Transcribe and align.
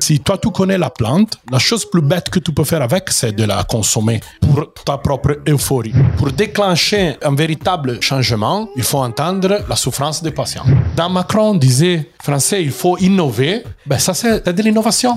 Si 0.00 0.18
toi 0.20 0.38
tu 0.38 0.50
connais 0.50 0.78
la 0.78 0.88
plante, 0.88 1.38
la 1.50 1.58
chose 1.58 1.84
plus 1.88 2.00
bête 2.00 2.30
que 2.30 2.38
tu 2.38 2.52
peux 2.52 2.64
faire 2.64 2.80
avec, 2.80 3.10
c'est 3.10 3.32
de 3.32 3.44
la 3.44 3.64
consommer 3.64 4.20
pour 4.40 4.72
ta 4.84 4.96
propre 4.96 5.42
euphorie. 5.46 5.92
Pour 6.16 6.32
déclencher 6.32 7.16
un 7.22 7.34
véritable 7.34 8.02
changement, 8.02 8.68
il 8.76 8.82
faut 8.82 8.98
entendre 8.98 9.58
la 9.68 9.76
souffrance 9.76 10.22
des 10.22 10.30
patients. 10.30 10.64
Dans 10.96 11.10
Macron 11.10 11.54
disait, 11.54 12.10
français, 12.22 12.62
il 12.62 12.70
faut 12.70 12.96
innover. 12.98 13.64
Ben 13.84 13.98
ça 13.98 14.14
c'est 14.14 14.48
de 14.48 14.62
l'innovation. 14.62 15.16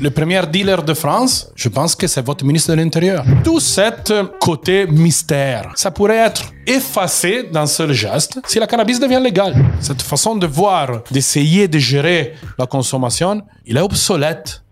Le 0.00 0.10
premier 0.10 0.40
dealer 0.46 0.82
de 0.82 0.94
France, 0.94 1.50
je 1.56 1.68
pense 1.68 1.96
que 1.96 2.06
c'est 2.06 2.24
votre 2.24 2.44
ministre 2.44 2.70
de 2.70 2.76
l'Intérieur. 2.76 3.24
Tout 3.42 3.60
cet 3.60 4.12
côté 4.40 4.86
mystère, 4.86 5.72
ça 5.74 5.90
pourrait 5.90 6.18
être 6.18 6.44
effacé 6.66 7.48
d'un 7.52 7.66
seul 7.66 7.92
geste 7.92 8.38
si 8.46 8.58
la 8.58 8.66
cannabis 8.66 9.00
devient 9.00 9.20
légale. 9.22 9.54
Cette 9.80 10.02
façon 10.02 10.36
de 10.36 10.46
voir, 10.46 11.02
d'essayer 11.10 11.66
de 11.66 11.78
gérer 11.78 12.34
la 12.58 12.66
consommation, 12.66 13.42
il 13.66 13.76
est 13.76 13.80
obsolète. 13.80 14.62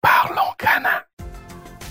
Parlons 0.00 0.52
Cana. 0.58 1.09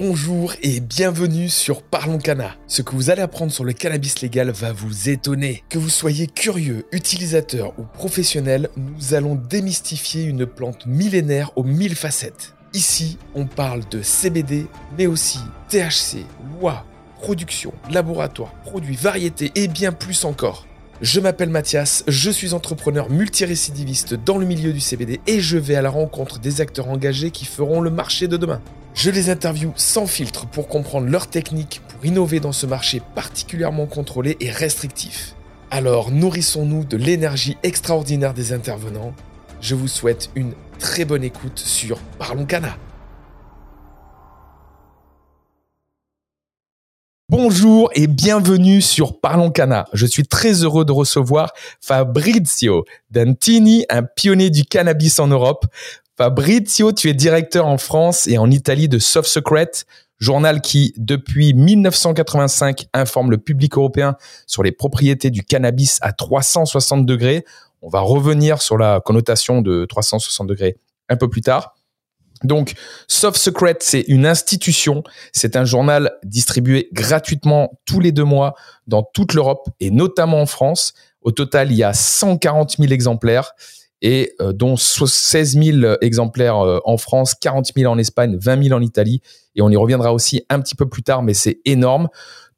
Bonjour 0.00 0.54
et 0.62 0.78
bienvenue 0.78 1.48
sur 1.48 1.82
Parlons 1.82 2.18
Cana. 2.18 2.54
Ce 2.68 2.82
que 2.82 2.94
vous 2.94 3.10
allez 3.10 3.20
apprendre 3.20 3.50
sur 3.50 3.64
le 3.64 3.72
cannabis 3.72 4.20
légal 4.20 4.48
va 4.50 4.72
vous 4.72 5.08
étonner. 5.08 5.64
Que 5.68 5.78
vous 5.78 5.88
soyez 5.88 6.28
curieux, 6.28 6.86
utilisateur 6.92 7.72
ou 7.80 7.82
professionnel, 7.82 8.68
nous 8.76 9.14
allons 9.14 9.34
démystifier 9.34 10.22
une 10.22 10.46
plante 10.46 10.86
millénaire 10.86 11.50
aux 11.56 11.64
mille 11.64 11.96
facettes. 11.96 12.54
Ici, 12.74 13.18
on 13.34 13.46
parle 13.46 13.88
de 13.90 14.00
CBD, 14.00 14.66
mais 14.96 15.08
aussi 15.08 15.40
THC, 15.68 16.24
loi, 16.60 16.86
production, 17.20 17.72
laboratoire, 17.90 18.54
produits, 18.62 18.94
variétés 18.94 19.50
et 19.56 19.66
bien 19.66 19.90
plus 19.90 20.24
encore. 20.24 20.68
Je 21.00 21.18
m'appelle 21.18 21.50
Mathias, 21.50 22.04
je 22.06 22.30
suis 22.30 22.54
entrepreneur 22.54 23.10
multirécidiviste 23.10 24.14
dans 24.14 24.38
le 24.38 24.46
milieu 24.46 24.72
du 24.72 24.80
CBD 24.80 25.20
et 25.26 25.40
je 25.40 25.58
vais 25.58 25.74
à 25.74 25.82
la 25.82 25.90
rencontre 25.90 26.38
des 26.38 26.60
acteurs 26.60 26.88
engagés 26.88 27.32
qui 27.32 27.46
feront 27.46 27.80
le 27.80 27.90
marché 27.90 28.28
de 28.28 28.36
demain. 28.36 28.60
Je 28.98 29.12
les 29.12 29.30
interviewe 29.30 29.70
sans 29.76 30.08
filtre 30.08 30.44
pour 30.48 30.66
comprendre 30.66 31.06
leurs 31.06 31.28
techniques 31.28 31.82
pour 31.88 32.04
innover 32.04 32.40
dans 32.40 32.50
ce 32.50 32.66
marché 32.66 33.00
particulièrement 33.14 33.86
contrôlé 33.86 34.36
et 34.40 34.50
restrictif. 34.50 35.36
Alors 35.70 36.10
nourrissons-nous 36.10 36.84
de 36.84 36.96
l'énergie 36.96 37.56
extraordinaire 37.62 38.34
des 38.34 38.52
intervenants. 38.52 39.14
Je 39.60 39.76
vous 39.76 39.86
souhaite 39.86 40.30
une 40.34 40.52
très 40.80 41.04
bonne 41.04 41.22
écoute 41.22 41.60
sur 41.60 42.00
Parlons 42.18 42.44
Cana. 42.44 42.76
Bonjour 47.28 47.90
et 47.94 48.08
bienvenue 48.08 48.80
sur 48.80 49.20
Parlons 49.20 49.52
Cana. 49.52 49.86
Je 49.92 50.06
suis 50.06 50.26
très 50.26 50.64
heureux 50.64 50.84
de 50.84 50.90
recevoir 50.90 51.52
Fabrizio 51.80 52.84
Dantini, 53.12 53.86
un 53.90 54.02
pionnier 54.02 54.50
du 54.50 54.64
cannabis 54.64 55.20
en 55.20 55.28
Europe. 55.28 55.66
Fabrizio, 56.18 56.90
tu 56.90 57.08
es 57.08 57.14
directeur 57.14 57.64
en 57.68 57.78
France 57.78 58.26
et 58.26 58.38
en 58.38 58.50
Italie 58.50 58.88
de 58.88 58.98
Soft 58.98 59.28
Secret, 59.28 59.70
journal 60.18 60.60
qui, 60.60 60.92
depuis 60.96 61.54
1985, 61.54 62.88
informe 62.92 63.30
le 63.30 63.38
public 63.38 63.76
européen 63.76 64.16
sur 64.44 64.64
les 64.64 64.72
propriétés 64.72 65.30
du 65.30 65.44
cannabis 65.44 66.00
à 66.02 66.12
360 66.12 67.06
degrés. 67.06 67.44
On 67.82 67.88
va 67.88 68.00
revenir 68.00 68.60
sur 68.60 68.76
la 68.76 69.00
connotation 69.00 69.62
de 69.62 69.84
360 69.84 70.48
degrés 70.48 70.76
un 71.08 71.14
peu 71.14 71.30
plus 71.30 71.42
tard. 71.42 71.76
Donc, 72.42 72.74
Soft 73.06 73.36
Secret, 73.36 73.76
c'est 73.78 74.04
une 74.08 74.26
institution. 74.26 75.04
C'est 75.32 75.54
un 75.54 75.64
journal 75.64 76.10
distribué 76.24 76.88
gratuitement 76.92 77.78
tous 77.86 78.00
les 78.00 78.10
deux 78.10 78.24
mois 78.24 78.56
dans 78.88 79.04
toute 79.04 79.34
l'Europe 79.34 79.68
et 79.78 79.92
notamment 79.92 80.40
en 80.40 80.46
France. 80.46 80.94
Au 81.22 81.30
total, 81.30 81.70
il 81.70 81.76
y 81.76 81.84
a 81.84 81.94
140 81.94 82.78
000 82.78 82.92
exemplaires 82.92 83.52
et 84.02 84.32
euh, 84.40 84.52
dont 84.52 84.76
16 84.76 85.58
000 85.62 85.94
exemplaires 86.00 86.58
euh, 86.58 86.80
en 86.84 86.96
France, 86.96 87.34
40 87.34 87.70
000 87.76 87.92
en 87.92 87.98
Espagne, 87.98 88.36
20 88.40 88.64
000 88.64 88.76
en 88.76 88.82
Italie. 88.82 89.20
Et 89.56 89.62
on 89.62 89.70
y 89.70 89.76
reviendra 89.76 90.12
aussi 90.12 90.44
un 90.50 90.60
petit 90.60 90.74
peu 90.74 90.88
plus 90.88 91.02
tard, 91.02 91.22
mais 91.22 91.34
c'est 91.34 91.60
énorme. 91.64 92.08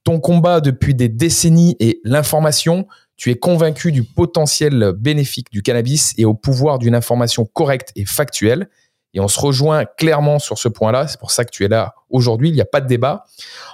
Ton 0.05 0.21
combat 0.21 0.61
depuis 0.61 0.95
des 0.95 1.09
décennies 1.09 1.77
est 1.81 2.01
l'information. 2.05 2.87
Tu 3.17 3.31
es 3.31 3.37
convaincu 3.37 3.93
du 3.93 4.03
potentiel 4.03 4.93
bénéfique 4.97 5.51
du 5.51 5.63
cannabis 5.63 6.15
et 6.17 6.25
au 6.25 6.35
pouvoir 6.35 6.79
d'une 6.79 6.95
information 6.95 7.45
correcte 7.45 7.93
et 7.97 8.07
factuelle. 8.07 8.69
Et 9.13 9.21
on 9.21 9.29
se 9.29 9.41
rejoint 9.41 9.85
clairement 9.85 10.39
sur 10.39 10.57
ce 10.57 10.69
point-là. 10.69 11.09
C'est 11.09 11.19
pour 11.19 11.31
ça 11.31 11.45
que 11.45 11.51
tu 11.51 11.65
es 11.65 11.69
là 11.69 11.95
aujourd'hui. 12.09 12.49
Il 12.49 12.55
n'y 12.55 12.61
a 12.61 12.67
pas 12.67 12.81
de 12.81 12.87
débat. 12.87 13.25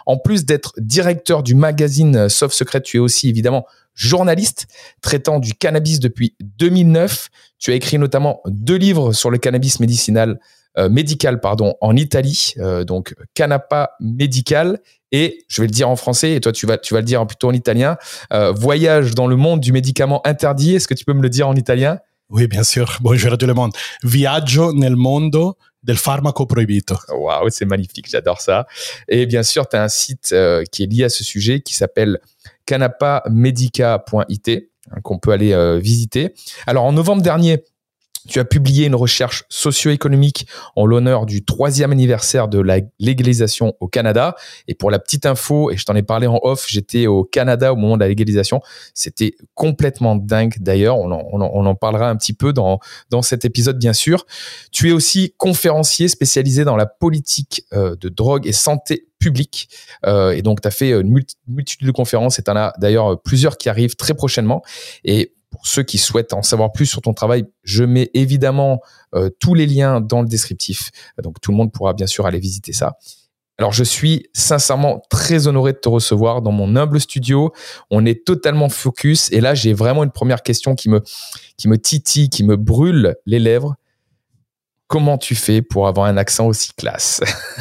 En 0.07 0.17
plus 0.17 0.47
d'être 0.47 0.73
directeur 0.79 1.43
du 1.43 1.55
magazine 1.55 2.29
Soft 2.29 2.55
Secret, 2.55 2.81
tu 2.81 2.97
es 2.97 3.01
aussi 3.01 3.29
évidemment 3.29 3.67
journaliste 3.97 4.69
traitant 5.01 5.41
du 5.41 5.55
cannabis 5.55 5.99
depuis 5.99 6.37
2009. 6.41 7.29
Tu 7.59 7.73
as 7.73 7.75
écrit 7.75 7.99
notamment 7.99 8.41
deux 8.47 8.77
livres 8.77 9.13
sur 9.13 9.31
le 9.31 9.39
cannabis 9.39 9.81
médicinal, 9.81 10.39
euh, 10.79 10.89
médical 10.89 11.41
pardon, 11.41 11.75
en 11.81 11.97
Italie, 11.97 12.55
euh, 12.59 12.85
donc 12.85 13.15
Canapa 13.35 13.91
médical 13.99 14.79
et 15.11 15.45
je 15.49 15.63
vais 15.63 15.67
le 15.67 15.73
dire 15.73 15.89
en 15.89 15.97
français 15.97 16.33
et 16.33 16.41
toi 16.41 16.53
tu 16.53 16.67
vas 16.67 16.79
tu 16.79 16.93
vas 16.93 17.01
le 17.01 17.07
dire 17.07 17.27
plutôt 17.27 17.49
en 17.49 17.53
italien. 17.53 17.97
Euh, 18.33 18.53
Voyage 18.53 19.15
dans 19.15 19.27
le 19.27 19.37
monde 19.37 19.61
du 19.61 19.73
médicament 19.73 20.21
interdit. 20.27 20.77
Est-ce 20.77 20.87
que 20.87 20.95
tu 20.95 21.05
peux 21.05 21.15
me 21.15 21.23
le 21.23 21.31
dire 21.31 21.49
en 21.49 21.57
italien? 21.57 21.99
Oui, 22.29 22.49
bien 22.49 22.65
sûr. 22.65 22.99
Bonjour 23.03 23.33
à 23.33 23.37
tout 23.37 23.47
le 23.47 23.55
monde. 23.55 23.73
Viaggio 24.03 24.73
nel 24.73 24.97
mondo 24.97 25.57
del 25.87 25.97
farmaco 25.97 26.45
proibito. 26.47 26.99
Waouh, 27.09 27.49
c'est 27.49 27.65
magnifique, 27.65 28.11
j'adore 28.11 28.41
ça. 28.41 28.67
Et 29.09 29.25
bien 29.25 29.43
sûr, 29.43 29.69
tu 29.69 29.77
as 29.77 29.83
un 29.83 29.89
site 29.89 30.35
qui 30.71 30.83
est 30.83 30.87
lié 30.87 31.05
à 31.05 31.09
ce 31.09 31.25
sujet 31.25 31.61
qui 31.61 31.75
s'appelle 31.75 32.21
canapamedica.it 32.67 34.49
hein, 34.49 35.01
qu'on 35.03 35.19
peut 35.19 35.31
aller 35.31 35.53
euh, 35.53 35.79
visiter. 35.79 36.35
Alors 36.67 36.85
en 36.85 36.93
novembre 36.93 37.23
dernier, 37.23 37.65
tu 38.27 38.39
as 38.39 38.45
publié 38.45 38.87
une 38.87 38.95
recherche 38.95 39.45
socio-économique 39.49 40.47
en 40.75 40.87
l'honneur 40.87 41.27
du 41.27 41.45
troisième 41.45 41.93
anniversaire 41.93 42.49
de 42.49 42.59
la 42.59 42.81
légalisation 42.99 43.75
au 43.81 43.89
Canada. 43.89 44.37
Et 44.69 44.75
pour 44.75 44.91
la 44.91 44.99
petite 44.99 45.27
info, 45.27 45.71
et 45.71 45.77
je 45.77 45.85
t'en 45.85 45.95
ai 45.95 46.03
parlé 46.03 46.27
en 46.27 46.39
off, 46.43 46.67
j'étais 46.69 47.07
au 47.07 47.25
Canada 47.25 47.73
au 47.73 47.77
moment 47.77 47.97
de 47.97 48.03
la 48.03 48.09
légalisation. 48.09 48.61
C'était 48.95 49.35
complètement 49.55 50.17
dingue 50.17 50.55
d'ailleurs. 50.61 50.99
On, 50.99 51.11
en, 51.11 51.75
parlera 51.75 52.09
un 52.09 52.17
petit 52.17 52.33
peu 52.33 52.53
dans, 52.53 52.81
dans 53.11 53.23
cet 53.23 53.45
épisode, 53.45 53.79
bien 53.79 53.93
sûr. 53.93 54.27
Tu 54.73 54.89
es 54.89 54.93
aussi 54.93 55.35
conférencier 55.37 56.09
spécialisé 56.09 56.65
dans 56.65 56.77
la 56.77 56.87
politique 56.87 57.65
euh, 57.73 57.97
de 57.97 58.09
drogue 58.09 58.47
et 58.47 58.53
santé 58.53 59.07
public. 59.19 59.69
Euh, 60.05 60.31
et 60.31 60.43
donc, 60.43 60.61
tu 60.61 60.69
as 60.69 60.71
fait 60.71 60.91
une 60.91 61.23
multitude 61.47 61.87
de 61.87 61.93
conférences 61.93 62.39
et 62.39 62.43
tu 62.43 62.51
en 62.51 62.57
as 62.57 62.73
d'ailleurs 62.79 63.21
plusieurs 63.23 63.59
qui 63.59 63.69
arrivent 63.69 63.97
très 63.97 64.15
prochainement. 64.15 64.63
Et 65.05 65.36
pour 65.51 65.67
ceux 65.67 65.83
qui 65.83 65.99
souhaitent 65.99 66.33
en 66.33 66.43
savoir 66.43 66.73
plus 66.73 66.87
sur 66.87 67.01
ton 67.01 67.15
travail, 67.15 67.45
je 67.63 67.85
mets 67.85 68.11
évidemment 68.15 68.81
euh, 69.15 69.31
tous 69.41 69.55
les 69.55 69.67
liens 69.67 70.01
dans 70.01 70.23
le 70.23 70.29
descriptif. 70.29 70.91
Donc, 71.23 71.41
tout 71.41 71.51
le 71.51 71.57
monde 71.57 71.73
pourra 71.73 71.93
bien 71.93 72.07
sûr 72.07 72.27
aller 72.27 72.39
visiter 72.39 72.73
ça. 72.73 72.99
Alors, 73.59 73.73
je 73.73 73.85
suis 73.85 74.29
sincèrement 74.35 75.01
très 75.09 75.47
honoré 75.47 75.73
de 75.73 75.79
te 75.79 75.89
recevoir 75.89 76.43
dans 76.43 76.53
mon 76.53 76.77
humble 76.77 77.01
studio. 77.01 77.53
On 77.91 78.05
est 78.05 78.27
totalement 78.27 78.69
focus. 78.69 79.33
Et 79.33 79.41
là, 79.41 79.55
j'ai 79.55 79.73
vraiment 79.73 80.05
une 80.05 80.11
première 80.11 80.43
question 80.43 80.75
qui 80.75 80.91
me, 80.91 81.03
qui 81.57 81.69
me 81.69 81.79
titille, 81.79 82.29
qui 82.29 82.45
me 82.45 82.57
brûle 82.57 83.17
les 83.25 83.39
lèvres 83.39 83.77
comment 84.89 85.19
tu 85.19 85.35
fais 85.35 85.63
pour 85.63 85.89
avoir 85.89 86.07
un 86.07 86.17
accent 86.17 86.47
aussi 86.47 86.73
classe? 86.77 87.21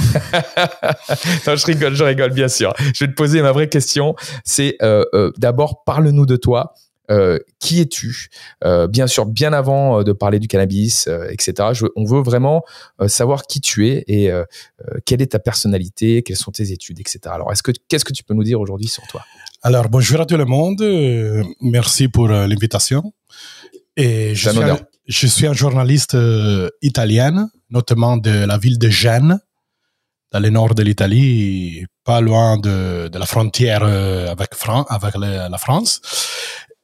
Je 1.46 1.66
rigole, 1.66 1.96
je 1.96 2.04
rigole, 2.04 2.32
bien 2.32 2.48
sûr. 2.48 2.74
Je 2.94 3.06
vais 3.06 3.12
te 3.12 3.16
poser 3.16 3.42
ma 3.42 3.52
vraie 3.52 3.70
question. 3.70 4.16
C'est 4.44 4.78
euh, 4.82 5.06
euh, 5.14 5.32
d'abord, 5.38 5.84
parle-nous 5.84 6.26
de 6.26 6.36
toi. 6.36 6.74
Euh, 7.12 7.40
qui 7.60 7.82
es-tu? 7.82 8.30
Bien 8.90 9.08
sûr, 9.08 9.26
bien 9.26 9.54
avant 9.54 10.04
de 10.04 10.12
parler 10.12 10.40
du 10.40 10.48
cannabis, 10.48 11.08
etc. 11.30 11.70
on 11.96 12.04
veut 12.04 12.22
vraiment 12.22 12.64
savoir 13.08 13.44
qui 13.44 13.62
tu 13.62 13.88
es 13.88 14.04
et 14.08 14.32
quelle 15.06 15.22
est 15.22 15.32
ta 15.32 15.40
personnalité, 15.40 16.24
quelles 16.24 16.38
sont 16.38 16.52
tes 16.52 16.72
études, 16.72 17.00
etc. 17.00 17.20
Alors, 17.26 17.52
est-ce 17.52 17.64
que 17.64 17.72
qu'est-ce 17.88 18.06
que 18.06 18.14
tu 18.14 18.24
peux 18.24 18.34
nous 18.34 18.44
dire 18.44 18.60
aujourd'hui 18.60 18.88
sur 18.88 19.04
toi? 19.08 19.22
Alors, 19.62 19.90
bonjour 19.90 20.22
à 20.22 20.26
tout 20.26 20.38
le 20.38 20.46
monde. 20.46 20.84
merci 21.62 22.08
pour 22.08 22.28
l'invitation. 22.28 23.14
Et 23.98 24.36
je 24.36 24.50
suis, 24.50 24.62
un, 24.62 24.80
je 25.08 25.28
suis 25.28 25.48
un 25.48 25.54
journaliste 25.54 26.16
euh, 26.16 26.70
italien, 26.82 27.50
notamment 27.70 28.18
de 28.18 28.46
la 28.46 28.58
ville 28.58 28.78
de 28.78 28.90
Gênes, 28.90 29.40
dans 30.34 30.40
le 30.40 30.50
nord 30.50 30.76
de 30.76 30.84
l'Italie, 30.84 31.86
pas 32.04 32.20
loin 32.20 32.58
de, 32.58 33.08
de 33.08 33.18
la 33.18 33.26
frontière 33.26 33.84
euh, 33.84 34.30
avec, 34.30 34.54
Fran 34.54 34.84
avec 34.90 35.16
la 35.16 35.58
France. 35.58 36.02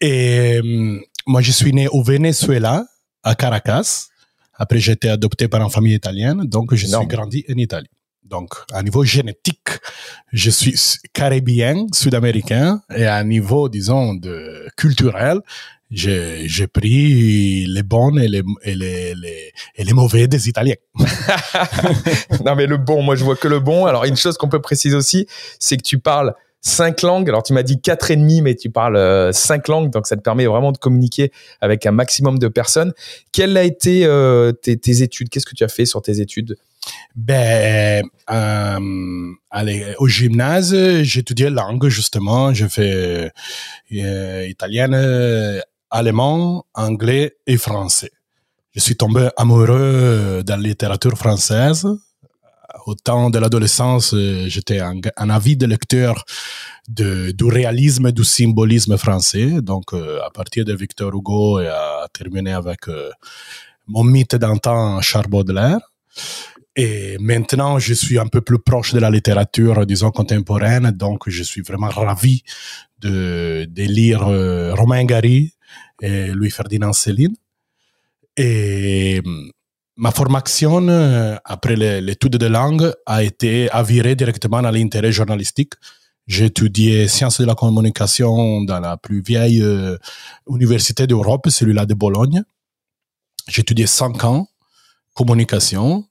Et 0.01 0.59
euh, 0.63 1.00
moi, 1.27 1.42
je 1.42 1.51
suis 1.51 1.71
né 1.71 1.88
au 1.88 2.01
Venezuela, 2.03 2.86
à 3.24 3.36
Caracas. 3.36 4.07
Après, 4.56 4.80
j'ai 4.80 4.94
été 4.94 5.09
adopté 5.09 5.48
par 5.48 5.62
une 5.62 5.69
famille 5.69 5.94
italienne, 5.94 6.44
donc 6.45 6.74
je 6.74 6.88
suis 6.88 7.07
grandi 7.07 7.45
en 7.50 7.57
Italie. 7.57 7.89
Donc, 8.24 8.53
à 8.74 8.81
niveau 8.81 9.03
génétique, 9.03 9.69
je 10.31 10.50
suis 10.50 10.75
caribien, 11.13 11.86
sud-américain, 11.94 12.81
et 12.95 13.06
à 13.06 13.24
niveau, 13.24 13.69
disons, 13.69 14.13
de 14.13 14.68
culturel, 14.77 15.39
j'ai 15.92 16.68
pris 16.68 17.65
les 17.65 17.83
bons 17.83 18.18
et 18.18 18.27
les, 18.27 18.44
et 18.63 18.75
les, 18.75 19.13
les, 19.15 19.51
et 19.75 19.83
les 19.83 19.94
mauvais 19.94 20.27
des 20.27 20.47
Italiens. 20.47 20.75
non, 22.45 22.56
mais 22.56 22.65
le 22.65 22.77
bon, 22.77 23.04
moi, 23.04 23.15
je 23.15 23.24
vois 23.24 23.36
que 23.36 23.47
le 23.47 23.59
bon. 23.59 23.86
Alors, 23.86 24.06
une 24.06 24.15
chose 24.15 24.38
qu'on 24.38 24.50
peut 24.50 24.62
préciser 24.62 24.95
aussi, 24.95 25.27
c'est 25.59 25.77
que 25.77 25.83
tu 25.83 26.00
parles 26.00 26.33
cinq 26.62 27.02
langues. 27.02 27.28
Alors, 27.28 27.44
tu 27.44 27.54
m'as 27.54 27.63
dit 27.63 27.81
quatre 27.81 28.12
et 28.12 28.16
demi, 28.16 28.42
mais 28.42 28.56
tu 28.56 28.69
parles 28.69 28.96
euh, 28.96 29.31
cinq 29.31 29.68
langues, 29.68 29.92
donc 29.92 30.08
ça 30.08 30.16
te 30.16 30.22
permet 30.22 30.46
vraiment 30.46 30.72
de 30.72 30.78
communiquer 30.78 31.31
avec 31.60 31.86
un 31.86 31.92
maximum 31.92 32.40
de 32.40 32.48
personnes. 32.48 32.94
Quelles 33.31 33.58
a 33.58 33.63
été 33.63 34.06
euh, 34.06 34.52
tes, 34.52 35.02
études? 35.02 35.30
Qu'est-ce 35.30 35.46
que 35.46 35.56
tu 35.56 35.63
as 35.63 35.68
fait 35.68 35.86
sur 35.86 36.02
tes 36.02 36.22
études? 36.22 36.56
Ben, 37.16 38.06
euh, 38.30 39.34
allez, 39.50 39.96
au 40.00 40.08
gymnase, 40.08 40.75
j'étudiais 41.02 41.50
langue 41.50 41.88
justement. 41.90 42.54
J'ai 42.54 42.69
fait 42.69 43.31
euh, 43.94 44.48
italienne, 44.48 45.62
allemand, 45.90 46.66
anglais 46.74 47.36
et 47.48 47.57
français. 47.57 48.12
Je 48.74 48.80
suis 48.80 48.96
tombé 48.96 49.30
amoureux 49.36 50.44
de 50.46 50.50
la 50.50 50.57
littérature 50.57 51.18
française 51.18 51.86
au 52.86 52.95
temps 52.95 53.30
de 53.30 53.39
l'adolescence, 53.39 54.13
euh, 54.13 54.45
j'étais 54.48 54.80
un, 54.80 55.00
un, 55.18 55.30
avide 55.30 55.63
lecteur 55.63 56.24
de, 56.88 57.31
du 57.31 57.45
réalisme 57.45 58.07
et 58.07 58.12
du 58.12 58.24
symbolisme 58.24 58.98
français. 58.98 59.62
Donc, 59.62 59.94
euh, 59.94 60.19
à 60.25 60.30
partir 60.30 60.66
de 60.66 60.74
Victor 60.74 61.13
Hugo 61.13 61.60
et 61.60 61.68
à 61.68 62.07
terminer 62.13 62.54
avec 62.54 62.88
euh, 62.88 63.10
mon 63.88 64.04
mythe 64.04 64.36
d'antan, 64.36 65.01
Charles 65.01 65.28
Baudelaire. 65.28 65.80
Et 66.75 67.18
maintenant, 67.19 67.80
je 67.80 67.94
suis 67.94 68.18
un 68.18 68.28
peu 68.28 68.42
plus 68.42 68.60
proche 68.60 68.94
de 68.94 69.00
la 69.00 69.10
littérature, 69.10 69.86
disons, 69.86 70.12
contemporaine. 70.12 70.92
Donc, 70.92 71.30
je 71.30 71.44
suis 71.44 71.62
vraiment 71.62 71.89
ravi 71.89 72.44
de, 73.00 73.68
de 73.69 73.83
lire 73.83 74.22
Romain 74.78 75.04
Gary 75.04 75.54
et 76.01 76.28
Louis-Ferdinand 76.28 76.94
Céline. 76.94 77.36
Et 78.38 79.22
ma 79.98 80.12
formation 80.12 80.88
euh, 80.88 81.36
après 81.46 81.76
l'étude 81.76 82.38
de 82.38 82.46
langue 82.48 82.94
a 83.06 83.24
été 83.24 83.70
avirée 83.72 84.16
directement 84.16 84.58
à 84.58 84.72
l'intérêt 84.72 85.12
journalistique. 85.12 85.74
J'ai 86.28 86.46
étudié 86.46 87.08
sciences 87.08 87.42
de 87.42 87.46
la 87.46 87.56
communication 87.56 88.62
dans 88.62 88.80
la 88.80 88.98
plus 88.98 89.22
vieille 89.22 89.62
euh, 89.62 89.98
université 90.48 91.08
d'Europe, 91.08 91.50
celui-là 91.50 91.86
de 91.86 91.94
Bologne. 91.94 92.44
J'ai 93.48 93.62
étudié 93.62 93.88
cinq 93.88 94.24
ans 94.24 94.48
communication 95.14 96.06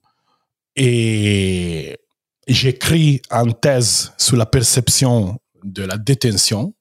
et 0.76 1.98
j'écris 2.46 3.22
en 3.30 3.50
thèse 3.50 4.12
sur 4.18 4.36
la 4.36 4.46
perception 4.46 5.38
de 5.64 5.82
la 5.84 5.96
détention. 5.96 6.74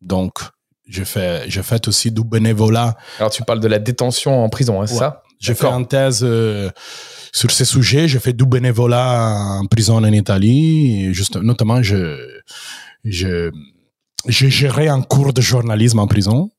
Donc, 0.00 0.34
je 0.86 1.02
fais, 1.02 1.48
je 1.48 1.62
fais 1.62 1.88
aussi 1.88 2.12
du 2.12 2.22
bénévolat. 2.22 2.96
Alors, 3.18 3.30
tu 3.30 3.42
parles 3.42 3.60
de 3.60 3.68
la 3.68 3.78
détention 3.78 4.44
en 4.44 4.48
prison, 4.48 4.82
hein, 4.82 4.86
c'est 4.86 4.96
ça? 4.96 5.23
J'ai 5.44 5.54
fait 5.54 5.66
une 5.66 5.86
thèse 5.86 6.20
euh, 6.22 6.70
sur 7.32 7.50
ces 7.50 7.64
sujets. 7.64 8.08
J'ai 8.08 8.18
fait 8.18 8.32
du 8.32 8.46
bénévolat 8.46 9.58
en 9.60 9.66
prison 9.66 9.96
en 9.96 10.04
Italie. 10.04 11.12
juste, 11.12 11.36
notamment, 11.36 11.82
je, 11.82 12.00
je, 13.04 13.50
j'ai 14.26 14.50
géré 14.50 14.88
un 14.88 15.02
cours 15.02 15.32
de 15.32 15.40
journalisme 15.40 15.98
en 15.98 16.06
prison. 16.06 16.50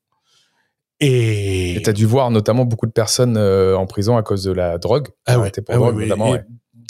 Et 1.00 1.80
tu 1.84 1.90
as 1.90 1.92
dû 1.92 2.06
voir 2.06 2.30
notamment 2.30 2.64
beaucoup 2.64 2.86
de 2.86 2.92
personnes 2.92 3.36
euh, 3.36 3.76
en 3.76 3.86
prison 3.86 4.16
à 4.16 4.22
cause 4.22 4.44
de 4.44 4.52
la 4.52 4.78
drogue. 4.78 5.08
Ah 5.26 5.38
ouais, 5.38 5.52
ah 5.68 5.78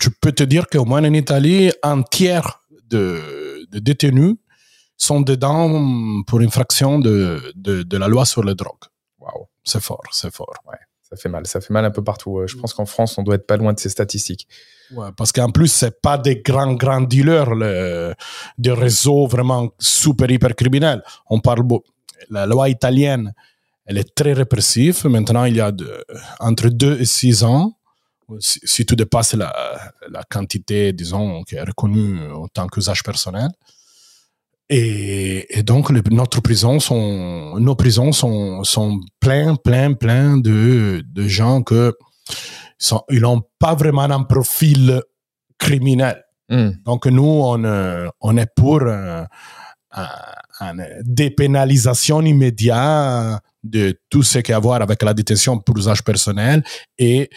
Je 0.00 0.08
peux 0.20 0.32
te 0.32 0.44
dire 0.44 0.69
qu'au 0.69 0.84
moins 0.84 1.02
en 1.04 1.12
Italie, 1.12 1.72
un 1.82 2.02
tiers 2.02 2.60
de, 2.88 3.66
de 3.72 3.78
détenus 3.81 4.37
sont 4.96 5.20
dedans 5.20 6.22
pour 6.26 6.40
infraction 6.40 7.00
de, 7.00 7.52
de, 7.56 7.82
de 7.82 7.96
la 7.96 8.06
loi 8.06 8.25
sur 8.25 8.44
les 8.44 8.54
drogues. 8.54 8.87
Waouh. 9.19 9.46
C'est 9.64 9.82
fort, 9.82 10.02
c'est 10.12 10.32
fort. 10.32 10.54
Ouais. 10.70 10.78
Ça 11.08 11.17
fait 11.17 11.29
mal, 11.29 11.47
ça 11.47 11.61
fait 11.61 11.73
mal 11.73 11.85
un 11.85 11.93
peu 11.93 12.03
partout. 12.03 12.43
Je 12.47 12.56
pense 12.56 12.75
qu'en 12.75 12.87
France, 12.87 13.17
on 13.17 13.23
doit 13.23 13.37
être 13.37 13.47
pas 13.47 13.56
loin 13.56 13.73
de 13.73 13.79
ces 13.79 13.88
statistiques. 13.88 14.49
Ouais, 14.93 15.08
parce 15.17 15.31
qu'en 15.31 15.50
plus, 15.50 15.69
c'est 15.69 16.00
pas 16.00 16.19
des 16.19 16.37
grands, 16.37 16.75
grands 16.75 17.00
dealers, 17.00 17.55
le, 17.55 18.14
des 18.58 18.73
réseaux 18.73 19.26
vraiment 19.26 19.70
super, 19.79 20.29
hyper 20.31 20.56
criminels. 20.56 21.03
On 21.31 21.38
parle, 21.38 21.62
la 22.29 22.47
loi 22.47 22.69
italienne, 22.69 23.32
elle 23.85 23.99
est 23.99 24.14
très 24.17 24.32
répressive. 24.32 25.06
Maintenant, 25.06 25.44
il 25.44 25.56
y 25.56 25.61
a 25.61 25.70
de, 25.70 26.05
entre 26.41 26.69
2 26.69 27.00
et 27.00 27.05
6 27.05 27.44
ans, 27.44 27.76
si, 28.41 28.58
si 28.64 28.85
tu 28.85 28.97
dépasses 28.97 29.35
la, 29.35 29.53
la 30.11 30.25
quantité, 30.25 30.93
disons, 30.93 31.44
qui 31.44 31.55
est 31.55 31.62
reconnue 31.62 32.32
en 32.32 32.49
tant 32.49 32.67
qu'usage 32.67 33.05
personnel, 33.05 33.50
et, 34.68 35.58
et, 35.58 35.62
donc, 35.62 35.90
notre 35.90 36.40
prison 36.40 36.80
sont, 36.80 37.58
nos 37.60 37.76
prisons 37.76 38.12
sont, 38.12 38.64
sont 38.64 39.00
plein, 39.20 39.54
plein, 39.54 39.92
plein 39.92 40.38
de, 40.38 41.04
de 41.06 41.28
gens 41.28 41.62
que 41.62 41.94
sont, 42.78 43.02
ils 43.10 43.20
n'ont 43.20 43.42
pas 43.58 43.74
vraiment 43.74 44.02
un 44.02 44.24
profil 44.24 45.00
criminel. 45.58 46.22
Hmm. 46.48 46.70
Donc, 46.84 47.06
nous, 47.06 47.22
on, 47.22 48.10
on 48.20 48.36
est 48.36 48.54
pour 48.56 48.82
une 50.60 50.86
dépénalisation 51.04 52.22
immédiate 52.22 53.40
de 53.62 53.98
tout 54.10 54.22
ce 54.22 54.38
qui 54.40 54.52
a 54.52 54.56
à 54.56 54.60
voir 54.60 54.82
avec 54.82 55.02
la 55.02 55.14
détention 55.14 55.58
pour 55.58 55.76
usage 55.76 56.02
personnel 56.02 56.62
et, 56.98 57.28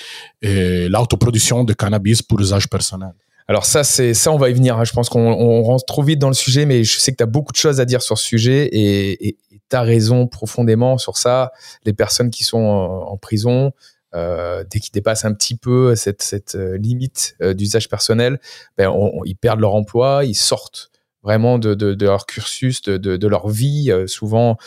et 0.41 0.87
l'autoproduction 0.89 1.63
de 1.63 1.73
cannabis 1.73 2.21
pour 2.21 2.39
usage 2.39 2.67
personnel. 2.67 3.13
Alors 3.49 3.65
ça, 3.65 3.83
c'est 3.83 4.13
ça, 4.13 4.31
on 4.31 4.37
va 4.37 4.51
y 4.51 4.53
venir. 4.53 4.77
Hein. 4.77 4.83
Je 4.83 4.93
pense 4.93 5.09
qu'on 5.09 5.63
rentre 5.63 5.83
trop 5.83 6.03
vite 6.03 6.19
dans 6.19 6.27
le 6.27 6.35
sujet, 6.35 6.67
mais 6.67 6.83
je 6.83 6.99
sais 6.99 7.11
que 7.11 7.17
tu 7.17 7.23
as 7.23 7.25
beaucoup 7.25 7.51
de 7.51 7.57
choses 7.57 7.79
à 7.81 7.85
dire 7.85 8.03
sur 8.03 8.15
ce 8.15 8.23
sujet 8.23 8.69
et 8.71 9.37
tu 9.49 9.75
as 9.75 9.81
raison 9.81 10.27
profondément 10.27 10.99
sur 10.99 11.17
ça. 11.17 11.51
Les 11.83 11.93
personnes 11.93 12.29
qui 12.29 12.43
sont 12.43 12.59
en, 12.59 13.17
prison, 13.17 13.71
euh, 14.13 14.63
dès 14.69 14.79
qu'ils 14.79 14.91
dépassent 14.91 15.25
un 15.25 15.33
petit 15.33 15.55
peu 15.55 15.95
cette, 15.95 16.53
euh, 16.53 16.77
limite 16.77 17.37
euh, 17.41 17.55
d'usage 17.55 17.89
personnel, 17.89 18.39
ben 18.77 18.93
ils 19.25 19.35
perdent 19.35 19.61
leur 19.61 19.73
emploi, 19.73 20.25
ils 20.25 20.35
sortent 20.35 20.91
vraiment 21.23 21.57
de, 21.57 21.97
leur 22.05 22.27
cursus, 22.27 22.83
de, 22.83 23.27
leur 23.27 23.49
vie. 23.49 23.91
souvent, 24.05 24.57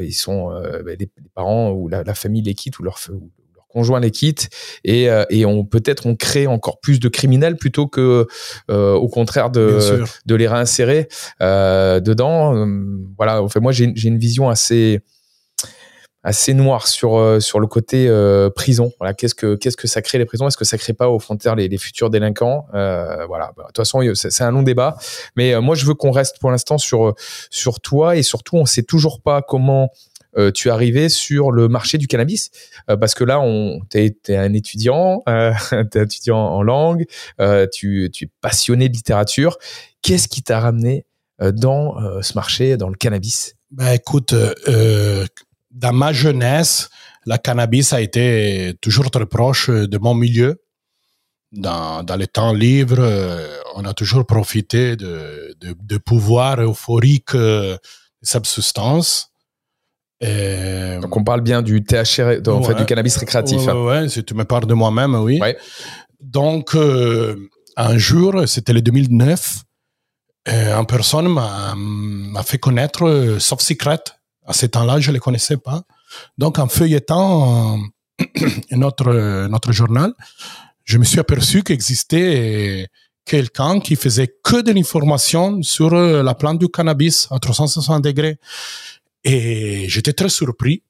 ils 0.00 0.12
sont 0.12 0.50
ben, 0.84 0.98
les, 1.00 1.10
parents 1.34 1.70
ou 1.70 1.88
la, 1.88 2.14
famille 2.14 2.42
les 2.42 2.54
quitte 2.54 2.78
ou 2.78 2.82
leur, 2.82 2.98
conjoint 3.68 4.00
les 4.00 4.10
quitte 4.10 4.48
et, 4.84 5.10
euh, 5.10 5.24
et 5.30 5.44
on 5.46 5.64
peut-être 5.64 6.06
on 6.06 6.16
crée 6.16 6.46
encore 6.46 6.80
plus 6.80 7.00
de 7.00 7.08
criminels 7.08 7.56
plutôt 7.56 7.86
que 7.86 8.26
euh, 8.70 8.94
au 8.94 9.08
contraire 9.08 9.50
de, 9.50 10.02
de 10.26 10.34
les 10.34 10.48
réinsérer 10.48 11.08
euh, 11.40 12.00
dedans. 12.00 12.66
Voilà, 13.16 13.42
en 13.42 13.48
fait, 13.48 13.60
moi 13.60 13.72
j'ai 13.72 13.84
une 13.84 14.18
vision 14.18 14.48
assez 14.48 15.00
assez 16.24 16.52
noire 16.52 16.88
sur 16.88 17.40
sur 17.40 17.60
le 17.60 17.66
côté 17.66 18.08
prison. 18.54 18.92
Voilà, 18.98 19.14
qu'est-ce 19.14 19.34
que 19.34 19.54
qu'est-ce 19.54 19.76
que 19.76 19.86
ça 19.86 20.02
crée 20.02 20.18
les 20.18 20.24
prisons? 20.24 20.48
Est-ce 20.48 20.56
que 20.56 20.64
ça 20.64 20.76
crée 20.76 20.92
pas 20.92 21.08
au 21.08 21.18
frontières 21.18 21.54
les, 21.54 21.68
les 21.68 21.78
futurs 21.78 22.10
délinquants? 22.10 22.66
Voilà, 22.72 23.52
bah, 23.56 23.62
de 23.62 23.66
toute 23.66 23.76
façon 23.76 24.00
c'est 24.14 24.42
un 24.42 24.50
long 24.50 24.62
débat, 24.62 24.96
mais 25.36 25.58
moi 25.60 25.74
je 25.74 25.86
veux 25.86 25.94
qu'on 25.94 26.10
reste 26.10 26.38
pour 26.40 26.50
l'instant 26.50 26.78
sur 26.78 27.14
sur 27.50 27.80
toi 27.80 28.16
et 28.16 28.22
surtout 28.22 28.56
on 28.56 28.66
sait 28.66 28.82
toujours 28.82 29.20
pas 29.20 29.42
comment 29.42 29.90
euh, 30.36 30.52
tu 30.52 30.68
es 30.68 30.70
arrivé 30.70 31.08
sur 31.08 31.50
le 31.50 31.68
marché 31.68 31.96
du 31.96 32.06
cannabis 32.06 32.50
euh, 32.90 32.96
parce 32.96 33.14
que 33.14 33.24
là, 33.24 33.42
t'es, 33.88 34.16
es 34.28 34.36
un 34.36 34.52
étudiant, 34.52 35.22
euh, 35.28 35.52
t'es 35.90 36.02
étudiant 36.02 36.38
en 36.38 36.62
langue, 36.62 37.06
tu, 37.72 38.10
tu 38.12 38.24
es 38.24 38.30
passionné 38.40 38.88
de 38.88 38.94
littérature. 38.94 39.56
Qu'est-ce 40.02 40.28
qui 40.28 40.42
t'a 40.42 40.60
ramené 40.60 41.04
dans 41.40 42.22
ce 42.22 42.34
marché, 42.34 42.76
dans 42.76 42.88
le 42.88 42.96
cannabis? 42.96 43.54
Ben 43.70 43.92
écoute, 43.92 44.34
dans 45.70 45.92
ma 45.92 46.12
jeunesse, 46.12 46.88
la 47.26 47.38
cannabis 47.38 47.92
a 47.92 48.00
été 48.00 48.74
toujours 48.80 49.10
très 49.10 49.26
proche 49.26 49.70
de 49.70 49.98
mon 49.98 50.14
milieu. 50.14 50.62
Dans, 51.52 52.04
les 52.18 52.26
temps 52.26 52.52
libres, 52.52 53.02
on 53.74 53.84
a 53.84 53.94
toujours 53.94 54.26
profité 54.26 54.96
de, 54.96 55.56
de, 55.60 55.74
de 55.80 55.98
pouvoir 55.98 56.60
euphorique 56.60 57.34
de 57.34 57.78
substance. 58.22 59.30
Euh, 60.24 61.00
Donc 61.00 61.16
on 61.16 61.22
parle 61.22 61.42
bien 61.42 61.62
du 61.62 61.82
THC, 61.84 62.20
en 62.48 62.62
fait, 62.62 62.74
du 62.74 62.84
cannabis 62.84 63.16
récréatif. 63.16 63.60
Ouais, 63.66 63.72
ouais, 63.72 64.08
si 64.08 64.24
tu 64.24 64.34
me 64.34 64.44
parles 64.44 64.66
de 64.66 64.74
moi-même, 64.74 65.14
oui. 65.14 65.38
Ouais. 65.40 65.56
Donc 66.20 66.74
euh, 66.74 67.36
un 67.76 67.96
jour, 67.96 68.42
c'était 68.46 68.72
le 68.72 68.82
2009, 68.82 69.62
euh, 70.48 70.74
une 70.74 70.86
personne 70.86 71.28
m'a 71.28 72.42
fait 72.42 72.58
connaître 72.58 73.36
Soft 73.38 73.62
Secret. 73.62 74.00
À 74.46 74.52
ce 74.52 74.66
temps-là, 74.66 74.98
je 74.98 75.10
ne 75.10 75.14
les 75.14 75.20
connaissais 75.20 75.58
pas. 75.58 75.82
Donc 76.38 76.58
en 76.58 76.68
feuilletant 76.68 77.78
notre, 78.72 79.46
notre 79.46 79.72
journal, 79.72 80.12
je 80.84 80.98
me 80.98 81.04
suis 81.04 81.20
aperçu 81.20 81.62
qu'existait 81.62 82.88
quelqu'un 83.26 83.78
qui 83.78 83.94
faisait 83.94 84.34
que 84.42 84.62
de 84.62 84.72
l'information 84.72 85.62
sur 85.62 85.90
la 85.94 86.34
plante 86.34 86.58
du 86.58 86.68
cannabis 86.68 87.28
à 87.30 87.38
360 87.38 88.02
degrés. 88.02 88.38
Et 89.28 89.86
j'étais 89.90 90.14
très 90.14 90.30
surpris. 90.30 90.82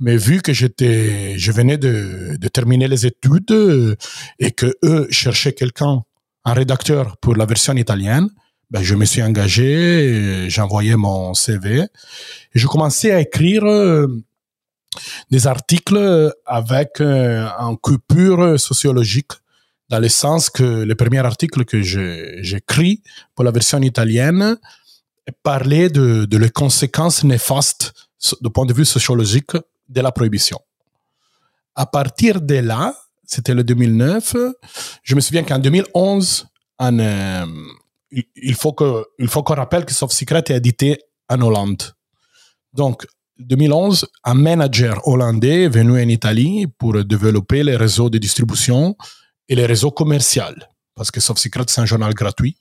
Mais 0.00 0.18
vu 0.18 0.42
que 0.42 0.52
j'étais, 0.52 1.38
je 1.38 1.50
venais 1.50 1.78
de, 1.78 2.36
terminer 2.52 2.88
les 2.88 3.06
études 3.06 3.50
euh, 3.50 3.96
et 4.38 4.50
que 4.50 4.76
eux 4.84 5.08
cherchaient 5.10 5.54
quelqu'un, 5.54 6.02
un 6.44 6.52
rédacteur 6.52 7.16
pour 7.16 7.34
la 7.36 7.46
version 7.46 7.74
italienne, 7.74 8.28
ben, 8.70 8.82
je 8.82 8.94
me 8.94 9.06
suis 9.06 9.22
engagé, 9.22 10.46
j'ai 10.50 10.60
envoyé 10.60 10.94
mon 10.94 11.32
CV 11.32 11.80
et 11.80 12.58
je 12.58 12.66
commençais 12.66 13.12
à 13.12 13.20
écrire 13.20 13.64
euh, 13.64 14.06
des 15.30 15.46
articles 15.46 16.32
avec 16.44 17.00
euh, 17.00 17.48
un 17.58 17.76
coupure 17.76 18.60
sociologique 18.60 19.32
dans 19.88 20.00
le 20.00 20.10
sens 20.10 20.50
que 20.50 20.84
le 20.84 20.94
premier 20.94 21.20
article 21.20 21.64
que 21.64 21.80
j'écris 21.80 23.02
pour 23.34 23.44
la 23.46 23.52
version 23.52 23.80
italienne 23.80 24.58
parlait 25.32 25.88
de, 25.88 26.26
les 26.36 26.50
conséquences 26.50 27.24
néfastes 27.24 27.92
du 28.40 28.50
point 28.50 28.66
de 28.66 28.72
vue 28.72 28.84
sociologique 28.84 29.52
de 29.88 30.00
la 30.00 30.12
prohibition. 30.12 30.58
À 31.74 31.86
partir 31.86 32.40
de 32.40 32.56
là, 32.56 32.94
c'était 33.24 33.54
le 33.54 33.62
2009, 33.62 34.36
je 35.02 35.14
me 35.14 35.20
souviens 35.20 35.44
qu'en 35.44 35.58
2011, 35.58 36.46
en, 36.78 36.98
euh, 36.98 37.46
il 38.10 38.54
faut 38.54 38.72
qu'on 38.72 39.54
rappelle 39.54 39.84
que 39.84 39.92
Soft 39.92 40.14
Secret 40.14 40.44
est 40.48 40.56
édité 40.56 40.98
en 41.28 41.40
Hollande. 41.42 41.82
Donc, 42.72 43.06
2011, 43.38 44.06
un 44.24 44.34
manager 44.34 45.06
hollandais 45.06 45.68
venu 45.68 46.02
en 46.02 46.08
Italie 46.08 46.66
pour 46.78 47.04
développer 47.04 47.62
les 47.62 47.76
réseaux 47.76 48.10
de 48.10 48.18
distribution 48.18 48.96
et 49.48 49.54
les 49.54 49.66
réseaux 49.66 49.90
commerciaux. 49.90 50.42
Parce 50.94 51.10
que 51.10 51.20
Soft 51.20 51.40
Secret, 51.40 51.64
c'est 51.68 51.80
un 51.80 51.86
journal 51.86 52.12
gratuit 52.14 52.56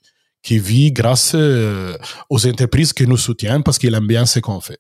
qui 0.48 0.60
vit 0.60 0.94
grâce 0.94 1.34
euh, 1.36 1.98
aux 2.30 2.48
entreprises 2.48 2.94
qui 2.94 3.06
nous 3.06 3.18
soutiennent 3.18 3.64
parce 3.64 3.78
qu'il 3.78 3.94
aime 3.94 4.08
bien 4.08 4.26
ce 4.26 4.40
qu'on 4.40 4.62
fait. 4.62 4.80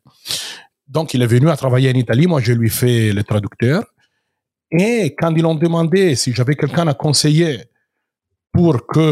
Donc, 0.87 1.13
il 1.13 1.21
est 1.21 1.31
venu 1.35 1.49
à 1.49 1.57
travailler 1.57 1.89
en 1.93 1.99
Italie. 2.05 2.25
Moi, 2.25 2.39
je 2.39 2.53
lui 2.53 2.69
fais 2.69 3.11
le 3.11 3.21
traducteur. 3.25 3.83
Et 4.71 5.13
quand 5.19 5.35
ils 5.35 5.45
ont 5.45 5.55
demandé 5.55 6.15
si 6.15 6.33
j'avais 6.33 6.55
quelqu'un 6.55 6.87
à 6.87 6.93
conseiller 6.93 7.65
pour 8.53 8.87
que 8.87 9.09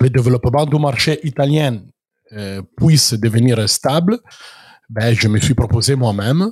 le 0.00 0.10
développement 0.10 0.66
du 0.66 0.78
marché 0.80 1.20
italien 1.22 1.80
euh, 2.32 2.60
puisse 2.76 3.14
devenir 3.14 3.56
stable, 3.68 4.18
ben, 4.90 5.14
je 5.14 5.28
me 5.28 5.38
suis 5.38 5.54
proposé 5.54 5.94
moi-même. 5.94 6.50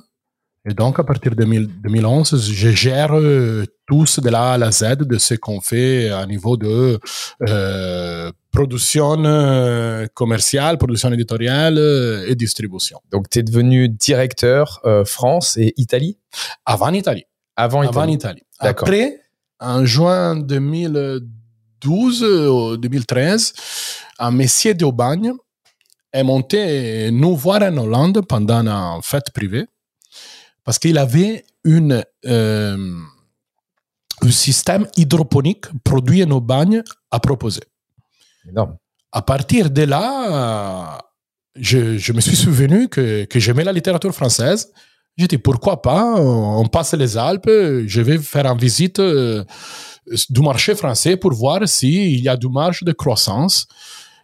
Et 0.68 0.74
donc, 0.74 1.00
à 1.00 1.04
partir 1.04 1.34
de 1.34 1.44
2011, 1.44 2.52
je 2.52 2.70
gère 2.70 3.18
euh, 3.18 3.64
tous 3.86 4.20
de 4.20 4.30
la 4.30 4.50
A 4.50 4.52
à 4.52 4.58
la 4.58 4.70
Z 4.70 4.98
de 4.98 5.18
ce 5.18 5.34
qu'on 5.34 5.60
fait 5.60 6.10
à 6.10 6.24
niveau 6.26 6.56
de 6.56 7.00
euh, 7.48 8.30
production 8.50 9.24
euh, 9.24 10.06
commerciale, 10.14 10.78
production 10.78 11.12
éditoriale 11.12 11.78
euh, 11.78 12.26
et 12.28 12.34
distribution. 12.34 13.00
Donc, 13.10 13.28
tu 13.30 13.38
es 13.38 13.42
devenu 13.42 13.88
directeur 13.88 14.80
France 15.06 15.56
et 15.56 15.72
Italie? 15.76 16.18
Avant 16.64 16.92
Italie. 16.92 17.24
Avant 17.56 17.82
Italie. 17.82 17.98
Avant 17.98 18.12
Italie. 18.12 18.42
Après, 18.58 19.20
en 19.60 19.84
juin 19.84 20.36
2012 20.36 22.22
ou 22.22 22.76
2013, 22.76 23.52
un 24.18 24.30
messier 24.30 24.74
d'Aubagne 24.74 25.32
est 26.12 26.24
monté 26.24 27.10
nous 27.10 27.36
voir 27.36 27.62
en 27.62 27.76
Hollande 27.76 28.22
pendant 28.26 28.66
une 28.66 29.02
fête 29.02 29.30
privée 29.32 29.66
parce 30.64 30.78
qu'il 30.78 30.98
avait 30.98 31.44
une, 31.64 32.04
euh, 32.26 32.96
un 34.22 34.30
système 34.30 34.86
hydroponique 34.96 35.66
produit 35.84 36.22
en 36.24 36.30
Aubagne 36.30 36.82
à 37.10 37.20
proposer. 37.20 37.62
Énorme. 38.48 38.76
À 39.12 39.22
partir 39.22 39.70
de 39.70 39.82
là, 39.82 40.98
je, 41.56 41.98
je 41.98 42.12
me 42.12 42.20
suis 42.20 42.36
souvenu 42.36 42.88
que, 42.88 43.24
que 43.24 43.40
j'aimais 43.40 43.64
la 43.64 43.72
littérature 43.72 44.14
française. 44.14 44.72
J'ai 45.16 45.26
dit 45.26 45.38
pourquoi 45.38 45.82
pas, 45.82 46.14
on 46.16 46.66
passe 46.68 46.94
les 46.94 47.16
Alpes, 47.16 47.50
je 47.86 48.00
vais 48.00 48.18
faire 48.18 48.46
une 48.46 48.56
visite 48.56 49.00
euh, 49.00 49.44
du 50.30 50.40
marché 50.40 50.74
français 50.74 51.16
pour 51.16 51.32
voir 51.32 51.68
s'il 51.68 52.20
y 52.20 52.28
a 52.28 52.36
du 52.36 52.48
marge 52.48 52.82
de 52.84 52.92
croissance. 52.92 53.66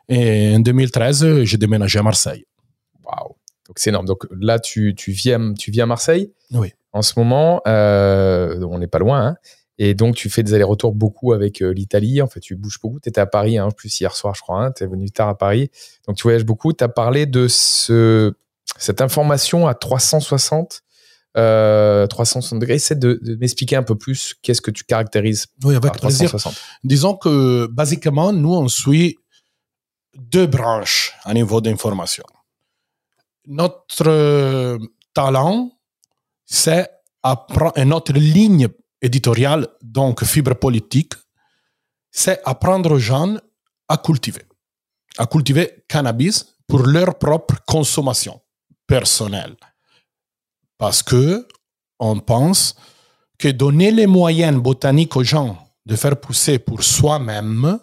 Et 0.09 0.55
en 0.55 0.61
2013, 0.61 1.43
j'ai 1.43 1.57
déménagé 1.59 1.99
à 1.99 2.03
Marseille. 2.03 2.45
Waouh! 3.05 3.35
Donc 3.67 3.79
c'est 3.79 3.91
énorme. 3.91 4.07
Donc 4.07 4.27
là, 4.41 4.59
tu, 4.59 4.95
tu, 4.95 5.13
à, 5.33 5.39
tu 5.59 5.71
vis 5.71 5.81
à 5.81 5.87
Marseille? 5.87 6.33
Oui. 6.53 6.73
en 6.93 7.03
ce 7.03 7.19
moment. 7.19 7.61
Euh, 7.67 8.61
on 8.63 8.79
n'est 8.79 8.87
pas 8.87 8.99
loin. 9.01 9.27
Hein. 9.27 9.37
Et 9.79 9.95
donc, 9.95 10.15
tu 10.15 10.31
fais 10.31 10.43
des 10.43 10.55
allers-retours 10.55 10.95
beaucoup 10.95 11.33
avec 11.33 11.63
euh, 11.63 11.71
l'Italie. 11.71 12.23
En 12.23 12.29
fait, 12.29 12.41
tu 12.41 12.57
bouges 12.57 12.81
beaucoup. 12.81 12.99
Tu 13.01 13.09
étais 13.09 13.21
à 13.21 13.27
Paris, 13.27 13.59
hein, 13.59 13.69
plus 13.71 14.01
hier 14.01 14.15
soir, 14.17 14.35
je 14.35 14.41
crois. 14.41 14.65
Hein. 14.65 14.73
Tu 14.73 14.85
es 14.85 14.87
venu 14.87 15.11
tard 15.11 15.29
à 15.29 15.37
Paris. 15.37 15.71
Donc, 16.07 16.17
tu 16.17 16.23
voyages 16.23 16.45
beaucoup. 16.45 16.73
Tu 16.73 16.83
as 16.83 16.89
parlé 16.89 17.27
de 17.27 17.47
ce, 17.47 18.33
cette 18.79 19.03
information 19.03 19.67
à 19.67 19.75
360, 19.75 20.83
euh, 21.37 22.07
360 22.07 22.59
degrés. 22.59 22.77
Essaie 22.77 22.95
de, 22.95 23.19
de 23.21 23.37
m'expliquer 23.37 23.77
un 23.77 23.83
peu 23.83 23.97
plus 23.97 24.35
qu'est-ce 24.41 24.63
que 24.63 24.71
tu 24.71 24.85
caractérises 24.85 25.47
Oui, 25.63 25.75
avec 25.77 25.93
par 25.93 26.01
plaisir. 26.01 26.31
360. 26.31 26.57
Disons 26.83 27.15
que, 27.15 27.67
basiquement, 27.67 28.33
nous, 28.33 28.55
on 28.55 28.69
suit 28.69 29.19
deux 30.17 30.47
branches 30.47 31.15
à 31.25 31.35
niveau 31.35 31.61
d'information. 31.61 32.25
Notre 33.47 34.09
euh, 34.09 34.79
talent, 35.13 35.71
c'est 36.47 36.89
apprendre, 37.23 37.73
notre 37.85 38.13
ligne 38.13 38.69
éditoriale, 39.01 39.69
donc 39.83 40.25
fibre 40.25 40.55
politique, 40.55 41.15
c'est 42.11 42.41
apprendre 42.45 42.93
aux 42.93 42.99
gens 42.99 43.37
à 43.89 43.97
cultiver, 43.99 44.45
à 45.19 45.27
cultiver 45.27 45.85
cannabis 45.89 46.57
pour 46.67 46.81
leur 46.81 47.19
propre 47.19 47.57
consommation 47.67 48.41
personnelle. 48.87 49.57
Parce 50.79 51.03
que 51.03 51.47
on 51.99 52.19
pense 52.21 52.75
que 53.39 53.49
donner 53.49 53.91
les 53.91 54.07
moyens 54.07 54.57
botaniques 54.61 55.17
aux 55.17 55.25
gens 55.25 55.59
de 55.85 55.97
faire 55.97 56.19
pousser 56.19 56.59
pour 56.59 56.83
soi-même, 56.83 57.79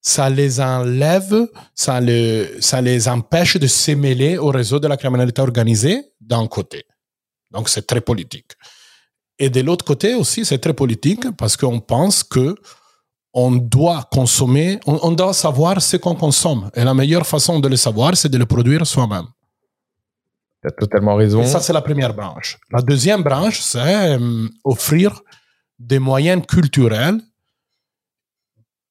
ça 0.00 0.28
les 0.28 0.60
enlève, 0.60 1.48
ça, 1.74 2.00
le, 2.00 2.58
ça 2.60 2.80
les 2.80 3.08
empêche 3.08 3.56
de 3.56 3.66
se 3.66 3.92
mêler 3.92 4.36
au 4.36 4.48
réseau 4.48 4.78
de 4.78 4.86
la 4.86 4.96
criminalité 4.96 5.40
organisée 5.40 6.12
d'un 6.20 6.46
côté. 6.46 6.84
Donc 7.50 7.68
c'est 7.68 7.86
très 7.86 8.02
politique. 8.02 8.52
Et 9.38 9.50
de 9.50 9.60
l'autre 9.60 9.84
côté 9.84 10.14
aussi, 10.14 10.44
c'est 10.44 10.58
très 10.58 10.74
politique 10.74 11.30
parce 11.36 11.56
qu'on 11.56 11.80
pense 11.80 12.22
que 12.22 12.54
on 13.32 13.50
doit 13.50 14.08
consommer, 14.12 14.78
on, 14.86 14.98
on 15.02 15.10
doit 15.10 15.34
savoir 15.34 15.82
ce 15.82 15.96
qu'on 15.96 16.14
consomme. 16.14 16.70
Et 16.74 16.84
la 16.84 16.94
meilleure 16.94 17.26
façon 17.26 17.58
de 17.58 17.68
le 17.68 17.76
savoir, 17.76 18.16
c'est 18.16 18.28
de 18.28 18.38
le 18.38 18.46
produire 18.46 18.86
soi-même. 18.86 19.26
Tu 20.62 20.68
as 20.68 20.70
totalement 20.70 21.16
raison. 21.16 21.42
Et 21.42 21.46
ça, 21.46 21.60
c'est 21.60 21.72
la 21.72 21.82
première 21.82 22.14
branche. 22.14 22.58
La 22.70 22.80
deuxième 22.80 23.22
branche, 23.22 23.60
c'est 23.60 24.16
euh, 24.16 24.48
offrir 24.62 25.20
des 25.80 25.98
moyens 25.98 26.46
culturels 26.46 27.20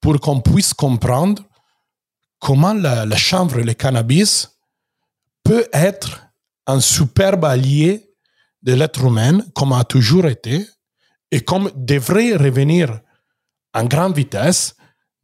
pour 0.00 0.20
qu'on 0.20 0.40
puisse 0.40 0.74
comprendre 0.74 1.42
comment 2.38 2.74
la, 2.74 3.06
la 3.06 3.16
chanvre 3.16 3.58
et 3.60 3.64
le 3.64 3.72
cannabis 3.72 4.50
peut 5.42 5.66
être 5.72 6.22
un 6.66 6.80
superbe 6.80 7.46
allié 7.46 8.03
de 8.64 8.72
l'être 8.74 9.04
humain, 9.04 9.40
comme 9.54 9.72
a 9.72 9.84
toujours 9.84 10.26
été, 10.26 10.66
et 11.30 11.40
comme 11.40 11.70
devrait 11.76 12.34
revenir 12.36 13.00
en 13.74 13.84
grande 13.84 14.16
vitesse 14.16 14.74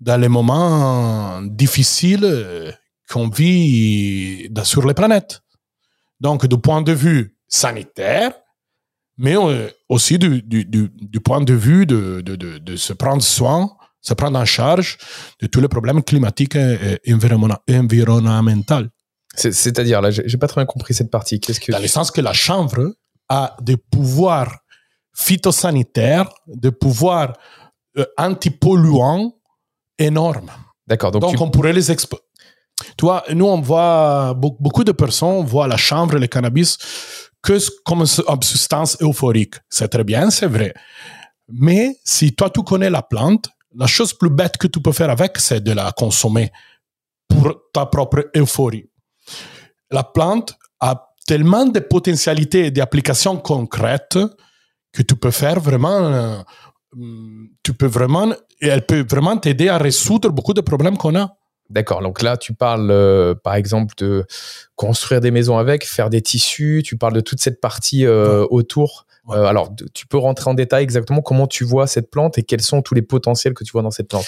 dans 0.00 0.20
les 0.20 0.28
moments 0.28 1.40
difficiles 1.42 2.24
euh, 2.24 2.72
qu'on 3.08 3.28
vit 3.28 4.48
sur 4.64 4.86
les 4.86 4.94
planètes. 4.94 5.40
Donc, 6.20 6.46
du 6.46 6.58
point 6.58 6.82
de 6.82 6.92
vue 6.92 7.36
sanitaire, 7.48 8.32
mais 9.16 9.36
euh, 9.36 9.68
aussi 9.88 10.18
du, 10.18 10.42
du, 10.42 10.64
du, 10.64 10.90
du 10.94 11.20
point 11.20 11.40
de 11.42 11.54
vue 11.54 11.86
de, 11.86 12.20
de, 12.22 12.36
de, 12.36 12.58
de 12.58 12.76
se 12.76 12.92
prendre 12.92 13.22
soin, 13.22 13.70
se 14.02 14.14
prendre 14.14 14.38
en 14.38 14.44
charge 14.46 14.96
de 15.40 15.46
tous 15.46 15.60
les 15.60 15.68
problèmes 15.68 16.02
climatiques 16.02 16.56
et, 16.56 16.98
environnementaux. 17.12 18.88
C'est- 19.34 19.52
C'est-à-dire, 19.52 20.00
là, 20.00 20.10
j'ai 20.10 20.22
j'ai 20.26 20.38
pas 20.38 20.46
très 20.48 20.60
bien 20.60 20.66
compris 20.66 20.94
cette 20.94 21.10
partie. 21.10 21.38
Qu'est-ce 21.40 21.60
que 21.60 21.72
Dans 21.72 21.78
le 21.78 21.86
sens 21.88 22.10
que 22.10 22.20
la 22.20 22.32
chanvre 22.32 22.94
a 23.30 23.56
des 23.62 23.76
pouvoirs 23.78 24.58
phytosanitaires, 25.14 26.28
des 26.46 26.72
pouvoirs 26.72 27.32
euh, 27.96 28.04
antipolluants 28.18 29.32
énormes. 29.98 30.50
D'accord. 30.86 31.10
Donc, 31.12 31.22
Donc, 31.22 31.36
tu- 31.36 31.42
on 31.42 31.50
pourrait 31.50 31.72
les 31.72 31.90
expo- 31.90 32.18
Tu 32.96 33.04
vois, 33.04 33.22
nous, 33.34 33.46
on 33.46 33.60
voit, 33.60 34.34
be- 34.34 34.56
beaucoup 34.60 34.84
de 34.84 34.92
personnes 34.92 35.44
voient 35.44 35.68
la 35.68 35.76
chanvre 35.76 36.16
et 36.16 36.20
le 36.20 36.26
cannabis 36.26 36.78
que 37.42 37.58
comme 37.84 38.00
une 38.00 38.06
substance 38.06 38.96
euphorique. 39.00 39.54
C'est 39.68 39.88
très 39.88 40.04
bien, 40.04 40.30
c'est 40.30 40.46
vrai. 40.46 40.74
Mais 41.48 41.96
si 42.04 42.34
toi, 42.34 42.50
tu 42.50 42.62
connais 42.62 42.90
la 42.90 43.02
plante, 43.02 43.48
la 43.76 43.86
chose 43.86 44.12
plus 44.14 44.30
bête 44.30 44.56
que 44.56 44.66
tu 44.66 44.80
peux 44.80 44.92
faire 44.92 45.10
avec, 45.10 45.38
c'est 45.38 45.60
de 45.62 45.72
la 45.72 45.92
consommer 45.92 46.50
pour 47.28 47.54
ta 47.72 47.86
propre 47.86 48.30
euphorie. 48.36 48.88
La 49.90 50.02
plante 50.04 50.54
a 50.80 51.09
tellement 51.26 51.66
de 51.66 51.80
potentialités 51.80 52.66
et 52.66 52.70
d'applications 52.70 53.36
concrètes 53.36 54.18
que 54.92 55.02
tu 55.02 55.14
peux 55.16 55.30
faire 55.30 55.60
vraiment 55.60 55.98
euh, 55.98 56.36
hum, 56.96 57.48
tu 57.62 57.72
peux 57.72 57.86
vraiment, 57.86 58.32
elle 58.60 58.84
peut 58.84 59.04
vraiment 59.08 59.36
t'aider 59.36 59.68
à 59.68 59.78
résoudre 59.78 60.30
beaucoup 60.30 60.54
de 60.54 60.60
problèmes 60.60 60.96
qu'on 60.96 61.16
a. 61.16 61.36
D'accord. 61.70 62.02
Donc 62.02 62.20
là, 62.20 62.36
tu 62.36 62.52
parles, 62.52 62.90
euh, 62.90 63.34
par 63.34 63.54
exemple, 63.54 63.94
de 63.96 64.26
construire 64.74 65.20
des 65.20 65.30
maisons 65.30 65.56
avec, 65.56 65.86
faire 65.86 66.10
des 66.10 66.20
tissus. 66.20 66.82
Tu 66.84 66.98
parles 66.98 67.12
de 67.12 67.20
toute 67.20 67.40
cette 67.40 67.60
partie 67.60 68.04
euh, 68.04 68.44
autour. 68.50 69.06
Ouais. 69.26 69.36
Euh, 69.36 69.44
alors, 69.44 69.72
tu 69.94 70.08
peux 70.08 70.18
rentrer 70.18 70.50
en 70.50 70.54
détail 70.54 70.82
exactement 70.82 71.22
comment 71.22 71.46
tu 71.46 71.62
vois 71.62 71.86
cette 71.86 72.10
plante 72.10 72.38
et 72.38 72.42
quels 72.42 72.60
sont 72.60 72.82
tous 72.82 72.94
les 72.94 73.02
potentiels 73.02 73.54
que 73.54 73.62
tu 73.62 73.70
vois 73.70 73.82
dans 73.82 73.92
cette 73.92 74.08
plante? 74.08 74.26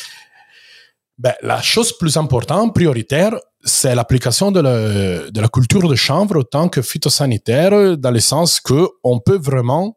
Ben, 1.18 1.34
la 1.42 1.60
chose 1.60 1.96
plus 1.98 2.16
importante, 2.16 2.74
prioritaire, 2.74 3.34
c'est 3.64 3.94
l'application 3.94 4.50
de 4.50 4.60
la, 4.60 5.30
de 5.30 5.40
la 5.40 5.48
culture 5.48 5.88
de 5.88 5.94
chanvre 5.94 6.40
en 6.40 6.42
tant 6.42 6.68
que 6.68 6.82
phytosanitaire, 6.82 7.96
dans 7.96 8.10
le 8.10 8.20
sens 8.20 8.60
que 8.60 8.88
on 9.02 9.20
peut 9.20 9.38
vraiment 9.38 9.96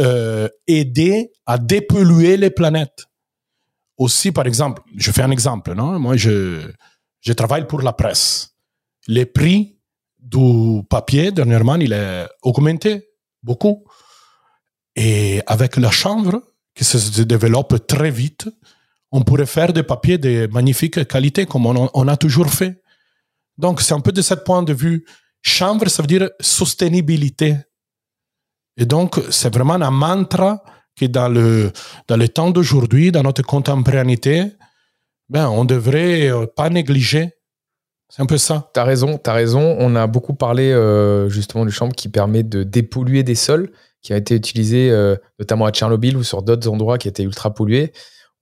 euh, 0.00 0.48
aider 0.66 1.32
à 1.46 1.58
dépolluer 1.58 2.36
les 2.36 2.50
planètes. 2.50 3.06
Aussi, 3.96 4.30
par 4.30 4.46
exemple, 4.46 4.82
je 4.96 5.10
fais 5.10 5.22
un 5.22 5.30
exemple, 5.30 5.74
non? 5.74 5.98
Moi, 5.98 6.16
je, 6.16 6.70
je 7.20 7.32
travaille 7.32 7.66
pour 7.66 7.82
la 7.82 7.92
presse. 7.92 8.54
Les 9.08 9.26
prix 9.26 9.78
du 10.20 10.82
papier, 10.88 11.32
dernièrement, 11.32 11.76
il 11.76 11.92
est 11.92 12.26
augmenté 12.42 13.08
beaucoup. 13.42 13.84
Et 14.94 15.42
avec 15.46 15.76
la 15.76 15.90
chanvre, 15.90 16.42
qui 16.74 16.84
se 16.84 17.22
développe 17.22 17.86
très 17.88 18.10
vite, 18.10 18.48
on 19.10 19.22
pourrait 19.22 19.46
faire 19.46 19.72
des 19.72 19.82
papiers 19.82 20.18
de 20.18 20.48
magnifique 20.52 21.08
qualité 21.08 21.44
comme 21.46 21.66
on 21.66 22.08
a 22.08 22.16
toujours 22.16 22.50
fait. 22.50 22.82
Donc, 23.58 23.80
c'est 23.80 23.94
un 23.94 24.00
peu 24.00 24.12
de 24.12 24.22
ce 24.22 24.34
point 24.34 24.62
de 24.62 24.72
vue. 24.72 25.04
Chanvre, 25.42 25.88
ça 25.88 26.02
veut 26.02 26.06
dire 26.06 26.30
sostenibilité. 26.40 27.56
Et 28.76 28.86
donc, 28.86 29.20
c'est 29.30 29.52
vraiment 29.52 29.74
un 29.74 29.90
mantra 29.90 30.62
qui, 30.96 31.08
dans 31.08 31.28
le, 31.28 31.72
dans 32.06 32.26
temps 32.28 32.50
d'aujourd'hui, 32.50 33.12
dans 33.12 33.22
notre 33.22 33.42
contemporanéité, 33.42 34.44
ben, 35.28 35.48
on 35.48 35.64
devrait 35.64 36.30
euh, 36.30 36.46
pas 36.46 36.70
négliger. 36.70 37.30
C'est 38.08 38.22
un 38.22 38.26
peu 38.26 38.38
ça. 38.38 38.70
T'as 38.72 38.84
raison, 38.84 39.18
t'as 39.18 39.34
raison. 39.34 39.76
On 39.78 39.94
a 39.94 40.06
beaucoup 40.06 40.34
parlé 40.34 40.72
euh, 40.72 41.28
justement 41.28 41.66
du 41.66 41.72
chanvre 41.72 41.92
qui 41.92 42.08
permet 42.08 42.42
de 42.42 42.62
dépolluer 42.62 43.22
des 43.22 43.34
sols, 43.34 43.70
qui 44.00 44.14
a 44.14 44.16
été 44.16 44.34
utilisé 44.34 44.90
euh, 44.90 45.16
notamment 45.38 45.66
à 45.66 45.72
Tchernobyl 45.72 46.16
ou 46.16 46.22
sur 46.22 46.42
d'autres 46.42 46.68
endroits 46.68 46.96
qui 46.96 47.08
étaient 47.08 47.24
ultra 47.24 47.52
pollués. 47.52 47.92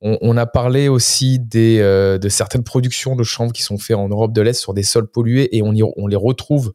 On, 0.01 0.17
on 0.21 0.37
a 0.37 0.45
parlé 0.45 0.89
aussi 0.89 1.39
des, 1.39 1.79
euh, 1.79 2.17
de 2.19 2.29
certaines 2.29 2.63
productions 2.63 3.15
de 3.15 3.23
chanvre 3.23 3.51
qui 3.51 3.63
sont 3.63 3.77
faites 3.77 3.97
en 3.97 4.09
Europe 4.09 4.31
de 4.33 4.41
l'Est 4.41 4.53
sur 4.59 4.73
des 4.73 4.83
sols 4.83 5.07
pollués 5.07 5.55
et 5.57 5.61
on, 5.63 5.73
y- 5.73 5.81
on 5.83 6.07
les 6.07 6.15
retrouve 6.15 6.73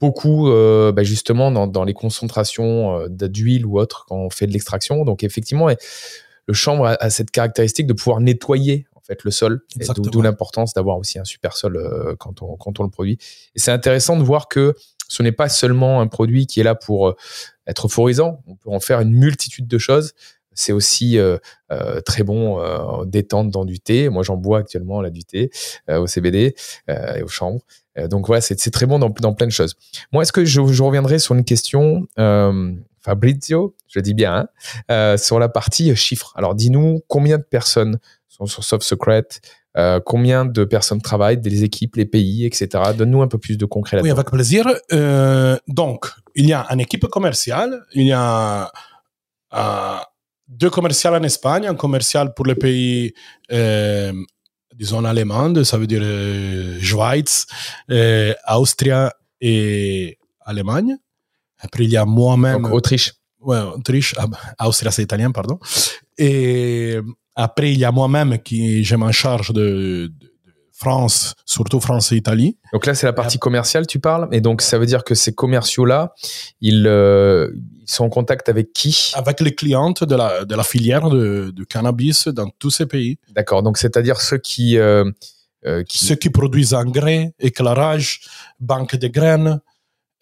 beaucoup 0.00 0.50
euh, 0.50 0.92
bah, 0.92 1.02
justement 1.02 1.50
dans, 1.50 1.66
dans 1.66 1.84
les 1.84 1.94
concentrations 1.94 2.98
euh, 3.00 3.08
d'huile 3.08 3.64
ou 3.66 3.78
autre 3.78 4.04
quand 4.08 4.16
on 4.16 4.30
fait 4.30 4.46
de 4.46 4.52
l'extraction. 4.52 5.04
Donc 5.04 5.22
effectivement, 5.24 5.68
le 6.46 6.54
chanvre 6.54 6.86
a, 6.86 6.96
a 7.00 7.08
cette 7.08 7.30
caractéristique 7.30 7.86
de 7.86 7.92
pouvoir 7.94 8.20
nettoyer 8.20 8.86
en 8.96 9.00
fait 9.00 9.22
le 9.24 9.30
sol. 9.30 9.62
D'où- 9.94 10.10
l'importance 10.22 10.74
d'avoir 10.74 10.98
aussi 10.98 11.18
un 11.18 11.24
super 11.24 11.56
sol 11.56 11.76
euh, 11.76 12.14
quand, 12.18 12.42
on, 12.42 12.56
quand 12.56 12.80
on 12.80 12.82
le 12.82 12.90
produit. 12.90 13.16
Et 13.54 13.60
c'est 13.60 13.70
intéressant 13.70 14.16
de 14.18 14.22
voir 14.24 14.48
que 14.48 14.74
ce 15.08 15.22
n'est 15.22 15.32
pas 15.32 15.48
seulement 15.48 16.00
un 16.00 16.06
produit 16.06 16.46
qui 16.46 16.60
est 16.60 16.64
là 16.64 16.74
pour 16.74 17.14
être 17.66 17.86
euphorisant. 17.86 18.42
On 18.46 18.56
peut 18.56 18.70
en 18.70 18.80
faire 18.80 19.00
une 19.00 19.12
multitude 19.12 19.66
de 19.68 19.78
choses. 19.78 20.12
C'est 20.54 20.72
aussi 20.72 21.18
euh, 21.18 21.38
euh, 21.72 22.00
très 22.00 22.22
bon 22.22 22.60
euh, 22.60 23.04
détente 23.06 23.50
dans 23.50 23.64
du 23.64 23.80
thé. 23.80 24.08
Moi, 24.08 24.22
j'en 24.22 24.36
bois 24.36 24.58
actuellement 24.58 25.00
là 25.00 25.10
du 25.10 25.24
thé 25.24 25.50
euh, 25.88 26.00
au 26.00 26.06
CBD 26.06 26.54
et 26.88 27.22
aux 27.22 27.28
chambres. 27.28 27.60
Donc 28.08 28.26
voilà, 28.26 28.40
c'est 28.40 28.56
très 28.70 28.86
bon 28.86 28.98
dans, 28.98 29.10
plein 29.10 29.46
de 29.46 29.52
choses. 29.52 29.76
Moi, 30.12 30.22
est-ce 30.22 30.32
que 30.32 30.46
je, 30.46 30.60
reviendrai 30.60 31.18
sur 31.18 31.34
une 31.34 31.44
question, 31.44 32.06
Fabrizio, 33.00 33.74
je 33.86 34.00
dis 34.00 34.14
bien, 34.14 34.48
hein, 34.88 35.16
sur 35.18 35.38
la 35.38 35.50
partie 35.50 35.94
chiffres. 35.94 36.32
Alors, 36.34 36.54
dis-nous 36.54 37.02
combien 37.06 37.36
de 37.36 37.42
personnes 37.42 37.98
sont 38.28 38.46
sur 38.46 38.64
Soft 38.64 38.82
Secret, 38.82 39.26
combien 40.06 40.46
de 40.46 40.64
personnes 40.64 41.02
travaillent, 41.02 41.36
des 41.36 41.64
équipes, 41.64 41.96
les 41.96 42.06
pays, 42.06 42.46
etc. 42.46 42.82
Donne-nous 42.96 43.20
un 43.20 43.28
peu 43.28 43.38
plus 43.38 43.58
de 43.58 43.66
concret 43.66 43.98
Oui, 43.98 44.08
là-dedans. 44.08 44.20
avec 44.20 44.30
plaisir. 44.30 44.66
Donc, 45.68 46.06
il 46.34 46.46
y 46.46 46.54
a 46.54 46.66
une 46.70 46.80
équipe 46.80 47.06
commerciale, 47.08 47.84
il 47.92 48.06
y 48.06 48.12
a 48.12 48.72
deux 50.52 50.70
commerciales 50.70 51.14
en 51.14 51.22
Espagne, 51.22 51.66
un 51.66 51.74
commercial 51.74 52.34
pour 52.34 52.46
les 52.46 52.54
pays, 52.54 53.12
euh, 53.50 54.12
disons, 54.74 55.04
allemands, 55.04 55.64
ça 55.64 55.78
veut 55.78 55.86
dire 55.86 56.02
euh, 56.02 56.78
Schweiz, 56.80 57.46
euh, 57.90 58.34
Austria 58.48 59.12
et 59.40 60.18
Allemagne. 60.40 60.96
Après, 61.58 61.84
il 61.84 61.90
y 61.90 61.96
a 61.96 62.04
moi-même. 62.04 62.64
Autriche. 62.66 63.12
Ouais, 63.40 63.58
Autriche, 63.58 64.14
ah, 64.18 64.26
bah, 64.26 64.38
Austria, 64.66 64.90
c'est 64.90 65.02
italien, 65.02 65.30
pardon. 65.32 65.58
Et 66.18 66.98
après, 67.34 67.72
il 67.72 67.78
y 67.78 67.84
a 67.84 67.90
moi-même 67.90 68.38
qui, 68.38 68.84
je 68.84 68.94
m'en 68.96 69.12
charge 69.12 69.52
de 69.52 70.12
France, 70.82 71.34
surtout 71.46 71.80
France 71.80 72.10
et 72.10 72.16
Italie. 72.16 72.56
Donc 72.72 72.86
là, 72.86 72.94
c'est 72.94 73.06
la 73.06 73.12
partie 73.12 73.38
commerciale, 73.38 73.86
tu 73.86 74.00
parles. 74.00 74.26
Et 74.32 74.40
donc, 74.40 74.62
ça 74.62 74.78
veut 74.80 74.86
dire 74.86 75.04
que 75.04 75.14
ces 75.14 75.32
commerciaux-là, 75.32 76.12
ils, 76.60 76.86
euh, 76.88 77.52
ils 77.82 77.90
sont 77.96 78.04
en 78.04 78.08
contact 78.08 78.48
avec 78.48 78.72
qui? 78.72 79.12
Avec 79.14 79.40
les 79.40 79.54
clientes 79.54 80.02
de 80.02 80.16
la, 80.16 80.44
de 80.44 80.54
la 80.56 80.64
filière 80.64 81.08
de, 81.08 81.52
de 81.54 81.64
cannabis 81.64 82.26
dans 82.26 82.48
tous 82.58 82.72
ces 82.78 82.86
pays. 82.86 83.18
D'accord. 83.30 83.62
Donc, 83.62 83.78
c'est-à-dire 83.78 84.20
ceux 84.20 84.38
qui, 84.38 84.76
euh, 84.76 85.04
euh, 85.66 85.84
qui 85.84 85.98
Ceux 86.04 86.16
qui 86.16 86.30
produisent 86.30 86.74
engrais, 86.74 87.32
éclairage, 87.38 88.22
banque 88.58 88.96
de 88.96 89.06
graines. 89.06 89.60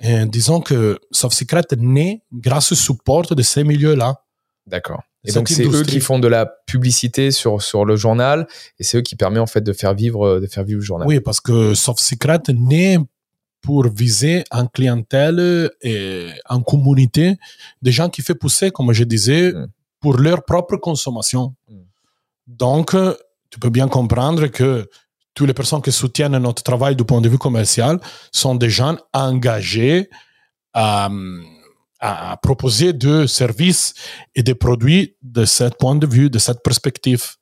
Et 0.00 0.26
disons 0.26 0.60
que 0.60 0.98
Soft 1.10 1.36
Secret 1.38 1.68
naît 1.78 2.22
grâce 2.32 2.72
au 2.72 2.74
support 2.74 3.34
de 3.34 3.42
ces 3.42 3.64
milieux-là. 3.64 4.24
D'accord. 4.66 5.02
Et 5.24 5.32
donc, 5.32 5.48
c'est 5.48 5.66
eux 5.66 5.82
qui 5.82 6.00
font 6.00 6.18
de 6.18 6.28
la 6.28 6.46
publicité 6.46 7.30
sur, 7.30 7.60
sur 7.60 7.84
le 7.84 7.96
journal 7.96 8.46
et 8.78 8.84
c'est 8.84 8.98
eux 8.98 9.02
qui 9.02 9.16
permettent 9.16 9.42
en 9.42 9.46
fait 9.46 9.60
de 9.60 9.72
faire 9.72 9.94
vivre, 9.94 10.40
de 10.40 10.46
faire 10.46 10.64
vivre 10.64 10.78
le 10.78 10.84
journal. 10.84 11.06
Oui, 11.06 11.20
parce 11.20 11.40
que 11.40 11.74
Soft 11.74 12.00
Secret 12.00 12.40
naît 12.54 12.98
pour 13.60 13.86
viser 13.88 14.44
en 14.50 14.66
clientèle 14.66 15.70
et 15.82 16.28
en 16.48 16.62
communauté 16.62 17.36
des 17.82 17.92
gens 17.92 18.08
qui 18.08 18.22
font 18.22 18.32
pousser, 18.32 18.70
comme 18.70 18.92
je 18.94 19.04
disais, 19.04 19.52
Mm. 19.52 19.66
pour 20.00 20.16
leur 20.16 20.44
propre 20.44 20.76
consommation. 20.76 21.54
Mm. 21.68 21.74
Donc, 22.46 22.94
euh, 22.94 23.14
tu 23.50 23.58
peux 23.58 23.70
bien 23.70 23.88
comprendre 23.88 24.46
que 24.46 24.88
toutes 25.34 25.46
les 25.46 25.54
personnes 25.54 25.82
qui 25.82 25.92
soutiennent 25.92 26.38
notre 26.38 26.62
travail 26.62 26.96
du 26.96 27.04
point 27.04 27.20
de 27.20 27.28
vue 27.28 27.38
commercial 27.38 28.00
sont 28.32 28.54
des 28.54 28.70
gens 28.70 28.96
engagés 29.12 30.08
à, 32.00 32.32
à 32.32 32.36
proposer 32.36 32.92
des 32.92 33.26
services 33.26 33.94
et 34.34 34.42
des 34.42 34.54
produits 34.54 35.16
de 35.22 35.44
ce 35.44 35.64
point 35.64 35.94
de 35.94 36.06
vue, 36.06 36.30
de 36.30 36.38
cette 36.38 36.62
perspective. 36.62 37.36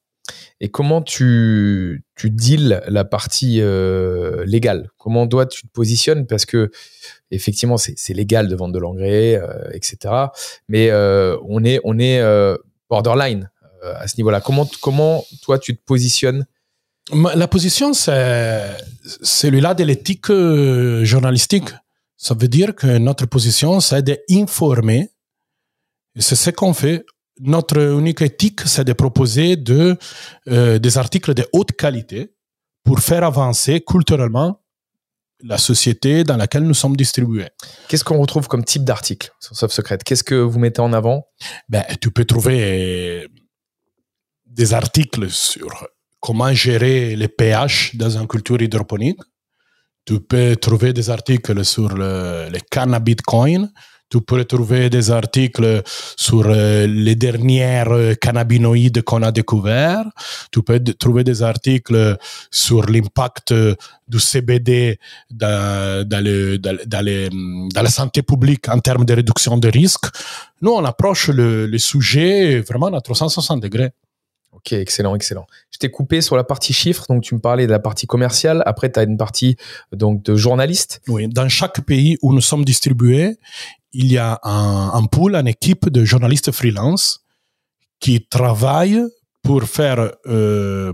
Et 0.61 0.69
comment 0.71 1.01
tu, 1.03 2.05
tu 2.17 2.31
deals 2.31 2.83
la 2.89 3.05
partie 3.05 3.61
euh, 3.61 4.45
légale? 4.45 4.91
Comment 4.99 5.27
toi 5.27 5.47
tu 5.47 5.63
te 5.63 5.73
positionnes? 5.73 6.27
Parce 6.27 6.45
que 6.45 6.71
effectivement, 7.31 7.77
c'est 7.79 8.13
légal 8.15 8.49
de 8.49 8.57
vendre 8.57 8.75
de 8.75 8.79
l'engrais, 8.79 9.37
euh, 9.37 9.71
etc. 9.73 10.15
Mais 10.69 10.91
euh, 10.91 11.37
on 11.49 11.65
est, 11.65 11.81
on 11.85 11.99
est 11.99 12.23
borderline 12.91 13.51
à 13.83 14.09
ce 14.09 14.17
niveau-là. 14.19 14.41
Comment, 14.41 14.69
comment 14.83 15.25
toi 15.43 15.59
tu 15.59 15.77
te 15.77 15.83
positionnes? 15.83 16.45
La 17.35 17.49
position, 17.49 17.95
c'est 17.95 18.61
celui-là 19.23 19.73
de 19.75 19.85
l'éthique 19.85 20.31
journalistique. 21.05 21.71
Ça 22.19 22.35
veut 22.35 22.49
dire 22.49 22.75
que 22.75 22.99
notre 22.99 23.27
position, 23.27 23.79
c'est 23.81 24.03
d'informer. 24.03 25.13
Et 26.17 26.21
c'est 26.21 26.37
ce 26.37 26.51
qu'on 26.51 26.75
fait. 26.75 27.07
Notre 27.41 27.79
unique 27.79 28.21
éthique, 28.23 28.63
c'est 28.67 28.85
de 28.85 28.93
proposer 28.93 29.55
de, 29.55 29.97
euh, 30.49 30.81
des 30.81 30.99
articles 30.99 31.33
de 31.33 31.47
haute 31.53 31.73
qualité 31.73 32.35
pour 32.83 32.99
faire 32.99 33.23
avancer 33.23 33.81
culturellement 33.81 34.61
la 35.41 35.59
société 35.59 36.25
dans 36.25 36.37
laquelle 36.37 36.65
nous 36.65 36.75
sommes 36.75 36.97
distribués. 36.97 37.51
Qu'est-ce 37.89 38.03
qu'on 38.03 38.19
retrouve 38.19 38.49
comme 38.49 38.65
type 38.65 38.83
d'article 38.83 39.31
sur 39.39 39.55
Soft 39.55 39.73
Secret? 39.73 39.99
Qu'est-ce 40.05 40.25
que 40.25 40.35
vous 40.35 40.59
mettez 40.59 40.81
en 40.81 40.93
avant? 40.93 41.25
Ben, 41.69 41.85
tu 42.01 42.11
peux 42.11 42.25
trouver 42.25 43.23
euh, 43.23 43.29
des 44.47 44.75
articles 44.75 45.31
sur 45.31 45.87
comment 46.19 46.53
gérer 46.53 47.15
les 47.15 47.29
pH 47.29 47.95
dans 47.95 48.19
une 48.19 48.27
culture 48.27 48.61
hydroponique. 48.61 49.21
Tu 50.09 50.21
peux 50.21 50.57
trouver 50.57 50.95
des 50.95 51.11
articles 51.11 51.63
sur 51.67 51.91
le, 51.91 52.49
le 52.51 52.59
cannabis 52.71 53.17
coin. 53.27 53.69
Tu 54.09 54.23
peux 54.23 54.43
trouver 54.47 54.89
des 54.89 55.11
articles 55.11 55.83
sur 56.17 56.45
euh, 56.47 56.87
les 56.87 57.15
dernières 57.15 57.93
euh, 57.93 58.15
cannabinoïdes 58.15 59.03
qu'on 59.03 59.23
a 59.23 59.31
découverts. 59.31 60.07
Tu 60.51 60.63
peux 60.63 60.81
trouver 60.99 61.25
des 61.25 61.43
articles 61.43 62.17
sur 62.51 62.87
l'impact 62.87 63.53
du 64.09 64.19
CBD 64.19 64.99
dans, 65.31 66.09
les- 66.25 67.29
la 67.83 67.91
santé 67.91 68.23
publique 68.23 68.67
en 68.71 68.79
termes 68.79 69.05
de 69.05 69.13
réduction 69.13 69.59
de 69.59 69.69
risques. 69.69 70.07
Nous, 70.63 70.71
on 70.71 70.87
approche 70.87 71.29
le 71.29 71.77
sujet 71.77 72.61
vraiment 72.61 72.87
à 72.87 73.03
360 73.03 73.61
degrés. 73.61 73.91
Excellent, 74.73 75.15
excellent. 75.15 75.47
Je 75.71 75.79
t'ai 75.79 75.91
coupé 75.91 76.21
sur 76.21 76.37
la 76.37 76.45
partie 76.45 76.73
chiffres, 76.73 77.05
donc 77.09 77.23
tu 77.23 77.35
me 77.35 77.41
parlais 77.41 77.67
de 77.67 77.73
la 77.73 77.79
partie 77.79 78.07
commerciale. 78.07 78.63
Après, 78.67 78.91
tu 78.91 78.99
as 79.01 79.03
une 79.03 79.17
partie 79.17 79.57
donc 79.93 80.23
de 80.23 80.37
journaliste. 80.37 81.01
Oui, 81.09 81.29
dans 81.29 81.49
chaque 81.49 81.81
pays 81.83 82.19
où 82.23 82.33
nous 82.33 82.41
sommes 82.41 82.65
distribués, 82.65 83.37
il 83.93 84.11
y 84.13 84.19
a 84.19 84.39
un, 84.43 85.05
pool, 85.07 85.35
une 85.35 85.49
équipe 85.49 85.89
de 85.89 86.05
journalistes 86.05 86.53
freelance 86.53 87.25
qui 88.01 88.27
travaille 88.27 89.03
pour 89.43 89.65
faire 89.65 90.13
euh, 90.27 90.93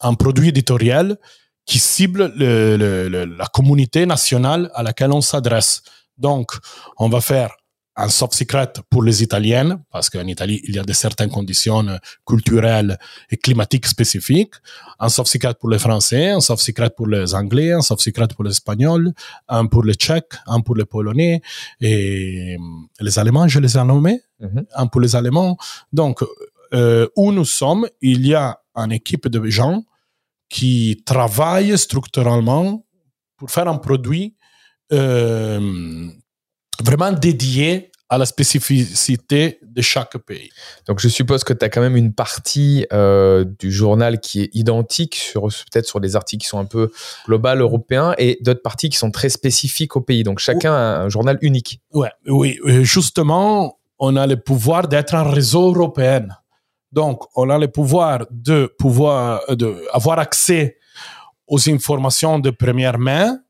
un 0.00 0.14
produit 0.14 0.48
éditorial 0.48 1.18
qui 1.66 1.78
cible 1.78 2.32
le, 2.36 2.76
le, 2.76 3.08
le, 3.08 3.24
la 3.24 3.46
communauté 3.46 4.06
nationale 4.06 4.70
à 4.74 4.82
laquelle 4.82 5.12
on 5.12 5.20
s'adresse. 5.20 5.82
Donc, 6.18 6.52
on 6.98 7.08
va 7.08 7.20
faire 7.20 7.50
un 7.98 8.08
soft 8.10 8.34
secret 8.34 8.72
pour 8.90 9.02
les 9.02 9.22
Italiennes, 9.22 9.82
parce 9.90 10.10
qu'en 10.10 10.26
Italie, 10.26 10.60
il 10.64 10.74
y 10.74 10.78
a 10.78 10.82
de 10.84 10.92
certaines 10.92 11.30
conditions 11.30 11.86
culturelles 12.26 12.98
et 13.30 13.36
climatiques 13.38 13.86
spécifiques. 13.86 14.54
Un 14.98 15.08
soft 15.08 15.30
secret 15.30 15.54
pour 15.58 15.70
les 15.70 15.78
Français, 15.78 16.30
un 16.30 16.40
soft 16.40 16.62
secret 16.62 16.90
pour 16.94 17.06
les 17.06 17.34
Anglais, 17.34 17.72
un 17.72 17.80
soft 17.80 18.02
secret 18.02 18.28
pour 18.34 18.44
les 18.44 18.50
Espagnols, 18.50 19.12
un 19.48 19.66
pour 19.66 19.82
les 19.82 19.94
Tchèques, 19.94 20.34
un 20.46 20.60
pour 20.60 20.74
les 20.76 20.84
Polonais, 20.84 21.40
et 21.80 22.56
les 23.00 23.18
Allemands, 23.18 23.48
je 23.48 23.60
les 23.60 23.76
ai 23.78 23.84
nommés, 23.84 24.20
Mhm. 24.40 24.66
un 24.74 24.86
pour 24.86 25.00
les 25.00 25.16
Allemands. 25.16 25.56
Donc, 25.92 26.22
euh, 26.74 27.08
où 27.16 27.32
nous 27.32 27.46
sommes, 27.46 27.88
il 28.02 28.26
y 28.26 28.34
a 28.34 28.60
une 28.74 28.92
équipe 28.92 29.28
de 29.28 29.48
gens 29.48 29.84
qui 30.50 31.02
travaillent 31.06 31.76
structurellement 31.78 32.84
pour 33.38 33.50
faire 33.50 33.68
un 33.68 33.78
produit 33.78 34.34
euh, 34.92 36.08
vraiment 36.84 37.12
dédié 37.12 37.90
à 38.08 38.18
la 38.18 38.26
spécificité 38.26 39.58
de 39.62 39.82
chaque 39.82 40.16
pays. 40.18 40.50
Donc 40.86 41.00
je 41.00 41.08
suppose 41.08 41.42
que 41.42 41.52
tu 41.52 41.64
as 41.64 41.68
quand 41.68 41.80
même 41.80 41.96
une 41.96 42.12
partie 42.12 42.86
euh, 42.92 43.44
du 43.58 43.72
journal 43.72 44.20
qui 44.20 44.42
est 44.42 44.50
identique 44.54 45.16
sur 45.16 45.42
peut-être 45.42 45.86
sur 45.86 46.00
des 46.00 46.14
articles 46.14 46.42
qui 46.42 46.48
sont 46.48 46.60
un 46.60 46.66
peu 46.66 46.92
global 47.26 47.60
européens 47.60 48.14
et 48.16 48.38
d'autres 48.42 48.62
parties 48.62 48.90
qui 48.90 48.96
sont 48.96 49.10
très 49.10 49.28
spécifiques 49.28 49.96
au 49.96 50.00
pays. 50.00 50.22
Donc 50.22 50.38
chacun 50.38 50.72
a 50.72 51.00
un 51.00 51.08
journal 51.08 51.36
unique. 51.40 51.80
Ouais, 51.92 52.10
oui, 52.26 52.60
justement, 52.82 53.78
on 53.98 54.14
a 54.16 54.26
le 54.26 54.36
pouvoir 54.36 54.86
d'être 54.86 55.14
un 55.14 55.24
réseau 55.24 55.74
européen. 55.74 56.28
Donc, 56.92 57.24
on 57.34 57.50
a 57.50 57.58
le 57.58 57.68
pouvoir 57.68 58.26
de 58.30 58.72
pouvoir 58.78 59.42
de 59.54 59.84
avoir 59.92 60.18
accès 60.18 60.78
aux 61.48 61.68
informations 61.68 62.38
de 62.38 62.50
première 62.50 62.98
main 62.98 63.40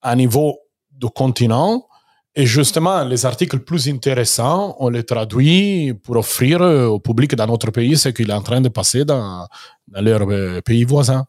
à 0.00 0.14
niveau 0.16 0.58
du 0.92 1.08
continent. 1.08 1.86
Et 2.36 2.46
justement, 2.46 3.04
les 3.04 3.26
articles 3.26 3.60
plus 3.60 3.88
intéressants, 3.88 4.76
on 4.80 4.88
les 4.88 5.04
traduit 5.04 5.94
pour 6.02 6.16
offrir 6.16 6.60
au 6.60 6.98
public 6.98 7.34
dans 7.36 7.46
notre 7.46 7.70
pays 7.70 7.96
ce 7.96 8.08
qu'il 8.08 8.30
est 8.30 8.34
en 8.34 8.42
train 8.42 8.60
de 8.60 8.68
passer 8.68 9.04
dans, 9.04 9.46
dans 9.88 10.00
leur 10.00 10.28
euh, 10.28 10.60
pays 10.60 10.84
voisin. 10.84 11.26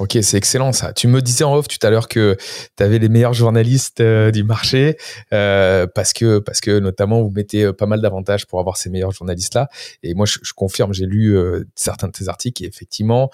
Ok, 0.00 0.18
c'est 0.22 0.36
excellent 0.36 0.72
ça. 0.72 0.92
Tu 0.92 1.06
me 1.06 1.22
disais 1.22 1.44
en 1.44 1.54
off 1.54 1.68
tout 1.68 1.78
à 1.86 1.90
l'heure 1.90 2.08
que 2.08 2.36
tu 2.76 2.82
avais 2.82 2.98
les 2.98 3.08
meilleurs 3.08 3.32
journalistes 3.32 4.00
euh, 4.00 4.32
du 4.32 4.42
marché 4.42 4.96
euh, 5.32 5.86
parce 5.94 6.12
que 6.12 6.40
parce 6.40 6.60
que 6.60 6.80
notamment 6.80 7.22
vous 7.22 7.30
mettez 7.30 7.72
pas 7.72 7.86
mal 7.86 8.00
d'avantages 8.00 8.44
pour 8.44 8.58
avoir 8.58 8.76
ces 8.76 8.90
meilleurs 8.90 9.12
journalistes 9.12 9.54
là. 9.54 9.68
Et 10.02 10.14
moi 10.14 10.26
je, 10.26 10.38
confirme, 10.52 10.92
j'ai 10.92 11.06
lu 11.06 11.38
certains 11.76 12.08
de 12.08 12.12
tes 12.12 12.28
articles 12.28 12.64
et 12.64 12.66
effectivement 12.66 13.30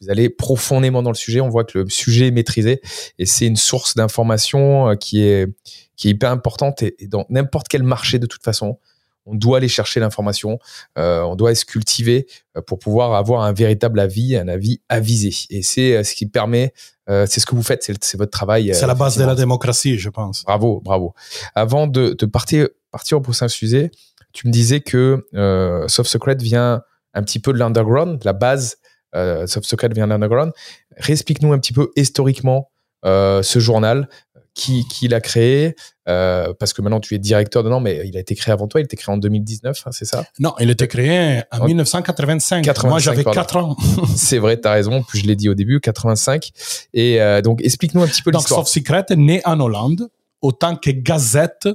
vous 0.00 0.10
allez 0.10 0.28
profondément 0.28 1.02
dans 1.02 1.10
le 1.10 1.16
sujet. 1.16 1.40
On 1.40 1.48
voit 1.48 1.64
que 1.64 1.78
le 1.78 1.88
sujet 1.88 2.28
est 2.28 2.32
maîtrisé 2.32 2.80
et 3.18 3.26
c'est 3.26 3.46
une 3.46 3.56
source 3.56 3.94
d'information 3.94 4.90
euh, 4.90 4.94
qui 4.94 5.22
est 5.22 5.48
qui 5.96 6.08
est 6.08 6.10
hyper 6.12 6.30
importante 6.30 6.82
et, 6.82 6.96
et 6.98 7.06
dans 7.06 7.26
n'importe 7.30 7.68
quel 7.68 7.82
marché 7.82 8.18
de 8.18 8.26
toute 8.26 8.42
façon. 8.42 8.78
On 9.26 9.34
doit 9.34 9.56
aller 9.56 9.68
chercher 9.68 10.00
l'information, 10.00 10.58
euh, 10.98 11.22
on 11.22 11.34
doit 11.34 11.54
se 11.54 11.64
cultiver 11.64 12.26
euh, 12.58 12.60
pour 12.60 12.78
pouvoir 12.78 13.14
avoir 13.14 13.42
un 13.42 13.54
véritable 13.54 13.98
avis, 13.98 14.36
un 14.36 14.48
avis 14.48 14.82
avisé. 14.90 15.32
Et 15.48 15.62
c'est 15.62 16.04
ce 16.04 16.14
qui 16.14 16.26
permet, 16.26 16.74
euh, 17.08 17.24
c'est 17.26 17.40
ce 17.40 17.46
que 17.46 17.54
vous 17.54 17.62
faites, 17.62 17.82
c'est 17.82 18.18
votre 18.18 18.30
travail. 18.30 18.74
C'est 18.74 18.86
la 18.86 18.94
base 18.94 19.16
de 19.16 19.24
la 19.24 19.34
démocratie, 19.34 19.98
je 19.98 20.10
pense. 20.10 20.44
Bravo, 20.44 20.82
bravo. 20.84 21.14
Avant 21.54 21.86
de, 21.86 22.14
de 22.18 22.26
partir, 22.26 22.68
partir 22.90 23.16
au 23.16 23.22
prochain 23.22 23.48
sujet, 23.48 23.90
tu 24.34 24.46
me 24.46 24.52
disais 24.52 24.80
que 24.80 25.26
euh, 25.32 25.88
Soft 25.88 26.10
Secret 26.10 26.36
vient 26.38 26.82
un 27.14 27.22
petit 27.22 27.38
peu 27.38 27.54
de 27.54 27.58
l'underground, 27.58 28.22
la 28.24 28.34
base 28.34 28.76
euh, 29.14 29.46
Soft 29.46 29.66
Secret 29.66 29.88
vient 29.88 30.06
de 30.06 30.12
l'underground. 30.12 30.52
Réexplique-nous 30.96 31.52
un 31.52 31.58
petit 31.58 31.72
peu 31.72 31.90
historiquement 31.96 32.70
euh, 33.04 33.42
ce 33.42 33.58
journal, 33.58 34.08
qui, 34.54 34.86
qui 34.88 35.08
l'a 35.08 35.20
créé, 35.20 35.74
euh, 36.08 36.54
parce 36.58 36.72
que 36.72 36.80
maintenant 36.80 37.00
tu 37.00 37.14
es 37.14 37.18
directeur 37.18 37.64
dedans, 37.64 37.80
mais 37.80 38.02
il 38.06 38.16
a 38.16 38.20
été 38.20 38.34
créé 38.34 38.52
avant 38.52 38.68
toi, 38.68 38.80
il 38.80 38.84
a 38.84 38.86
été 38.86 38.96
créé 38.96 39.12
en 39.12 39.18
2019, 39.18 39.82
hein, 39.84 39.90
c'est 39.92 40.04
ça? 40.04 40.24
Non, 40.38 40.54
il 40.60 40.70
était 40.70 40.86
créé 40.88 41.42
en 41.50 41.62
En 41.62 41.66
1985. 41.66 42.64
85, 42.64 42.88
Moi, 42.88 42.98
j'avais 43.00 43.24
pardon. 43.24 43.40
4 43.40 43.56
ans. 43.56 43.76
C'est 44.16 44.38
vrai, 44.38 44.60
tu 44.60 44.68
as 44.68 44.72
raison, 44.72 45.02
puis 45.02 45.20
je 45.20 45.26
l'ai 45.26 45.36
dit 45.36 45.48
au 45.48 45.54
début, 45.54 45.80
85. 45.80 46.50
Et 46.94 47.20
euh, 47.20 47.42
donc 47.42 47.60
explique-nous 47.62 48.02
un 48.02 48.06
petit 48.06 48.22
peu 48.22 48.30
Donc, 48.30 48.42
l'histoire. 48.42 48.60
Soft 48.60 48.72
Secret 48.72 49.06
est 49.10 49.16
né 49.16 49.42
en 49.44 49.58
Hollande 49.58 50.08
autant 50.40 50.76
que 50.76 50.90
gazette 50.90 51.68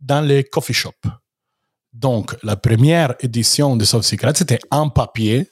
dans 0.00 0.20
les 0.20 0.44
coffee 0.44 0.74
shops. 0.74 1.08
Donc, 1.92 2.36
la 2.42 2.56
première 2.56 3.14
édition 3.20 3.76
de 3.76 3.84
Soft 3.84 4.08
Secret, 4.08 4.32
c'était 4.34 4.58
en 4.70 4.88
papier, 4.88 5.48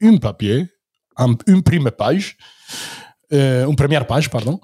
une 0.00 0.20
papier, 0.20 0.68
un- 1.16 1.36
une 1.46 1.62
première 1.62 1.94
page, 1.96 2.36
euh, 3.32 3.66
une 3.66 3.76
première 3.76 4.06
page, 4.06 4.30
pardon, 4.30 4.60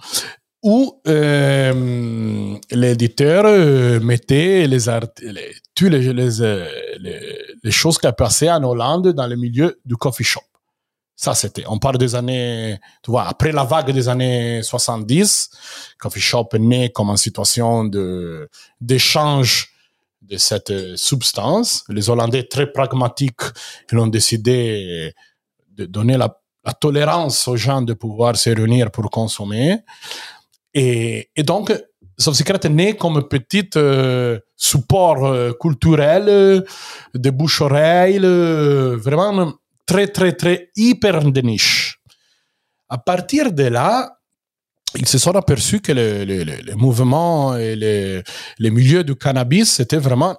où 0.63 1.01
euh, 1.07 2.57
l'éditeur 2.71 3.45
euh, 3.47 4.01
mettait 4.01 4.67
les, 4.67 4.79
les, 7.63 7.71
choses 7.71 7.99
qui 7.99 8.09
passaient 8.17 8.51
en 8.51 8.63
Hollande 8.65 9.13
dans 9.13 9.27
le 9.27 9.37
milieu 9.37 9.79
du 9.85 9.97
coffee 9.97 10.25
shop. 10.25 10.41
Ça, 11.17 11.35
c'était, 11.35 11.65
on 11.69 11.79
parle 11.79 11.99
des 11.99 12.15
années, 12.15 12.79
tu 13.03 13.11
vois, 13.11 13.29
après 13.29 13.53
la 13.53 13.63
vague 13.65 13.91
des 13.93 14.09
années 14.09 14.63
70, 14.63 15.51
Coffee 15.99 16.21
Shop 16.21 16.49
est 16.55 16.59
né 16.59 16.91
comme 16.91 17.11
en 17.11 17.17
situation 17.17 17.85
de, 17.85 18.49
d'échange 18.81 19.74
de 20.29 20.37
cette 20.37 20.71
euh, 20.71 20.97
substance. 20.97 21.85
Les 21.89 22.09
Hollandais, 22.11 22.45
très 22.45 22.71
pragmatiques, 22.71 23.43
ils 23.91 23.99
ont 23.99 24.07
décidé 24.07 25.13
de 25.77 25.87
donner 25.87 26.17
la, 26.17 26.35
tolérance 26.81 27.47
aux 27.47 27.57
gens 27.57 27.83
de 27.83 27.93
pouvoir 27.93 28.37
se 28.37 28.49
réunir 28.49 28.91
pour 28.91 29.11
consommer. 29.11 29.81
Et, 30.73 31.29
et 31.37 31.43
donc, 31.43 31.71
Soft 32.17 32.39
Secret 32.39 32.61
est 32.63 32.71
né 32.71 32.97
comme 32.97 33.29
petit 33.29 33.69
euh, 33.77 34.39
support 34.57 35.27
euh, 35.27 35.53
culturel 35.61 36.65
de 37.15 37.31
bouche-oreille, 37.31 38.19
vraiment 38.97 39.53
très, 39.85 40.07
très, 40.09 40.33
très 40.33 40.71
hyper 40.77 41.31
de 41.31 41.41
niche. 41.41 42.01
À 42.89 42.99
partir 42.99 43.53
de 43.53 43.65
là, 43.65 44.14
ils 44.97 45.09
se 45.09 45.19
sont 45.19 45.35
aperçus 45.37 45.81
que 45.81 45.93
le, 45.93 46.25
le, 46.25 46.45
le, 46.45 46.75
mouvement 46.75 47.57
et 47.57 47.77
le, 47.77 48.23
le 48.59 48.71
milieu 48.71 49.05
du 49.05 49.17
cannabis, 49.17 49.73
c'était 49.73 49.99
vraiment 49.99 50.37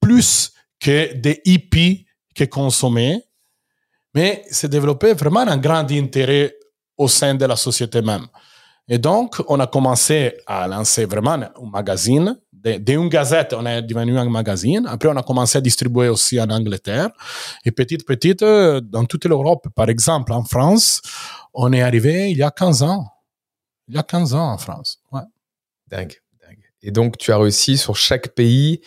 plus 0.00 0.52
que 0.80 1.14
des 1.14 1.40
hippies 1.44 2.06
qui 2.34 2.48
consommaient, 2.48 3.22
mais 4.14 4.44
s'est 4.50 4.68
développé 4.68 5.12
vraiment 5.14 5.40
un 5.40 5.56
grand 5.56 5.90
intérêt 5.90 6.54
au 6.96 7.08
sein 7.08 7.34
de 7.34 7.44
la 7.44 7.56
société 7.56 8.02
même. 8.02 8.26
Et 8.88 8.98
donc, 8.98 9.40
on 9.48 9.60
a 9.60 9.66
commencé 9.66 10.34
à 10.46 10.66
lancer 10.66 11.04
vraiment 11.06 11.32
un 11.32 11.50
magazine. 11.72 12.36
D'une 12.52 13.08
gazette, 13.08 13.54
on 13.54 13.64
est 13.66 13.82
devenu 13.82 14.18
un 14.18 14.28
magazine. 14.28 14.86
Après, 14.86 15.08
on 15.08 15.16
a 15.16 15.22
commencé 15.22 15.58
à 15.58 15.60
distribuer 15.60 16.08
aussi 16.08 16.40
en 16.40 16.48
Angleterre. 16.50 17.10
Et 17.64 17.70
petit 17.72 17.96
à 17.96 18.04
petit, 18.04 18.36
euh, 18.42 18.80
dans 18.80 19.04
toute 19.04 19.24
l'Europe, 19.24 19.68
par 19.74 19.88
exemple, 19.88 20.32
en 20.32 20.44
France, 20.44 21.00
on 21.54 21.72
est 21.72 21.82
arrivé 21.82 22.30
il 22.30 22.38
y 22.38 22.42
a 22.42 22.50
15 22.50 22.82
ans. 22.82 23.11
Il 23.92 23.96
y 23.96 23.98
a 23.98 24.02
15 24.02 24.32
ans 24.32 24.52
en 24.52 24.56
France. 24.56 25.02
Ouais. 25.12 25.20
Dingue, 25.88 26.16
dingue. 26.40 26.64
Et 26.82 26.90
donc, 26.92 27.18
tu 27.18 27.30
as 27.30 27.36
réussi 27.36 27.76
sur 27.76 27.94
chaque 27.94 28.28
pays 28.28 28.80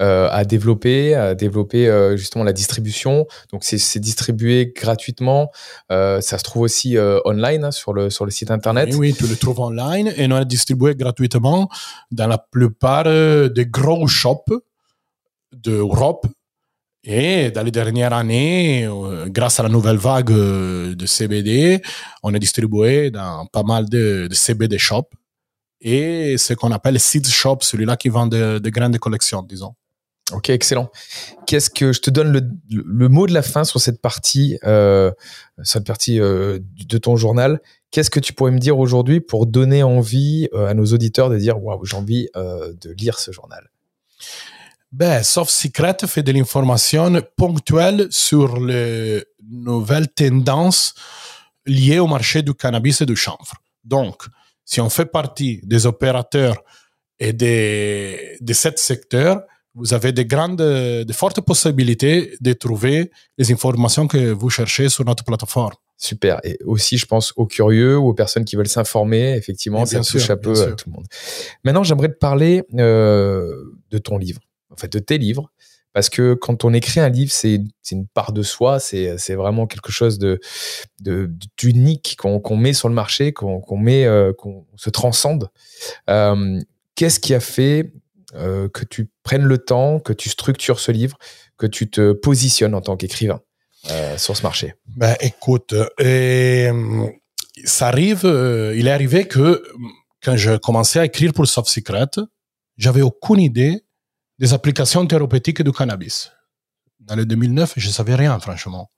euh, 0.00 0.28
à 0.32 0.44
développer, 0.44 1.14
à 1.14 1.36
développer 1.36 1.86
euh, 1.86 2.16
justement 2.16 2.42
la 2.42 2.52
distribution. 2.52 3.28
Donc, 3.52 3.62
c'est 3.62 4.00
distribué 4.00 4.72
gratuitement. 4.74 5.52
Euh, 5.92 6.20
ça 6.20 6.38
se 6.38 6.42
trouve 6.42 6.62
aussi 6.62 6.98
online 7.24 7.66
hein, 7.66 7.70
sur 7.70 7.92
le 7.92 8.10
sur 8.10 8.24
le 8.24 8.32
site 8.32 8.50
internet. 8.50 8.88
Et 8.88 8.96
oui, 8.96 9.14
tu 9.14 9.28
le 9.28 9.36
trouves 9.36 9.60
online 9.60 10.12
et 10.16 10.26
on 10.26 10.32
a 10.32 10.44
distribué 10.44 10.96
gratuitement 10.96 11.68
dans 12.10 12.26
la 12.26 12.38
plupart 12.38 13.04
des 13.04 13.66
gros 13.66 14.08
shops 14.08 14.50
d'Europe. 15.52 16.26
Et 17.10 17.50
dans 17.50 17.62
les 17.62 17.70
dernières 17.70 18.12
années, 18.12 18.84
euh, 18.84 19.28
grâce 19.30 19.58
à 19.58 19.62
la 19.62 19.70
nouvelle 19.70 19.96
vague 19.96 20.30
euh, 20.30 20.94
de 20.94 21.06
CBD, 21.06 21.80
on 22.22 22.34
est 22.34 22.38
distribué 22.38 23.10
dans 23.10 23.46
pas 23.46 23.62
mal 23.62 23.88
de, 23.88 24.26
de 24.28 24.34
CBD 24.34 24.76
shops 24.76 25.08
et 25.80 26.36
ce 26.36 26.52
qu'on 26.52 26.70
appelle 26.70 27.00
seed 27.00 27.26
shop, 27.26 27.60
celui-là 27.62 27.96
qui 27.96 28.10
vend 28.10 28.26
de, 28.26 28.58
de 28.58 28.70
grandes 28.70 28.98
collections, 28.98 29.40
disons. 29.42 29.74
Ok, 30.32 30.50
excellent. 30.50 30.90
Qu'est-ce 31.46 31.70
que 31.70 31.94
je 31.94 32.00
te 32.02 32.10
donne 32.10 32.58
le, 32.70 33.08
mot 33.08 33.26
de 33.26 33.32
la 33.32 33.40
fin 33.40 33.64
sur 33.64 33.80
cette 33.80 34.02
partie, 34.02 34.58
euh, 34.64 35.10
cette 35.62 35.86
partie 35.86 36.18
de 36.18 36.98
ton 36.98 37.16
journal. 37.16 37.62
Qu'est-ce 37.90 38.10
que 38.10 38.20
tu 38.20 38.34
pourrais 38.34 38.50
me 38.50 38.58
dire 38.58 38.78
aujourd'hui 38.78 39.20
pour 39.20 39.46
donner 39.46 39.82
envie 39.82 40.48
à 40.54 40.74
nos 40.74 40.84
auditeurs 40.84 41.30
de 41.30 41.38
dire 41.38 41.58
waouh, 41.64 41.82
j'ai 41.86 41.96
envie 41.96 42.28
de 42.34 42.90
lire 42.98 43.18
ce 43.18 43.32
journal? 43.32 43.70
Ben, 44.90 45.22
Soft 45.22 45.50
Secret 45.50 45.96
fait 46.06 46.22
de 46.22 46.32
l'information 46.32 47.20
ponctuelle 47.36 48.08
sur 48.10 48.58
les 48.58 49.22
nouvelles 49.50 50.08
tendances 50.08 50.94
liées 51.66 51.98
au 51.98 52.06
marché 52.06 52.42
du 52.42 52.54
cannabis 52.54 53.02
et 53.02 53.06
du 53.06 53.16
chanvre. 53.16 53.54
Donc, 53.84 54.22
si 54.64 54.80
on 54.80 54.90
fait 54.90 55.06
partie 55.06 55.60
des 55.62 55.86
opérateurs 55.86 56.62
et 57.18 57.32
des, 57.32 58.36
de 58.40 58.52
ce 58.52 58.70
secteur, 58.76 59.42
vous 59.74 59.94
avez 59.94 60.12
de 60.12 60.22
grandes, 60.22 60.56
de 60.56 61.12
fortes 61.12 61.40
possibilités 61.40 62.36
de 62.40 62.52
trouver 62.52 63.10
les 63.36 63.52
informations 63.52 64.08
que 64.08 64.32
vous 64.32 64.50
cherchez 64.50 64.88
sur 64.88 65.04
notre 65.04 65.24
plateforme. 65.24 65.74
Super. 65.96 66.40
Et 66.44 66.58
aussi, 66.64 66.96
je 66.96 67.06
pense 67.06 67.32
aux 67.36 67.46
curieux 67.46 67.98
ou 67.98 68.08
aux 68.08 68.14
personnes 68.14 68.44
qui 68.44 68.56
veulent 68.56 68.68
s'informer. 68.68 69.34
Effectivement, 69.34 69.84
ça 69.84 70.00
touche 70.00 70.30
un 70.30 70.36
peu 70.36 70.60
à 70.62 70.72
tout 70.72 70.88
le 70.88 70.94
monde. 70.94 71.06
Maintenant, 71.64 71.82
j'aimerais 71.82 72.08
te 72.08 72.18
parler 72.18 72.62
euh, 72.74 73.52
de 73.90 73.98
ton 73.98 74.16
livre, 74.16 74.40
fait, 74.78 74.92
de 74.92 74.98
tes 74.98 75.18
livres. 75.18 75.50
Parce 75.92 76.10
que 76.10 76.34
quand 76.34 76.64
on 76.64 76.74
écrit 76.74 77.00
un 77.00 77.08
livre, 77.08 77.32
c'est 77.32 77.60
une 77.90 78.06
part 78.06 78.32
de 78.32 78.42
soi, 78.42 78.78
c'est 78.78 79.34
vraiment 79.34 79.66
quelque 79.66 79.90
chose 79.90 80.18
de 80.18 80.38
d'unique 81.56 82.16
qu'on 82.18 82.56
met 82.56 82.72
sur 82.72 82.88
le 82.88 82.94
marché, 82.94 83.32
qu'on 83.32 83.76
met, 83.76 84.04
euh, 84.04 84.32
qu'on 84.32 84.66
se 84.76 84.90
transcende. 84.90 85.50
Euh, 86.08 86.60
qu'est-ce 86.94 87.18
qui 87.18 87.34
a 87.34 87.40
fait 87.40 87.92
que 88.32 88.84
tu 88.84 89.10
prennes 89.22 89.44
le 89.44 89.58
temps, 89.58 89.98
que 89.98 90.12
tu 90.12 90.28
structures 90.28 90.78
ce 90.78 90.92
livre, 90.92 91.16
que 91.58 91.66
tu 91.66 91.90
te 91.90 92.12
positionnes 92.12 92.74
en 92.74 92.80
tant 92.80 92.96
qu'écrivain 92.96 93.40
euh, 93.90 94.16
sur 94.16 94.36
ce 94.36 94.42
marché? 94.42 94.74
Ben 94.86 95.16
écoute, 95.20 95.74
euh, 96.00 97.06
ça 97.64 97.88
arrive, 97.88 98.24
euh, 98.24 98.74
il 98.76 98.86
est 98.86 98.92
arrivé 98.92 99.26
que 99.26 99.62
quand 100.22 100.36
je 100.36 100.56
commençais 100.56 101.00
à 101.00 101.04
écrire 101.04 101.32
pour 101.32 101.46
Soft 101.46 101.68
Secret, 101.68 102.06
j'avais 102.76 103.02
aucune 103.02 103.40
idée 103.40 103.84
des 104.38 104.52
applications 104.52 105.06
thérapeutiques 105.06 105.62
du 105.62 105.72
cannabis. 105.72 106.30
Dans 107.00 107.16
le 107.16 107.24
2009, 107.26 107.74
je 107.76 107.90
savais 107.90 108.14
rien, 108.14 108.38
franchement. 108.38 108.90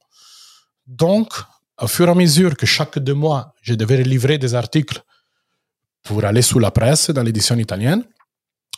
Donc, 0.87 1.33
au 1.81 1.87
fur 1.87 2.09
et 2.09 2.11
à 2.11 2.14
mesure 2.14 2.57
que 2.57 2.66
chaque 2.66 2.98
deux 2.98 3.14
mois, 3.14 3.55
je 3.62 3.74
devais 3.74 4.03
livrer 4.03 4.38
des 4.38 4.55
articles 4.55 5.03
pour 6.03 6.24
aller 6.24 6.42
sous 6.42 6.59
la 6.59 6.70
presse 6.70 7.11
dans 7.11 7.22
l'édition 7.22 7.57
italienne, 7.57 8.05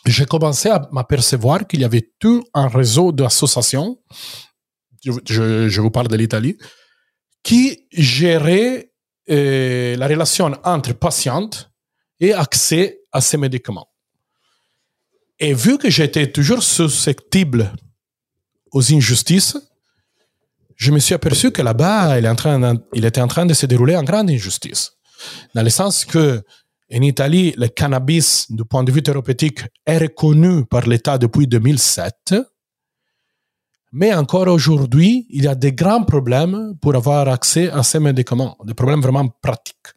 j'ai 0.05 0.25
commencé 0.25 0.69
à 0.69 0.87
m'apercevoir 0.91 1.65
qu'il 1.65 1.81
y 1.81 1.85
avait 1.85 2.11
tout 2.19 2.43
un 2.53 2.67
réseau 2.67 3.11
d'associations 3.11 3.97
je, 5.25 5.81
vous 5.81 5.91
parle 5.91 6.07
de 6.07 6.15
l'Italie, 6.15 6.57
qui 7.43 7.87
gérait 7.91 8.91
euh, 9.29 9.95
la 9.97 10.07
relation 10.07 10.51
entre 10.63 10.93
patiente 10.93 11.71
et 12.19 12.33
accès 12.33 13.01
à 13.11 13.21
ces 13.21 13.37
médicaments. 13.37 13.87
Et 15.39 15.53
vu 15.53 15.77
que 15.77 15.89
j'étais 15.89 16.31
toujours 16.31 16.63
susceptible 16.63 17.73
aux 18.71 18.93
injustices, 18.93 19.57
je 20.75 20.91
me 20.91 20.99
suis 20.99 21.13
aperçu 21.13 21.51
que 21.51 21.61
là-bas, 21.61 22.19
il, 22.19 22.31
il, 22.93 23.05
était 23.05 23.21
en 23.21 23.27
train 23.27 23.45
de 23.45 23.53
se 23.53 23.65
dérouler 23.65 23.95
en 23.95 24.03
grande 24.03 24.29
injustice. 24.29 24.93
Dans 25.53 25.63
le 25.63 25.69
sens 25.69 26.05
que, 26.05 26.41
en 26.93 27.01
Italie, 27.01 27.53
le 27.57 27.67
cannabis, 27.67 28.51
du 28.51 28.65
point 28.65 28.83
de 28.83 28.91
vue 28.91 29.01
thérapeutique, 29.01 29.61
est 29.85 29.97
reconnu 29.97 30.65
par 30.65 30.87
l'État 30.87 31.17
depuis 31.17 31.47
2007. 31.47 32.35
Mais 33.91 34.13
encore 34.13 34.47
aujourd'hui, 34.47 35.27
il 35.29 35.43
y 35.43 35.47
a 35.47 35.55
des 35.55 35.71
grands 35.71 36.03
problèmes 36.03 36.75
pour 36.81 36.95
avoir 36.95 37.27
accès 37.27 37.69
à 37.69 37.83
ces 37.83 37.99
médicaments, 37.99 38.57
des 38.65 38.73
problèmes 38.73 39.01
vraiment 39.01 39.27
pratiques. 39.27 39.93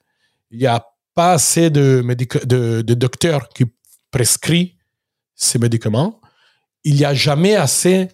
Il 0.51 0.59
n'y 0.59 0.67
a 0.67 0.85
pas 1.15 1.33
assez 1.33 1.71
de, 1.71 2.05
de, 2.45 2.83
de 2.83 2.95
docteurs 2.95 3.49
qui 3.49 3.65
prescrivent 4.11 4.76
ces 5.37 5.59
médicaments. 5.59 6.21
Il 6.85 6.97
n'y 6.97 7.05
a 7.05 7.15
jamais 7.15 7.55
assez 7.55 8.09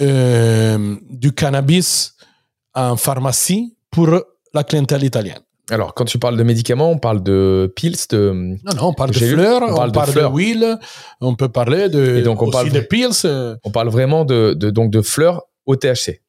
euh, 0.00 0.96
du 1.10 1.32
cannabis 1.32 2.16
en 2.74 2.96
pharmacie 2.96 3.76
pour 3.90 4.08
la 4.54 4.64
clientèle 4.64 5.04
italienne. 5.04 5.40
Alors, 5.70 5.94
quand 5.94 6.04
tu 6.04 6.18
parles 6.18 6.36
de 6.36 6.42
médicaments, 6.42 6.90
on 6.90 6.98
parle 6.98 7.22
de 7.22 7.72
pills, 7.76 7.96
de. 8.10 8.32
Non, 8.64 8.74
non, 8.74 8.84
on 8.88 8.94
parle 8.94 9.10
de 9.10 9.18
fleurs, 9.18 9.62
on 9.62 9.90
parle, 9.90 9.92
de, 9.92 10.26
huile, 10.36 10.78
on 11.20 11.36
peut 11.36 11.48
parler 11.48 11.88
de, 11.88 12.16
Et 12.16 12.22
donc 12.22 12.42
on 12.42 12.50
parle 12.50 12.70
de 12.70 12.80
pills. 12.80 13.10
Euh. 13.24 13.56
On 13.62 13.70
parle 13.70 13.88
vraiment 13.88 14.24
de, 14.24 14.54
de, 14.54 14.70
donc 14.70 14.90
de 14.90 15.00
fleurs 15.00 15.42
au 15.66 15.76
THC, 15.76 16.22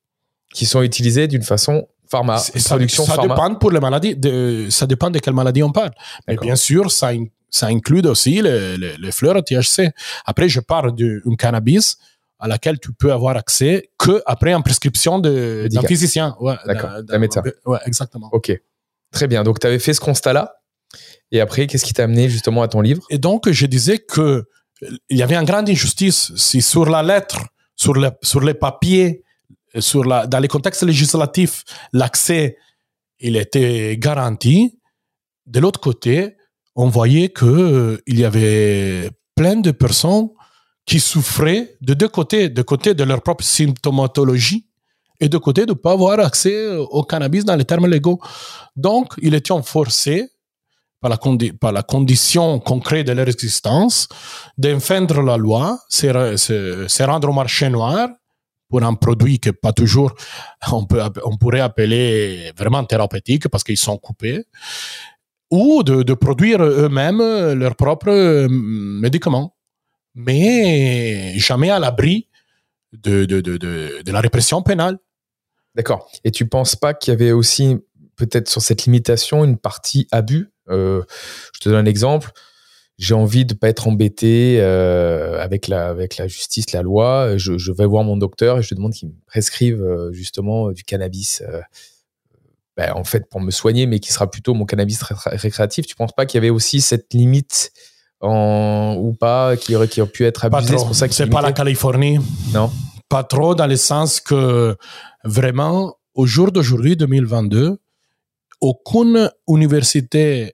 qui 0.54 0.66
sont 0.66 0.84
utilisées 0.84 1.28
d'une 1.28 1.42
façon 1.42 1.88
pharma, 2.08 2.38
ça, 2.38 2.52
production 2.76 3.06
ça 3.06 3.18
dépend 3.18 3.56
pour 3.56 3.72
les 3.72 3.80
maladies, 3.80 4.16
de, 4.16 4.68
ça 4.70 4.86
dépend 4.86 5.10
de 5.10 5.18
quelle 5.18 5.34
maladie 5.34 5.64
on 5.64 5.72
parle. 5.72 5.92
Mais 6.28 6.36
bien 6.36 6.56
sûr, 6.56 6.92
ça, 6.92 7.12
ça 7.52 7.68
inclut 7.68 8.06
aussi 8.08 8.42
les, 8.42 8.78
les, 8.78 9.12
fleurs 9.12 9.44
THC. 9.44 9.92
Après, 10.26 10.50
je 10.50 10.62
parle 10.62 10.96
d'un 10.96 11.36
cannabis 11.38 11.98
à 12.40 12.48
laquelle 12.48 12.80
tu 12.80 12.94
peux 12.94 13.12
avoir 13.12 13.38
accès 13.38 13.92
que 14.00 14.24
après 14.26 14.54
en 14.54 14.62
prescription 14.62 15.20
d'un 15.20 15.82
physicien. 15.86 16.36
Ouais, 16.40 16.56
D'accord, 16.66 17.04
d'un 17.04 17.20
médecin. 17.20 17.44
Ouais, 17.66 17.80
exactement. 17.86 18.30
Ok. 18.32 18.52
Très 19.12 19.28
bien. 19.28 19.44
Donc, 19.44 19.60
tu 19.60 19.68
avais 19.68 19.80
fait 19.80 19.94
ce 19.94 20.00
constat-là. 20.00 20.56
Et 21.32 21.42
après, 21.42 21.68
qu'est-ce 21.68 21.86
qui 21.86 21.94
t'a 21.94 22.06
amené 22.06 22.30
justement 22.30 22.64
à 22.64 22.68
ton 22.68 22.82
livre? 22.82 23.04
Et 23.10 23.18
donc, 23.18 23.50
je 23.52 23.66
disais 23.66 24.00
que 24.00 24.46
il 25.10 25.18
y 25.18 25.22
avait 25.22 25.36
une 25.36 25.46
grande 25.46 25.70
injustice. 25.70 26.32
Si 26.36 26.62
sur 26.62 26.90
la 26.90 27.04
lettre, 27.04 27.40
sur, 27.76 27.94
le, 27.94 28.10
sur 28.24 28.42
les 28.42 28.54
papiers, 28.54 29.24
sur 29.78 30.04
la, 30.04 30.26
dans 30.26 30.40
les 30.40 30.48
contextes 30.48 30.84
législatifs, 30.84 31.64
l'accès, 31.94 32.58
il 33.20 33.36
était 33.36 33.98
garanti, 33.98 34.80
de 35.46 35.60
l'autre 35.60 35.80
côté, 35.80 36.36
on 36.76 36.88
voyait 36.88 37.30
que 37.30 37.46
euh, 37.46 38.02
il 38.08 38.20
y 38.20 38.26
avait 38.26 39.10
plein 39.36 39.58
de 39.58 39.72
personnes 39.72 40.30
qui 40.86 41.00
souffraient 41.00 41.76
de 41.82 41.94
deux 41.94 42.08
côtés, 42.08 42.50
de 42.50 42.62
côté 42.62 42.94
de 42.94 43.04
leur 43.04 43.22
propre 43.22 43.44
symptomatologie 43.44 44.68
et 45.20 45.30
de 45.30 45.38
côté 45.38 45.66
de 45.66 45.72
ne 45.72 45.76
pas 45.76 45.92
avoir 45.92 46.20
accès 46.20 46.76
au 46.76 47.04
cannabis 47.04 47.46
dans 47.46 47.56
les 47.56 47.66
termes 47.66 47.88
légaux. 47.88 48.20
Donc, 48.76 49.14
ils 49.22 49.34
étaient 49.36 49.54
forcés 49.64 50.28
par 51.02 51.72
la, 51.72 51.84
condition 51.84 52.60
concrète 52.60 53.08
de 53.08 53.14
leur 53.14 53.28
existence 53.28 54.08
d'enfreindre 54.58 55.22
la 55.24 55.36
loi, 55.36 55.80
se, 55.90 57.04
rendre 57.04 57.30
au 57.30 57.34
marché 57.34 57.70
noir 57.70 58.10
pour 58.70 58.84
un 58.84 58.94
produit 58.94 59.40
que 59.40 59.50
pas 59.50 59.74
toujours 59.74 60.14
on 60.72 61.38
pourrait 61.38 61.60
appeler 61.60 62.52
vraiment 62.56 62.84
thérapeutique 62.84 63.50
parce 63.50 63.64
qu'ils 63.64 63.78
sont 63.78 63.98
coupés, 63.98 64.46
ou 65.52 65.84
de, 65.84 66.14
produire 66.14 66.64
eux-mêmes 66.64 67.22
leurs 67.54 67.76
propres 67.76 68.48
médicaments, 68.50 69.56
mais 70.16 71.38
jamais 71.38 71.70
à 71.70 71.80
l'abri 71.80 72.28
de, 72.94 74.12
la 74.12 74.22
répression 74.22 74.62
pénale. 74.64 74.98
D'accord. 75.76 76.10
Et 76.24 76.32
tu 76.32 76.48
penses 76.48 76.76
pas 76.76 76.94
qu'il 76.94 77.12
y 77.12 77.16
avait 77.16 77.32
aussi 77.32 77.78
peut-être 78.16 78.50
sur 78.50 78.62
cette 78.62 78.86
limitation 78.86 79.44
une 79.44 79.58
partie 79.58 80.08
abus 80.12 80.52
euh, 80.70 81.02
Je 81.54 81.60
te 81.60 81.70
donne 81.70 81.78
un 81.80 81.86
exemple. 81.86 82.32
J'ai 82.98 83.14
envie 83.14 83.46
de 83.46 83.54
pas 83.54 83.70
être 83.70 83.88
embêté 83.88 84.58
euh, 84.60 85.42
avec 85.42 85.68
la 85.68 86.28
justice, 86.28 86.72
la 86.72 86.82
loi. 86.82 87.38
Je, 87.38 87.72
vais 87.72 87.86
voir 87.86 88.04
mon 88.04 88.18
docteur 88.18 88.60
et 88.60 88.64
je 88.64 88.76
demande 88.76 88.94
qu'il 88.94 89.10
me 89.10 89.14
prescrive 89.26 89.82
euh, 89.82 90.12
justement 90.12 90.72
du 90.72 90.84
cannabis. 90.84 91.42
Ben, 92.78 92.94
en 92.96 93.04
fait, 93.04 93.30
pour 93.30 93.42
me 93.42 93.52
soigner, 93.52 93.86
mais 93.86 94.00
qui 94.00 94.14
sera 94.14 94.32
plutôt 94.32 94.54
mon 94.54 94.66
cannabis 94.66 95.02
récréatif. 95.04 95.86
Tu 95.86 95.96
penses 95.96 96.14
pas 96.14 96.26
qu'il 96.26 96.38
y 96.38 96.40
avait 96.40 96.50
aussi 96.50 96.80
cette 96.80 97.14
limite 97.14 97.72
en, 98.22 98.96
ou 98.98 99.14
pas 99.14 99.58
qui 99.58 99.76
aurait, 99.76 99.88
qui 99.88 100.02
aurait 100.02 100.12
pu 100.12 100.26
être 100.26 100.46
abusée? 100.46 100.78
C'est 100.78 100.86
pour 100.86 100.96
ça 100.96 101.08
que 101.08 101.14
c'est 101.14 101.28
pas 101.28 101.42
la 101.42 101.52
Californie. 101.52 102.20
Non. 102.54 102.72
Pas 103.10 103.24
trop 103.24 103.56
dans 103.56 103.68
le 103.68 103.76
sens 103.76 104.22
que 104.22 104.78
vraiment, 105.26 105.96
au 106.14 106.26
jour 106.26 106.52
d'aujourd'hui, 106.52 106.96
2022, 106.96 107.78
aucune 108.62 109.30
université 109.48 110.54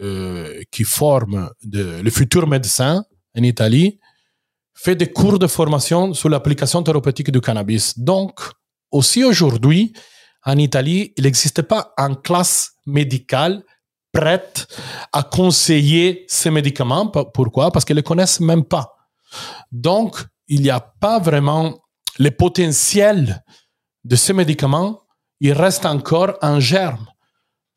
euh, 0.00 0.62
qui 0.70 0.84
forme 0.84 1.50
de, 1.62 2.00
le 2.02 2.10
futur 2.10 2.48
médecin 2.48 3.04
en 3.38 3.42
Italie 3.42 4.00
fait 4.74 4.96
des 4.96 5.12
cours 5.12 5.38
de 5.38 5.46
formation 5.46 6.14
sur 6.14 6.28
l'application 6.28 6.82
thérapeutique 6.82 7.30
du 7.30 7.40
cannabis. 7.40 7.98
Donc, 7.98 8.40
aussi 8.90 9.22
aujourd'hui, 9.22 9.92
en 10.44 10.58
Italie, 10.58 11.12
il 11.16 11.24
n'existe 11.24 11.62
pas 11.62 11.92
une 11.96 12.16
classe 12.16 12.72
médicale 12.86 13.62
prête 14.12 14.66
à 15.12 15.22
conseiller 15.22 16.24
ces 16.28 16.50
médicaments. 16.50 17.06
Pourquoi? 17.06 17.70
Parce 17.70 17.84
qu'ils 17.84 17.96
ne 17.96 18.00
les 18.00 18.04
connaissent 18.04 18.40
même 18.40 18.64
pas. 18.64 18.94
Donc, 19.70 20.24
il 20.48 20.62
n'y 20.62 20.70
a 20.70 20.80
pas 20.80 21.18
vraiment 21.18 21.78
le 22.18 22.30
potentiel 22.30 23.42
de 24.04 24.16
ces 24.16 24.32
médicaments, 24.32 25.02
il 25.40 25.52
reste 25.52 25.86
encore 25.86 26.36
en 26.42 26.60
germe. 26.60 27.06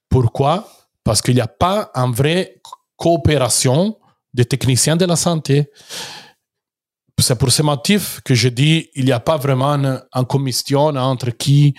Pourquoi? 0.09 0.67
Parce 1.03 1.21
qu'il 1.21 1.35
n'y 1.35 1.41
a 1.41 1.47
pas 1.47 1.91
une 1.93 2.11
vraie 2.11 2.61
coopération 2.97 3.97
des 4.33 4.45
techniciens 4.45 4.97
de 4.97 5.05
la 5.05 5.15
santé. 5.15 5.71
C'est 7.17 7.39
pour 7.39 7.49
ce 7.49 7.61
motif 7.61 8.19
que 8.25 8.35
je 8.35 8.49
dis 8.49 8.89
il 8.93 9.05
n'y 9.05 9.13
a 9.13 9.21
pas 9.21 9.37
vraiment 9.37 9.69
une, 9.75 10.01
commission 10.27 10.87
entre 10.87 11.29
qui 11.29 11.73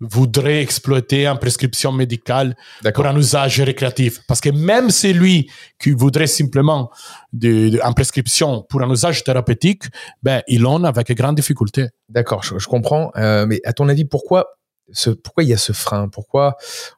voudrait 0.00 0.60
exploiter 0.60 1.26
une 1.26 1.38
prescription 1.38 1.92
médicale 1.92 2.54
pour 2.94 3.06
un 3.06 3.16
usage 3.16 3.60
récréatif. 3.62 4.20
Parce 4.28 4.40
que 4.42 4.50
même 4.50 4.90
celui 4.90 5.50
qui 5.80 5.92
voudrait 5.92 6.26
simplement 6.26 6.90
de, 7.32 7.80
une 7.82 7.94
prescription 7.94 8.62
pour 8.68 8.82
un 8.82 8.90
usage 8.90 9.24
thérapeutique, 9.24 9.84
ben, 10.22 10.42
il 10.46 10.66
en 10.66 10.84
a 10.84 10.88
avec 10.88 11.10
grande 11.12 11.36
difficulté. 11.36 11.88
D'accord, 12.10 12.42
je, 12.42 12.66
comprends. 12.66 13.10
Euh, 13.16 13.46
mais 13.46 13.60
à 13.64 13.72
ton 13.72 13.88
avis, 13.88 14.04
pourquoi 14.04 14.46
ce, 14.92 15.08
pourquoi 15.08 15.42
il 15.42 15.48
y 15.48 15.54
a 15.54 15.58
ce 15.58 15.72
frein? 15.72 16.08
Pourquoi 16.08 16.56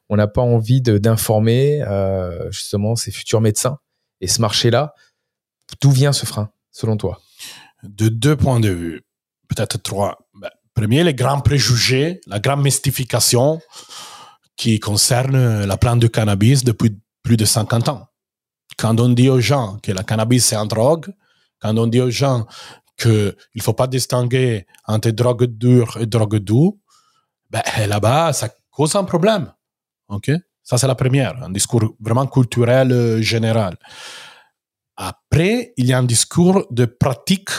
on 0.09 0.17
n'a 0.17 0.27
pas 0.27 0.41
envie 0.41 0.81
d'informer 0.81 1.81
euh, 1.83 2.51
justement 2.51 2.97
ces 2.97 3.11
futurs 3.11 3.39
médecins 3.39 3.77
et 4.19 4.27
ce 4.27 4.41
marché-là? 4.41 4.93
D'où 5.81 5.91
vient 5.91 6.11
ce 6.11 6.25
frein, 6.25 6.49
selon 6.71 6.97
toi? 6.97 7.21
De 7.87 8.09
deux 8.09 8.35
points 8.35 8.59
de 8.59 8.69
vue, 8.69 9.03
peut-être 9.47 9.81
trois. 9.81 10.17
Ben, 10.33 10.49
premier, 10.73 11.03
les 11.03 11.13
grands 11.13 11.41
préjugés, 11.41 12.21
la 12.27 12.39
grande 12.39 12.63
mystification 12.63 13.61
qui 14.57 14.79
concerne 14.79 15.65
la 15.65 15.77
plante 15.77 15.99
du 15.99 16.09
cannabis 16.09 16.63
depuis 16.63 16.97
plus 17.23 17.37
de 17.37 17.45
50 17.45 17.89
ans. 17.89 18.07
Quand 18.77 18.99
on 18.99 19.09
dit 19.09 19.29
aux 19.29 19.41
gens 19.41 19.77
que 19.81 19.91
la 19.91 20.03
cannabis 20.03 20.45
c'est 20.45 20.55
un 20.55 20.65
drogue, 20.65 21.13
quand 21.59 21.77
on 21.77 21.87
dit 21.87 22.01
aux 22.01 22.09
gens 22.09 22.45
qu'il 22.97 23.35
ne 23.55 23.61
faut 23.61 23.73
pas 23.73 23.87
distinguer 23.87 24.65
entre 24.87 25.09
drogue 25.11 25.45
dure 25.45 25.97
et 25.99 26.05
drogue 26.05 26.37
douce, 26.37 26.73
ben, 27.49 27.61
là-bas, 27.87 28.33
ça 28.33 28.49
cause 28.69 28.95
un 28.95 29.03
problème. 29.03 29.51
OK? 30.09 30.31
Ça, 30.63 30.77
c'est 30.77 30.87
la 30.87 30.95
première, 30.95 31.41
un 31.43 31.51
discours 31.51 31.95
vraiment 31.99 32.25
culturel 32.25 32.91
euh, 32.91 33.21
général. 33.21 33.77
Après, 34.97 35.73
il 35.77 35.85
y 35.85 35.93
a 35.93 35.99
un 35.99 36.03
discours 36.03 36.65
de 36.71 36.85
pratique 36.85 37.49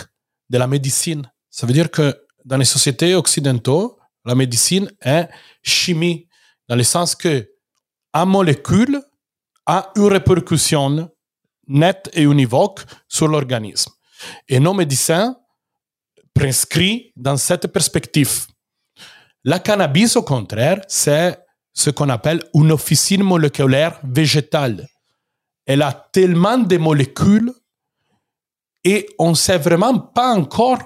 de 0.50 0.58
la 0.58 0.66
médecine. 0.66 1.30
Ça 1.50 1.66
veut 1.66 1.72
dire 1.72 1.90
que 1.90 2.16
dans 2.44 2.56
les 2.56 2.64
sociétés 2.64 3.14
occidentales, 3.14 3.88
la 4.24 4.34
médecine 4.34 4.90
est 5.02 5.28
chimie, 5.62 6.28
dans 6.68 6.76
le 6.76 6.82
sens 6.82 7.14
que 7.14 7.48
un 8.12 8.24
molécule 8.24 9.00
a 9.66 9.92
une 9.96 10.06
répercussion 10.06 11.10
nette 11.68 12.10
et 12.12 12.22
univoque 12.22 12.80
sur 13.08 13.28
l'organisme. 13.28 13.92
Et 14.48 14.60
nos 14.60 14.74
médecins 14.74 15.36
prescrivent 16.34 17.10
dans 17.16 17.36
cette 17.36 17.66
perspective. 17.68 18.46
La 19.44 19.58
cannabis, 19.58 20.16
au 20.16 20.22
contraire, 20.22 20.80
c'est 20.88 21.38
ce 21.72 21.90
qu'on 21.90 22.08
appelle 22.08 22.42
une 22.54 22.72
officine 22.72 23.22
moléculaire 23.22 24.00
végétale. 24.02 24.88
Elle 25.66 25.82
a 25.82 25.92
tellement 26.12 26.58
de 26.58 26.76
molécules 26.78 27.52
et 28.86 29.08
on 29.18 29.30
ne 29.30 29.34
sait 29.34 29.58
vraiment 29.58 29.98
pas 29.98 30.32
encore 30.32 30.78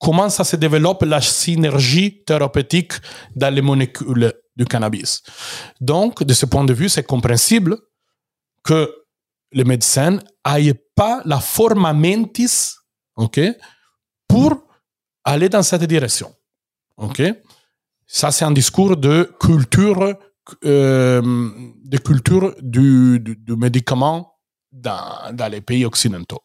comment 0.00 0.30
ça 0.30 0.42
se 0.42 0.56
développe 0.56 1.02
la 1.02 1.20
synergie 1.20 2.24
thérapeutique 2.24 2.94
dans 3.34 3.54
les 3.54 3.60
molécules 3.60 4.32
du 4.56 4.64
cannabis. 4.64 5.22
Donc, 5.78 6.22
de 6.22 6.32
ce 6.32 6.46
point 6.46 6.64
de 6.64 6.72
vue, 6.72 6.88
c'est 6.88 7.02
compréhensible 7.02 7.76
que 8.64 8.90
les 9.52 9.64
médecins 9.64 10.18
n'aient 10.46 10.82
pas 10.94 11.20
la 11.26 11.40
forma 11.40 11.92
mentis 11.92 12.72
ok, 13.16 13.38
pour 14.26 14.54
aller 15.22 15.50
dans 15.50 15.62
cette 15.62 15.84
direction. 15.84 16.34
ok. 16.96 17.22
Ça, 18.06 18.30
c'est 18.30 18.46
un 18.46 18.52
discours 18.52 18.96
de 18.96 19.30
culture, 19.38 20.16
euh, 20.64 21.50
de 21.84 21.98
culture 21.98 22.54
du, 22.62 23.20
médicament 23.48 24.38
dans, 24.72 25.50
les 25.50 25.60
pays 25.60 25.84
occidentaux. 25.84 26.40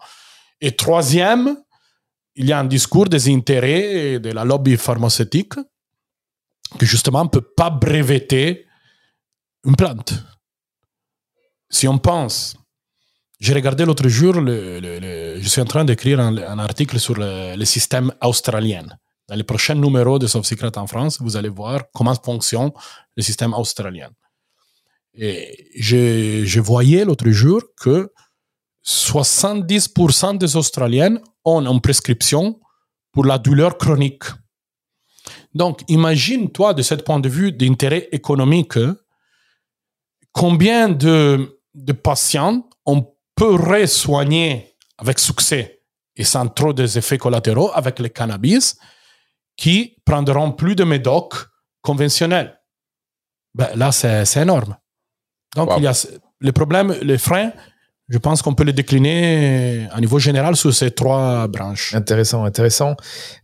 Et 0.61 0.75
troisième, 0.75 1.57
il 2.35 2.45
y 2.45 2.53
a 2.53 2.59
un 2.59 2.65
discours 2.65 3.09
des 3.09 3.29
intérêts 3.33 4.19
de 4.19 4.31
la 4.31 4.45
lobby 4.45 4.77
pharmaceutique 4.77 5.55
que 6.77 6.85
justement 6.85 7.23
ne 7.23 7.29
peut 7.29 7.41
pas 7.41 7.69
breveter 7.69 8.65
une 9.65 9.75
plante. 9.75 10.13
Si 11.69 11.87
on 11.87 11.97
pense, 11.97 12.55
j'ai 13.39 13.53
regardé 13.53 13.85
l'autre 13.85 14.07
jour, 14.07 14.35
je 14.35 15.47
suis 15.47 15.61
en 15.61 15.65
train 15.65 15.83
d'écrire 15.83 16.19
un, 16.19 16.59
article 16.59 16.99
sur 16.99 17.15
le, 17.17 17.65
système 17.65 18.13
australien. 18.21 18.85
Dans 19.27 19.35
les 19.35 19.43
prochains 19.43 19.75
numéros 19.75 20.19
de 20.19 20.27
Soft 20.27 20.47
Secret 20.47 20.77
en 20.77 20.85
France, 20.85 21.19
vous 21.21 21.37
allez 21.37 21.49
voir 21.49 21.83
comment 21.93 22.13
fonctionne 22.13 22.71
le 23.15 23.23
système 23.23 23.53
australien. 23.53 24.09
Et 25.13 25.69
je 25.75 26.59
voyais 26.59 27.03
l'autre 27.03 27.29
jour 27.31 27.61
que 27.79 28.11
70% 28.85 30.37
des 30.37 30.55
Australiens 30.55 31.17
ont 31.45 31.65
une 31.65 31.81
prescription 31.81 32.59
pour 33.11 33.25
la 33.25 33.37
douleur 33.37 33.77
chronique. 33.77 34.23
Donc, 35.53 35.81
imagine-toi 35.87 36.73
de 36.73 36.81
ce 36.81 36.95
point 36.95 37.19
de 37.19 37.29
vue 37.29 37.51
d'intérêt 37.51 38.07
économique, 38.11 38.79
combien 40.31 40.89
de, 40.89 41.59
de 41.73 41.93
patients 41.93 42.67
on 42.85 43.05
peut 43.35 43.85
soigner 43.85 44.75
avec 44.97 45.19
succès 45.19 45.81
et 46.15 46.23
sans 46.23 46.47
trop 46.47 46.73
d'effets 46.73 47.17
collatéraux 47.17 47.71
avec 47.73 47.99
le 47.99 48.09
cannabis 48.09 48.77
qui 49.57 49.97
prendront 50.05 50.51
plus 50.51 50.75
de 50.75 50.83
médocs 50.83 51.35
conventionnels. 51.81 52.59
Ben, 53.53 53.69
là, 53.75 53.91
c'est 53.91 54.41
énorme. 54.41 54.77
Donc, 55.55 55.69
il 55.77 55.83
y 55.83 55.87
a 55.87 55.93
les 56.39 56.51
problèmes, 56.51 56.93
les 57.01 57.17
freins, 57.17 57.51
je 58.11 58.17
pense 58.17 58.41
qu'on 58.41 58.53
peut 58.53 58.65
les 58.65 58.73
décliner 58.73 59.87
à 59.89 60.01
niveau 60.01 60.19
général 60.19 60.57
sur 60.57 60.73
ces 60.73 60.91
trois 60.91 61.47
branches. 61.47 61.95
Intéressant, 61.95 62.43
intéressant. 62.43 62.97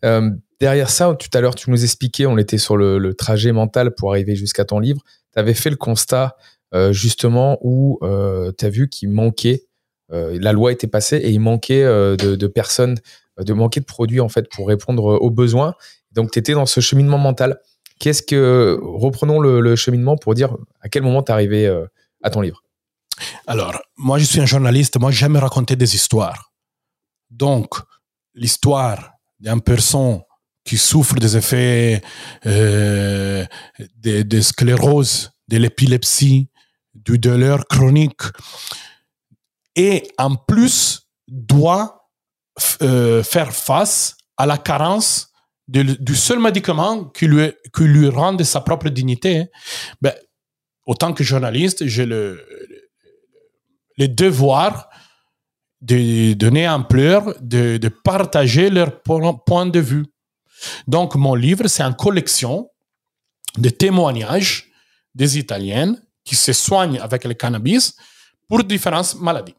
Euh, 0.03 0.29
derrière 0.59 0.89
ça, 0.89 1.15
tout 1.17 1.29
à 1.33 1.39
l'heure, 1.39 1.55
tu 1.55 1.71
nous 1.71 1.85
expliquais, 1.85 2.25
on 2.25 2.37
était 2.37 2.57
sur 2.57 2.75
le, 2.75 3.13
trajet 3.13 3.53
mental 3.53 3.95
pour 3.95 4.11
arriver 4.11 4.35
jusqu'à 4.35 4.65
ton 4.65 4.79
livre. 4.79 4.99
Tu 5.31 5.39
avais 5.39 5.53
fait 5.53 5.69
le 5.69 5.77
constat 5.77 6.35
euh, 6.75 6.91
justement 6.91 7.57
où 7.61 7.97
euh, 8.01 8.51
tu 8.57 8.65
as 8.65 8.69
vu 8.69 8.89
qu'il 8.89 9.09
manquait, 9.09 9.63
la 10.09 10.53
loi 10.53 10.71
était 10.73 10.87
passée 10.87 11.17
et 11.17 11.29
il 11.31 11.39
manquait 11.39 11.83
de, 11.83 12.47
personnes, 12.47 12.95
de 13.39 13.79
produits 13.81 14.21
en 14.21 14.29
fait 14.29 14.49
pour 14.49 14.67
répondre 14.67 15.03
aux 15.03 15.31
besoins. 15.31 15.75
Donc 16.11 16.31
tu 16.31 16.39
étais 16.39 16.53
dans 16.53 16.65
ce 16.65 16.79
cheminement 16.79 17.17
mental. 17.17 17.59
Qu'est-ce 17.99 18.21
que 18.21 18.79
reprenons 18.81 19.39
le, 19.39 19.59
le, 19.59 19.75
cheminement 19.75 20.15
pour 20.15 20.33
dire 20.33 20.55
à 20.79 20.87
quel 20.87 21.03
moment 21.03 21.23
tu 21.23 21.31
arrivé 21.33 21.67
à 22.23 22.29
ton 22.29 22.39
livre 22.39 22.63
alors, 23.45 23.79
moi, 23.97 24.19
je 24.19 24.25
suis 24.25 24.39
un 24.39 24.45
journaliste, 24.45 24.99
moi, 24.99 25.11
j'aime 25.11 25.37
raconter 25.37 25.75
des 25.75 25.95
histoires. 25.95 26.51
Donc, 27.29 27.75
l'histoire 28.33 29.11
d'une 29.39 29.61
personne 29.61 30.21
qui 30.63 30.77
souffre 30.77 31.15
des 31.15 31.37
effets 31.37 32.01
euh, 32.45 33.45
de, 33.95 34.41
sclérose, 34.41 35.31
de 35.47 35.57
l'épilepsie, 35.57 36.49
du 36.93 37.17
douleur 37.17 37.65
chronique, 37.67 38.21
et 39.75 40.09
en 40.17 40.35
plus 40.35 41.07
doit 41.27 42.09
euh, 42.81 43.23
faire 43.23 43.53
face 43.53 44.17
à 44.35 44.45
la 44.45 44.57
carence 44.57 45.31
du 45.67 46.15
seul 46.15 46.39
médicament 46.39 47.05
qui 47.05 47.27
lui, 47.27 47.51
qui 47.75 48.07
rend 48.07 48.37
sa 48.43 48.61
propre 48.61 48.89
dignité, 48.89 49.47
ben, 50.01 50.13
autant 50.85 51.13
que 51.13 51.23
journaliste, 51.23 51.85
j'ai 51.85 52.05
le, 52.05 52.41
le 53.97 54.07
devoir 54.07 54.89
de 55.81 56.33
donner 56.33 56.67
ampleur, 56.67 57.35
de, 57.39 57.77
de 57.77 57.89
partager 57.89 58.69
leur 58.69 59.01
point 59.01 59.65
de 59.65 59.79
vue. 59.79 60.05
Donc, 60.87 61.15
mon 61.15 61.35
livre, 61.35 61.67
c'est 61.67 61.83
une 61.83 61.95
collection 61.95 62.69
de 63.57 63.69
témoignages 63.69 64.71
des 65.13 65.37
Italiennes 65.37 66.01
qui 66.23 66.35
se 66.35 66.53
soignent 66.53 66.99
avec 66.99 67.23
le 67.25 67.33
cannabis 67.33 67.95
pour 68.47 68.63
différentes 68.63 69.15
maladies. 69.15 69.55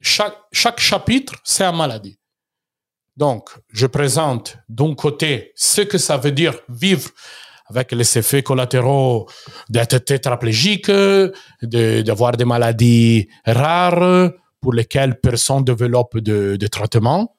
Chaque, 0.00 0.36
chaque 0.52 0.80
chapitre, 0.80 1.34
c'est 1.44 1.64
une 1.64 1.76
maladie. 1.76 2.18
Donc, 3.16 3.50
je 3.72 3.86
présente 3.86 4.56
d'un 4.68 4.94
côté 4.94 5.52
ce 5.56 5.80
que 5.80 5.98
ça 5.98 6.16
veut 6.16 6.30
dire 6.30 6.54
vivre 6.68 7.10
avec 7.68 7.92
les 7.92 8.18
effets 8.18 8.42
collatéraux 8.42 9.28
d'être 9.68 9.98
tétraplégique, 9.98 10.90
d'avoir 11.62 12.36
des 12.36 12.44
maladies 12.44 13.28
rares 13.44 14.32
pour 14.60 14.72
lesquelles 14.72 15.20
personne 15.20 15.64
développe 15.64 16.18
de, 16.18 16.66
traitement 16.66 17.34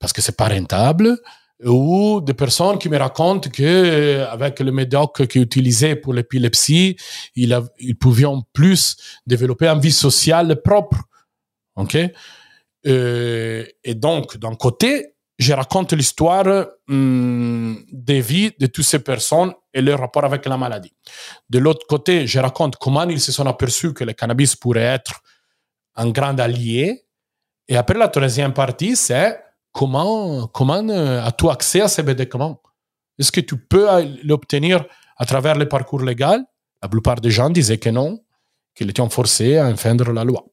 parce 0.00 0.12
que 0.12 0.22
c'est 0.22 0.36
pas 0.36 0.48
rentable 0.48 1.18
ou 1.64 2.20
des 2.20 2.34
personnes 2.34 2.78
qui 2.78 2.88
me 2.88 2.96
racontent 2.96 3.50
que 3.50 4.24
avec 4.30 4.60
le 4.60 4.70
médoc 4.70 5.26
qu'ils 5.26 5.42
utilisaient 5.42 5.96
pour 5.96 6.14
l'épilepsie, 6.14 6.96
ils, 7.34 7.58
ils 7.80 7.98
pouvaient 7.98 8.26
en 8.26 8.42
plus 8.52 8.96
développer 9.26 9.66
une 9.66 9.80
vie 9.80 9.92
sociale 9.92 10.62
propre. 10.62 10.98
OK? 11.74 11.96
Euh, 12.86 13.64
et 13.82 13.94
donc, 13.94 14.36
d'un 14.36 14.54
côté, 14.54 15.14
je 15.38 15.52
raconte 15.52 15.92
l'histoire 15.92 16.66
hum, 16.88 17.84
des 17.92 18.20
vies 18.20 18.52
de 18.58 18.66
toutes 18.66 18.84
ces 18.84 18.98
personnes 18.98 19.52
et 19.72 19.80
leur 19.80 20.00
rapport 20.00 20.24
avec 20.24 20.44
la 20.46 20.56
maladie. 20.56 20.92
De 21.48 21.60
l'autre 21.60 21.86
côté, 21.86 22.26
je 22.26 22.40
raconte 22.40 22.76
comment 22.76 23.04
ils 23.04 23.20
se 23.20 23.30
sont 23.30 23.46
aperçus 23.46 23.94
que 23.94 24.02
le 24.02 24.12
cannabis 24.14 24.56
pourrait 24.56 24.82
être 24.98 25.20
un 25.94 26.10
grand 26.10 26.38
allié. 26.40 27.04
Et 27.68 27.76
après, 27.76 27.96
la 27.96 28.08
troisième 28.08 28.52
partie, 28.52 28.96
c'est 28.96 29.40
comment, 29.72 30.48
comment 30.48 30.88
euh, 30.88 31.22
as-tu 31.22 31.48
accès 31.48 31.82
à 31.82 31.88
ces 31.88 32.02
médicaments? 32.02 32.60
Est-ce 33.18 33.30
que 33.30 33.40
tu 33.40 33.56
peux 33.56 33.86
l'obtenir 34.24 34.84
à 35.16 35.24
travers 35.24 35.54
le 35.54 35.68
parcours 35.68 36.02
légal 36.02 36.44
La 36.82 36.88
plupart 36.88 37.20
des 37.20 37.30
gens 37.30 37.50
disaient 37.50 37.78
que 37.78 37.90
non, 37.90 38.20
qu'ils 38.74 38.90
étaient 38.90 39.08
forcés 39.08 39.56
à 39.56 39.66
enfreindre 39.66 40.12
la 40.12 40.24
loi. 40.24 40.44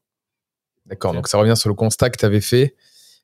D'accord, 0.86 1.14
donc 1.14 1.28
ça 1.28 1.40
revient 1.40 1.58
sur 1.58 1.70
le 1.70 1.76
constat 1.76 2.12
que 2.12 2.18
tu 2.18 2.26
avais 2.26 2.42
fait. 2.42 2.76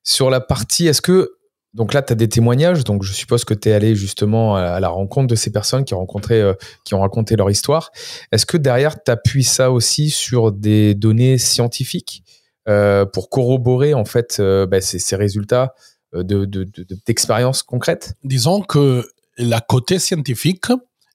Sur 0.04 0.32
la 0.32 0.42
partie, 0.42 0.88
est-ce 0.88 1.02
que 1.02 1.41
donc 1.74 1.94
là, 1.94 2.02
tu 2.02 2.12
as 2.12 2.16
des 2.16 2.28
témoignages, 2.28 2.84
donc 2.84 3.04
je 3.04 3.14
suppose 3.14 3.46
que 3.46 3.54
tu 3.54 3.70
es 3.70 3.74
allé 3.74 3.96
justement 3.96 4.56
à 4.58 4.80
la 4.82 4.90
rencontre 4.90 5.28
de 5.28 5.36
ces 5.36 5.52
personnes 5.52 5.86
qui 5.86 5.94
ont, 5.94 6.06
euh, 6.32 6.54
qui 6.84 6.94
ont 6.96 7.02
raconté 7.02 7.38
leur 7.38 7.50
histoire. 7.50 7.92
Est-ce 8.32 8.46
que 8.46 8.58
derrière, 8.58 9.02
tu 9.02 9.10
appuies 9.10 9.46
ça 9.46 9.72
aussi 9.72 10.10
sur 10.10 10.52
des 10.52 10.96
données 10.96 11.38
scientifiques 11.38 12.24
euh, 12.68 13.06
pour 13.06 13.30
corroborer 13.30 13.94
en 13.94 14.06
fait 14.06 14.38
euh, 14.40 14.66
bah, 14.66 14.82
ces, 14.82 15.16
résultats 15.16 15.74
de, 16.14 16.44
de, 16.46 16.66
de- 16.66 16.86
d'expériences 17.06 17.64
concrètes? 17.64 18.16
Disons 18.26 18.62
que 18.62 19.06
la 19.38 19.62
côté 19.62 19.98
scientifique 19.98 20.66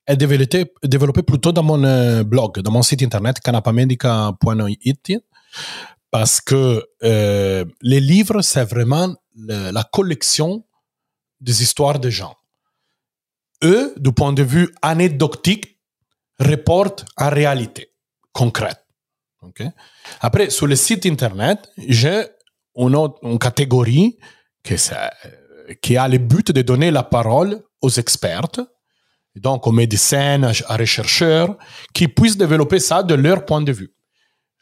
est 0.06 0.16
développée, 0.16 1.22
plutôt 1.22 1.52
dans 1.52 1.64
mon 1.64 2.22
blog, 2.22 2.60
dans 2.60 2.70
mon 2.70 2.82
site 2.82 3.02
internet 3.02 3.40
canapamedica.it 3.40 5.12
parce 6.10 6.40
que 6.40 6.82
les 7.02 8.00
livres, 8.00 8.40
c'est 8.40 8.64
vraiment 8.64 9.14
la 9.36 9.84
collection 9.84 10.64
des 11.40 11.62
histoires 11.62 11.98
des 11.98 12.10
gens. 12.10 12.36
Eux, 13.62 13.94
du 13.96 14.12
point 14.12 14.32
de 14.32 14.42
vue 14.42 14.74
anecdotique, 14.82 15.78
reportent 16.38 17.04
en 17.16 17.30
réalité 17.30 17.92
concrète. 18.32 18.82
Après, 20.20 20.50
sur 20.50 20.66
le 20.66 20.76
site 20.76 21.06
internet, 21.06 21.70
j'ai 21.78 22.24
une, 22.76 22.96
autre, 22.96 23.20
catégorie 23.38 24.18
qui 25.80 25.96
a 25.96 26.08
le 26.08 26.18
but 26.18 26.52
de 26.52 26.62
donner 26.62 26.90
la 26.90 27.02
parole 27.02 27.62
aux 27.80 27.90
experts, 27.90 28.66
donc 29.36 29.66
aux 29.66 29.72
médecins, 29.72 30.42
à 30.42 30.76
rechercheurs, 30.76 31.56
qui 31.94 32.08
puissent 32.08 32.36
développer 32.36 32.80
ça 32.80 33.02
de 33.02 33.14
leur 33.14 33.44
point 33.44 33.62
de 33.62 33.72
vue. 33.72 33.94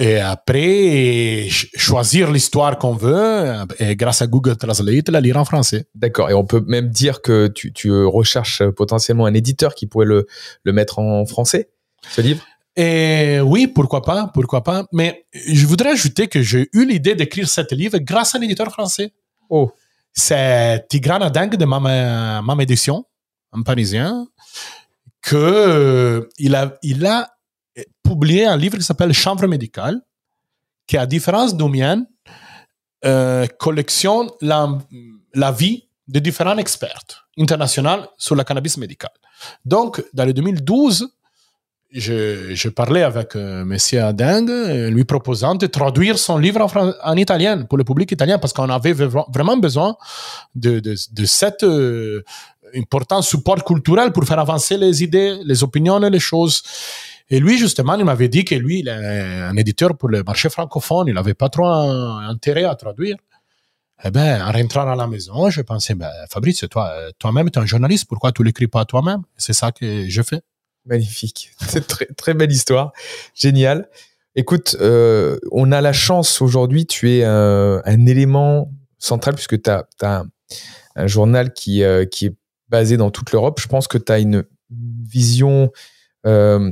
Et 0.00 0.20
après, 0.20 1.48
ch- 1.50 1.68
choisir 1.74 2.30
l'histoire 2.30 2.78
qu'on 2.78 2.94
veut, 2.94 3.52
et 3.80 3.96
grâce 3.96 4.22
à 4.22 4.28
Google 4.28 4.56
Translate, 4.56 5.08
la 5.08 5.20
lire 5.20 5.36
en 5.36 5.44
français. 5.44 5.86
D'accord, 5.94 6.30
et 6.30 6.34
on 6.34 6.44
peut 6.44 6.62
même 6.68 6.88
dire 6.88 7.20
que 7.20 7.48
tu, 7.48 7.72
tu 7.72 7.92
recherches 8.04 8.62
potentiellement 8.76 9.26
un 9.26 9.34
éditeur 9.34 9.74
qui 9.74 9.88
pourrait 9.88 10.06
le, 10.06 10.28
le 10.62 10.72
mettre 10.72 11.00
en 11.00 11.26
français, 11.26 11.70
ce 12.08 12.20
livre? 12.20 12.44
Et 12.76 13.40
oui, 13.40 13.66
pourquoi 13.66 14.02
pas, 14.02 14.30
pourquoi 14.32 14.62
pas. 14.62 14.86
Mais 14.92 15.26
je 15.34 15.66
voudrais 15.66 15.90
ajouter 15.90 16.28
que 16.28 16.42
j'ai 16.42 16.68
eu 16.72 16.86
l'idée 16.86 17.16
d'écrire 17.16 17.48
cet 17.48 17.72
livre 17.72 17.98
grâce 17.98 18.36
à 18.36 18.38
un 18.38 18.42
éditeur 18.42 18.70
français. 18.70 19.12
Oh, 19.50 19.72
C'est 20.12 20.86
Tigran 20.88 21.20
Adeng 21.20 21.50
de 21.50 21.64
Mam, 21.64 21.82
Mam 22.44 22.60
Édition, 22.60 23.04
un 23.52 23.62
parisien, 23.62 24.28
que 25.22 25.34
euh, 25.34 26.28
il 26.38 26.54
a, 26.54 26.76
il 26.84 27.04
a 27.04 27.28
publié 28.08 28.46
un 28.46 28.56
livre 28.56 28.76
qui 28.78 28.84
s'appelle 28.84 29.12
Chambre 29.12 29.46
médicale, 29.46 29.96
qui, 30.86 30.96
à 30.96 31.06
différence 31.06 31.56
du 31.56 31.68
mien, 31.68 31.96
euh, 33.04 33.46
collectionne 33.58 34.28
la, 34.40 34.60
la 35.34 35.52
vie 35.52 35.78
de 36.14 36.18
différents 36.28 36.58
experts 36.58 37.28
internationaux 37.38 38.02
sur 38.16 38.34
la 38.34 38.44
cannabis 38.44 38.76
médical. 38.78 39.10
Donc, 39.64 40.02
dans 40.14 40.24
le 40.24 40.32
2012, 40.32 41.08
je, 41.90 42.68
parlais 42.68 43.02
avec 43.02 43.34
euh, 43.36 43.64
Monsieur 43.64 44.02
Adeng, 44.02 44.48
euh, 44.50 44.90
lui 44.90 45.04
proposant 45.04 45.54
de 45.54 45.66
traduire 45.66 46.18
son 46.18 46.36
livre 46.36 46.60
en, 47.02 47.16
italien 47.16 47.62
pour 47.62 47.78
le 47.78 47.84
public 47.84 48.10
italien, 48.12 48.38
parce 48.38 48.52
qu'on 48.52 48.68
avait 48.68 48.92
vra- 48.92 49.26
vraiment 49.32 49.56
besoin 49.56 49.96
de, 50.54 50.80
de, 50.80 50.94
de 51.18 51.24
cet 51.24 51.62
euh, 51.62 52.22
important 52.76 53.22
support 53.22 53.64
culturel 53.64 54.12
pour 54.12 54.24
faire 54.24 54.38
avancer 54.38 54.76
les 54.76 55.02
idées, 55.02 55.40
les 55.44 55.62
opinions 55.62 56.02
et 56.02 56.10
les 56.10 56.20
choses. 56.20 56.62
Et 57.30 57.40
lui, 57.40 57.58
justement, 57.58 57.94
il 57.94 58.04
m'avait 58.04 58.28
dit 58.28 58.44
que 58.44 58.54
lui, 58.54 58.80
il 58.80 58.88
est 58.88 58.92
un 58.92 59.56
éditeur 59.56 59.96
pour 59.96 60.08
le 60.08 60.22
marché 60.22 60.48
francophone, 60.48 61.08
il 61.08 61.14
n'avait 61.14 61.34
pas 61.34 61.48
trop 61.48 61.66
intérêt 61.66 62.64
à 62.64 62.74
traduire. 62.74 63.16
Eh 64.04 64.10
ben, 64.10 64.40
en 64.40 64.52
rentrant 64.52 64.88
à 64.90 64.94
la 64.94 65.06
maison, 65.08 65.50
je 65.50 65.60
pensais, 65.60 65.94
ben, 65.94 66.10
Fabrice, 66.30 66.64
toi, 66.70 66.88
euh, 66.92 67.10
toi-même, 67.18 67.50
tu 67.50 67.58
es 67.58 67.62
un 67.62 67.66
journaliste, 67.66 68.06
pourquoi 68.08 68.30
tu 68.30 68.44
l'écris 68.44 68.68
pas 68.68 68.84
toi-même? 68.84 69.22
C'est 69.36 69.52
ça 69.52 69.72
que 69.72 70.08
je 70.08 70.22
fais. 70.22 70.40
magnifique. 70.86 71.50
C'est 71.68 71.86
très, 71.86 72.06
très 72.06 72.32
belle 72.32 72.52
histoire. 72.52 72.92
Génial. 73.34 73.88
Écoute, 74.36 74.76
euh, 74.80 75.36
on 75.50 75.72
a 75.72 75.80
la 75.80 75.92
chance 75.92 76.40
aujourd'hui, 76.40 76.86
tu 76.86 77.10
es 77.10 77.24
un, 77.24 77.82
un 77.84 78.06
élément 78.06 78.70
central 78.98 79.34
puisque 79.34 79.60
tu 79.60 79.70
as, 79.70 79.86
un, 80.02 81.06
journal 81.06 81.52
qui, 81.52 81.82
euh, 81.82 82.04
qui 82.04 82.26
est 82.26 82.34
basé 82.68 82.96
dans 82.96 83.10
toute 83.10 83.32
l'Europe. 83.32 83.60
Je 83.60 83.68
pense 83.68 83.88
que 83.88 83.98
tu 83.98 84.12
as 84.12 84.18
une 84.18 84.44
vision 84.70 85.70
euh, 86.26 86.70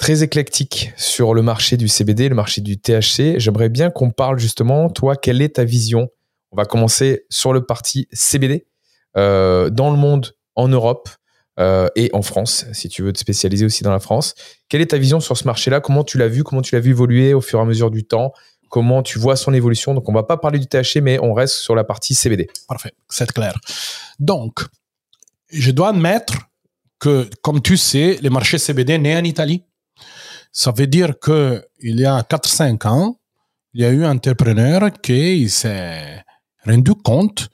très 0.00 0.22
éclectique 0.22 0.92
sur 0.96 1.34
le 1.34 1.42
marché 1.42 1.76
du 1.76 1.86
CBD, 1.86 2.30
le 2.30 2.34
marché 2.34 2.62
du 2.62 2.78
THC. 2.78 3.38
J'aimerais 3.38 3.68
bien 3.68 3.90
qu'on 3.90 4.10
parle 4.10 4.38
justement, 4.38 4.88
toi, 4.88 5.14
quelle 5.14 5.42
est 5.42 5.56
ta 5.56 5.64
vision? 5.64 6.08
On 6.52 6.56
va 6.56 6.64
commencer 6.64 7.26
sur 7.28 7.52
le 7.52 7.66
parti 7.66 8.08
CBD 8.10 8.66
euh, 9.18 9.68
dans 9.68 9.90
le 9.90 9.98
monde, 9.98 10.34
en 10.54 10.68
Europe 10.68 11.10
euh, 11.60 11.88
et 11.96 12.08
en 12.14 12.22
France, 12.22 12.64
si 12.72 12.88
tu 12.88 13.02
veux 13.02 13.12
te 13.12 13.18
spécialiser 13.18 13.66
aussi 13.66 13.84
dans 13.84 13.92
la 13.92 14.00
France. 14.00 14.34
Quelle 14.70 14.80
est 14.80 14.92
ta 14.92 14.96
vision 14.98 15.20
sur 15.20 15.36
ce 15.36 15.44
marché-là? 15.44 15.80
Comment 15.80 16.02
tu 16.02 16.16
l'as 16.16 16.28
vu? 16.28 16.44
Comment 16.44 16.62
tu 16.62 16.74
l'as 16.74 16.80
vu 16.80 16.92
évoluer 16.92 17.34
au 17.34 17.42
fur 17.42 17.58
et 17.58 17.62
à 17.62 17.66
mesure 17.66 17.90
du 17.90 18.04
temps? 18.04 18.32
Comment 18.70 19.02
tu 19.02 19.18
vois 19.18 19.36
son 19.36 19.52
évolution? 19.52 19.92
Donc, 19.92 20.08
on 20.08 20.14
va 20.14 20.22
pas 20.22 20.38
parler 20.38 20.58
du 20.58 20.66
THC, 20.66 21.02
mais 21.02 21.18
on 21.20 21.34
reste 21.34 21.56
sur 21.56 21.74
la 21.74 21.84
partie 21.84 22.14
CBD. 22.14 22.48
Parfait, 22.66 22.92
c'est 23.10 23.30
clair. 23.30 23.54
Donc, 24.18 24.60
je 25.50 25.70
dois 25.72 25.90
admettre 25.90 26.32
que, 26.98 27.28
comme 27.42 27.60
tu 27.60 27.76
sais, 27.76 28.18
le 28.22 28.30
marché 28.30 28.56
CBD 28.56 28.94
est 28.94 28.98
né 28.98 29.14
en 29.14 29.24
Italie. 29.24 29.64
Ça 30.52 30.72
veut 30.72 30.86
dire 30.86 31.18
que 31.18 31.64
il 31.78 32.00
y 32.00 32.04
a 32.04 32.20
4-5 32.22 32.86
ans, 32.88 33.20
il 33.72 33.82
y 33.82 33.84
a 33.84 33.90
eu 33.90 34.04
un 34.04 34.16
entrepreneur 34.16 34.90
qui 35.00 35.48
s'est 35.48 36.24
rendu 36.66 36.94
compte 36.94 37.48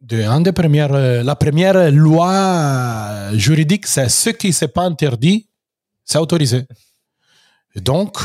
de 0.00 0.22
un 0.22 0.40
des 0.40 0.52
premières, 0.52 0.94
euh, 0.94 1.22
la 1.22 1.36
première 1.36 1.90
loi 1.92 3.30
juridique, 3.34 3.86
c'est 3.86 4.08
ce 4.08 4.30
qui 4.30 4.48
ne 4.48 4.52
s'est 4.52 4.68
pas 4.68 4.82
interdit, 4.82 5.48
c'est 6.04 6.18
autorisé. 6.18 6.66
Et 7.74 7.80
donc, 7.80 8.18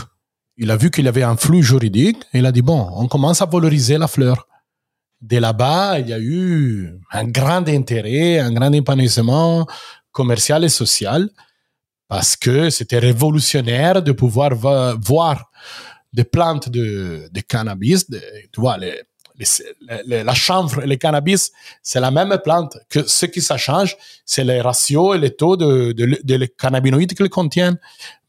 il 0.57 0.71
a 0.71 0.75
vu 0.75 0.89
qu'il 0.89 1.05
y 1.05 1.07
avait 1.07 1.23
un 1.23 1.37
flux 1.37 1.61
juridique 1.61 2.23
et 2.33 2.39
il 2.39 2.45
a 2.45 2.51
dit, 2.51 2.63
bon, 2.63 2.89
on 2.95 3.07
commence 3.07 3.41
à 3.41 3.45
valoriser 3.45 3.97
la 3.97 4.07
fleur. 4.07 4.47
De 5.21 5.37
là-bas, 5.37 5.99
il 5.99 6.09
y 6.09 6.13
a 6.13 6.19
eu 6.19 6.99
un 7.11 7.25
grand 7.25 7.67
intérêt, 7.67 8.39
un 8.39 8.51
grand 8.51 8.71
épanouissement 8.71 9.67
commercial 10.11 10.63
et 10.63 10.69
social 10.69 11.29
parce 12.07 12.35
que 12.35 12.69
c'était 12.69 12.99
révolutionnaire 12.99 14.01
de 14.01 14.11
pouvoir 14.11 14.55
voir 14.55 15.51
des 16.13 16.23
plantes 16.23 16.69
de, 16.69 17.29
cannabis, 17.47 18.07
tu 18.09 18.61
vois, 18.61 18.77
la 18.77 20.33
chanvre 20.33 20.83
et 20.83 20.87
le 20.87 20.95
cannabis, 20.95 21.51
c'est 21.81 21.99
la 21.99 22.11
même 22.11 22.37
plante. 22.43 22.77
Que 22.89 23.07
ce 23.07 23.25
qui 23.25 23.41
ça 23.41 23.57
change, 23.57 23.97
c'est 24.25 24.43
les 24.43 24.61
ratios 24.61 25.15
et 25.15 25.19
les 25.19 25.35
taux 25.35 25.57
de, 25.57 26.45
cannabinoïdes 26.57 27.13
qu'ils 27.13 27.29
contiennent. 27.29 27.77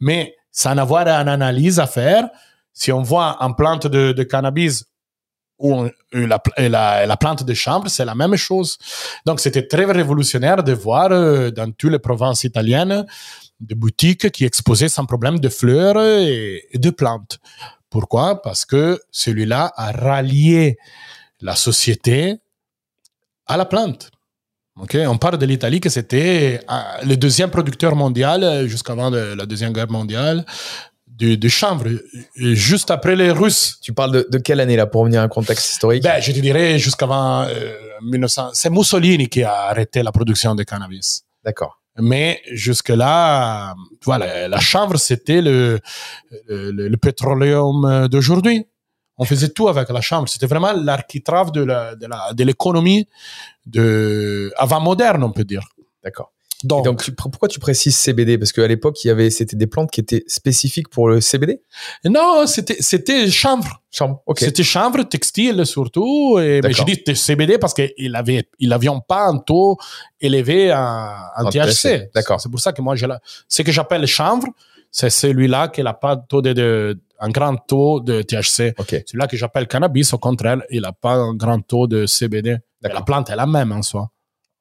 Mais 0.00 0.36
sans 0.50 0.76
avoir 0.76 1.06
une 1.06 1.28
analyse 1.28 1.78
à 1.78 1.86
faire, 1.86 2.28
si 2.72 2.92
on 2.92 3.02
voit 3.02 3.36
une 3.40 3.54
plante 3.54 3.86
de, 3.86 4.22
cannabis 4.24 4.84
ou 5.58 5.86
la 6.12 7.16
plante 7.18 7.44
de 7.44 7.54
chambre, 7.54 7.88
c'est 7.88 8.04
la 8.04 8.14
même 8.14 8.36
chose. 8.36 8.76
Donc, 9.24 9.40
c'était 9.40 9.66
très 9.66 9.84
révolutionnaire 9.84 10.62
de 10.62 10.72
voir 10.72 11.10
euh, 11.10 11.50
dans 11.50 11.70
toutes 11.72 11.92
les 11.92 11.98
provinces 11.98 12.44
italiennes 12.44 13.04
des 13.60 13.74
boutiques 13.74 14.30
qui 14.30 14.44
exposaient 14.44 14.88
sans 14.88 15.04
problème 15.06 15.38
de 15.40 15.48
fleurs 15.48 16.00
et, 16.02 16.64
et 16.70 16.78
de 16.78 16.90
plantes. 16.90 17.38
Pourquoi? 17.90 18.40
Parce 18.42 18.64
que 18.64 19.00
celui-là 19.10 19.72
a 19.76 19.92
rallié 19.92 20.76
la 21.40 21.56
société 21.56 22.36
à 23.46 23.56
la 23.56 23.64
plante. 23.64 24.10
On 24.76 25.18
parle 25.18 25.38
de 25.38 25.46
l'Italie 25.46 25.80
que 25.80 25.88
c'était 25.88 26.60
euh, 26.70 26.74
le 27.04 27.16
deuxième 27.16 27.50
producteur 27.50 27.96
mondial 27.96 28.44
euh, 28.44 28.68
jusqu'avant 28.68 29.10
de- 29.10 29.34
la 29.36 29.44
Deuxième 29.44 29.72
Guerre 29.72 29.90
mondiale 29.90 30.44
de, 31.08 31.34
de 31.34 31.48
chanvre, 31.48 31.88
euh, 31.88 31.98
juste 32.54 32.92
après 32.92 33.16
les 33.16 33.32
Russes. 33.32 33.78
Tu 33.82 33.92
parles 33.92 34.12
de, 34.12 34.28
de 34.30 34.38
quelle 34.38 34.60
année 34.60 34.76
là 34.76 34.86
pour 34.86 35.00
revenir 35.00 35.20
à 35.20 35.24
un 35.24 35.28
contexte 35.28 35.68
historique? 35.72 36.04
Ben, 36.04 36.20
je 36.20 36.30
te 36.30 36.38
dirais 36.38 36.78
jusqu'avant 36.78 37.42
euh, 37.42 37.74
1900. 38.02 38.50
C'est 38.52 38.70
Mussolini 38.70 39.28
qui 39.28 39.42
a 39.42 39.52
arrêté 39.62 40.00
la 40.04 40.12
production 40.12 40.54
de 40.54 40.62
cannabis. 40.62 41.24
D'accord. 41.44 41.77
Mais 41.98 42.40
jusque-là, 42.52 43.74
voilà, 44.04 44.48
la 44.48 44.60
chanvre, 44.60 44.96
c'était 44.96 45.42
le, 45.42 45.80
le, 46.48 46.70
le 46.70 46.96
pétroleum 46.96 48.08
d'aujourd'hui. 48.08 48.66
On 49.16 49.24
faisait 49.24 49.48
tout 49.48 49.68
avec 49.68 49.88
la 49.88 50.00
chambre. 50.00 50.28
C'était 50.28 50.46
vraiment 50.46 50.72
l'architrave 50.72 51.50
de 51.50 51.64
de 51.64 52.44
l'économie 52.44 53.08
de, 53.66 54.52
avant 54.56 54.80
moderne, 54.80 55.24
on 55.24 55.32
peut 55.32 55.44
dire. 55.44 55.68
D'accord. 56.04 56.32
Donc, 56.64 57.10
pourquoi 57.16 57.48
tu 57.48 57.60
précises 57.60 57.96
CBD 57.96 58.36
Parce 58.36 58.52
qu'à 58.52 58.66
l'époque, 58.66 59.04
il 59.04 59.08
y 59.08 59.10
avait, 59.10 59.30
c'était 59.30 59.56
des 59.56 59.68
plantes 59.68 59.90
qui 59.90 60.00
étaient 60.00 60.24
spécifiques 60.26 60.88
pour 60.88 61.08
le 61.08 61.20
CBD 61.20 61.60
Non, 62.04 62.46
c'était, 62.46 62.76
c'était 62.80 63.30
chanvre. 63.30 63.80
Chanvre, 63.90 64.22
ok. 64.26 64.40
C'était 64.40 64.64
chanvre, 64.64 65.04
textile 65.04 65.64
surtout. 65.64 66.38
Et, 66.40 66.60
mais 66.62 66.72
je 66.72 66.82
dis 66.82 67.16
CBD 67.16 67.58
parce 67.58 67.74
qu'il 67.74 68.16
avait, 68.16 68.48
il 68.58 68.70
n'avions 68.70 69.00
pas 69.00 69.26
un 69.26 69.38
taux 69.38 69.76
élevé 70.20 70.72
en, 70.72 71.14
en, 71.36 71.48
THC. 71.48 72.10
D'accord. 72.12 72.40
C'est 72.40 72.50
pour 72.50 72.60
ça 72.60 72.72
que 72.72 72.82
moi, 72.82 72.96
j'ai 72.96 73.06
ce 73.46 73.62
que 73.62 73.70
j'appelle 73.70 74.06
chanvre, 74.06 74.48
c'est 74.90 75.10
celui-là 75.10 75.68
qui 75.68 75.82
n'a 75.82 75.94
pas 75.94 76.16
taux 76.16 76.42
de, 76.42 76.98
un 77.20 77.30
grand 77.30 77.56
taux 77.56 78.00
de 78.00 78.22
THC. 78.22 78.74
Okay. 78.78 79.04
Celui-là 79.06 79.26
que 79.26 79.36
j'appelle 79.36 79.66
cannabis, 79.66 80.12
au 80.12 80.18
contraire, 80.18 80.58
il 80.70 80.82
n'a 80.82 80.92
pas 80.92 81.14
un 81.14 81.34
grand 81.34 81.60
taux 81.60 81.86
de 81.86 82.06
CBD. 82.06 82.58
La 82.82 83.02
plante 83.02 83.30
est 83.30 83.36
la 83.36 83.46
même 83.46 83.72
en 83.72 83.82
soi. 83.82 84.10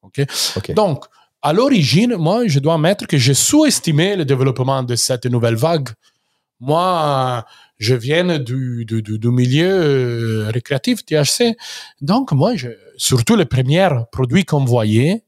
OK? 0.02 0.24
okay. 0.56 0.74
Donc, 0.74 1.04
à 1.42 1.52
l'origine, 1.52 2.16
moi, 2.16 2.46
je 2.46 2.58
dois 2.58 2.74
admettre 2.74 3.06
que 3.06 3.16
j'ai 3.16 3.34
sous-estimé 3.34 4.16
le 4.16 4.24
développement 4.24 4.82
de 4.82 4.96
cette 4.96 5.26
nouvelle 5.26 5.54
vague. 5.54 5.88
Moi, 6.60 7.44
je 7.78 7.94
viens 7.94 8.38
du, 8.38 8.84
milieu 9.24 9.68
euh, 9.70 10.50
récréatif 10.50 11.04
THC. 11.04 11.56
Donc, 12.00 12.32
moi, 12.32 12.52
surtout 12.96 13.36
les 13.36 13.44
premiers 13.44 13.88
produits 14.10 14.44
qu'on 14.44 14.64
voyait, 14.64 15.24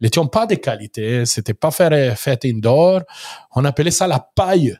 n'étaient 0.00 0.20
pas 0.30 0.46
de 0.46 0.54
qualité, 0.54 1.26
c'était 1.26 1.54
pas 1.54 1.72
fait, 1.72 2.14
fait 2.14 2.44
indoor. 2.44 3.02
On 3.56 3.64
appelait 3.64 3.90
ça 3.90 4.06
la 4.06 4.20
paille. 4.20 4.76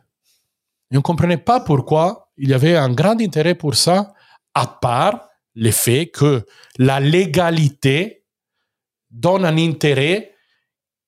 Et 0.92 0.96
on 0.96 1.02
comprenait 1.02 1.38
pas 1.38 1.60
pourquoi 1.60 2.30
il 2.36 2.50
y 2.50 2.54
avait 2.54 2.76
un 2.76 2.92
grand 2.92 3.20
intérêt 3.20 3.56
pour 3.56 3.74
ça, 3.74 4.14
à 4.54 4.66
part 4.66 5.28
le 5.56 5.72
fait 5.72 6.06
que 6.06 6.46
la 6.78 7.00
légalité 7.00 8.22
donne 9.10 9.44
un 9.44 9.58
intérêt 9.58 10.34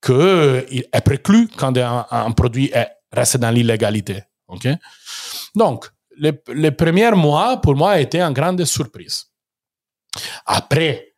que 0.00 0.66
est 0.70 1.00
préclu 1.04 1.48
quand 1.56 1.76
un, 1.76 2.30
produit 2.32 2.72
reste 3.12 3.36
dans 3.36 3.50
l'illégalité. 3.50 4.22
Donc, 5.54 5.90
les, 6.16 6.70
premiers 6.70 7.12
mois, 7.12 7.60
pour 7.60 7.76
moi, 7.76 8.00
étaient 8.00 8.20
une 8.20 8.32
grande 8.32 8.64
surprise. 8.64 9.26
Après, 10.46 11.14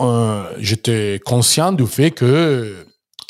euh, 0.00 0.54
j'étais 0.58 1.20
conscient 1.24 1.72
du 1.72 1.86
fait 1.86 2.10
que 2.10 2.86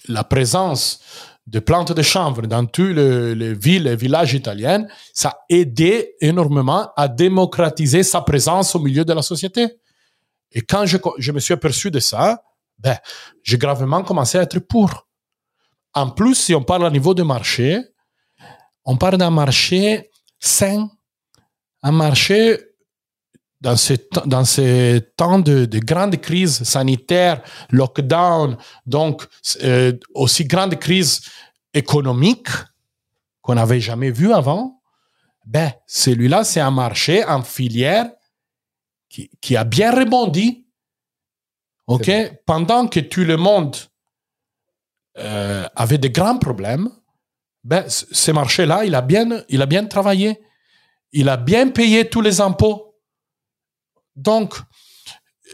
la 0.08 0.24
présence 0.24 1.00
de 1.46 1.60
plantes 1.60 1.92
de 1.92 2.02
chanvre 2.02 2.42
dans 2.42 2.66
toutes 2.66 2.96
les, 2.96 3.54
villes 3.54 3.86
et 3.86 3.96
villages 3.96 4.34
italiens, 4.34 4.86
ça 5.14 5.30
a 5.30 5.38
aidé 5.48 6.14
énormément 6.20 6.90
à 6.94 7.08
démocratiser 7.08 8.02
sa 8.02 8.20
présence 8.20 8.74
au 8.74 8.80
milieu 8.80 9.04
de 9.04 9.12
la 9.14 9.22
société. 9.22 9.66
Et 10.52 10.60
quand 10.60 10.84
je 10.86 11.32
me 11.32 11.40
suis 11.40 11.54
aperçu 11.54 11.90
de 11.90 12.00
ça, 12.00 12.42
ben, 12.78 12.96
j'ai 13.42 13.58
gravement 13.58 14.02
commencé 14.02 14.38
à 14.38 14.42
être 14.42 14.58
pour. 14.58 15.06
En 15.94 16.10
plus, 16.10 16.34
si 16.34 16.54
on 16.54 16.62
parle 16.62 16.84
au 16.84 16.90
niveau 16.90 17.14
du 17.14 17.24
marché, 17.24 17.82
on 18.84 18.96
parle 18.96 19.18
d'un 19.18 19.30
marché 19.30 20.10
sain, 20.38 20.88
un 21.82 21.92
marché 21.92 22.58
dans 23.60 23.76
ces, 23.76 24.06
dans 24.26 24.44
ces 24.44 25.00
temps 25.16 25.38
de, 25.40 25.64
de 25.64 25.78
grande 25.80 26.16
crise 26.16 26.62
sanitaire, 26.62 27.42
lockdown, 27.70 28.56
donc 28.86 29.26
euh, 29.64 29.92
aussi 30.14 30.44
grande 30.44 30.76
crise 30.76 31.22
économique 31.74 32.48
qu'on 33.42 33.56
n'avait 33.56 33.80
jamais 33.80 34.10
vu 34.10 34.32
avant, 34.32 34.80
ben, 35.44 35.72
celui-là, 35.86 36.44
c'est 36.44 36.60
un 36.60 36.70
marché 36.70 37.24
en 37.24 37.42
filière 37.42 38.10
qui, 39.08 39.30
qui 39.40 39.56
a 39.56 39.64
bien 39.64 39.90
rebondi 39.90 40.67
OK? 41.88 42.10
Pendant 42.46 42.86
que 42.86 43.00
tout 43.00 43.24
le 43.24 43.36
monde 43.36 43.76
euh, 45.18 45.66
avait 45.74 45.98
de 45.98 46.08
grands 46.08 46.38
problèmes, 46.38 46.90
ben, 47.64 47.84
ce 47.88 48.30
marché-là, 48.30 48.84
il, 48.84 48.94
a 48.94 49.02
bien, 49.02 49.42
il 49.48 49.62
a 49.62 49.66
bien 49.66 49.84
travaillé. 49.86 50.40
Il 51.12 51.28
a 51.28 51.36
bien 51.36 51.68
payé 51.70 52.08
tous 52.08 52.20
les 52.20 52.40
impôts. 52.40 52.94
Donc, 54.14 54.54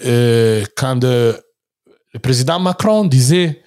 euh, 0.05 0.65
quand 0.77 1.03
euh, 1.05 1.39
le 2.13 2.19
président 2.19 2.59
Macron 2.59 3.05
disait 3.05 3.63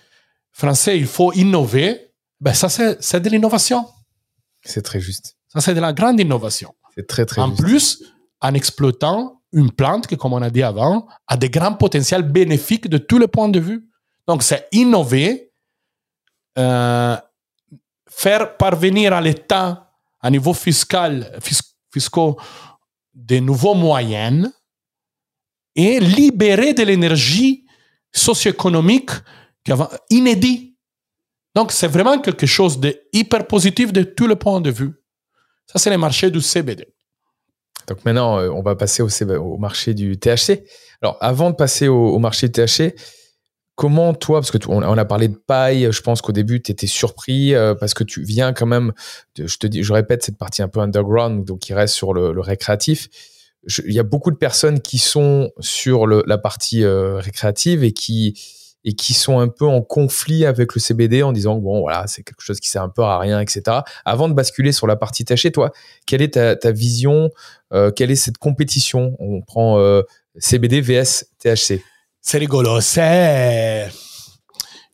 Français, 0.51 0.97
il 0.97 1.07
faut 1.07 1.31
innover, 1.33 2.13
ben 2.41 2.53
ça, 2.53 2.67
c'est 2.69 3.19
de 3.21 3.29
l'innovation. 3.29 3.87
C'est 4.63 4.81
très 4.81 4.99
juste. 4.99 5.37
Ça, 5.47 5.61
c'est 5.61 5.73
de 5.73 5.79
la 5.79 5.93
grande 5.93 6.19
innovation. 6.19 6.73
C'est 6.95 7.07
très, 7.07 7.25
très 7.25 7.41
en 7.41 7.49
juste. 7.49 7.61
Plus, 7.61 8.03
en 8.41 8.53
exploitant 8.53 9.36
une 9.53 9.71
plante 9.71 10.07
qui, 10.07 10.17
comme 10.17 10.33
on 10.33 10.41
a 10.41 10.49
dit 10.49 10.63
avant, 10.63 11.07
a 11.27 11.37
des 11.37 11.49
grands 11.49 11.73
potentiels 11.73 12.23
bénéfiques 12.23 12.89
de 12.89 12.97
tous 12.97 13.17
les 13.17 13.27
points 13.27 13.49
de 13.49 13.59
vue. 13.59 13.87
Donc, 14.27 14.43
c'est 14.43 14.67
innover, 14.71 15.51
euh, 16.57 17.17
faire 18.09 18.57
parvenir 18.57 19.13
à 19.13 19.21
l'État, 19.21 19.91
à 20.19 20.29
niveau 20.29 20.53
fiscal, 20.53 21.39
des 23.13 23.41
nouveaux 23.41 23.73
moyens 23.73 24.51
et 25.75 25.99
libérer 25.99 26.73
de 26.73 26.83
l'énergie 26.83 27.65
socio-économique 28.11 29.11
inédit. 30.09 30.75
Donc, 31.55 31.71
c'est 31.71 31.87
vraiment 31.87 32.19
quelque 32.19 32.45
chose 32.45 32.79
de 32.79 32.99
hyper 33.13 33.47
positif 33.47 33.93
de 33.93 34.03
tous 34.03 34.27
les 34.27 34.35
points 34.35 34.61
de 34.61 34.71
vue. 34.71 34.93
Ça, 35.65 35.79
c'est 35.79 35.89
le 35.89 35.97
marché 35.97 36.29
du 36.29 36.41
CBD. 36.41 36.87
Donc 37.87 38.03
maintenant, 38.05 38.39
euh, 38.39 38.49
on 38.49 38.61
va 38.61 38.75
passer 38.75 39.01
au, 39.01 39.57
marché 39.57 39.93
du 39.93 40.17
THC. 40.17 40.63
Alors, 41.01 41.17
avant 41.21 41.49
de 41.49 41.55
passer 41.55 41.87
au, 41.87 42.19
marché 42.19 42.49
du 42.49 42.51
THC, 42.51 42.95
comment 43.75 44.13
toi, 44.13 44.41
parce 44.41 44.51
que 44.51 44.57
on, 44.67 44.81
a 44.81 45.05
parlé 45.05 45.27
de 45.27 45.35
paille, 45.35 45.87
je 45.91 46.01
pense 46.01 46.21
qu'au 46.21 46.31
début, 46.31 46.61
tu 46.61 46.71
étais 46.71 46.87
surpris 46.87 47.55
euh, 47.55 47.75
parce 47.75 47.93
que 47.93 48.03
tu 48.03 48.23
viens 48.23 48.53
quand 48.53 48.65
même, 48.65 48.91
je 49.37 49.57
te 49.57 49.67
dis, 49.67 49.83
je 49.83 49.93
répète, 49.93 50.23
cette 50.23 50.37
partie 50.37 50.61
un 50.61 50.67
peu 50.67 50.79
underground, 50.79 51.45
donc 51.45 51.59
qui 51.59 51.73
reste 51.73 51.93
sur 51.93 52.13
le, 52.13 52.39
récréatif. 52.41 53.07
Il 53.85 53.93
y 53.93 53.99
a 53.99 54.03
beaucoup 54.03 54.31
de 54.31 54.37
personnes 54.37 54.81
qui 54.81 54.97
sont 54.97 55.51
sur 55.59 56.07
la 56.07 56.37
partie 56.37 56.83
euh, 56.83 57.17
récréative 57.17 57.83
et 57.83 57.91
qui 57.91 58.39
et 58.87 58.93
qui 58.93 59.13
sont 59.13 59.39
un 59.39 59.49
peu 59.49 59.67
en 59.67 59.81
conflit 59.81 60.45
avec 60.45 60.73
le 60.73 60.79
CBD 60.79 61.21
en 61.21 61.33
disant 61.33 61.55
bon 61.57 61.81
voilà 61.81 62.07
c'est 62.07 62.23
quelque 62.23 62.39
chose 62.39 62.61
qui 62.61 62.69
sert 62.69 62.81
un 62.81 62.87
peu 62.87 63.03
à 63.03 63.19
rien 63.19 63.41
etc. 63.41 63.79
Avant 64.05 64.29
de 64.29 64.33
basculer 64.33 64.71
sur 64.71 64.87
la 64.87 64.95
partie 64.95 65.25
tachée, 65.25 65.51
toi, 65.51 65.73
quelle 66.05 66.21
est 66.21 66.57
ta, 66.57 66.71
vision 66.71 67.29
euh, 67.73 67.91
Quelle 67.91 68.11
est 68.11 68.15
cette 68.15 68.37
compétition? 68.37 69.17
On 69.19 69.41
prend 69.41 69.77
euh, 69.77 70.03
CBD 70.37 70.79
vs 70.79 71.25
THC. 71.37 71.83
C'est 72.21 72.37
rigolo. 72.37 72.79
C'est, 72.79 73.91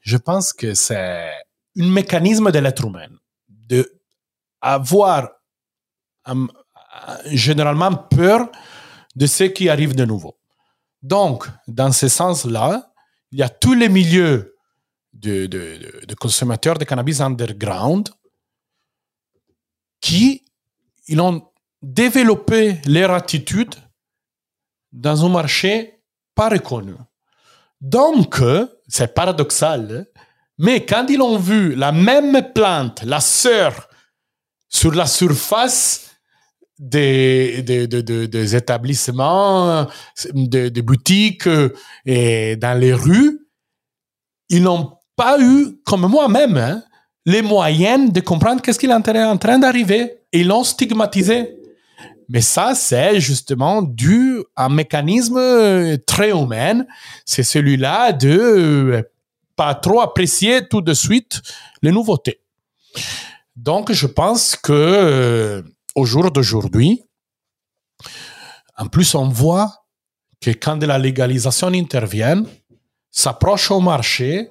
je 0.02 0.18
pense 0.18 0.54
que 0.54 0.74
c'est 0.74 1.30
un 1.78 1.88
mécanisme 1.88 2.52
de 2.52 2.58
l'être 2.58 2.86
humain 2.86 3.10
de 3.48 3.94
avoir 4.60 5.30
généralement 7.28 7.94
peur 7.94 8.50
de 9.16 9.28
ce 9.28 9.44
qui 9.44 9.70
arrive 9.70 9.94
de 9.94 10.06
nouveau. 10.06 10.36
Donc, 11.04 11.48
dans 11.68 11.92
ce 11.92 12.08
sens-là, 12.08 12.93
il 13.34 13.40
y 13.40 13.44
a 13.44 13.50
tous 13.50 13.74
les 13.74 13.90
milieux 13.90 14.56
de, 15.12 16.14
consommateurs 16.20 16.78
de 16.78 16.86
cannabis 16.86 17.20
underground 17.20 18.10
qui 20.00 20.46
ils 21.08 21.20
ont 21.20 21.50
développé 21.82 22.80
leur 22.86 23.12
attitude 23.12 23.74
dans 24.92 25.26
un 25.26 25.30
marché 25.30 26.00
pas 26.36 26.50
reconnu. 26.50 26.94
Donc, 27.82 28.40
c'est 28.88 29.14
paradoxal, 29.14 30.06
mais 30.60 30.86
quand 30.86 31.08
ils 31.10 31.22
ont 31.22 31.38
vu 31.38 31.76
la 31.76 31.92
même 31.92 32.54
plante, 32.54 33.02
la 33.04 33.20
sœur, 33.20 33.90
sur 34.70 34.94
la 34.94 35.08
surface 35.08 36.03
des, 36.84 38.56
établissements, 38.56 39.88
des, 40.34 40.82
boutiques 40.82 41.50
et 42.06 42.56
dans 42.58 42.80
les 42.80 42.94
rues, 42.94 43.40
ils 44.50 44.62
n'ont 44.62 44.98
pas 45.16 45.40
eu, 45.40 45.78
comme 45.86 46.08
moi-même, 46.08 46.58
hein, 46.58 46.84
les 47.26 47.42
moyens 47.42 48.12
de 48.12 48.20
comprendre 48.20 48.62
qu'est-ce 48.62 48.80
qu'il 48.80 48.90
est 48.90 48.94
en 48.94 49.38
train 49.38 49.60
d'arriver. 49.60 50.18
Ils 50.32 50.48
l'ont 50.48 50.64
stigmatisé. 50.64 51.56
Mais 52.30 52.42
ça, 52.42 52.74
c'est 52.76 53.20
justement 53.20 53.82
dû 53.82 54.42
à 54.56 54.66
un 54.66 54.70
mécanisme 54.70 55.98
très 56.06 56.32
humain. 56.32 56.86
C'est 57.26 57.44
celui-là 57.44 58.12
de 58.12 59.08
pas 59.56 59.76
trop 59.76 60.02
apprécier 60.02 60.68
tout 60.68 60.82
de 60.82 60.94
suite 60.94 61.42
les 61.82 61.92
nouveautés. 61.92 62.40
Donc, 63.56 63.92
je 63.92 64.08
pense 64.08 64.56
que 64.56 65.64
au 65.96 66.06
jour 66.06 66.32
d'aujourd'hui, 66.32 67.04
en 68.78 68.88
plus, 68.88 69.16
on 69.16 69.30
voit 69.30 69.72
que 70.42 70.52
quand 70.52 70.82
la 70.84 70.98
légalisation 70.98 71.68
intervient, 71.68 72.44
s'approche 73.12 73.70
au 73.72 73.80
marché, 73.80 74.50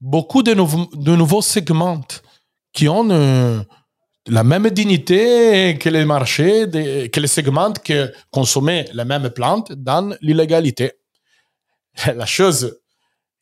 beaucoup 0.00 0.42
de, 0.42 0.54
de 0.54 1.16
nouveaux 1.16 1.42
segments 1.42 2.00
qui 2.72 2.88
ont 2.88 3.08
euh, 3.10 3.62
la 4.26 4.44
même 4.44 4.70
dignité 4.70 5.76
que 5.78 5.88
les 5.88 6.04
marchés, 6.04 6.66
que 6.70 7.20
les 7.20 7.26
segments 7.26 7.72
que 7.72 8.12
consommaient 8.30 8.86
la 8.94 9.04
même 9.04 9.30
plante 9.30 9.72
dans 9.72 10.14
l'illégalité. 10.20 10.92
La 12.06 12.24
chose 12.24 12.80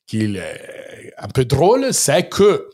qui 0.07 0.23
est 0.23 1.15
un 1.19 1.29
peu 1.29 1.45
drôle, 1.45 1.93
c'est 1.93 2.29
que 2.29 2.71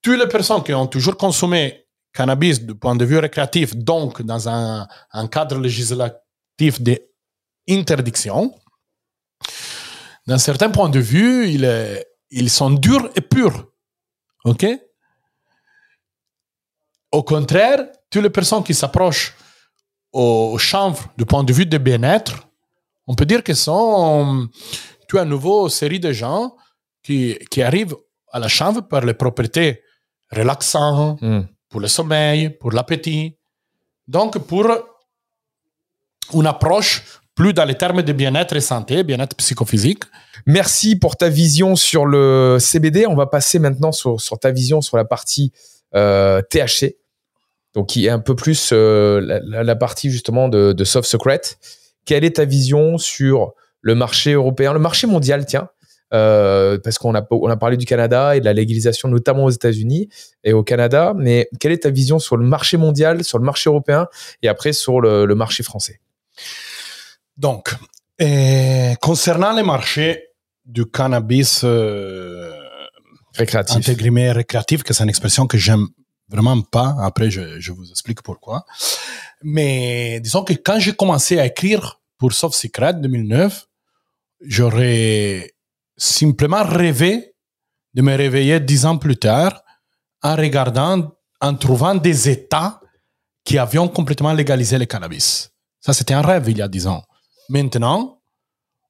toutes 0.00 0.18
les 0.18 0.28
personnes 0.28 0.62
qui 0.62 0.72
ont 0.72 0.86
toujours 0.86 1.16
consommé 1.16 1.87
cannabis 2.18 2.60
du 2.68 2.74
point 2.74 2.96
de 2.96 3.04
vue 3.04 3.18
récréatif, 3.18 3.76
donc 3.76 4.22
dans 4.22 4.48
un, 4.48 4.88
cadre 5.30 5.58
législatif 5.66 6.74
d'interdiction, 6.80 8.38
d'un 10.26 10.38
certain 10.38 10.70
point 10.70 10.88
de 10.88 10.98
vue, 10.98 11.48
ils, 11.48 11.68
ils 12.30 12.50
sont 12.50 12.70
durs 12.70 13.08
et 13.14 13.20
purs. 13.20 13.60
OK? 14.44 14.66
Au 17.12 17.22
contraire, 17.22 17.80
toutes 18.10 18.24
les 18.24 18.34
personnes 18.38 18.64
qui 18.64 18.74
s'approchent 18.74 19.34
au 20.12 20.58
chanvre 20.58 21.02
du 21.16 21.24
point 21.24 21.44
de 21.44 21.52
vue 21.52 21.66
de 21.66 21.78
bien-être, 21.78 22.34
on 23.06 23.14
peut 23.14 23.26
dire 23.26 23.44
que 23.44 23.54
sont 23.54 24.48
tu 25.08 25.18
une 25.18 25.30
nouvelle 25.36 25.70
série 25.70 26.00
de 26.00 26.12
gens 26.12 26.56
qui, 27.04 27.38
qui 27.50 27.62
arrivent 27.62 27.96
à 28.32 28.38
la 28.40 28.48
chanvre 28.48 28.82
par 28.92 29.02
les 29.08 29.14
propriétés 29.14 29.82
relaxantes, 30.30 31.22
mm. 31.22 31.46
Pour 31.68 31.80
le 31.80 31.88
sommeil, 31.88 32.50
pour 32.50 32.72
l'appétit. 32.72 33.36
Donc, 34.06 34.38
pour 34.38 34.66
une 36.34 36.46
approche 36.46 37.20
plus 37.34 37.52
dans 37.52 37.64
les 37.64 37.76
termes 37.76 38.02
de 38.02 38.12
bien-être 38.12 38.56
et 38.56 38.60
santé, 38.60 39.04
bien-être 39.04 39.36
psychophysique. 39.36 40.04
Merci 40.46 40.96
pour 40.96 41.16
ta 41.16 41.28
vision 41.28 41.76
sur 41.76 42.04
le 42.04 42.58
CBD. 42.58 43.06
On 43.06 43.14
va 43.14 43.26
passer 43.26 43.58
maintenant 43.58 43.92
sur, 43.92 44.18
ta 44.40 44.50
vision 44.50 44.80
sur 44.80 44.96
la 44.96 45.04
partie 45.04 45.52
euh, 45.94 46.42
THC, 46.50 46.96
donc 47.74 47.90
qui 47.90 48.06
est 48.06 48.10
un 48.10 48.18
peu 48.18 48.34
plus 48.34 48.70
euh, 48.72 49.40
la, 49.44 49.76
partie 49.76 50.10
justement 50.10 50.48
de 50.48 50.84
Soft 50.84 51.08
Secret. 51.08 51.40
Quelle 52.04 52.24
est 52.24 52.36
ta 52.36 52.44
vision 52.44 52.98
sur 52.98 53.52
le 53.82 53.94
marché 53.94 54.32
européen, 54.32 54.72
le 54.72 54.78
marché 54.78 55.06
mondial, 55.06 55.46
tiens, 55.46 55.68
euh, 56.14 56.78
parce 56.82 56.98
qu'on 56.98 57.14
a, 57.14 57.26
on 57.30 57.48
a 57.48 57.56
parlé 57.56 57.76
du 57.76 57.84
Canada 57.84 58.36
et 58.36 58.40
de 58.40 58.44
la 58.44 58.52
légalisation, 58.52 59.08
notamment 59.08 59.44
aux 59.44 59.50
États-Unis 59.50 60.08
et 60.44 60.52
au 60.52 60.62
Canada. 60.62 61.14
Mais 61.16 61.48
quelle 61.60 61.72
est 61.72 61.82
ta 61.82 61.90
vision 61.90 62.18
sur 62.18 62.36
le 62.36 62.46
marché 62.46 62.76
mondial, 62.76 63.24
sur 63.24 63.38
le 63.38 63.44
marché 63.44 63.68
européen 63.68 64.06
et 64.42 64.48
après 64.48 64.72
sur 64.72 65.00
le, 65.00 65.26
marché 65.34 65.62
français? 65.62 66.00
Donc, 67.36 67.74
concernant 69.00 69.52
les 69.52 69.62
marchés 69.62 70.28
du 70.64 70.86
cannabis 70.86 71.62
euh, 71.64 72.52
récréatif, 73.34 73.86
récréatif, 73.86 74.82
que 74.82 74.92
c'est 74.92 75.02
une 75.02 75.08
expression 75.08 75.46
que 75.46 75.56
j'aime 75.56 75.86
vraiment 76.28 76.60
pas. 76.60 76.94
Après, 77.00 77.30
je, 77.30 77.58
je, 77.58 77.72
vous 77.72 77.90
explique 77.90 78.22
pourquoi. 78.22 78.66
Mais 79.42 80.20
disons 80.20 80.42
que 80.44 80.52
quand 80.52 80.78
j'ai 80.78 80.92
commencé 80.92 81.38
à 81.38 81.46
écrire 81.46 82.00
pour 82.18 82.32
Soft 82.32 82.54
Secret 82.54 82.94
2009, 82.94 83.66
j'aurais 84.42 85.52
simplement 85.98 86.62
rêvé 86.64 87.34
de 87.92 88.02
me 88.02 88.16
réveiller 88.16 88.60
dix 88.60 88.86
ans 88.86 88.96
plus 88.96 89.16
tard 89.16 89.62
en 90.22 90.36
regardant, 90.36 91.12
en 91.40 91.54
trouvant 91.54 91.94
des 91.94 92.28
États 92.28 92.80
qui 93.44 93.58
avaient 93.58 93.88
complètement 93.88 94.32
légalisé 94.32 94.78
le 94.78 94.86
cannabis. 94.86 95.50
Ça, 95.80 95.92
c'était 95.92 96.14
un 96.14 96.22
rêve 96.22 96.48
il 96.48 96.58
y 96.58 96.62
a 96.62 96.68
dix 96.68 96.86
ans. 96.86 97.02
Maintenant, 97.48 98.20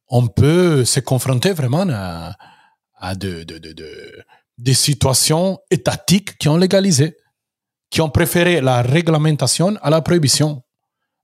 on 0.08 0.26
peut 0.26 0.84
se 0.84 1.00
confronter 1.00 1.52
vraiment 1.52 1.86
à, 1.88 3.14
de, 3.14 3.44
de, 3.44 3.58
de, 3.58 4.24
des 4.56 4.74
situations 4.74 5.58
étatiques 5.70 6.38
qui 6.38 6.48
ont 6.48 6.56
légalisé, 6.56 7.16
qui 7.90 8.00
ont 8.00 8.10
préféré 8.10 8.60
la 8.60 8.82
réglementation 8.82 9.76
à 9.80 9.90
la 9.90 10.00
prohibition. 10.00 10.62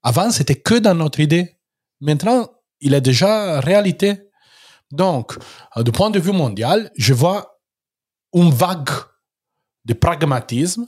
Avant, 0.02 0.30
c'était 0.30 0.60
que 0.60 0.74
dans 0.74 0.94
notre 0.94 1.20
idée. 1.20 1.58
Maintenant, 2.00 2.48
il 2.80 2.94
est 2.94 3.00
déjà 3.00 3.60
réalité. 3.60 4.23
Donc, 4.94 5.34
euh, 5.76 5.82
du 5.82 5.92
point 5.92 6.10
de 6.10 6.18
vue 6.18 6.32
mondial, 6.32 6.90
je 6.96 7.14
vois 7.14 7.60
une 8.32 8.50
vague 8.50 8.90
de 9.84 9.94
pragmatisme 9.94 10.86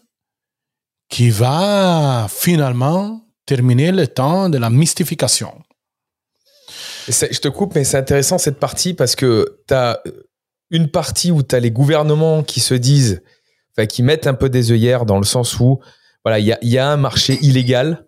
qui 1.09 1.31
va 1.31 2.27
finalement 2.29 3.23
terminer 3.45 3.93
le 3.93 4.07
temps 4.09 4.49
de 4.49 4.59
la 4.59 4.71
mystification. 4.71 5.63
Je 7.09 7.39
te 7.39 7.49
coupe, 7.49 7.75
mais 7.77 7.85
c'est 7.85 7.99
intéressant 7.99 8.39
cette 8.39 8.59
partie 8.59 8.95
parce 8.95 9.15
que 9.15 9.61
tu 9.69 9.75
as 9.75 10.03
une 10.71 10.91
partie 10.91 11.31
où 11.31 11.43
tu 11.43 11.55
as 11.55 11.61
les 11.61 11.71
gouvernements 11.71 12.43
qui 12.43 12.59
se 12.59 12.75
disent, 12.75 13.23
qui 13.89 14.03
mettent 14.03 14.27
un 14.27 14.35
peu 14.35 14.49
des 14.49 14.73
œillères 14.73 15.07
dans 15.07 15.19
le 15.19 15.25
sens 15.25 15.61
où 15.61 15.81
voilà, 16.25 16.41
il 16.41 16.59
y 16.63 16.79
a, 16.79 16.91
un 16.91 16.97
marché 16.97 17.39
illégal 17.43 18.05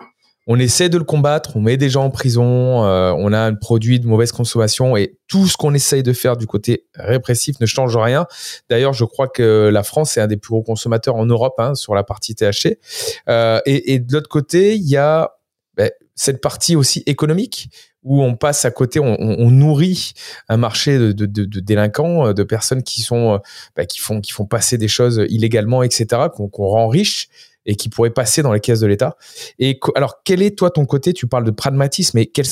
on 0.51 0.59
essaie 0.59 0.89
de 0.89 0.97
le 0.97 1.05
combattre, 1.05 1.57
on 1.57 1.61
met 1.61 1.77
des 1.77 1.91
gens 1.91 2.05
en 2.05 2.11
prison, 2.11 2.83
euh, 2.85 3.13
on 3.17 3.35
a 3.35 3.39
un 3.39 3.55
produit 3.55 4.01
de 4.01 4.07
mauvaise 4.07 4.33
consommation 4.33 4.97
et 4.97 5.19
tout 5.29 5.47
ce 5.47 5.59
qu'on 5.59 5.75
essaye 5.75 6.03
de 6.03 6.15
faire 6.15 6.39
du 6.39 6.47
côté 6.47 6.87
répressif 6.95 7.61
ne 7.61 7.67
change 7.67 7.97
rien. 7.99 8.27
D'ailleurs, 8.71 8.95
je 8.95 9.05
crois 9.05 9.29
que 9.29 9.69
la 9.71 9.83
France 9.83 10.17
est 10.17 10.23
un 10.23 10.27
des 10.27 10.39
plus 10.39 10.51
gros 10.51 10.63
consommateurs 10.63 11.17
en 11.17 11.27
Europe 11.27 11.55
hein, 11.59 11.75
sur 11.75 11.95
la 11.95 12.03
partie 12.03 12.35
THC. 12.35 12.79
Euh, 13.29 13.61
et, 13.67 13.99
de 13.99 14.11
l'autre 14.11 14.31
côté, 14.31 14.75
il 14.75 14.89
y 14.89 14.97
a 14.97 15.33
ben, 15.77 15.91
cette 16.15 16.41
partie 16.41 16.77
aussi 16.77 17.03
économique 17.05 17.69
où 18.03 18.23
on 18.23 18.35
passe 18.35 18.65
à 18.65 18.71
côté, 18.71 19.01
on, 19.01 19.51
nourrit 19.51 20.13
un 20.49 20.57
marché 20.57 20.97
de, 20.99 21.27
délinquants, 21.61 22.33
de 22.33 22.43
personnes 22.43 22.83
qui 22.83 23.03
sont, 23.03 23.39
ben, 23.77 23.85
qui 23.85 23.99
font, 23.99 24.23
qui 24.23 24.33
font 24.33 24.47
passer 24.47 24.79
des 24.79 24.89
choses 24.89 25.23
illégalement, 25.29 25.83
etc., 25.83 26.23
qu'on 26.33 26.69
rend 26.69 26.89
riches 26.89 27.29
et 27.69 27.77
qui 27.77 27.91
pourrait 27.91 28.11
passer 28.11 28.43
dans 28.43 28.53
les 28.53 28.61
caisses 28.61 28.81
de 28.81 28.87
l'État. 28.87 29.17
Et 29.59 29.79
alors, 29.95 30.23
quel 30.25 30.43
est 30.43 30.57
toi 30.57 30.71
ton 30.71 30.87
côté 30.87 31.13
Tu 31.13 31.29
parles 31.29 31.45
de 31.45 31.51
pragmatisme, 31.53 32.19
mais 32.19 32.27
quels, 32.27 32.47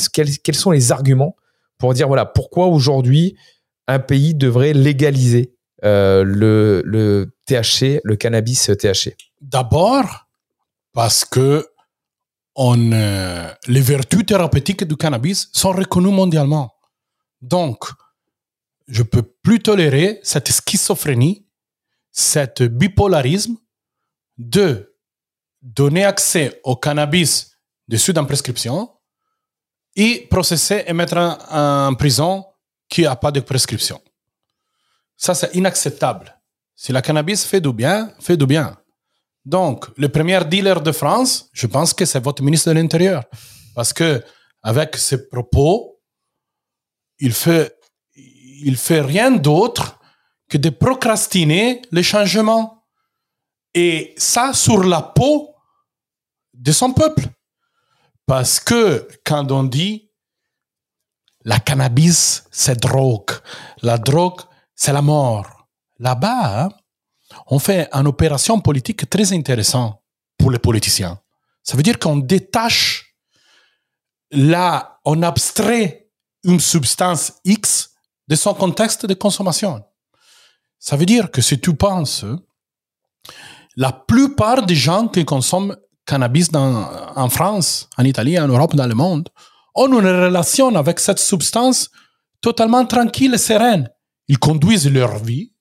sont 0.55 0.71
les 0.71 0.93
arguments 0.93 1.35
pour 1.79 1.95
dire 1.95 2.07
voilà 2.07 2.27
pourquoi 2.27 2.67
aujourd'hui 2.67 3.35
un 3.89 3.99
pays 3.99 4.35
devrait 4.35 4.75
légaliser 4.75 5.55
euh, 5.85 6.23
le, 6.23 6.83
le 6.85 7.35
THC, 7.47 8.01
le 8.05 8.17
cannabis 8.17 8.71
THC 8.79 9.17
D'abord 9.41 10.27
parce 10.93 11.25
que 11.25 11.67
on, 12.55 12.93
euh, 12.93 13.51
les 13.69 13.81
vertus 13.81 14.25
thérapeutiques 14.27 14.85
du 14.85 14.97
cannabis 14.97 15.49
sont 15.53 15.73
reconnues 15.73 16.11
mondialement. 16.11 16.75
Donc, 17.41 17.85
je 18.89 19.03
peux 19.03 19.23
plus 19.23 19.61
tolérer 19.61 20.21
cette 20.23 20.51
schizophrénie, 20.51 21.47
cet 22.12 22.62
bipolarisme 22.62 23.57
de 24.39 24.95
donner 25.67 26.05
accès 26.05 26.61
au 26.62 26.77
cannabis 26.77 27.57
dessus 27.89 28.12
d'une 28.12 28.27
prescription 28.27 28.89
et 29.97 30.27
processer 30.31 30.85
et 30.87 30.93
mettre 30.93 31.17
en, 31.51 31.95
prison 31.95 32.45
qui 32.89 33.03
n'a 33.03 33.17
pas 33.17 33.33
de 33.33 33.41
prescription. 33.41 34.01
Ça, 35.17 35.35
c'est 35.35 35.55
inacceptable. 35.55 36.39
Si 36.75 36.93
la 36.93 37.03
cannabis 37.03 37.45
fait 37.45 37.61
du 37.61 37.73
bien, 37.73 38.12
fait 38.21 38.37
du 38.37 38.47
bien. 38.47 38.77
Donc, 39.45 39.87
le 39.97 40.09
premier 40.09 40.45
dealer 40.45 40.81
de 40.81 40.93
France, 40.93 41.49
je 41.53 41.67
pense 41.67 41.95
que 41.95 42.05
c'est 42.05 42.23
votre 42.23 42.43
ministre 42.43 42.69
de 42.69 42.75
l'Intérieur. 42.75 43.25
Parce 43.75 43.93
que, 43.93 44.23
avec 44.62 44.97
ses 44.97 45.29
propos, 45.29 46.01
il 47.19 47.33
fait, 47.33 47.75
il 48.14 48.77
fait 48.77 49.01
rien 49.01 49.31
d'autre 49.31 49.99
que 50.49 50.59
de 50.59 50.71
procrastiner 50.71 51.83
les 51.91 52.03
changements. 52.03 52.85
Et 53.75 54.14
ça, 54.17 54.53
sur 54.53 54.85
la 54.85 55.03
peau 55.03 55.55
de 56.57 56.72
son 56.72 56.92
peuple. 56.92 57.28
Parce 58.26 58.59
que 58.59 59.09
quand 59.24 59.50
on 59.52 59.64
dit 59.64 60.11
la 61.44 61.61
cannabis, 61.61 62.44
c'est 62.50 62.80
drogue, 62.80 63.30
la 63.82 63.98
drogue, 63.98 64.40
c'est 64.74 64.92
la 64.92 65.02
mort. 65.02 65.68
Là-bas, 65.98 66.64
hein, 66.64 66.68
on 67.46 67.59
fait 67.59 67.88
une 67.92 68.09
opération 68.09 68.61
politique 68.61 69.09
très 69.09 69.32
intéressante 69.32 70.02
pour 70.36 70.50
les 70.50 70.59
politiciens. 70.59 71.20
Ça 71.62 71.76
veut 71.76 71.82
dire 71.82 71.98
qu'on 71.98 72.16
détache, 72.16 73.16
là, 74.30 74.98
on 75.04 75.22
abstrait 75.22 76.11
une 76.42 76.61
substance 76.61 77.32
X 77.44 77.90
de 78.28 78.34
son 78.34 78.54
contexte 78.54 79.07
de 79.07 79.14
consommation. 79.14 79.84
Ça 80.78 80.96
veut 80.96 81.07
dire 81.07 81.30
que 81.30 81.40
si 81.40 81.61
tu 81.61 81.74
penses, 81.74 82.24
la 83.76 83.92
plupart 83.92 84.64
des 84.66 84.74
gens 84.74 85.09
qui 85.09 85.24
consomment 85.24 85.76
cannabis 86.07 86.48
en 86.54 87.28
France, 87.28 87.88
en 87.98 88.04
Italie, 88.04 88.38
en 88.38 88.48
Europe, 88.48 88.74
dans 88.74 88.86
le 88.86 88.94
monde, 88.94 89.28
ont 89.74 89.88
une 89.88 90.07
relation 90.07 90.74
avec 90.74 91.00
cette 91.00 91.18
substance 91.18 91.90
totalement 92.40 92.86
tranquille 92.86 93.34
et 93.34 93.38
sereine. 93.38 93.88
Ils 94.28 94.38
conduisent 94.38 94.90
leur 94.90 95.18
vie 95.18 95.52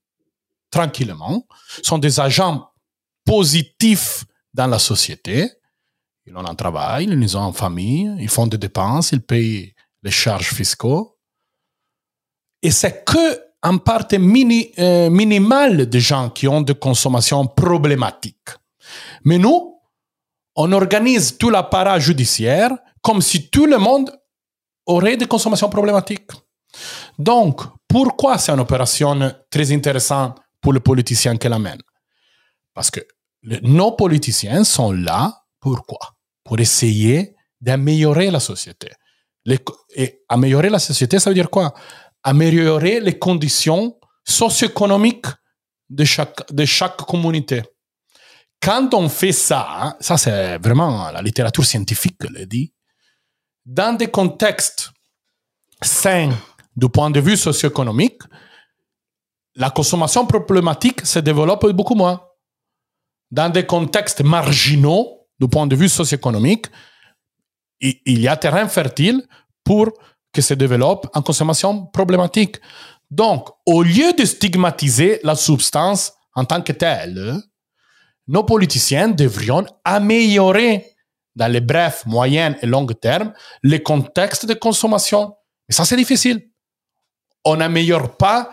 tranquillement, 0.72 1.46
sont 1.84 1.98
des 1.98 2.20
agents 2.20 2.70
positifs 3.26 4.26
dans 4.54 4.68
la 4.68 4.80
société. 4.80 5.50
Ils 6.26 6.36
ont 6.36 6.46
un 6.46 6.56
travail, 6.56 7.06
ils 7.06 7.38
ont 7.38 7.48
une 7.48 7.54
famille, 7.54 8.16
ils 8.20 8.30
font 8.30 8.48
des 8.48 8.58
dépenses, 8.58 9.12
ils 9.12 9.22
payent 9.22 9.74
les 10.04 10.12
charges 10.12 10.54
fiscaux. 10.54 11.18
Et 12.62 12.72
c'est 12.72 13.06
que 13.06 13.42
un 13.62 13.78
part 13.78 14.06
mini, 14.20 14.72
euh, 14.78 15.10
minimal 15.10 15.90
de 15.90 16.00
gens 16.00 16.30
qui 16.30 16.48
ont 16.48 16.62
des 16.62 16.76
consommations 16.76 17.48
problématiques. 17.48 18.50
Mais 19.24 19.40
nous, 19.40 19.75
on 20.56 20.72
organise 20.72 21.38
tout 21.38 21.50
l'appareil 21.50 22.02
judiciaire 22.02 22.72
comme 23.02 23.22
si 23.22 23.50
tout 23.50 23.66
le 23.66 23.78
monde 23.78 24.12
aurait 24.86 25.18
des 25.18 25.28
consommations 25.28 25.70
problématiques. 25.70 26.32
Donc, 27.18 27.62
pourquoi 27.88 28.38
c'est 28.38 28.52
une 28.52 28.60
opération 28.60 29.34
très 29.50 29.72
intéressante 29.72 30.40
pour 30.62 30.74
les 30.74 30.80
politiciens 30.80 31.38
qui 31.38 31.48
l'amènent 31.48 31.82
Parce 32.74 32.90
que 32.90 33.02
nos 33.62 33.92
politiciens 33.92 34.64
sont 34.64 34.92
là, 34.92 35.44
pourquoi? 35.60 36.00
Pour 36.44 36.60
essayer 36.60 37.36
d'améliorer 37.62 38.32
la 38.32 38.40
société. 38.40 38.90
et 39.96 40.24
améliorer 40.28 40.70
la 40.70 40.80
société, 40.80 41.20
ça 41.20 41.30
veut 41.30 41.36
dire 41.36 41.50
quoi? 41.50 41.74
Améliorer 42.24 43.00
les 43.00 43.20
conditions 43.20 43.96
socio-économiques 44.24 45.28
de 45.90 46.04
chaque, 46.04 46.52
de 46.52 46.66
chaque 46.66 46.98
communauté. 46.98 47.62
Quand 48.66 48.96
on 48.96 49.10
fait 49.10 49.32
ça, 49.32 49.96
ça 50.00 50.18
c'est 50.18 50.58
vraiment 50.58 51.12
la 51.12 51.22
littérature 51.22 51.64
scientifique 51.64 52.24
le 52.24 52.48
dit, 52.48 52.74
dans 53.64 53.96
des 53.96 54.08
contextes 54.08 54.92
sains 55.84 56.34
du 56.76 56.90
point 56.90 57.12
de 57.12 57.20
vue 57.20 57.38
socio-économique, 57.38 58.24
la 59.54 59.70
consommation 59.70 60.26
problématique 60.26 61.06
se 61.06 61.20
développe 61.20 61.70
beaucoup 61.74 61.94
moins. 61.94 62.20
Dans 63.30 63.52
des 63.52 63.68
contextes 63.68 64.24
marginaux 64.24 65.28
du 65.40 65.48
point 65.48 65.68
de 65.68 65.76
vue 65.76 65.88
socio-économique, 65.88 66.66
il 67.80 68.20
y 68.20 68.28
a 68.28 68.36
terrain 68.36 68.68
fertile 68.68 69.22
pour 69.64 69.92
que 70.34 70.42
se 70.42 70.56
développe 70.56 71.08
en 71.14 71.22
consommation 71.22 71.86
problématique. 71.86 72.60
Donc, 73.12 73.48
au 73.68 73.84
lieu 73.84 74.12
de 74.14 74.26
stigmatiser 74.26 75.20
la 75.22 75.36
substance 75.36 76.14
en 76.34 76.46
tant 76.46 76.64
que 76.64 76.72
telle, 76.72 77.44
nos 78.28 78.44
politiciens 78.44 79.10
devrions 79.10 79.66
améliorer 79.84 80.96
dans 81.36 81.52
les 81.52 81.62
brefs, 81.62 82.06
moyens 82.06 82.56
et 82.62 82.66
longs 82.66 82.86
termes 82.86 83.34
les 83.64 83.84
contextes 83.84 84.46
de 84.46 84.54
consommation. 84.54 85.36
Et 85.70 85.74
ça, 85.74 85.86
c'est 85.86 85.98
difficile. 85.98 86.50
On 87.44 87.58
n'améliore 87.58 88.18
pas 88.18 88.52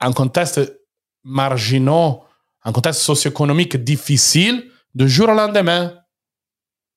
un 0.00 0.12
contexte 0.12 0.60
marginaux, 1.24 2.24
un 2.64 2.72
contexte 2.72 3.02
socio-économique 3.02 3.76
difficile 3.76 4.70
du 4.94 5.08
jour 5.08 5.28
au 5.28 5.34
lendemain. 5.34 5.94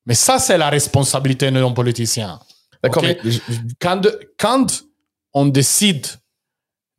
Mais 0.06 0.16
ça, 0.16 0.40
c'est 0.40 0.58
la 0.58 0.70
responsabilité 0.70 1.52
de 1.52 1.60
nos 1.60 1.74
politiciens. 1.74 2.40
D'accord. 2.84 3.04
quand, 3.80 4.08
quand 4.38 4.68
on 5.34 5.46
décide 5.48 6.06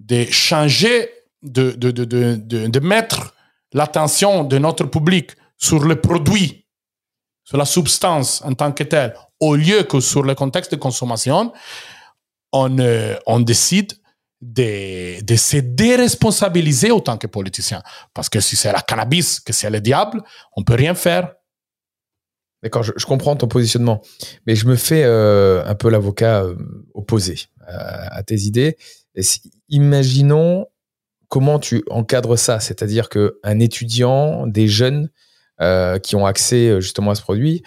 de 0.01 0.25
changer, 0.25 1.11
de, 1.43 1.73
de, 1.73 1.91
de, 1.91 2.05
de, 2.05 2.67
de 2.67 2.81
mettre 2.81 3.36
l'attention 3.77 4.43
de 4.43 4.57
notre 4.57 4.85
public 4.85 5.33
sur 5.59 5.85
le 5.85 6.01
produit, 6.01 6.67
sur 7.45 7.59
la 7.59 7.67
substance 7.67 8.43
en 8.43 8.55
tant 8.55 8.73
que 8.73 8.85
telle, 8.85 9.15
au 9.39 9.55
lieu 9.55 9.83
que 9.83 10.01
sur 10.01 10.23
le 10.23 10.35
contexte 10.35 10.73
de 10.73 10.77
consommation, 10.77 11.53
on, 12.53 12.79
euh, 12.79 13.17
décide 13.41 13.93
de, 14.41 15.37
se 15.37 15.59
déresponsabiliser 15.59 16.91
autant 16.91 17.19
que 17.19 17.27
politicien. 17.27 17.83
Parce 18.15 18.31
que 18.31 18.41
si 18.41 18.57
c'est 18.57 18.73
la 18.73 18.81
cannabis, 18.81 19.41
que 19.41 19.53
c'est 19.53 19.69
le 19.69 19.81
diable, 19.83 20.23
on 20.57 20.65
peut 20.65 20.75
rien 20.75 20.95
faire. 20.95 21.35
D'accord, 22.63 22.83
je, 22.83 23.05
comprends 23.05 23.37
ton 23.37 23.47
positionnement, 23.47 24.01
mais 24.47 24.57
je 24.57 24.67
me 24.67 24.77
fais 24.77 25.05
euh, 25.05 25.63
un 25.67 25.75
peu 25.75 25.91
l'avocat 25.91 26.45
euh, 26.45 26.57
opposé 26.95 27.37
à, 27.67 28.23
tes 28.23 28.41
idées. 28.41 28.79
imaginons 29.69 30.67
comment 31.37 31.59
tu 31.59 31.85
encadres 31.91 32.39
ça? 32.39 32.61
C'est-à-dire 32.61 33.11
qu'un 33.11 33.59
étudiant, 33.59 34.47
des 34.47 34.69
jeunes 34.69 35.11
euh, 35.61 35.99
qui 35.99 36.17
ont 36.17 36.25
accès 36.25 36.71
euh, 36.71 36.81
justement 36.81 37.11
à 37.11 37.15
ce 37.15 37.21
produit, 37.21 37.63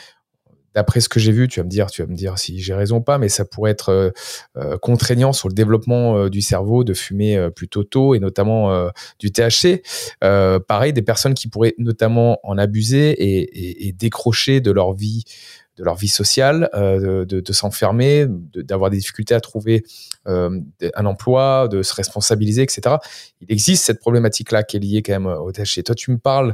d'après 0.73 1.01
ce 1.01 1.07
que 1.07 1.19
j'ai 1.19 1.31
vu, 1.31 1.47
tu 1.47 1.59
vas 1.59 1.65
me 1.65 1.69
dire, 1.69 1.85
tu 1.91 2.01
vas 2.01 2.07
me 2.07 2.15
dire 2.15 2.39
si 2.39 2.59
j'ai 2.59 2.73
raison 2.73 2.95
ou 2.95 3.01
pas, 3.01 3.19
mais 3.19 3.29
ça 3.29 3.45
pourrait 3.45 3.69
être 3.69 4.11
euh, 4.57 4.77
contraignant 4.79 5.33
sur 5.33 5.49
le 5.49 5.53
développement 5.53 6.29
du 6.29 6.41
cerveau 6.41 6.83
de 6.83 6.95
fumer 6.95 7.49
plutôt 7.55 7.83
tôt 7.83 8.15
et 8.15 8.19
notamment 8.19 8.89
du 9.19 9.31
THC. 9.31 9.83
pareil, 10.19 10.91
des 10.91 11.03
personnes 11.03 11.35
qui 11.35 11.47
pourraient 11.47 11.75
notamment 11.77 12.39
en 12.41 12.57
abuser 12.57 13.15
et 13.87 13.91
décrocher 13.91 14.61
de 14.61 14.71
leur 14.71 14.93
vie 14.93 15.25
de 15.79 15.85
leur 15.85 15.95
vie 15.95 16.09
sociale, 16.09 16.69
euh, 16.73 17.25
de, 17.25 17.53
s'enfermer, 17.53 18.27
d'avoir 18.27 18.89
des 18.89 18.97
difficultés 18.97 19.33
à 19.33 19.39
trouver 19.39 19.83
euh, 20.27 20.59
un 20.93 21.05
emploi, 21.05 21.67
de 21.69 21.81
se 21.81 21.93
responsabiliser, 21.93 22.61
etc. 22.61 22.97
Il 23.39 23.51
existe 23.51 23.85
cette 23.85 23.99
problématique-là 23.99 24.63
qui 24.63 24.77
est 24.77 24.79
liée 24.81 25.01
quand 25.01 25.13
même 25.13 25.25
au 25.25 25.51
THC. 25.51 25.83
Toi, 25.83 25.95
tu 25.95 26.11
me 26.11 26.17
parles 26.17 26.53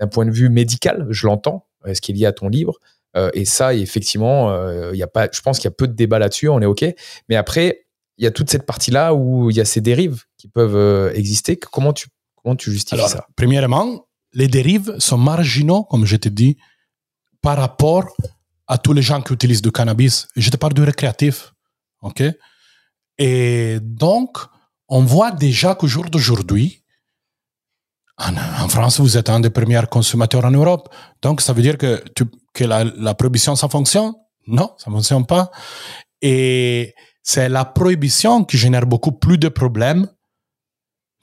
d'un 0.00 0.08
point 0.08 0.26
de 0.26 0.32
vue 0.32 0.48
médical, 0.48 1.06
je 1.08 1.26
l'entends, 1.26 1.66
ce 1.90 2.00
qui 2.00 2.10
est 2.10 2.14
lié 2.16 2.26
à 2.26 2.32
ton 2.32 2.48
livre. 2.48 2.74
Euh, 3.16 3.30
et 3.32 3.44
ça, 3.44 3.74
effectivement, 3.74 4.52
il 4.90 4.98
y 4.98 5.04
a 5.04 5.06
pas, 5.06 5.28
je 5.32 5.40
pense 5.40 5.58
qu'il 5.58 5.66
y 5.66 5.72
a 5.72 5.76
peu 5.76 5.86
de 5.86 5.94
débat 5.94 6.18
là-dessus, 6.18 6.48
on 6.48 6.60
est 6.60 6.66
OK. 6.66 6.84
Mais 7.28 7.36
après, 7.36 7.86
il 8.18 8.24
y 8.24 8.26
a 8.26 8.32
toute 8.32 8.50
cette 8.50 8.66
partie-là 8.66 9.14
où 9.14 9.50
il 9.50 9.56
y 9.56 9.60
a 9.60 9.64
ces 9.64 9.80
dérives 9.80 10.24
qui 10.36 10.48
peuvent 10.48 11.12
exister. 11.14 11.56
Comment 11.56 11.92
tu, 11.92 12.08
comment 12.42 12.56
tu 12.56 12.72
justifies 12.72 13.08
ça? 13.08 13.28
Premièrement, 13.36 14.08
les 14.32 14.48
dérives 14.48 14.98
sont 14.98 15.18
marginaux, 15.18 15.84
comme 15.84 16.06
je 16.06 16.16
te 16.16 16.28
dis, 16.28 16.56
par 17.40 17.56
rapport 17.56 18.16
à 18.66 18.78
tous 18.78 18.92
les 18.92 19.02
gens 19.02 19.20
qui 19.20 19.32
utilisent 19.32 19.62
du 19.62 19.72
cannabis. 19.72 20.26
Je 20.36 20.50
te 20.50 20.56
parle 20.56 20.74
du 20.74 20.82
récréatif. 20.82 21.52
OK? 22.02 22.22
Et 23.18 23.78
donc, 23.80 24.38
on 24.88 25.02
voit 25.02 25.30
déjà 25.30 25.74
qu'au 25.74 25.86
jour 25.86 26.04
d'aujourd'hui, 26.06 26.84
en, 28.16 28.68
France, 28.68 29.00
vous 29.00 29.16
êtes 29.16 29.28
un 29.28 29.40
des 29.40 29.50
premiers 29.50 29.82
consommateurs 29.90 30.44
en 30.44 30.50
Europe. 30.50 30.88
Donc, 31.20 31.40
ça 31.40 31.52
veut 31.52 31.62
dire 31.62 31.76
que, 31.76 32.02
que 32.52 32.64
la, 32.64 33.14
prohibition, 33.14 33.56
ça 33.56 33.68
fonctionne? 33.68 34.12
Non, 34.46 34.72
ça 34.78 34.88
ne 34.90 34.94
fonctionne 34.94 35.26
pas. 35.26 35.50
Et 36.22 36.94
c'est 37.22 37.48
la 37.48 37.64
prohibition 37.64 38.44
qui 38.44 38.56
génère 38.56 38.86
beaucoup 38.86 39.12
plus 39.12 39.36
de 39.36 39.48
problèmes 39.48 40.08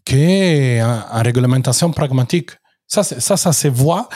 qu'une 0.05 0.83
réglementation 1.11 1.91
pragmatique. 1.91 2.51
Ça, 2.87 3.03
ça, 3.03 3.37
ça 3.37 3.53
se 3.53 3.69
voit. 3.69 4.09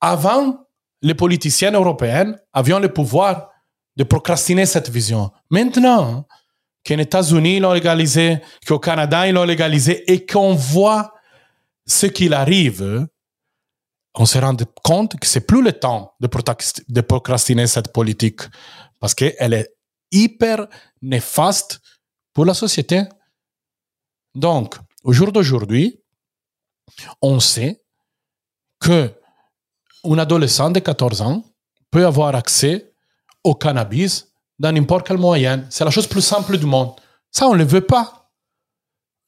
Avant, 0.00 0.58
les 1.02 1.14
politiciens 1.14 1.72
européens 1.72 2.36
avaient 2.52 2.78
le 2.78 2.92
pouvoir 2.92 3.50
de 3.96 4.04
procrastiner 4.04 4.66
cette 4.66 4.88
vision. 4.88 5.30
Maintenant, 5.50 6.26
qu'en 6.86 6.98
États-Unis 6.98 7.60
l'ont 7.60 7.72
légalisé, 7.72 8.38
qu'au 8.66 8.78
Canada 8.78 9.26
ils 9.26 9.34
l'ont 9.34 9.44
légalisé 9.44 10.10
et 10.10 10.24
qu'on 10.24 10.54
voit 10.54 11.12
ce 11.86 12.06
qu'il 12.06 12.32
arrive, 12.32 13.06
on 14.14 14.26
se 14.26 14.38
rend 14.38 14.56
compte 14.82 15.18
que 15.18 15.26
c'est 15.26 15.46
plus 15.46 15.62
le 15.62 15.72
temps 15.72 16.14
de 16.20 17.00
procrastiner 17.00 17.66
cette 17.66 17.92
politique 17.92 18.42
parce 19.00 19.14
qu'elle 19.14 19.54
est 19.54 19.68
hyper 20.10 20.66
néfaste 21.00 21.80
pour 22.32 22.44
la 22.44 22.54
société. 22.54 23.02
Donc, 24.34 24.76
au 25.04 25.12
jour 25.12 25.32
d'aujourd'hui, 25.32 26.00
on 27.20 27.40
sait 27.40 27.82
que 28.80 29.12
un 30.04 30.18
adolescent 30.18 30.70
de 30.70 30.80
14 30.80 31.22
ans 31.22 31.44
peut 31.90 32.06
avoir 32.06 32.34
accès 32.34 32.92
au 33.44 33.54
cannabis 33.54 34.28
dans 34.58 34.72
n'importe 34.72 35.06
quel 35.06 35.18
moyen. 35.18 35.64
C'est 35.70 35.84
la 35.84 35.90
chose 35.90 36.06
plus 36.06 36.22
simple 36.22 36.58
du 36.58 36.66
monde. 36.66 36.92
Ça, 37.30 37.46
on 37.48 37.52
ne 37.52 37.58
le 37.58 37.64
veut 37.64 37.82
pas. 37.82 38.30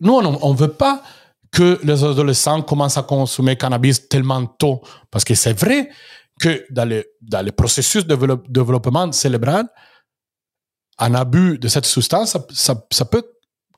Nous, 0.01 0.12
on 0.12 0.53
ne 0.53 0.57
veut 0.57 0.72
pas 0.72 1.03
que 1.51 1.81
les 1.85 2.03
adolescents 2.05 2.62
commencent 2.62 2.99
à 2.99 3.03
consommer 3.03 3.57
cannabis 3.57 4.09
tellement 4.09 4.45
tôt. 4.47 4.83
Parce 5.11 5.25
que 5.25 5.35
c'est 5.35 5.59
vrai 5.59 5.89
que 6.41 6.66
dans 6.70 6.89
le, 6.89 7.05
dans 7.20 7.45
le 7.45 7.53
processus 7.53 8.05
de 8.07 8.16
développement 8.49 9.11
cérébral, 9.12 9.68
un 10.99 11.14
abus 11.14 11.59
de 11.59 11.68
cette 11.68 11.87
substance, 11.87 12.37
ça, 12.53 12.87
ça 12.91 13.05
peut 13.05 13.25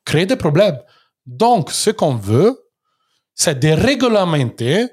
créer 0.04 0.26
des 0.26 0.36
problèmes. 0.36 0.78
Donc, 1.26 1.70
ce 1.70 1.90
qu'on 1.90 2.14
veut, 2.14 2.58
c'est 3.34 3.58
de 3.58 3.68
réglementer 3.68 4.88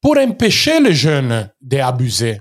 pour 0.00 0.18
empêcher 0.18 0.80
les 0.80 0.94
jeunes 0.94 1.50
d'abuser. 1.60 2.40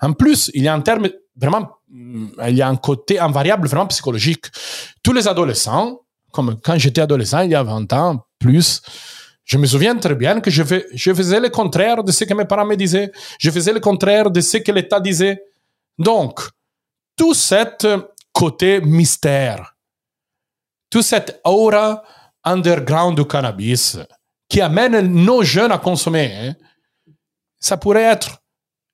En 0.00 0.12
plus, 0.12 0.50
il 0.54 0.62
y 0.62 0.68
a 0.68 0.74
un 0.74 0.80
terme 0.80 1.08
vraiment, 1.36 1.68
mm, 1.88 2.26
il 2.48 2.56
y 2.56 2.62
a 2.62 2.68
un 2.68 2.76
côté, 2.76 3.18
un 3.18 3.30
variable 3.30 3.68
vraiment 3.68 3.86
psychologique. 3.88 4.46
Tous 5.02 5.12
les 5.12 5.26
adolescents, 5.28 6.00
comme 6.32 6.58
quand 6.62 6.78
j'étais 6.78 7.00
adolescent, 7.00 7.40
il 7.40 7.50
y 7.50 7.54
a 7.54 7.62
20 7.62 7.92
ans, 7.92 8.26
plus, 8.38 8.82
je 9.44 9.58
me 9.58 9.66
souviens 9.66 9.96
très 9.96 10.14
bien 10.14 10.40
que 10.40 10.50
je, 10.50 10.62
fais, 10.62 10.86
je 10.94 11.12
faisais 11.12 11.38
le 11.38 11.50
contraire 11.50 12.02
de 12.02 12.10
ce 12.10 12.24
que 12.24 12.34
mes 12.34 12.46
parents 12.46 12.64
me 12.64 12.76
disaient. 12.76 13.12
Je 13.38 13.50
faisais 13.50 13.72
le 13.72 13.80
contraire 13.80 14.30
de 14.30 14.40
ce 14.40 14.56
que 14.56 14.72
l'État 14.72 15.00
disait. 15.00 15.42
Donc, 15.98 16.40
tout 17.16 17.34
cet 17.34 17.86
côté 18.32 18.80
mystère, 18.80 19.76
tout 20.90 21.02
cette 21.02 21.40
aura 21.44 22.02
underground 22.42 23.16
du 23.16 23.24
cannabis, 23.26 23.98
qui 24.54 24.60
amène 24.60 25.00
nos 25.00 25.42
jeunes 25.42 25.72
à 25.72 25.78
consommer, 25.78 26.32
hein, 26.32 26.54
ça 27.58 27.76
pourrait 27.76 28.04
être 28.04 28.38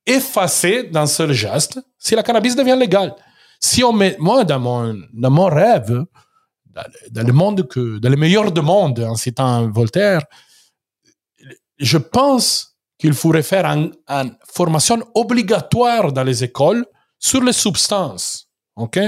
effacé 0.06 0.84
d'un 0.84 1.04
seul 1.04 1.32
geste 1.32 1.78
si 1.98 2.14
la 2.14 2.22
cannabis 2.22 2.56
devient 2.56 2.78
légale. 2.80 3.14
Si 3.60 3.84
on 3.84 3.92
met, 3.92 4.16
moi, 4.18 4.44
dans 4.44 4.58
mon, 4.58 4.98
dans 5.12 5.30
mon 5.30 5.48
rêve 5.48 6.06
dans, 7.10 7.26
le 7.26 7.32
monde 7.34 7.68
que, 7.68 7.98
dans 7.98 8.08
le 8.08 8.16
meilleur 8.16 8.50
du 8.50 8.62
monde, 8.62 9.00
en 9.00 9.16
citant 9.16 9.70
Voltaire, 9.70 10.22
je 11.76 11.98
pense 11.98 12.78
qu'il 12.96 13.12
faudrait 13.12 13.42
faire 13.42 13.66
une, 13.66 13.92
formation 14.46 15.02
obligatoire 15.14 16.10
dans 16.10 16.24
les 16.24 16.42
écoles 16.42 16.86
sur 17.18 17.42
les 17.42 17.52
substances, 17.52 18.48
ok? 18.76 18.98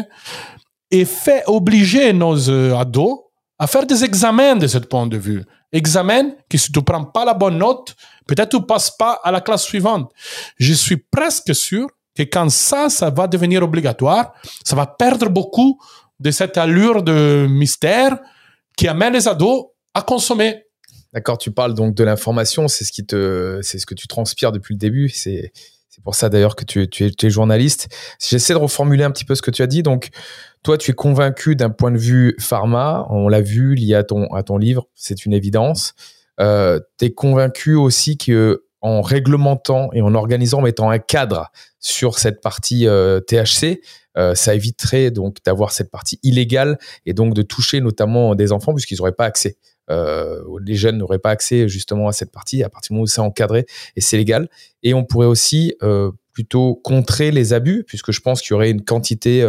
Et 0.90 1.06
fait 1.06 1.44
obliger 1.46 2.12
nos 2.12 2.50
euh, 2.50 2.76
ados 2.76 3.31
à 3.62 3.68
faire 3.68 3.86
des 3.86 4.02
examens 4.02 4.56
de 4.56 4.66
ce 4.66 4.78
point 4.78 5.06
de 5.06 5.16
vue. 5.16 5.44
Examen 5.70 6.32
que 6.50 6.58
si 6.58 6.72
tu 6.72 6.82
prends 6.82 7.04
pas 7.04 7.24
la 7.24 7.32
bonne 7.32 7.58
note, 7.58 7.94
peut-être 8.26 8.58
tu 8.58 8.66
passes 8.66 8.90
pas 8.90 9.20
à 9.22 9.30
la 9.30 9.40
classe 9.40 9.62
suivante. 9.62 10.10
Je 10.56 10.72
suis 10.72 10.96
presque 10.96 11.54
sûr 11.54 11.86
que 12.16 12.24
quand 12.24 12.50
ça, 12.50 12.88
ça 12.88 13.10
va 13.10 13.28
devenir 13.28 13.62
obligatoire, 13.62 14.32
ça 14.64 14.74
va 14.74 14.86
perdre 14.86 15.28
beaucoup 15.28 15.78
de 16.18 16.32
cette 16.32 16.58
allure 16.58 17.04
de 17.04 17.46
mystère 17.48 18.18
qui 18.76 18.88
amène 18.88 19.12
les 19.12 19.28
ados 19.28 19.66
à 19.94 20.02
consommer. 20.02 20.64
D'accord, 21.12 21.38
tu 21.38 21.52
parles 21.52 21.74
donc 21.74 21.94
de 21.94 22.02
l'information, 22.02 22.66
c'est 22.66 22.84
ce 22.84 22.90
qui 22.90 23.06
te, 23.06 23.60
c'est 23.62 23.78
ce 23.78 23.86
que 23.86 23.94
tu 23.94 24.08
transpires 24.08 24.50
depuis 24.50 24.74
le 24.74 24.78
début. 24.78 25.08
C'est, 25.08 25.52
c'est 25.88 26.02
pour 26.02 26.16
ça 26.16 26.28
d'ailleurs 26.28 26.56
que 26.56 26.64
tu, 26.64 26.88
tu, 26.88 27.06
es, 27.06 27.10
tu 27.12 27.26
es 27.26 27.30
journaliste. 27.30 27.94
J'essaie 28.18 28.54
de 28.54 28.58
reformuler 28.58 29.04
un 29.04 29.12
petit 29.12 29.24
peu 29.24 29.36
ce 29.36 29.42
que 29.42 29.52
tu 29.52 29.62
as 29.62 29.68
dit. 29.68 29.84
Donc, 29.84 30.10
toi, 30.62 30.78
tu 30.78 30.92
es 30.92 30.94
convaincu 30.94 31.56
d'un 31.56 31.70
point 31.70 31.90
de 31.90 31.98
vue 31.98 32.34
pharma. 32.38 33.06
On 33.10 33.28
l'a 33.28 33.40
vu 33.40 33.74
lié 33.74 33.94
à 33.94 34.04
ton, 34.04 34.26
à 34.32 34.42
ton 34.42 34.58
livre, 34.58 34.88
c'est 34.94 35.26
une 35.26 35.32
évidence. 35.32 35.94
Euh, 36.40 36.80
tu 36.98 37.06
es 37.06 37.12
convaincu 37.12 37.74
aussi 37.74 38.16
que 38.16 38.64
en 38.82 39.00
réglementant 39.00 39.90
et 39.92 40.02
en 40.02 40.14
organisant, 40.14 40.58
en 40.58 40.62
mettant 40.62 40.90
un 40.90 40.98
cadre 40.98 41.50
sur 41.78 42.18
cette 42.18 42.40
partie 42.40 42.86
euh, 42.86 43.20
THC, 43.20 43.80
euh, 44.18 44.34
ça 44.34 44.54
éviterait 44.54 45.10
donc 45.10 45.36
d'avoir 45.46 45.70
cette 45.70 45.90
partie 45.90 46.18
illégale 46.22 46.78
et 47.06 47.14
donc 47.14 47.32
de 47.32 47.42
toucher 47.42 47.80
notamment 47.80 48.34
des 48.34 48.52
enfants 48.52 48.74
puisqu'ils 48.74 48.98
n'auraient 48.98 49.12
pas 49.12 49.24
accès. 49.24 49.56
Euh, 49.90 50.42
les 50.64 50.74
jeunes 50.74 50.98
n'auraient 50.98 51.18
pas 51.18 51.30
accès 51.30 51.68
justement 51.68 52.08
à 52.08 52.12
cette 52.12 52.32
partie 52.32 52.62
à 52.62 52.68
partir 52.68 52.90
du 52.90 52.94
moment 52.94 53.04
où 53.04 53.08
c'est 53.08 53.20
encadré 53.20 53.66
et 53.96 54.00
c'est 54.00 54.16
légal. 54.16 54.48
Et 54.82 54.94
on 54.94 55.04
pourrait 55.04 55.26
aussi 55.26 55.74
plutôt 56.32 56.74
contrer 56.74 57.30
les 57.30 57.52
abus 57.52 57.84
puisque 57.86 58.10
je 58.10 58.20
pense 58.20 58.42
qu'il 58.42 58.50
y 58.50 58.54
aurait 58.54 58.70
une 58.70 58.84
quantité 58.84 59.44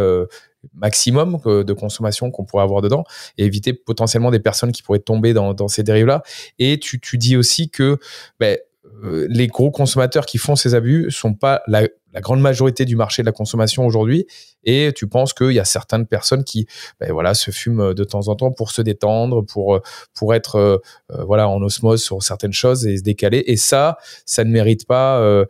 maximum 0.74 1.38
de 1.44 1.72
consommation 1.72 2.30
qu'on 2.30 2.44
pourrait 2.44 2.62
avoir 2.62 2.80
dedans 2.80 3.04
et 3.38 3.44
éviter 3.44 3.72
potentiellement 3.72 4.30
des 4.30 4.40
personnes 4.40 4.72
qui 4.72 4.82
pourraient 4.82 4.98
tomber 4.98 5.32
dans, 5.32 5.68
ces 5.68 5.82
dérives-là. 5.82 6.22
Et 6.58 6.78
tu, 6.78 7.00
tu 7.00 7.18
dis 7.18 7.36
aussi 7.36 7.70
que 7.70 7.98
ben, 8.38 8.58
euh, 9.02 9.26
les 9.28 9.46
gros 9.46 9.70
consommateurs 9.70 10.26
qui 10.26 10.38
font 10.38 10.56
ces 10.56 10.74
abus 10.74 11.10
sont 11.10 11.34
pas 11.34 11.62
la, 11.66 11.88
grande 12.20 12.40
majorité 12.40 12.84
du 12.84 12.94
marché 12.94 13.22
de 13.22 13.26
la 13.26 13.32
consommation 13.32 13.84
aujourd'hui. 13.84 14.26
Et 14.62 14.92
tu 14.94 15.08
penses 15.08 15.32
qu'il 15.32 15.50
y 15.50 15.58
a 15.58 15.64
certaines 15.64 16.06
personnes 16.06 16.44
qui, 16.44 16.66
ben 17.00 17.12
voilà, 17.12 17.34
se 17.34 17.50
fument 17.50 17.92
de 17.92 18.04
temps 18.04 18.28
en 18.28 18.36
temps 18.36 18.52
pour 18.52 18.70
se 18.70 18.82
détendre, 18.82 19.44
pour 19.44 19.80
pour 20.14 20.32
être 20.32 20.56
euh, 20.56 20.78
euh, 21.12 21.24
voilà 21.24 21.48
en 21.48 21.60
osmose 21.60 22.02
sur 22.02 22.22
certaines 22.22 22.52
choses 22.52 22.86
et 22.86 22.98
se 22.98 23.02
décaler. 23.02 23.42
Et 23.46 23.56
ça, 23.56 23.98
ça 24.26 24.44
ne 24.44 24.50
mérite 24.50 24.86
pas. 24.86 25.44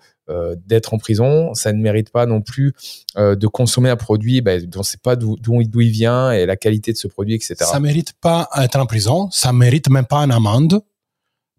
D'être 0.67 0.95
en 0.95 0.99
prison, 0.99 1.53
ça 1.55 1.73
ne 1.73 1.81
mérite 1.81 2.11
pas 2.11 2.27
non 2.27 2.41
plus 2.41 2.73
de 3.17 3.47
consommer 3.47 3.91
un 3.91 3.97
produit 3.97 4.41
ben, 4.41 4.65
dont 4.65 4.79
on 4.79 4.81
ne 4.81 4.85
sait 4.85 4.99
pas 4.99 5.17
d'où 5.17 5.61
il 5.61 5.91
vient 5.91 6.33
et 6.33 6.47
la 6.47 6.57
qualité 6.57 6.93
de 6.93 6.97
ce 6.97 7.09
produit, 7.09 7.35
etc. 7.35 7.57
Ça 7.59 7.81
mérite 7.81 8.15
pas 8.21 8.49
d'être 8.57 8.77
en 8.77 8.87
prison, 8.87 9.31
ça 9.31 9.53
mérite 9.53 9.91
même 9.91 10.07
pas 10.07 10.21
une 10.25 10.33
amende, 10.33 10.81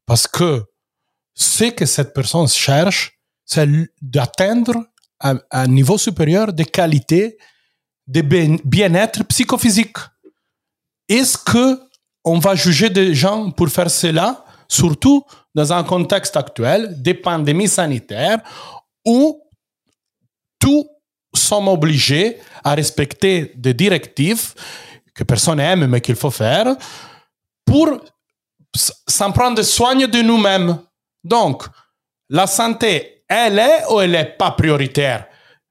parce 0.05 0.28
que 0.28 0.63
ce 1.36 1.66
que 1.66 1.86
cette 1.86 2.13
personne 2.13 2.47
cherche, 2.47 3.20
c'est 3.45 3.70
d'atteindre 4.01 4.86
un, 5.20 5.68
niveau 5.68 5.97
supérieur 5.97 6.53
de 6.53 6.63
qualité 6.63 7.38
de 8.07 8.22
bien-être 8.63 9.24
psychophysique. 9.26 9.97
Est-ce 11.09 11.38
que 11.38 11.80
on 12.24 12.39
va 12.39 12.55
juger 12.55 12.89
des 12.89 13.13
gens 13.13 13.51
pour 13.51 13.70
faire 13.70 13.91
cela, 13.91 14.45
surtout 14.68 15.24
dans 15.53 15.72
un 15.72 15.84
contexte 15.84 16.36
actuel 16.38 17.01
de 17.01 17.13
pandémie 17.13 17.68
sanitaire 17.68 18.39
où 19.05 19.41
tous 20.59 20.88
sommes 21.34 21.68
obligés 21.68 22.38
à 22.63 22.76
respecter 22.76 23.51
des 23.55 23.74
directives 23.74 24.53
que 25.13 25.24
personne 25.24 25.57
n'aime 25.57 25.88
mais 25.88 26.01
qu'il 26.01 26.16
faut 26.16 26.32
faire 26.32 26.76
pour 27.66 27.99
s'en 29.07 29.32
prendre 29.32 29.61
soin 29.61 29.95
de 29.95 30.22
nous-mêmes. 30.22 30.80
Donc, 31.24 31.63
la 32.30 32.47
santé, 32.47 33.24
elle 33.28 33.59
est 33.59 33.86
ou 33.91 34.01
elle 34.01 34.11
n'est 34.11 34.36
pas 34.38 34.51
prioritaire 34.51 35.28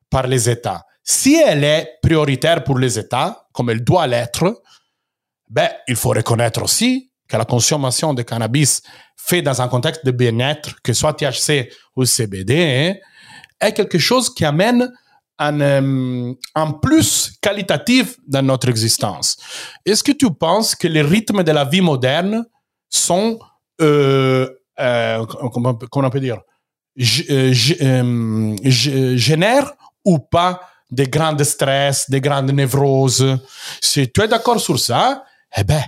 par 0.08 0.26
les 0.26 0.48
États? 0.48 0.84
Si 1.02 1.34
elle 1.34 1.64
est 1.64 1.98
prioritaire 2.02 2.64
pour 2.64 2.78
les 2.78 2.98
États, 2.98 3.46
comme 3.52 3.70
elle 3.70 3.84
doit 3.84 4.06
l'être, 4.06 4.62
ben, 5.50 5.68
il 5.86 5.96
faut 5.96 6.10
reconnaître 6.10 6.62
aussi 6.62 7.12
la 7.38 7.44
consommation 7.44 8.14
de 8.14 8.22
cannabis 8.22 8.82
fait 9.16 9.42
dans 9.42 9.60
un 9.62 9.68
contexte 9.68 10.04
de 10.04 10.10
bien-être, 10.10 10.80
que 10.82 10.92
soit 10.92 11.14
THC 11.14 11.70
ou 11.96 12.04
CBD, 12.04 13.00
est 13.60 13.72
quelque 13.72 13.98
chose 13.98 14.32
qui 14.32 14.44
amène 14.44 14.92
un, 15.38 15.60
euh, 15.60 16.34
un, 16.54 16.70
plus 16.72 17.32
qualitatif 17.40 18.16
dans 18.26 18.42
notre 18.42 18.68
existence. 18.68 19.36
Est-ce 19.84 20.04
que 20.04 20.12
tu 20.12 20.32
penses 20.32 20.74
que 20.74 20.86
les 20.86 21.02
rythmes 21.02 21.42
de 21.42 21.52
la 21.52 21.64
vie 21.64 21.80
moderne 21.80 22.44
sont 22.88 23.38
euh, 23.80 24.48
euh, 24.80 25.24
comment, 25.52 25.78
on 25.92 26.10
peut 26.10 26.20
dire, 26.20 26.40
euh, 27.30 27.52
euh, 27.82 29.16
génère 29.16 29.72
ou 30.04 30.18
pas 30.18 30.60
des 30.90 31.06
grands 31.06 31.36
stress, 31.42 32.10
des 32.10 32.20
grandes 32.20 32.52
névroses? 32.52 33.38
Si 33.80 34.10
tu 34.10 34.22
es 34.22 34.28
d'accord 34.28 34.60
sur 34.60 34.78
ça, 34.78 35.24
eh 35.56 35.64
ben, 35.64 35.82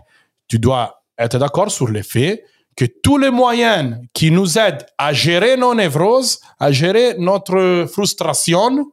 tu 0.47 0.59
dois 0.59 1.03
être 1.19 1.39
d'accord 1.39 1.71
sur 1.71 1.89
le 1.89 2.03
fait 2.03 2.45
que 2.77 2.85
tous 2.85 3.17
les 3.17 3.31
moyens 3.31 3.97
qui 4.13 4.31
nous 4.31 4.59
aident 4.59 4.85
à 4.99 5.13
gérer 5.13 5.57
nos 5.57 5.75
névroses, 5.75 6.41
à 6.61 6.71
gérer 6.73 7.15
notre 7.19 7.87
frustration, 7.91 8.93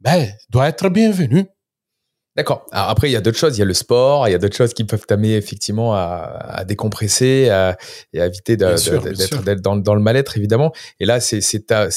ben, 0.00 0.28
doivent 0.50 0.68
être 0.68 0.88
bienvenus. 0.90 1.46
D'accord. 2.36 2.66
Après, 2.72 3.10
il 3.10 3.12
y 3.12 3.16
a 3.16 3.20
d'autres 3.20 3.38
choses. 3.38 3.56
Il 3.56 3.60
y 3.60 3.62
a 3.62 3.66
le 3.66 3.74
sport, 3.74 4.26
il 4.26 4.32
y 4.32 4.34
a 4.34 4.38
d'autres 4.38 4.56
choses 4.56 4.72
qui 4.72 4.84
peuvent 4.84 5.04
t'amener 5.06 5.36
effectivement 5.36 5.94
à, 5.94 6.38
à 6.48 6.64
décompresser 6.64 7.50
à, 7.50 7.76
et 8.12 8.20
à 8.22 8.26
éviter 8.26 8.56
d'être 8.56 9.60
dans, 9.60 9.76
dans, 9.76 9.94
le 9.94 10.00
mal-être, 10.00 10.36
évidemment. 10.38 10.72
Et 10.98 11.04
là, 11.04 11.20
c'est 11.20 11.66
ta, 11.66 11.88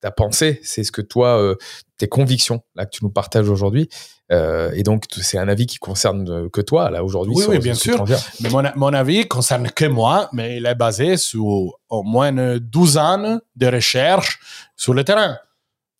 ta 0.00 0.10
pensée, 0.10 0.60
c'est 0.62 0.84
ce 0.84 0.92
que 0.92 1.00
toi, 1.00 1.40
euh, 1.40 1.56
tes 1.98 2.08
convictions 2.08 2.62
là 2.74 2.86
que 2.86 2.90
tu 2.90 3.04
nous 3.04 3.10
partages 3.10 3.48
aujourd'hui. 3.48 3.88
Euh, 4.30 4.70
et 4.74 4.82
donc, 4.82 5.04
c'est 5.10 5.38
un 5.38 5.48
avis 5.48 5.66
qui 5.66 5.78
concerne 5.78 6.30
euh, 6.30 6.48
que 6.48 6.60
toi, 6.60 6.90
là, 6.90 7.02
aujourd'hui. 7.02 7.34
Oui, 7.36 7.44
oui, 7.48 7.58
bien 7.58 7.74
sûr. 7.74 8.04
Mais 8.40 8.50
mon, 8.50 8.62
mon, 8.76 8.92
avis 8.92 9.26
concerne 9.26 9.70
que 9.70 9.86
moi, 9.86 10.28
mais 10.32 10.58
il 10.58 10.66
est 10.66 10.74
basé 10.74 11.16
sur 11.16 11.78
au 11.88 12.02
moins 12.02 12.58
12 12.58 12.98
ans 12.98 13.40
de 13.56 13.66
recherche 13.66 14.38
sur 14.76 14.94
le 14.94 15.04
terrain. 15.04 15.38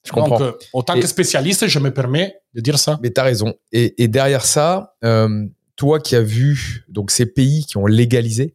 Je 0.05 0.13
comprends. 0.13 0.39
Donc, 0.39 0.55
en 0.73 0.83
tant 0.83 0.99
que 0.99 1.07
spécialiste, 1.07 1.67
je 1.67 1.79
me 1.79 1.93
permets 1.93 2.37
de 2.55 2.61
dire 2.61 2.79
ça. 2.79 2.99
Mais 3.03 3.13
tu 3.13 3.21
as 3.21 3.25
raison. 3.25 3.55
Et, 3.73 4.03
et, 4.03 4.09
derrière 4.09 4.45
ça, 4.45 4.95
euh, 5.05 5.47
toi 5.77 6.01
qui 6.01 6.17
as 6.17 6.23
vu 6.23 6.85
donc 6.89 7.11
ces 7.11 7.27
pays 7.27 7.65
qui 7.65 7.77
ont 7.77 7.87
légalisé, 7.87 8.55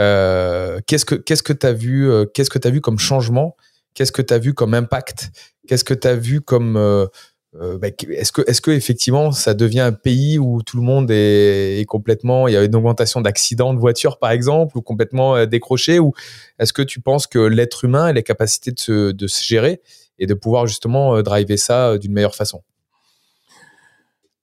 euh, 0.00 0.80
qu'est-ce 0.86 1.04
que 1.04 1.14
qu'est-ce 1.14 1.42
que 1.42 1.52
tu 1.52 1.66
as 1.66 1.72
vu 1.72 2.10
euh, 2.10 2.26
qu'est-ce 2.26 2.50
que 2.50 2.58
tu 2.58 2.66
as 2.66 2.70
vu 2.70 2.80
comme 2.80 2.98
changement 2.98 3.56
Qu'est-ce 3.94 4.12
que 4.12 4.22
tu 4.22 4.34
as 4.34 4.38
vu 4.38 4.54
comme 4.54 4.74
impact? 4.74 5.30
Qu'est-ce 5.66 5.84
que 5.84 5.94
tu 5.94 6.08
as 6.08 6.16
vu 6.16 6.40
comme 6.40 6.76
euh, 6.76 7.06
euh, 7.60 7.78
bah, 7.78 7.88
est-ce 8.10 8.32
que 8.32 8.42
est-ce 8.46 8.60
que 8.60 8.70
effectivement 8.70 9.30
ça 9.32 9.54
devient 9.54 9.80
un 9.80 9.92
pays 9.92 10.38
où 10.38 10.62
tout 10.62 10.76
le 10.76 10.82
monde 10.82 11.10
est, 11.10 11.80
est 11.80 11.84
complètement 11.84 12.48
il 12.48 12.54
y 12.54 12.56
a 12.56 12.64
une 12.64 12.74
augmentation 12.74 13.20
d'accidents 13.20 13.72
de 13.72 13.78
voitures 13.78 14.18
par 14.18 14.32
exemple 14.32 14.76
ou 14.76 14.82
complètement 14.82 15.46
décroché 15.46 16.00
ou 16.00 16.12
est-ce 16.58 16.72
que 16.72 16.82
tu 16.82 17.00
penses 17.00 17.28
que 17.28 17.38
l'être 17.38 17.84
humain 17.84 18.06
a 18.06 18.12
les 18.12 18.24
capacités 18.24 18.72
de 18.72 18.80
se, 18.80 19.12
de 19.12 19.26
se 19.28 19.44
gérer 19.44 19.80
et 20.18 20.26
de 20.26 20.34
pouvoir 20.34 20.66
justement 20.66 21.22
driver 21.22 21.56
ça 21.56 21.96
d'une 21.96 22.12
meilleure 22.12 22.34
façon? 22.34 22.62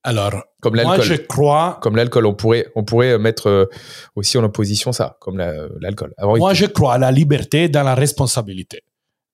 Alors, 0.04 0.43
comme 0.62 0.76
l'alcool. 0.76 0.97
Moi, 0.97 1.06
je 1.06 1.14
crois. 1.14 1.80
Comme 1.82 1.95
l'alcool, 1.95 2.26
on 2.26 2.34
pourrait, 2.34 2.68
on 2.76 2.84
pourrait 2.84 3.18
mettre 3.20 3.47
euh, 3.47 3.66
aussi 4.16 4.38
en 4.38 4.43
opposition 4.43 4.91
ça, 4.91 5.18
comme 5.20 5.38
l'alcool. 5.38 6.14
Moi, 6.20 6.54
je 6.54 6.66
crois 6.66 6.95
à 6.95 6.97
la 6.97 7.12
liberté 7.12 7.70
dans 7.70 7.84
la 7.84 7.93
responsabilité. 7.93 8.84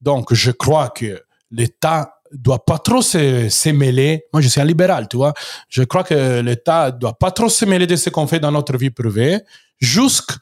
Donc, 0.01 0.33
je 0.33 0.51
crois 0.51 0.89
que 0.89 1.21
l'État 1.51 2.13
doit 2.31 2.65
pas 2.65 2.77
trop 2.77 3.01
se, 3.01 3.69
mêler. 3.69 4.25
Moi, 4.33 4.41
je 4.41 4.47
suis 4.47 4.59
un 4.59 4.65
libéral, 4.65 5.07
tu 5.07 5.17
vois. 5.17 5.33
Je 5.69 5.83
crois 5.83 6.03
que 6.03 6.41
l'État 6.41 6.91
doit 6.91 7.17
pas 7.17 7.31
trop 7.31 7.49
se 7.49 7.65
mêler 7.65 7.87
de 7.87 7.95
ce 7.95 8.09
qu'on 8.09 8.27
fait 8.27 8.39
dans 8.39 8.51
notre 8.51 8.77
vie 8.77 8.89
privée, 8.89 9.39
jusqu'à 9.79 10.35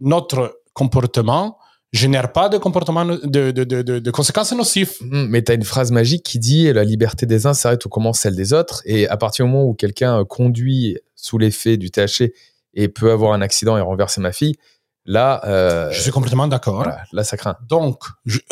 notre 0.00 0.60
comportement 0.72 1.58
génère 1.92 2.32
pas 2.32 2.48
de 2.48 2.56
comportement 2.56 3.04
de, 3.04 3.50
de, 3.50 3.50
de, 3.52 4.10
conséquences 4.10 4.52
nocives. 4.52 4.94
Mmh, 5.00 5.26
mais 5.28 5.42
tu 5.42 5.52
as 5.52 5.54
une 5.54 5.64
phrase 5.64 5.92
magique 5.92 6.24
qui 6.24 6.38
dit 6.38 6.72
la 6.72 6.84
liberté 6.84 7.26
des 7.26 7.46
uns 7.46 7.54
s'arrête 7.54 7.84
où 7.84 7.88
commence 7.88 8.20
celle 8.20 8.34
des 8.34 8.52
autres. 8.52 8.82
Et 8.86 9.06
à 9.08 9.16
partir 9.16 9.44
du 9.44 9.50
moment 9.50 9.64
où 9.64 9.74
quelqu'un 9.74 10.24
conduit 10.24 10.98
sous 11.14 11.38
l'effet 11.38 11.76
du 11.76 11.90
THC 11.90 12.32
et 12.74 12.88
peut 12.88 13.12
avoir 13.12 13.34
un 13.34 13.42
accident 13.42 13.76
et 13.76 13.82
renverser 13.82 14.20
ma 14.20 14.32
fille, 14.32 14.56
là. 15.04 15.40
Euh, 15.44 15.90
je 15.90 16.00
suis 16.00 16.10
complètement 16.10 16.46
d'accord. 16.46 16.86
là, 17.12 17.24
ça 17.24 17.36
craint. 17.36 17.56
Donc, 17.68 18.02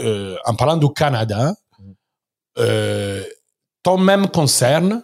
euh, 0.01 0.37
en 0.45 0.55
parlant 0.55 0.77
du 0.77 0.93
Canada, 0.93 1.55
mmh. 1.79 2.63
ton 3.83 3.99
même 3.99 4.29
concerne 4.29 5.03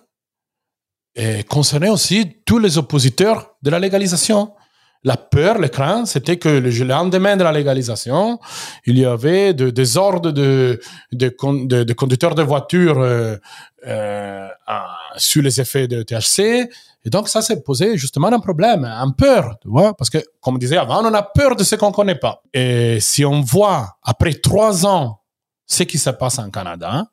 concernait 1.48 1.88
aussi 1.88 2.42
tous 2.44 2.58
les 2.58 2.76
oppositeurs 2.76 3.56
de 3.62 3.70
la 3.70 3.78
légalisation. 3.78 4.52
La 5.06 5.16
peur, 5.16 5.58
le 5.58 5.68
crainte, 5.68 6.08
c'était 6.08 6.36
que 6.36 6.48
le 6.48 6.70
lendemain 6.84 7.36
de 7.36 7.44
la 7.44 7.52
légalisation, 7.52 8.40
il 8.86 8.98
y 8.98 9.04
avait 9.04 9.54
de, 9.54 9.70
des 9.70 9.96
ordres 9.96 10.32
de, 10.32 10.80
de, 11.12 11.34
de, 11.40 11.84
de 11.84 11.92
conducteurs 11.92 12.34
de 12.34 12.42
voitures 12.42 12.98
euh, 12.98 13.36
euh, 13.86 14.48
sur 15.16 15.42
les 15.42 15.60
effets 15.60 15.86
de 15.86 16.02
THC. 16.02 16.68
Et 17.06 17.10
donc, 17.10 17.28
ça 17.28 17.40
s'est 17.40 17.62
posé 17.62 17.96
justement 17.96 18.26
un 18.26 18.40
problème, 18.40 18.84
un 18.84 19.10
peur, 19.12 19.56
tu 19.62 19.68
vois, 19.68 19.96
parce 19.96 20.10
que, 20.10 20.18
comme 20.40 20.56
on 20.56 20.58
disait 20.58 20.76
avant, 20.76 21.08
on 21.08 21.14
a 21.14 21.22
peur 21.22 21.54
de 21.54 21.62
ce 21.62 21.76
qu'on 21.76 21.92
connaît 21.92 22.16
pas. 22.16 22.42
Et 22.52 22.98
si 23.00 23.24
on 23.24 23.42
voit, 23.42 23.96
après 24.02 24.34
trois 24.34 24.84
ans, 24.84 25.20
ce 25.66 25.84
qui 25.84 25.98
se 25.98 26.10
passe 26.10 26.40
en 26.40 26.50
Canada, 26.50 27.06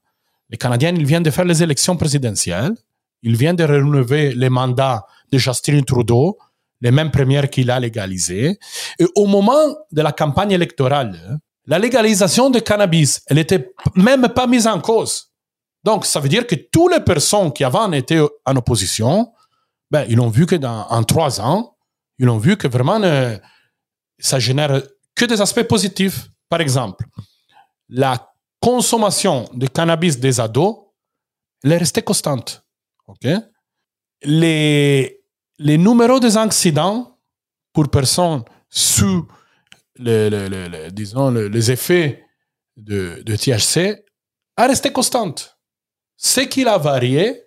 les 0.50 0.58
Canadiens, 0.58 0.96
ils 0.96 1.06
viennent 1.06 1.22
de 1.22 1.30
faire 1.30 1.46
les 1.46 1.62
élections 1.62 1.96
présidentielles, 1.96 2.74
ils 3.22 3.36
viennent 3.36 3.56
de 3.56 3.66
renouveler 3.66 4.34
les 4.34 4.50
mandats 4.50 5.06
de 5.32 5.38
Justin 5.38 5.84
Trudeau, 5.84 6.40
les 6.82 6.90
mêmes 6.90 7.12
premières 7.12 7.48
qu'il 7.48 7.70
a 7.70 7.80
légalisées. 7.80 8.58
Et 8.98 9.06
au 9.16 9.28
moment 9.28 9.76
de 9.92 10.02
la 10.02 10.12
campagne 10.12 10.52
électorale, 10.52 11.40
la 11.68 11.78
légalisation 11.78 12.50
du 12.50 12.64
cannabis, 12.64 13.22
elle 13.28 13.38
n'était 13.38 13.72
même 13.96 14.28
pas 14.30 14.48
mise 14.48 14.66
en 14.66 14.82
cause. 14.82 15.30
Donc, 15.84 16.06
ça 16.06 16.20
veut 16.20 16.30
dire 16.30 16.48
que 16.48 16.56
toutes 16.56 16.94
les 16.94 17.00
personnes 17.00 17.54
qui 17.54 17.64
avant 17.64 17.92
étaient 17.92 18.22
en 18.46 18.56
opposition, 18.56 19.33
ben, 19.94 20.08
ils 20.10 20.20
ont 20.20 20.30
vu 20.30 20.48
que 20.48 20.56
dans 20.56 20.88
en 20.90 21.04
trois 21.04 21.40
ans, 21.40 21.78
ils 22.18 22.28
ont 22.28 22.40
vu 22.40 22.58
que 22.58 22.68
vraiment 22.68 23.00
euh, 23.04 23.38
ça 24.18 24.40
génère 24.40 24.82
que 25.14 25.26
des 25.26 25.40
aspects 25.40 25.68
positifs. 25.74 26.30
Par 26.50 26.62
exemple, 26.62 27.06
la 27.90 28.34
consommation 28.60 29.48
de 29.54 29.68
cannabis 29.68 30.20
des 30.20 30.40
ados, 30.40 30.78
elle 31.64 31.74
est 31.74 31.78
restée 31.78 32.02
constante. 32.02 32.66
Ok, 33.06 33.28
les 34.24 35.22
les 35.60 35.78
numéros 35.78 36.20
des 36.20 36.38
accidents 36.38 37.20
pour 37.72 37.88
personnes 37.90 38.44
sous 38.70 39.28
le, 40.00 40.90
disons 40.90 41.30
les 41.30 41.70
effets 41.70 42.26
de, 42.76 43.22
de 43.24 43.36
THC 43.36 44.04
a 44.58 44.66
resté 44.66 44.92
constante. 44.92 45.56
Ce 46.18 46.42
qui 46.42 46.66
a 46.66 46.80
varié, 46.80 47.44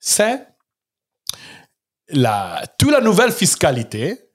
c'est 0.00 0.48
la, 2.10 2.62
toute 2.78 2.90
la 2.90 3.00
nouvelle 3.00 3.32
fiscalité 3.32 4.28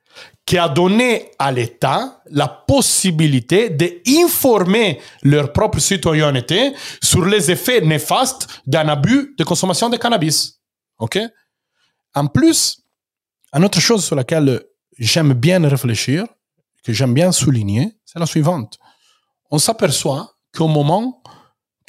qui 0.45 0.57
a 0.57 0.67
donné 0.67 1.31
à 1.39 1.51
l'État 1.51 2.21
la 2.29 2.47
possibilité 2.47 3.69
d'informer 3.69 4.99
leur 5.21 5.53
propre 5.53 5.79
citoyenneté 5.79 6.73
sur 7.01 7.25
les 7.25 7.49
effets 7.49 7.81
néfastes 7.81 8.47
d'un 8.65 8.87
abus 8.89 9.33
de 9.37 9.43
consommation 9.43 9.89
de 9.89 9.97
cannabis. 9.97 10.59
OK? 10.99 11.17
En 12.13 12.27
plus, 12.27 12.81
une 13.53 13.63
autre 13.63 13.79
chose 13.79 14.03
sur 14.03 14.15
laquelle 14.15 14.61
j'aime 14.99 15.33
bien 15.33 15.65
réfléchir, 15.67 16.25
que 16.83 16.91
j'aime 16.91 17.13
bien 17.13 17.31
souligner, 17.31 17.97
c'est 18.05 18.19
la 18.19 18.25
suivante. 18.25 18.77
On 19.49 19.57
s'aperçoit 19.57 20.35
qu'au 20.53 20.67
moment 20.67 21.23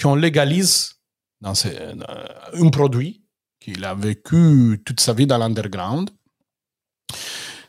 qu'on 0.00 0.14
légalise 0.14 0.94
un 1.42 2.70
produit 2.70 3.23
qu'il 3.64 3.82
a 3.84 3.94
vécu 3.94 4.82
toute 4.84 5.00
sa 5.00 5.14
vie 5.14 5.26
dans 5.26 5.38
l'underground, 5.38 6.10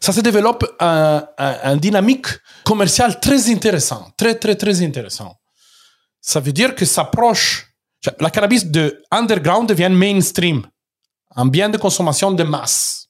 ça 0.01 0.11
se 0.11 0.19
développe 0.19 0.65
un, 0.79 1.77
dynamique 1.77 2.27
commerciale 2.65 3.19
très 3.21 3.49
intéressant, 3.49 4.11
très 4.17 4.35
très 4.35 4.55
très 4.55 4.81
intéressant. 4.81 5.39
Ça 6.19 6.41
veut 6.41 6.51
dire 6.51 6.75
que 6.75 6.85
s'approche, 6.85 7.73
la 8.19 8.29
cannabis 8.29 8.65
de 8.65 9.01
underground 9.09 9.69
devient 9.69 9.89
mainstream, 9.89 10.67
un 11.35 11.45
bien 11.45 11.69
de 11.69 11.77
consommation 11.77 12.31
de 12.31 12.43
masse. 12.43 13.07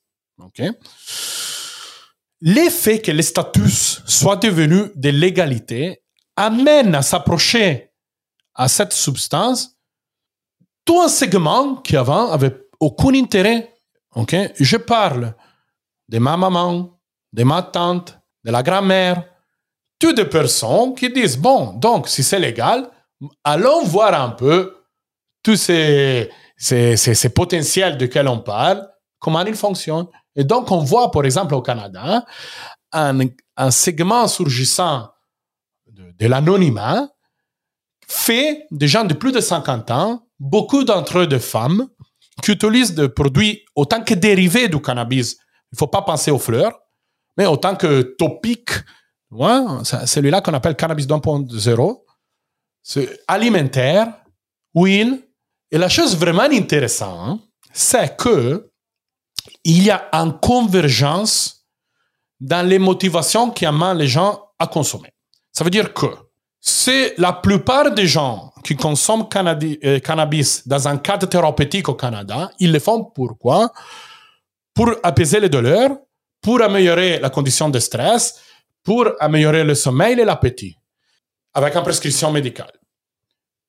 L'effet 2.41 2.99
que 2.99 3.11
le 3.11 3.23
statut 3.23 3.71
soit 4.05 4.38
devenu 4.38 4.91
de 4.95 5.09
légalité 5.09 6.03
amène 6.36 6.93
à 6.93 7.01
s'approcher 7.01 7.89
à 8.53 8.67
cette 8.67 8.93
substance 8.93 9.75
tout 10.86 11.01
un 11.01 11.09
segment 11.09 11.77
qui 11.77 11.97
avant 11.97 12.31
avait 12.31 12.64
aucun 12.86 13.13
intérêt. 13.15 13.73
OK? 14.15 14.36
Je 14.59 14.77
parle 14.77 15.33
de 16.07 16.19
ma 16.19 16.38
maman, 16.38 16.99
de 17.33 17.43
ma 17.43 17.61
tante, 17.63 18.17
de 18.43 18.51
la 18.51 18.61
grand-mère, 18.61 19.23
toutes 19.99 20.17
des 20.17 20.25
personnes 20.25 20.93
qui 20.93 21.09
disent, 21.11 21.38
bon, 21.38 21.73
donc 21.73 22.07
si 22.07 22.23
c'est 22.23 22.39
légal, 22.39 22.89
allons 23.43 23.83
voir 23.83 24.13
un 24.19 24.29
peu 24.29 24.75
tous 25.41 25.55
ces, 25.55 26.29
ces, 26.57 26.95
ces, 26.97 27.15
ces 27.15 27.29
potentiels 27.29 27.97
de 27.97 28.27
on 28.27 28.39
parle, 28.39 28.88
comment 29.19 29.43
ils 29.45 29.55
fonctionnent. 29.55 30.07
Et 30.36 30.43
donc, 30.43 30.71
on 30.71 30.79
voit, 30.79 31.11
par 31.11 31.25
exemple, 31.25 31.53
au 31.55 31.61
Canada, 31.61 32.25
un, 32.91 33.19
un 33.57 33.71
segment 33.71 34.27
surgissant 34.27 35.09
de 35.88 36.27
l'anonymat 36.27 37.07
fait 38.07 38.67
des 38.71 38.88
gens 38.88 39.05
de 39.05 39.13
plus 39.13 39.31
de 39.31 39.39
50 39.39 39.91
ans, 39.91 40.27
beaucoup 40.39 40.83
d'entre 40.83 41.19
eux 41.19 41.27
de 41.27 41.39
femmes, 41.39 41.88
qui 42.41 42.51
utilisent 42.51 42.93
des 42.93 43.09
produits 43.09 43.65
autant 43.75 44.03
que 44.03 44.13
dérivés 44.13 44.67
du 44.67 44.81
cannabis. 44.81 45.38
Il 45.71 45.75
ne 45.75 45.77
faut 45.77 45.88
pas 45.88 46.01
penser 46.01 46.31
aux 46.31 46.39
fleurs, 46.39 46.77
mais 47.38 47.45
autant 47.45 47.75
que 47.75 48.01
topiques. 48.17 48.71
Ouais, 49.31 49.83
celui-là 49.83 50.41
qu'on 50.41 50.53
appelle 50.53 50.75
cannabis 50.75 51.07
2.0. 51.07 52.03
C'est 52.83 53.19
alimentaire, 53.27 54.13
huile. 54.75 55.21
Et 55.71 55.77
la 55.77 55.89
chose 55.89 56.15
vraiment 56.15 56.43
intéressante, 56.43 57.41
c'est 57.73 58.15
que 58.15 58.71
il 59.63 59.83
y 59.83 59.89
a 59.89 60.09
une 60.13 60.39
convergence 60.39 61.65
dans 62.39 62.65
les 62.65 62.79
motivations 62.79 63.49
qui 63.49 63.65
amènent 63.65 63.97
les 63.97 64.07
gens 64.07 64.39
à 64.59 64.67
consommer. 64.67 65.11
Ça 65.51 65.63
veut 65.63 65.69
dire 65.69 65.93
que 65.93 66.05
c'est 66.68 67.13
la 67.20 67.32
plupart 67.32 67.91
des 67.91 68.07
gens 68.07 68.51
qui 68.63 68.76
consomment 68.76 69.28
euh, 69.36 69.99
cannabis 69.99 70.68
dans 70.68 70.88
un 70.88 70.97
cadre 70.97 71.28
thérapeutique 71.28 71.88
au 71.89 71.93
Canada, 71.93 72.49
ils 72.57 72.72
le 72.72 72.80
font 72.80 73.03
pourquoi? 73.03 73.72
Pour 74.74 74.91
apaiser 75.03 75.39
les 75.39 75.47
douleurs, 75.47 75.91
pour 76.41 76.63
améliorer 76.63 77.20
la 77.20 77.30
condition 77.30 77.70
de 77.70 77.78
stress, 77.78 78.41
pour 78.84 79.11
améliorer 79.20 79.63
le 79.63 79.76
sommeil 79.76 80.20
et 80.20 80.26
l'appétit, 80.26 80.76
avec 81.53 81.76
une 81.76 81.84
prescription 81.84 82.32
médicale. 82.32 82.74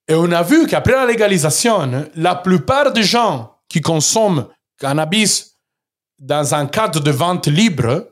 Et 0.09 0.15
on 0.15 0.33
a 0.33 0.43
vu 0.43 0.67
qu'après 0.67 0.95
la 0.95 1.05
légalisation, 1.05 2.09
la 2.15 2.35
plupart 2.37 2.93
des 2.95 3.03
gens 3.03 3.59
qui 3.69 3.83
consomment 3.83 4.47
cannabis 4.79 5.59
dans 6.19 6.55
un 6.55 6.67
cadre 6.67 7.01
de 7.01 7.11
vente 7.11 7.47
libre, 7.47 8.09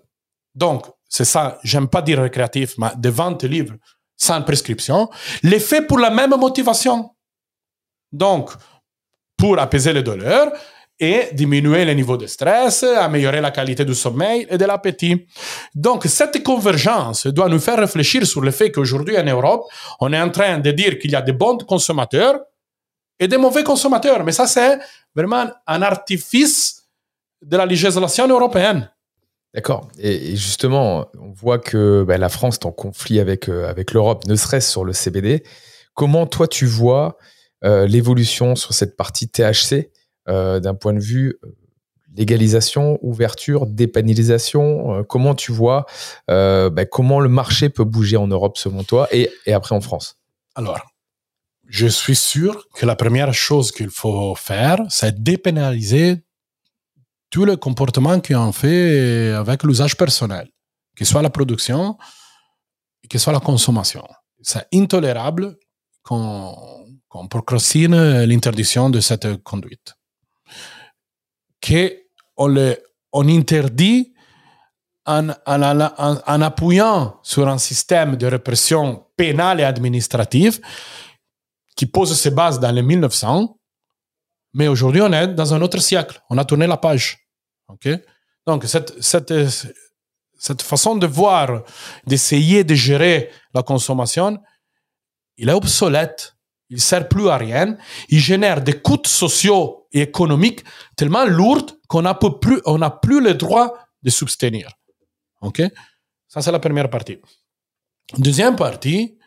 donc 0.55 0.85
c'est 1.09 1.24
ça, 1.24 1.59
j'aime 1.62 1.89
pas 1.89 2.03
dire 2.03 2.20
récréatif, 2.20 2.74
mais 2.76 2.91
de 2.97 3.09
vente 3.09 3.45
libre 3.45 3.74
sans 4.16 4.42
prescription, 4.42 5.08
les 5.42 5.60
fait 5.60 5.82
pour 5.82 5.98
la 5.98 6.10
même 6.10 6.34
motivation. 6.38 7.10
Donc, 8.12 8.50
pour 9.36 9.58
apaiser 9.58 9.92
les 9.92 10.02
douleurs 10.02 10.52
et 10.98 11.30
diminuer 11.32 11.84
le 11.84 11.92
niveau 11.92 12.16
de 12.16 12.26
stress, 12.26 12.84
améliorer 12.84 13.40
la 13.40 13.50
qualité 13.50 13.84
du 13.84 13.94
sommeil 13.94 14.46
et 14.48 14.56
de 14.56 14.64
l'appétit. 14.64 15.26
Donc, 15.74 16.04
cette 16.04 16.42
convergence 16.42 17.26
doit 17.26 17.48
nous 17.48 17.58
faire 17.58 17.78
réfléchir 17.78 18.24
sur 18.26 18.40
le 18.40 18.52
fait 18.52 18.70
qu'aujourd'hui 18.70 19.18
en 19.18 19.24
Europe, 19.24 19.64
on 20.00 20.12
est 20.12 20.20
en 20.20 20.30
train 20.30 20.58
de 20.58 20.70
dire 20.70 20.98
qu'il 20.98 21.10
y 21.10 21.16
a 21.16 21.22
des 21.22 21.32
bons 21.32 21.58
consommateurs 21.58 22.40
et 23.18 23.26
des 23.26 23.36
mauvais 23.36 23.64
consommateurs. 23.64 24.22
Mais 24.24 24.32
ça, 24.32 24.46
c'est 24.46 24.78
vraiment 25.14 25.46
un 25.66 25.82
artifice 25.82 26.84
de 27.42 27.56
la 27.56 27.66
législation 27.66 28.28
européenne. 28.28 28.90
D'accord. 29.55 29.88
Et, 29.98 30.34
justement, 30.34 31.07
on 31.18 31.30
voit 31.30 31.61
que 31.61 32.05
bah, 32.07 32.18
la 32.18 32.28
France 32.28 32.57
est 32.57 32.66
en 32.66 32.72
conflit 32.72 33.20
avec, 33.20 33.48
euh, 33.48 33.68
avec 33.68 33.92
l'Europe, 33.92 34.26
ne 34.26 34.34
serait-ce 34.34 34.68
sur 34.68 34.84
le 34.84 34.92
CBD. 34.92 35.44
Comment 35.94 36.26
toi 36.26 36.48
tu 36.48 36.66
vois 36.66 37.16
euh, 37.62 37.86
l'évolution 37.86 38.57
sur 38.57 38.74
cette 38.74 38.96
partie 38.96 39.28
THC 39.28 39.92
euh, 40.28 40.59
d'un 40.59 40.74
point 40.74 40.92
de 40.92 41.00
vue 41.00 41.38
légalisation, 42.16 42.98
ouverture, 43.02 43.66
dépénalisation 43.66 45.05
Comment 45.05 45.34
tu 45.34 45.50
vois 45.50 45.86
bah, 46.28 46.84
comment 46.88 47.18
le 47.18 47.28
marché 47.28 47.70
peut 47.70 47.84
bouger 47.84 48.16
en 48.16 48.28
Europe 48.28 48.57
selon 48.57 48.84
toi 48.84 49.09
et, 49.11 49.30
et 49.46 49.52
après 49.52 49.74
en 49.74 49.80
France? 49.80 50.16
Alors, 50.55 50.78
je 51.66 51.88
suis 51.88 52.14
sûr 52.14 52.68
que 52.74 52.86
la 52.86 52.94
première 52.94 53.34
chose 53.34 53.72
qu'il 53.72 53.90
faut 53.90 54.36
faire, 54.36 54.78
c'est 54.88 55.22
dépénaliser 55.22 56.24
tout 57.35 57.45
le 57.45 57.57
comportement 57.57 58.20
qu'ils 58.20 58.37
ont 58.37 58.53
fait 58.53 59.32
avec 59.32 59.64
l'usage 59.64 59.97
personnel, 59.97 60.49
que 60.95 61.05
soit 61.05 61.20
la 61.20 61.30
production, 61.30 61.99
que 63.11 63.18
soit 63.18 63.32
la 63.32 63.41
consommation. 63.41 64.05
C'est 64.41 64.68
intolérable 64.72 65.57
qu'on 66.05 67.26
procrastine 67.28 68.22
l'interdiction 68.22 68.89
de 68.89 69.01
cette 69.01 69.43
conduite. 69.43 69.95
Qu'on 71.61 72.55
on 73.12 73.28
interdit 73.28 74.14
en, 75.05 75.30
appuyant 76.51 77.18
sur 77.24 77.49
un 77.49 77.59
système 77.59 78.14
de 78.14 78.28
répression 78.28 79.09
pénale 79.16 79.59
et 79.59 79.64
administrative 79.64 80.61
qui 81.74 81.87
pose 81.87 82.16
ses 82.16 82.30
bases 82.30 82.61
dans 82.61 82.70
les 82.70 82.82
1900, 82.82 83.59
Mais 84.57 84.68
aujourd'hui, 84.68 85.01
on 85.01 85.12
est 85.12 85.35
dans 85.35 85.53
un 85.53 85.61
autre 85.62 85.80
siècle. 85.80 86.22
On 86.30 86.39
a 86.39 86.45
tourné 86.45 86.68
la 86.68 86.76
page. 86.76 87.24
Donc, 88.47 88.64
cette, 88.64 89.03
cette, 89.03 89.33
cette 90.39 90.62
façon 90.62 90.97
de 90.97 91.07
voir, 91.07 91.62
d'essayer 92.07 92.64
de 92.64 92.75
gérer 92.75 93.31
la 93.55 93.62
consommation, 93.62 94.39
il 95.37 95.49
est 95.49 95.53
obsolète. 95.53 96.37
Il 96.70 96.81
sert 96.81 97.09
plus 97.09 97.29
à 97.29 97.37
rien. 97.37 97.77
Il 98.09 98.20
génère 98.20 98.62
des 98.62 98.81
coûts 98.81 99.05
sociaux 99.05 99.87
et 99.93 100.03
économiques 100.03 100.64
tellement 100.97 101.25
lourds 101.25 101.66
qu'on 101.89 102.03
n'a 102.03 102.14
plus, 102.14 102.61
on 102.64 102.79
n'a 102.79 102.91
plus 102.91 103.22
le 103.22 103.35
droit 103.35 103.75
de 104.03 104.11
soutenir. 104.11 104.70
OK? 105.41 105.62
Ça, 106.29 106.43
c'est 106.43 106.53
la 106.53 106.59
première 106.59 106.91
partie. 106.91 107.18
Deuxième 108.18 108.57
partie, 108.57 109.18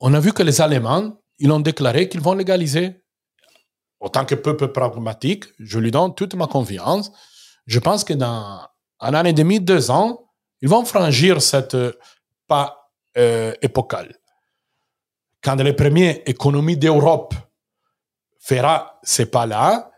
on 0.00 0.14
a 0.14 0.20
vu 0.20 0.32
que 0.32 0.42
les 0.42 0.60
Allemands, 0.60 1.18
ils 1.38 1.50
ont 1.50 1.60
déclaré 1.60 2.08
qu'ils 2.08 2.20
vont 2.20 2.34
légaliser. 2.34 3.02
Autant 4.00 4.24
que 4.24 4.34
peuple 4.34 4.68
pragmatique, 4.68 5.44
je 5.58 5.78
lui 5.78 5.90
donne 5.90 6.14
toute 6.14 6.34
ma 6.34 6.46
confiance. 6.46 7.10
Je 7.66 7.78
pense 7.78 8.04
que 8.04 8.14
dans 8.14 8.68
un 9.00 9.14
an 9.14 9.24
et 9.24 9.32
demi, 9.32 9.60
deux 9.60 9.90
ans, 9.90 10.24
ils 10.60 10.68
vont 10.68 10.84
franchir 10.84 11.42
cette 11.42 11.76
pas 12.46 12.90
euh, 13.16 13.52
épocale. 13.62 14.16
Quand 15.42 15.56
les 15.56 15.72
premières 15.72 16.18
économies 16.26 16.76
d'Europe 16.76 17.34
fera 18.40 18.98
ces 19.02 19.26
pas-là, 19.26 19.90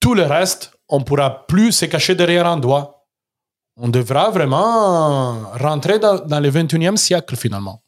tout 0.00 0.14
le 0.14 0.22
reste, 0.22 0.72
on 0.88 1.02
pourra 1.02 1.46
plus 1.46 1.72
se 1.72 1.86
cacher 1.86 2.14
derrière 2.14 2.46
un 2.46 2.58
doigt. 2.58 3.06
On 3.76 3.88
devra 3.88 4.30
vraiment 4.30 5.50
rentrer 5.52 5.98
dans, 5.98 6.40
le 6.40 6.50
21e 6.50 6.96
siècle 6.96 7.36
finalement. 7.36 7.82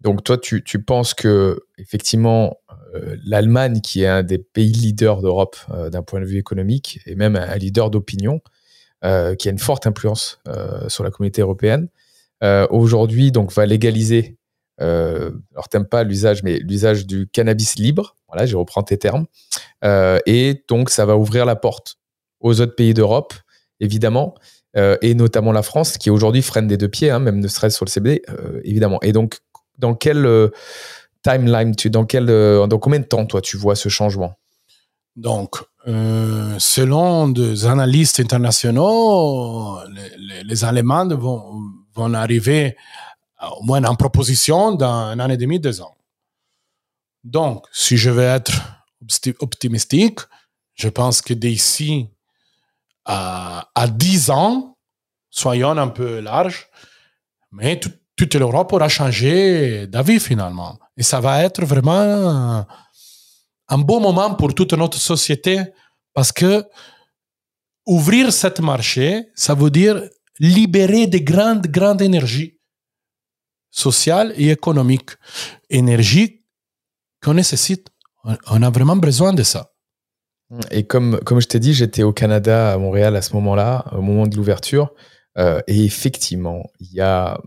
Donc 0.00 0.24
toi, 0.24 0.38
tu, 0.38 0.62
tu 0.62 0.82
penses 0.82 1.14
que 1.14 1.58
effectivement, 1.78 2.56
euh, 2.65 2.65
l'Allemagne, 3.24 3.80
qui 3.80 4.02
est 4.02 4.06
un 4.06 4.22
des 4.22 4.38
pays 4.38 4.72
leaders 4.72 5.22
d'Europe 5.22 5.56
euh, 5.70 5.90
d'un 5.90 6.02
point 6.02 6.20
de 6.20 6.24
vue 6.24 6.38
économique, 6.38 7.00
et 7.06 7.14
même 7.14 7.36
un, 7.36 7.56
leader 7.56 7.90
d'opinion, 7.90 8.40
euh, 9.04 9.34
qui 9.34 9.48
a 9.48 9.50
une 9.50 9.58
forte 9.58 9.86
influence 9.86 10.40
sur 10.88 11.04
la 11.04 11.10
communauté 11.10 11.42
européenne, 11.42 11.88
aujourd'hui 12.70 13.32
donc 13.32 13.52
va 13.52 13.66
légaliser, 13.66 14.36
alors 14.78 15.68
t'aimes 15.70 15.86
pas 15.86 16.04
l'usage, 16.04 16.42
mais 16.42 16.58
l'usage 16.58 17.06
du 17.06 17.26
cannabis 17.26 17.76
libre, 17.76 18.16
voilà, 18.28 18.46
je 18.46 18.56
reprends 18.56 18.82
tes 18.82 18.98
termes, 18.98 19.26
et 19.82 20.64
donc 20.68 20.90
ça 20.90 21.06
va 21.06 21.16
ouvrir 21.16 21.44
la 21.44 21.56
porte 21.56 21.96
aux 22.40 22.60
autres 22.60 22.74
pays 22.74 22.94
d'Europe, 22.94 23.34
évidemment, 23.80 24.34
et 24.74 25.14
notamment 25.14 25.52
la 25.52 25.62
France, 25.62 25.98
qui 25.98 26.10
aujourd'hui 26.10 26.42
freine 26.42 26.66
des 26.66 26.76
deux 26.76 26.88
pieds, 26.88 27.10
hein, 27.10 27.18
même 27.18 27.40
ne 27.40 27.48
serait-ce 27.48 27.76
sur 27.76 27.84
le 27.84 27.90
CBD, 27.90 28.22
évidemment. 28.64 28.98
Et 29.02 29.12
donc 29.12 29.38
dans 29.78 29.94
quel 29.94 30.26
euh, 30.26 30.48
timeline, 31.26 31.74
tu, 31.74 31.90
dans, 31.90 32.04
quel, 32.04 32.30
euh, 32.30 32.66
dans 32.66 32.78
combien 32.78 33.00
de 33.00 33.04
temps, 33.04 33.26
toi, 33.26 33.40
tu 33.40 33.56
vois 33.56 33.74
ce 33.74 33.88
changement? 33.88 34.38
Donc, 35.16 35.56
euh, 35.88 36.56
selon 36.58 37.28
des 37.28 37.66
analystes 37.66 38.20
internationaux, 38.20 39.78
les, 40.44 40.64
Allemands 40.64 41.08
vont, 41.08 41.62
vont 41.94 42.14
arriver 42.14 42.76
au 43.58 43.64
moins 43.64 43.82
en 43.84 43.94
proposition 43.96 44.72
dans 44.72 44.92
un 44.92 45.18
an 45.20 45.28
et 45.28 45.36
demi, 45.36 45.58
deux 45.58 45.80
ans. 45.80 45.96
Donc, 47.24 47.66
si 47.72 47.96
je 47.96 48.10
veux 48.10 48.22
être 48.22 48.52
optimistique, 49.40 50.20
je 50.74 50.88
pense 50.88 51.22
que 51.22 51.34
d'ici 51.34 52.08
à, 53.04 53.68
à 53.74 53.88
10 53.88 54.30
ans, 54.30 54.76
soyons 55.30 55.76
un 55.76 55.88
peu 55.88 56.20
larges, 56.20 56.68
mais 57.50 57.80
tout, 57.80 57.92
toute 58.16 58.34
l'Europe 58.34 58.72
aura 58.72 58.88
changé 58.88 59.86
d'avis 59.86 60.20
finalement. 60.20 60.78
Et 60.96 61.02
ça 61.02 61.20
va 61.20 61.42
être 61.44 61.64
vraiment 61.64 62.66
un 63.68 63.78
beau 63.78 64.00
moment 64.00 64.34
pour 64.34 64.54
toute 64.54 64.72
notre 64.72 64.98
société 64.98 65.60
parce 66.14 66.32
que 66.32 66.64
ouvrir 67.86 68.32
cette 68.32 68.60
marché, 68.60 69.28
ça 69.34 69.54
veut 69.54 69.70
dire 69.70 70.02
libérer 70.38 71.06
des 71.06 71.22
grandes, 71.22 71.66
grandes 71.66 72.02
énergies 72.02 72.58
sociales 73.70 74.32
et 74.36 74.50
économiques. 74.50 75.10
Énergie 75.68 76.44
qu'on 77.22 77.34
nécessite. 77.34 77.88
On 78.24 78.62
a 78.62 78.70
vraiment 78.70 78.96
besoin 78.96 79.32
de 79.32 79.42
ça. 79.42 79.72
Et 80.70 80.86
comme, 80.86 81.20
comme 81.20 81.40
je 81.40 81.48
t'ai 81.48 81.60
dit, 81.60 81.74
j'étais 81.74 82.02
au 82.02 82.12
Canada, 82.12 82.72
à 82.72 82.78
Montréal 82.78 83.16
à 83.16 83.22
ce 83.22 83.34
moment-là, 83.34 83.84
au 83.92 84.00
moment 84.00 84.26
de 84.26 84.36
l'ouverture. 84.36 84.94
Euh, 85.38 85.60
et 85.66 85.84
effectivement, 85.84 86.70
il 86.80 86.92
y 86.92 87.00
a 87.00 87.38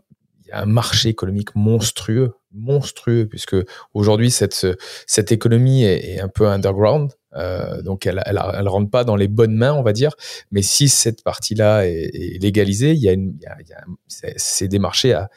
un 0.52 0.66
marché 0.66 1.10
économique 1.10 1.56
monstrueux, 1.56 2.36
monstrueux, 2.54 3.28
puisque 3.28 3.56
aujourd'hui 3.93 4.32
cette 4.32 4.68
cette 5.08 5.32
économie 5.32 5.84
est, 5.84 6.20
un 6.20 6.28
peu 6.28 6.47
underground, 6.47 7.12
euh, 7.36 7.82
donc 7.82 8.06
elle, 8.06 8.22
elle, 8.26 8.39
elle 8.54 8.68
rentre 8.68 8.89
pas 8.89 9.04
dans 9.04 9.16
les 9.16 9.28
bonnes 9.28 9.56
mains, 9.56 9.74
on 9.74 9.84
va 9.84 9.93
dire. 9.93 10.12
Mais 10.52 10.62
si 10.62 10.89
cette 10.89 11.24
partie-là 11.24 11.86
est, 11.86 12.41
légalisée, 12.41 12.91
il 12.91 13.00
y 13.00 13.10
a, 13.10 13.14
a, 13.14 13.86
c'est 14.08 14.68
des 14.68 14.80
marchés 14.80 15.14
à 15.14 15.30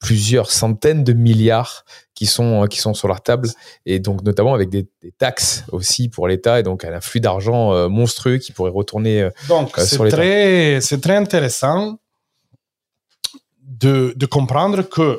plusieurs 0.00 0.50
centaines 0.50 1.04
de 1.04 1.12
milliards 1.12 1.84
qui 2.14 2.26
sont 2.26 2.66
qui 2.66 2.78
sont 2.78 2.94
sur 2.94 3.08
leur 3.08 3.20
table. 3.20 3.48
Et 3.86 3.98
donc 3.98 4.22
notamment 4.22 4.54
avec 4.54 4.70
des, 4.70 4.88
des 5.02 5.12
taxes 5.12 5.64
aussi 5.72 6.08
pour 6.08 6.28
l'État 6.28 6.60
et 6.60 6.62
donc 6.62 6.84
un 6.84 7.00
flux 7.00 7.20
d'argent 7.20 7.72
euh, 7.72 7.88
monstrueux 7.88 8.38
qui 8.38 8.52
pourrait 8.52 8.70
retourner 8.70 9.22
euh, 9.22 9.30
donc 9.48 9.76
c'est 9.78 10.08
très 10.08 10.80
c'est 10.80 11.00
très 11.00 11.16
intéressant 11.16 11.98
de, 13.80 14.26
comprendre 14.26 14.82
que 14.82 15.18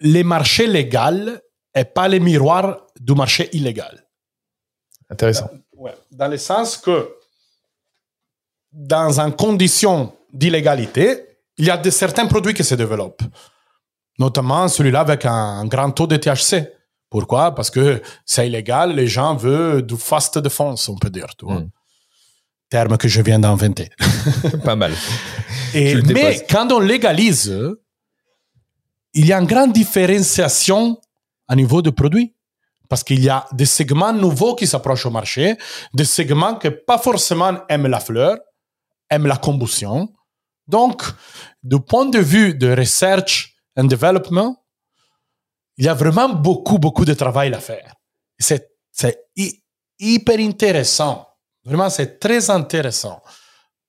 les 0.00 0.24
marchés 0.24 0.66
légaux 0.66 1.38
n'est 1.74 1.84
pas 1.84 2.08
le 2.08 2.18
miroir 2.18 2.86
du 3.00 3.14
marché 3.14 3.48
illégal. 3.52 4.06
Intéressant. 5.10 5.50
Dans, 5.72 5.92
dans 6.10 6.28
le 6.28 6.38
sens 6.38 6.76
que 6.76 7.14
dans 8.72 9.18
une 9.18 9.32
condition 9.32 10.12
d'illégalité, 10.32 11.28
il 11.56 11.66
y 11.66 11.70
a 11.70 11.76
de 11.76 11.90
certains 11.90 12.26
produits 12.26 12.54
qui 12.54 12.64
se 12.64 12.74
développent, 12.74 13.22
notamment 14.18 14.68
celui-là 14.68 15.00
avec 15.00 15.24
un, 15.26 15.64
grand 15.66 15.90
taux 15.90 16.06
de 16.06 16.16
THC. 16.16 16.72
Pourquoi? 17.10 17.54
Parce 17.54 17.70
que 17.70 18.02
c'est 18.24 18.46
illégal, 18.46 18.94
les 18.94 19.06
gens 19.06 19.34
veulent 19.34 19.82
du 19.82 19.96
fast 19.96 20.38
defense, 20.38 20.88
on 20.88 20.96
peut 20.96 21.10
dire. 21.10 21.34
Tu 21.38 21.46
vois? 21.46 21.60
Hmm. 21.60 21.70
Terme 22.68 22.98
que 22.98 23.08
je 23.08 23.22
viens 23.22 23.38
d'inventer. 23.38 23.88
Pas 24.64 24.76
mal. 24.76 24.92
mais 25.74 26.46
quand 26.48 26.70
on 26.72 26.80
légalise, 26.80 27.76
il 29.14 29.26
y 29.26 29.32
a 29.32 29.38
une 29.38 29.46
grande 29.46 29.72
différenciation 29.72 31.00
à 31.46 31.56
niveau 31.56 31.82
de 31.82 31.90
produits. 31.90 32.34
Parce 32.88 33.04
qu'il 33.04 33.22
y 33.22 33.28
a 33.28 33.46
des 33.52 33.66
segments 33.66 34.14
nouveaux 34.14 34.54
qui 34.54 34.66
s'approchent 34.66 35.04
au 35.04 35.10
marché, 35.10 35.58
des 35.92 36.06
segments 36.06 36.54
qui 36.54 36.70
pas 36.70 36.96
forcément 36.96 37.66
aiment 37.68 37.86
la 37.86 38.00
fleur, 38.00 38.38
aiment 39.10 39.26
la 39.26 39.36
combustion. 39.36 40.08
Donc, 40.66 41.02
du 41.62 41.80
point 41.80 42.06
de 42.06 42.18
vue 42.18 42.54
de 42.54 42.74
research 42.74 43.54
and 43.76 43.84
development, 43.84 44.56
il 45.76 45.84
y 45.84 45.88
a 45.88 45.94
vraiment 45.94 46.30
beaucoup, 46.30 46.78
beaucoup 46.78 47.04
de 47.04 47.12
travail 47.12 47.52
à 47.52 47.60
faire. 47.60 47.94
C'est, 48.38 48.70
c'est 48.90 49.26
hyper 49.98 50.38
intéressant. 50.40 51.28
Vraiment, 51.64 51.90
c'est 51.90 52.18
très 52.18 52.48
intéressant. 52.48 53.20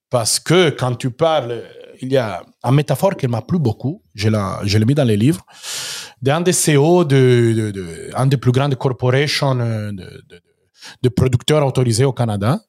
Parce 0.09 0.39
que 0.39 0.71
quand 0.71 0.95
tu 0.95 1.11
parles, 1.11 1.63
il 2.01 2.11
y 2.11 2.17
a 2.17 2.43
une 2.63 2.75
métaphore 2.75 3.15
qui 3.15 3.27
m'a 3.27 3.41
plu 3.41 3.59
beaucoup, 3.59 4.01
je 4.13 4.29
l'ai 4.29 4.85
mis 4.85 4.95
dans 4.95 5.03
les 5.03 5.17
livres, 5.17 5.45
d'un 6.21 6.41
des 6.41 6.51
CEO 6.51 7.05
de, 7.05 8.11
un 8.15 8.25
des 8.27 8.37
plus 8.37 8.51
grandes 8.51 8.75
corporations 8.75 9.55
de, 9.55 10.23
de, 11.01 11.09
producteurs 11.09 11.65
autorisés 11.65 12.05
au 12.05 12.13
Canada. 12.13 12.59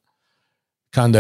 Quand 0.93 1.13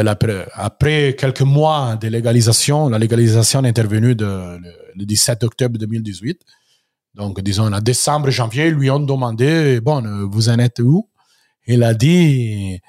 après, 0.54 1.14
quelques 1.16 1.42
mois 1.42 1.96
de 1.96 2.08
légalisation, 2.08 2.88
la 2.88 2.98
légalisation 2.98 3.62
est 3.64 3.68
intervenue 3.68 4.14
le, 4.18 4.58
17 4.96 5.44
octobre 5.44 5.78
2018. 5.78 6.40
Donc, 7.14 7.40
disons, 7.40 7.72
en 7.72 7.80
décembre, 7.80 8.30
janvier, 8.30 8.66
ils 8.68 8.74
lui 8.74 8.90
ont 8.90 9.00
demandé, 9.00 9.80
bon, 9.80 10.02
vous 10.28 10.48
en 10.48 10.58
êtes 10.58 10.80
où? 10.80 11.08
Il 11.66 11.84
a 11.84 11.94
dit, 11.94 12.80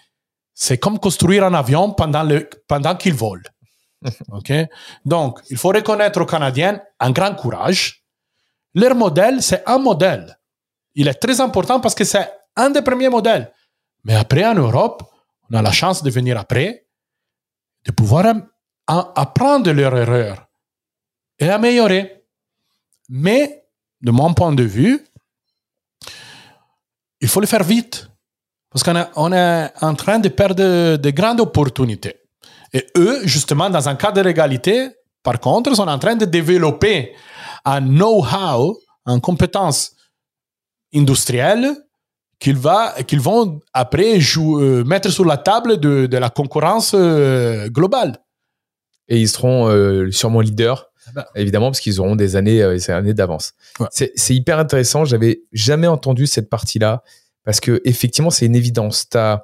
c'est 0.54 0.78
comme 0.78 0.98
construire 1.00 1.44
un 1.44 1.54
avion 1.54 1.92
pendant, 1.92 2.24
le, 2.24 2.50
pendant 2.68 2.96
qu'il 2.96 3.14
vole. 3.14 3.44
Donc, 5.06 5.40
il 5.50 5.58
faut 5.58 5.70
reconnaître 5.70 6.22
aux 6.22 6.26
Canadiens 6.26 6.82
un 7.00 7.12
grand 7.12 7.36
courage. 7.36 8.04
Leur 8.74 8.96
modèle, 8.96 9.42
c'est 9.42 9.64
un 9.68 9.78
modèle. 9.78 10.38
Il 10.96 11.08
est 11.08 11.16
très 11.16 11.40
important 11.40 11.80
parce 11.80 11.96
que 11.96 12.04
c'est 12.04 12.30
un 12.56 12.70
des 12.70 12.82
premiers 12.82 13.10
modèles. 13.10 13.52
Mais 14.04 14.16
après, 14.16 14.46
en 14.46 14.56
Europe, 14.56 15.04
on 15.50 15.56
a 15.56 15.62
la 15.62 15.72
chance 15.72 16.04
de 16.04 16.10
venir 16.10 16.38
après, 16.38 16.88
de 17.86 17.92
pouvoir 17.92 18.34
apprendre 18.88 19.72
leurs 19.72 19.98
erreurs 19.98 20.48
et 21.40 21.50
améliorer. 21.50 22.26
Mais, 23.10 23.66
de 24.02 24.12
mon 24.12 24.34
point 24.34 24.54
de 24.54 24.64
vue, 24.64 25.06
il 27.20 27.28
faut 27.28 27.42
le 27.42 27.48
faire 27.48 27.64
vite. 27.64 28.08
Parce 28.70 28.84
qu'on 28.84 29.06
on 29.16 29.34
est 29.34 29.72
en 29.82 29.96
train 29.96 30.20
de 30.20 30.30
perdre 30.30 30.96
de 30.96 31.10
grandes 31.10 31.42
opportunités. 31.42 32.21
Et 32.74 32.86
eux, 32.98 33.22
justement, 33.26 33.70
dans 33.70 33.90
un 33.90 33.96
cas 33.96 34.12
de 34.12 34.22
l'égalité, 34.22 34.90
par 35.24 35.40
contre, 35.40 35.76
sont 35.76 35.88
en 35.88 36.00
train 36.00 36.16
de 36.16 36.26
développer 36.26 37.14
un 37.66 37.82
know-how, 37.82 38.80
une 39.06 39.22
compétence 39.22 39.92
industrielle 40.94 41.76
qu'ils 42.40 42.58
vont 42.58 43.60
après 43.74 44.18
euh, 44.18 44.84
mettre 44.84 45.10
sur 45.10 45.26
la 45.26 45.38
table 45.38 45.78
de, 45.78 46.08
de 46.08 46.18
la 46.18 46.30
concurrence 46.30 46.94
euh, 46.96 47.70
globale. 47.70 48.18
Et 49.08 49.20
ils 49.20 49.30
seront 49.30 49.68
euh, 49.70 50.10
sûrement 50.12 50.40
leaders, 50.42 50.88
Ah 51.08 51.12
bah. 51.14 51.28
évidemment, 51.36 51.68
parce 51.68 51.80
qu'ils 51.80 52.00
auront 52.00 52.16
des 52.16 52.36
années, 52.36 52.64
euh, 52.64 52.74
des 52.74 52.90
années 52.90 53.14
d'avance. 53.14 53.54
Ouais. 53.80 53.88
C'est 53.92 54.34
hyper 54.36 54.58
intéressant. 54.58 55.06
J'avais 55.06 55.44
jamais 55.52 55.88
entendu 55.88 56.26
cette 56.26 56.50
partie-là 56.50 57.04
parce 57.44 57.60
que 57.60 57.82
effectivement, 57.86 58.30
c'est 58.32 58.46
une 58.48 58.56
évidence. 58.56 59.08
T'as 59.10 59.44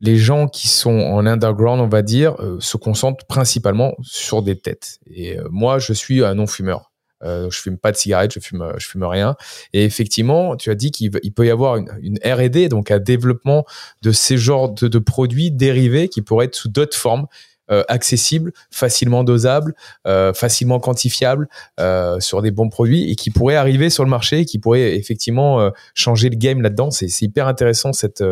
les 0.00 0.16
gens 0.16 0.48
qui 0.48 0.68
sont 0.68 0.98
en 1.00 1.26
underground, 1.26 1.80
on 1.80 1.88
va 1.88 2.02
dire, 2.02 2.36
euh, 2.40 2.58
se 2.60 2.76
concentrent 2.76 3.26
principalement 3.26 3.94
sur 4.02 4.42
des 4.42 4.56
têtes. 4.56 4.98
Et 5.06 5.38
euh, 5.38 5.48
moi, 5.50 5.78
je 5.78 5.92
suis 5.92 6.24
un 6.24 6.34
non-fumeur. 6.34 6.92
Euh, 7.24 7.50
je 7.50 7.58
fume 7.60 7.78
pas 7.78 7.90
de 7.90 7.96
cigarettes, 7.96 8.32
je 8.32 8.38
fume, 8.38 8.72
je 8.78 8.86
fume 8.86 9.02
rien. 9.02 9.34
Et 9.72 9.84
effectivement, 9.84 10.54
tu 10.54 10.70
as 10.70 10.76
dit 10.76 10.92
qu'il 10.92 11.10
peut 11.10 11.46
y 11.46 11.50
avoir 11.50 11.76
une, 11.76 11.90
une 12.00 12.18
R&D, 12.24 12.68
donc 12.68 12.92
un 12.92 13.00
développement 13.00 13.64
de 14.02 14.12
ces 14.12 14.38
genres 14.38 14.68
de, 14.70 14.86
de 14.86 14.98
produits 15.00 15.50
dérivés 15.50 16.08
qui 16.08 16.22
pourraient 16.22 16.46
être 16.46 16.54
sous 16.54 16.68
d'autres 16.68 16.96
formes, 16.96 17.26
euh, 17.70 17.82
accessibles, 17.88 18.52
facilement 18.70 19.24
dosables, 19.24 19.74
euh, 20.06 20.32
facilement 20.32 20.80
quantifiables 20.80 21.48
euh, 21.78 22.18
sur 22.18 22.40
des 22.40 22.50
bons 22.50 22.70
produits 22.70 23.10
et 23.10 23.14
qui 23.14 23.30
pourraient 23.30 23.56
arriver 23.56 23.90
sur 23.90 24.04
le 24.04 24.10
marché, 24.10 24.46
qui 24.46 24.58
pourraient 24.58 24.96
effectivement 24.96 25.70
changer 25.94 26.30
le 26.30 26.36
game 26.36 26.62
là-dedans. 26.62 26.90
C'est 26.90 27.20
hyper 27.20 27.46
intéressant 27.46 27.92
cette 27.92 28.24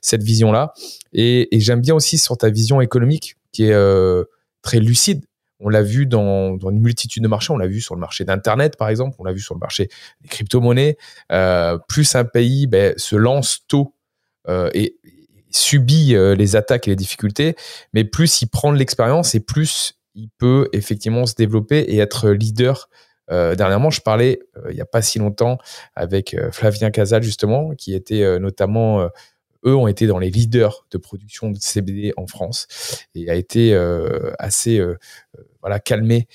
cette 0.00 0.24
vision-là. 0.24 0.72
Et, 1.12 1.54
et 1.54 1.60
j'aime 1.60 1.80
bien 1.80 1.94
aussi 1.94 2.18
sur 2.18 2.36
ta 2.36 2.50
vision 2.50 2.80
économique 2.80 3.36
qui 3.52 3.64
est 3.64 4.24
très 4.62 4.80
lucide. 4.80 5.24
On 5.60 5.68
l'a 5.68 5.82
vu 5.82 6.06
dans, 6.06 6.58
une 6.58 6.80
multitude 6.80 7.22
de 7.22 7.28
marchés. 7.28 7.52
On 7.52 7.58
l'a 7.58 7.68
vu 7.68 7.80
sur 7.80 7.94
le 7.94 8.00
marché 8.00 8.24
d'Internet, 8.24 8.76
par 8.76 8.88
exemple. 8.88 9.14
On 9.20 9.24
l'a 9.24 9.32
vu 9.32 9.40
sur 9.40 9.54
le 9.54 9.60
marché 9.60 9.88
des 10.22 10.28
crypto-monnaies. 10.28 10.96
Plus 11.88 12.14
un 12.16 12.24
pays 12.24 12.66
ben, 12.66 12.94
se 12.96 13.14
lance 13.14 13.60
tôt 13.68 13.94
et 14.48 14.96
subit 15.56 16.14
euh, 16.14 16.34
les 16.34 16.56
attaques 16.56 16.86
et 16.86 16.90
les 16.90 16.96
difficultés, 16.96 17.56
mais 17.92 18.04
plus 18.04 18.42
il 18.42 18.48
prend 18.48 18.72
de 18.72 18.78
l'expérience 18.78 19.34
et 19.34 19.40
plus 19.40 19.94
il 20.14 20.28
peut 20.38 20.68
effectivement 20.72 21.26
se 21.26 21.34
développer 21.34 21.78
et 21.78 21.98
être 21.98 22.30
leader. 22.30 22.88
Euh, 23.30 23.54
dernièrement, 23.54 23.90
je 23.90 24.00
parlais 24.00 24.40
euh, 24.56 24.70
il 24.70 24.74
n'y 24.74 24.80
a 24.80 24.86
pas 24.86 25.02
si 25.02 25.18
longtemps 25.18 25.58
avec 25.94 26.36
Flavien 26.52 26.90
Casal 26.90 27.22
justement, 27.22 27.74
qui 27.74 27.94
était 27.94 28.38
notamment, 28.38 29.08
eux 29.64 29.74
ont 29.74 29.86
été 29.86 30.06
dans 30.06 30.18
les 30.18 30.30
leaders 30.30 30.86
de 30.90 30.98
production 30.98 31.50
de 31.50 31.58
CBD 31.58 32.12
en 32.16 32.26
France 32.26 32.66
et 33.14 33.30
a 33.30 33.34
été 33.34 33.74
assez 34.38 34.82
voilà 35.60 35.78
calmé 35.78 36.26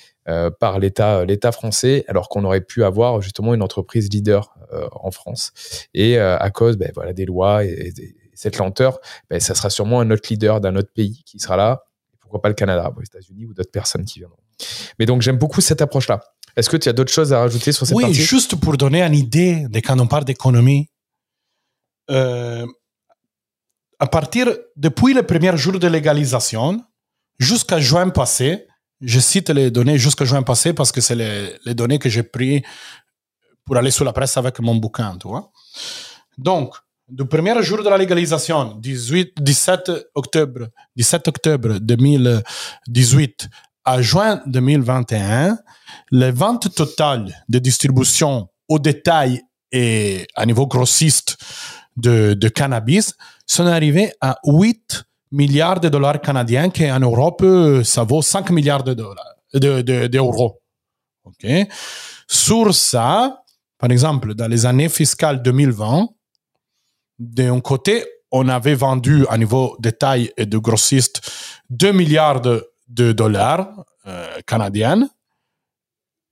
par 0.58 0.78
l'État 0.78 1.24
l'État 1.24 1.52
français, 1.52 2.04
alors 2.08 2.28
qu'on 2.28 2.44
aurait 2.44 2.62
pu 2.62 2.84
avoir 2.84 3.20
justement 3.20 3.54
une 3.54 3.62
entreprise 3.62 4.08
leader 4.10 4.56
en 4.92 5.10
France. 5.10 5.52
Et 5.94 6.18
à 6.18 6.50
cause 6.50 6.78
ben, 6.78 6.90
voilà 6.94 7.12
des 7.12 7.26
lois 7.26 7.64
et, 7.64 7.92
et 7.96 8.27
cette 8.38 8.56
lenteur, 8.58 9.00
ben, 9.28 9.40
ça 9.40 9.54
sera 9.56 9.68
sûrement 9.68 9.98
un 10.00 10.10
autre 10.12 10.28
leader 10.30 10.60
d'un 10.60 10.76
autre 10.76 10.92
pays 10.94 11.22
qui 11.26 11.40
sera 11.40 11.56
là. 11.56 11.82
Pourquoi 12.20 12.40
pas 12.40 12.48
le 12.48 12.54
Canada, 12.54 12.92
aux 12.96 13.02
États-Unis 13.02 13.46
ou 13.46 13.54
d'autres 13.54 13.70
personnes 13.72 14.04
qui 14.04 14.20
viendront. 14.20 14.38
Mais 14.98 15.06
donc 15.06 15.22
j'aime 15.22 15.38
beaucoup 15.38 15.60
cette 15.60 15.82
approche-là. 15.82 16.20
Est-ce 16.54 16.70
que 16.70 16.76
tu 16.76 16.88
as 16.88 16.92
d'autres 16.92 17.12
choses 17.12 17.32
à 17.32 17.40
rajouter 17.40 17.72
sur 17.72 17.86
cette 17.86 17.96
Oui, 17.96 18.04
partie? 18.04 18.20
juste 18.20 18.54
pour 18.56 18.76
donner 18.76 19.02
une 19.02 19.14
idée 19.14 19.66
de 19.68 19.78
quand 19.80 19.98
on 19.98 20.06
parle 20.06 20.24
d'économie, 20.24 20.88
euh, 22.10 22.64
à 23.98 24.06
partir 24.06 24.48
depuis 24.76 25.14
le 25.14 25.22
premier 25.24 25.56
jour 25.56 25.78
de 25.78 25.88
légalisation 25.88 26.80
jusqu'à 27.38 27.80
juin 27.80 28.08
passé, 28.10 28.66
je 29.00 29.18
cite 29.20 29.50
les 29.50 29.70
données 29.70 29.98
jusqu'à 29.98 30.24
juin 30.24 30.42
passé 30.42 30.72
parce 30.74 30.92
que 30.92 31.00
c'est 31.00 31.14
les, 31.16 31.54
les 31.64 31.74
données 31.74 31.98
que 31.98 32.08
j'ai 32.08 32.22
prises 32.22 32.62
pour 33.64 33.76
aller 33.76 33.90
sur 33.90 34.04
la 34.04 34.12
presse 34.12 34.36
avec 34.36 34.60
mon 34.60 34.76
bouquin, 34.76 35.16
tu 35.18 35.28
vois. 35.28 35.50
Donc, 36.36 36.74
du 37.08 37.24
premier 37.24 37.60
jour 37.62 37.82
de 37.82 37.88
la 37.88 37.96
légalisation, 37.96 38.74
18, 38.78 39.40
17 39.42 39.90
octobre, 40.14 40.68
17 40.96 41.28
octobre 41.28 41.78
2018 41.78 43.48
à 43.84 44.02
juin 44.02 44.42
2021, 44.46 45.58
les 46.10 46.30
ventes 46.30 46.74
totales 46.74 47.32
de 47.48 47.58
distribution 47.58 48.48
au 48.68 48.78
détail 48.78 49.40
et 49.72 50.26
à 50.34 50.44
niveau 50.44 50.66
grossiste 50.66 51.36
de, 51.96 52.34
de 52.34 52.48
cannabis 52.48 53.14
sont 53.46 53.66
arrivées 53.66 54.12
à 54.20 54.38
8 54.44 55.04
milliards 55.32 55.80
de 55.80 55.88
dollars 55.88 56.20
canadiens, 56.20 56.70
qui 56.70 56.90
en 56.90 57.00
Europe, 57.00 57.40
euh, 57.42 57.82
ça 57.84 58.02
vaut 58.04 58.22
5 58.22 58.50
milliards 58.50 58.84
de 58.84 58.94
dollars, 58.94 59.34
de, 59.54 59.80
de- 59.82 60.06
d'euros. 60.06 60.60
OK? 61.24 61.46
Sur 62.26 62.74
ça, 62.74 63.42
par 63.78 63.90
exemple, 63.90 64.34
dans 64.34 64.48
les 64.48 64.66
années 64.66 64.88
fiscales 64.88 65.42
2020, 65.42 66.08
d'un 67.18 67.60
côté, 67.60 68.04
on 68.30 68.48
avait 68.48 68.74
vendu 68.74 69.26
à 69.28 69.38
niveau 69.38 69.76
détail 69.78 70.30
et 70.36 70.46
de 70.46 70.58
grossiste 70.58 71.20
2 71.70 71.92
milliards 71.92 72.40
de, 72.40 72.70
de 72.88 73.12
dollars 73.12 73.84
euh, 74.06 74.40
canadiens 74.46 75.08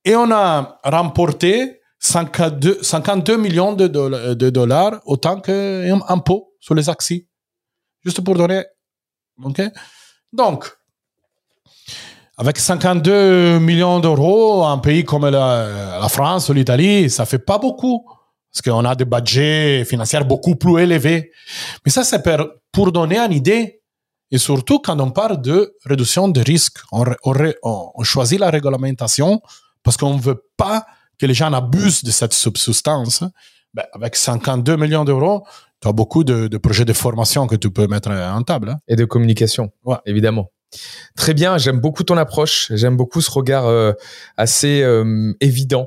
et 0.04 0.14
on 0.14 0.30
a 0.30 0.80
remporté 0.84 1.80
52, 1.98 2.82
52 2.82 3.36
millions 3.36 3.72
de, 3.72 3.86
de 3.88 4.50
dollars 4.50 5.00
autant 5.04 5.40
qu'impôt 5.40 6.52
sur 6.60 6.74
les 6.74 6.88
actions. 6.88 7.20
Juste 8.04 8.20
pour 8.22 8.36
donner. 8.36 8.64
OK? 9.42 9.60
Donc, 10.32 10.70
avec 12.38 12.58
52 12.58 13.58
millions 13.58 13.98
d'euros, 13.98 14.64
un 14.64 14.78
pays 14.78 15.04
comme 15.04 15.28
la, 15.28 15.98
la 16.00 16.08
France 16.08 16.48
ou 16.50 16.52
l'Italie, 16.52 17.10
ça 17.10 17.24
fait 17.26 17.38
pas 17.38 17.58
beaucoup. 17.58 18.06
Parce 18.52 18.62
qu'on 18.62 18.84
a 18.84 18.94
des 18.94 19.04
budgets 19.04 19.84
financiers 19.84 20.24
beaucoup 20.24 20.56
plus 20.56 20.80
élevés. 20.82 21.30
Mais 21.84 21.90
ça, 21.92 22.04
c'est 22.04 22.22
pour, 22.72 22.92
donner 22.92 23.18
une 23.18 23.32
idée. 23.32 23.80
Et 24.30 24.38
surtout, 24.38 24.78
quand 24.80 24.98
on 24.98 25.10
parle 25.10 25.40
de 25.40 25.76
réduction 25.84 26.28
de 26.28 26.40
risque, 26.40 26.78
on, 26.92 28.02
choisit 28.02 28.40
la 28.40 28.50
réglementation 28.50 29.40
parce 29.82 29.96
qu'on 29.96 30.14
ne 30.16 30.20
veut 30.20 30.42
pas 30.56 30.86
que 31.18 31.26
les 31.26 31.34
gens 31.34 31.52
abusent 31.52 32.02
de 32.02 32.10
cette 32.10 32.32
substance. 32.32 33.22
Ben, 33.74 33.84
avec 33.92 34.16
52 34.16 34.76
millions 34.76 35.04
d'euros, 35.04 35.44
tu 35.82 35.88
as 35.88 35.92
beaucoup 35.92 36.24
de, 36.24 36.48
de 36.48 36.58
projets 36.58 36.84
de 36.86 36.92
formation 36.94 37.46
que 37.46 37.56
tu 37.56 37.70
peux 37.70 37.86
mettre 37.86 38.10
en 38.10 38.42
table. 38.42 38.70
hein. 38.70 38.78
et 38.88 38.96
de 38.96 39.04
communication, 39.04 39.70
Ouais. 39.84 39.96
évidemment. 40.06 40.50
Très 41.16 41.34
bien, 41.34 41.58
j'aime 41.58 41.78
beaucoup 41.80 42.02
ton 42.02 42.16
approche, 42.16 42.72
j'aime 42.74 42.96
beaucoup 42.96 43.20
ce 43.20 43.30
regard 43.30 43.66
euh, 43.66 43.92
assez 44.36 44.82
euh, 44.82 45.32
évident. 45.40 45.86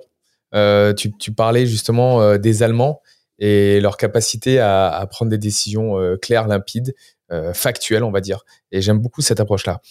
Euh, 0.56 0.94
tu, 0.94 1.32
parlais 1.32 1.66
justement 1.66 2.22
euh, 2.22 2.38
des 2.38 2.64
Allemands 2.64 3.02
et 3.38 3.80
leur 3.80 3.98
capacité 3.98 4.60
à, 4.60 5.06
prendre 5.10 5.30
des 5.30 5.38
décisions 5.38 5.98
euh, 6.00 6.18
claires, 6.18 6.48
limpides, 6.48 6.94
factuelles, 7.54 8.04
on 8.04 8.10
va 8.10 8.22
dire. 8.22 8.44
Et 8.72 8.82
j'aime 8.82 8.98
beaucoup 8.98 9.22
cette 9.22 9.40
approche-là. 9.40 9.82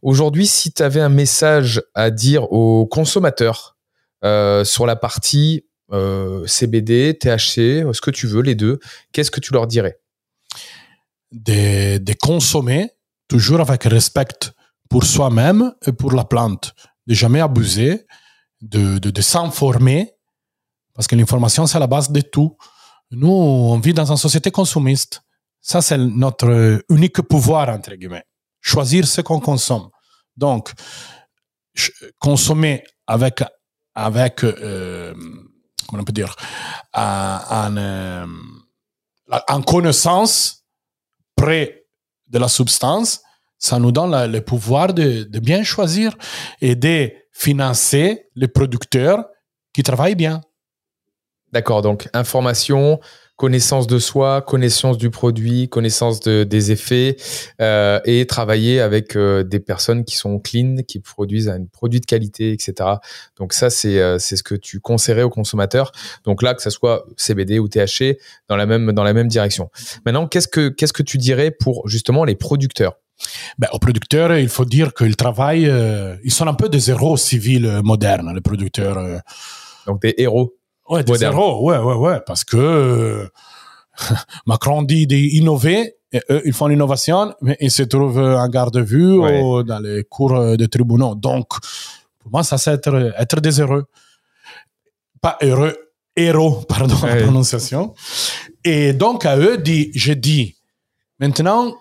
Aujourd'hui, 0.00 0.46
si 0.46 0.72
tu 0.72 0.82
avais 0.82 1.02
un 1.02 1.10
message 1.10 1.82
à 1.94 2.10
dire 2.10 2.50
aux 2.50 2.86
consommateurs 2.86 3.76
sur 4.22 4.86
la 4.86 4.96
partie 4.96 5.66
CBD, 6.46 7.18
THC, 7.18 7.84
ce 7.92 8.00
que 8.00 8.10
tu 8.10 8.26
veux, 8.26 8.40
les 8.40 8.54
deux, 8.54 8.78
qu'est-ce 9.12 9.30
que 9.30 9.40
tu 9.40 9.52
leur 9.52 9.66
dirais? 9.66 9.98
De, 11.32 11.98
de 11.98 12.12
consommer 12.14 12.88
toujours 13.28 13.60
avec 13.60 13.84
respect 13.84 14.54
pour 14.88 15.04
soi-même 15.04 15.74
et 15.86 15.92
pour 15.92 16.12
la 16.12 16.24
plante. 16.24 16.72
De 17.06 17.12
jamais 17.12 17.42
abuser, 17.42 18.06
de, 18.60 18.98
de, 18.98 19.20
s'informer, 19.22 20.12
parce 20.94 21.06
que 21.06 21.14
l'information, 21.14 21.66
c'est 21.66 21.78
la 21.78 21.86
base 21.86 22.10
de 22.10 22.20
tout. 22.20 22.56
Nous, 23.10 23.30
on 23.30 23.78
vit 23.78 23.92
dans 23.92 24.10
une 24.10 24.16
société 24.16 24.50
consumiste. 24.50 25.22
Ça, 25.60 25.82
c'est 25.82 25.98
notre 25.98 26.82
unique 26.88 27.20
pouvoir, 27.22 27.68
entre 27.68 27.94
guillemets. 27.94 28.24
Choisir 28.60 29.06
ce 29.06 29.20
qu'on 29.20 29.40
consomme. 29.40 29.88
Donc, 30.36 30.72
consommer 32.18 32.82
avec, 33.06 33.42
avec 33.94 34.44
euh, 34.44 35.14
comment 35.86 36.02
on 36.02 36.04
peut 36.04 36.12
dire, 36.12 36.34
en, 36.92 37.38
en, 37.50 37.76
euh, 37.76 38.26
en 39.48 39.62
connaissance 39.62 40.64
près 41.36 41.86
de 42.26 42.38
la 42.38 42.48
substance, 42.48 43.20
ça 43.58 43.78
nous 43.78 43.92
donne 43.92 44.30
le 44.30 44.40
pouvoir 44.40 44.94
de, 44.94 45.24
de 45.24 45.38
bien 45.38 45.62
choisir 45.62 46.16
et 46.60 46.74
de 46.74 47.10
financer 47.32 48.28
les 48.34 48.48
producteurs 48.48 49.26
qui 49.72 49.82
travaillent 49.82 50.14
bien. 50.14 50.40
D'accord, 51.52 51.82
donc 51.82 52.08
information, 52.12 53.00
connaissance 53.36 53.86
de 53.86 53.98
soi, 53.98 54.40
connaissance 54.42 54.96
du 54.98 55.10
produit, 55.10 55.68
connaissance 55.68 56.20
de- 56.20 56.44
des 56.44 56.72
effets 56.72 57.16
euh, 57.60 58.00
et 58.06 58.26
travailler 58.26 58.80
avec 58.80 59.14
euh, 59.14 59.42
des 59.44 59.60
personnes 59.60 60.04
qui 60.04 60.16
sont 60.16 60.38
clean, 60.38 60.76
qui 60.88 61.00
produisent 61.00 61.48
un 61.48 61.64
produit 61.66 62.00
de 62.00 62.06
qualité, 62.06 62.52
etc. 62.52 62.74
Donc 63.38 63.52
ça, 63.52 63.68
c'est 63.70 64.00
euh, 64.00 64.18
c'est 64.18 64.36
ce 64.36 64.42
que 64.42 64.54
tu 64.54 64.80
conseillerais 64.80 65.22
aux 65.22 65.30
consommateurs. 65.30 65.92
Donc 66.24 66.42
là, 66.42 66.54
que 66.54 66.62
ça 66.62 66.70
soit 66.70 67.04
CBD 67.16 67.58
ou 67.58 67.68
THC, 67.68 68.18
dans 68.48 68.56
la 68.56 68.64
même, 68.66 68.92
dans 68.92 69.04
la 69.04 69.12
même 69.12 69.28
direction. 69.28 69.70
Maintenant, 70.06 70.26
qu'est-ce 70.26 70.48
que 70.48 70.68
qu'est-ce 70.68 70.94
que 70.94 71.02
tu 71.02 71.18
dirais 71.18 71.50
pour 71.50 71.86
justement 71.88 72.24
les 72.24 72.36
producteurs? 72.36 72.94
Ben, 73.58 73.68
aux 73.72 73.78
producteurs, 73.78 74.36
il 74.36 74.48
faut 74.48 74.64
dire 74.66 74.92
qu'ils 74.92 75.16
travaillent, 75.16 75.68
euh, 75.68 76.16
ils 76.24 76.32
sont 76.32 76.46
un 76.46 76.54
peu 76.54 76.68
des 76.68 76.90
héros 76.90 77.16
civils 77.16 77.64
euh, 77.66 77.82
modernes, 77.82 78.32
les 78.34 78.40
producteurs. 78.42 78.98
euh. 78.98 79.18
Donc 79.86 80.02
des 80.02 80.14
héros. 80.18 80.55
Ouais, 80.88 81.02
des 81.04 81.22
héros, 81.24 81.62
ouais, 81.68 81.78
ouais, 81.78 81.94
ouais, 81.94 82.20
parce 82.26 82.44
que 82.44 82.56
euh, 82.56 83.28
Macron 84.46 84.82
dit 84.82 85.06
d'innover, 85.06 85.94
eux, 86.30 86.42
ils 86.44 86.52
font 86.52 86.66
l'innovation, 86.68 87.34
mais 87.42 87.56
ils 87.60 87.70
se 87.70 87.82
trouvent 87.82 88.18
en 88.18 88.48
garde 88.48 88.78
vue 88.78 89.18
Ouais. 89.18 89.40
ou 89.42 89.62
dans 89.62 89.78
les 89.80 90.04
cours 90.04 90.56
de 90.56 90.66
tribunaux. 90.66 91.14
Donc, 91.14 91.48
pour 92.20 92.30
moi, 92.32 92.42
ça, 92.42 92.58
c'est 92.58 92.72
être, 92.74 93.12
être 93.18 93.40
des 93.40 93.60
heureux. 93.60 93.84
Pas 95.20 95.36
heureux, 95.42 95.76
héros, 96.14 96.62
pardon, 96.68 96.94
la 97.04 97.16
prononciation. 97.16 97.94
Et 98.64 98.92
donc, 98.92 99.24
à 99.26 99.36
eux, 99.36 99.58
dit, 99.58 99.90
je 99.94 100.12
dis, 100.12 100.56
maintenant, 101.18 101.74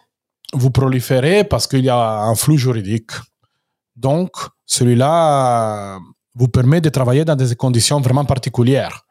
vous 0.53 0.71
proliférez 0.71 1.43
parce 1.43 1.67
qu'il 1.67 1.83
y 1.85 1.89
a 1.89 2.21
un 2.21 2.35
flou 2.35 2.57
juridique. 2.57 3.11
Donc, 3.95 4.31
celui-là 4.65 5.99
vous 6.35 6.49
permet 6.49 6.81
de 6.81 6.89
travailler 6.89 7.25
dans 7.25 7.35
des 7.35 7.55
conditions 7.55 8.01
vraiment 8.01 8.25
particulières. 8.25 9.05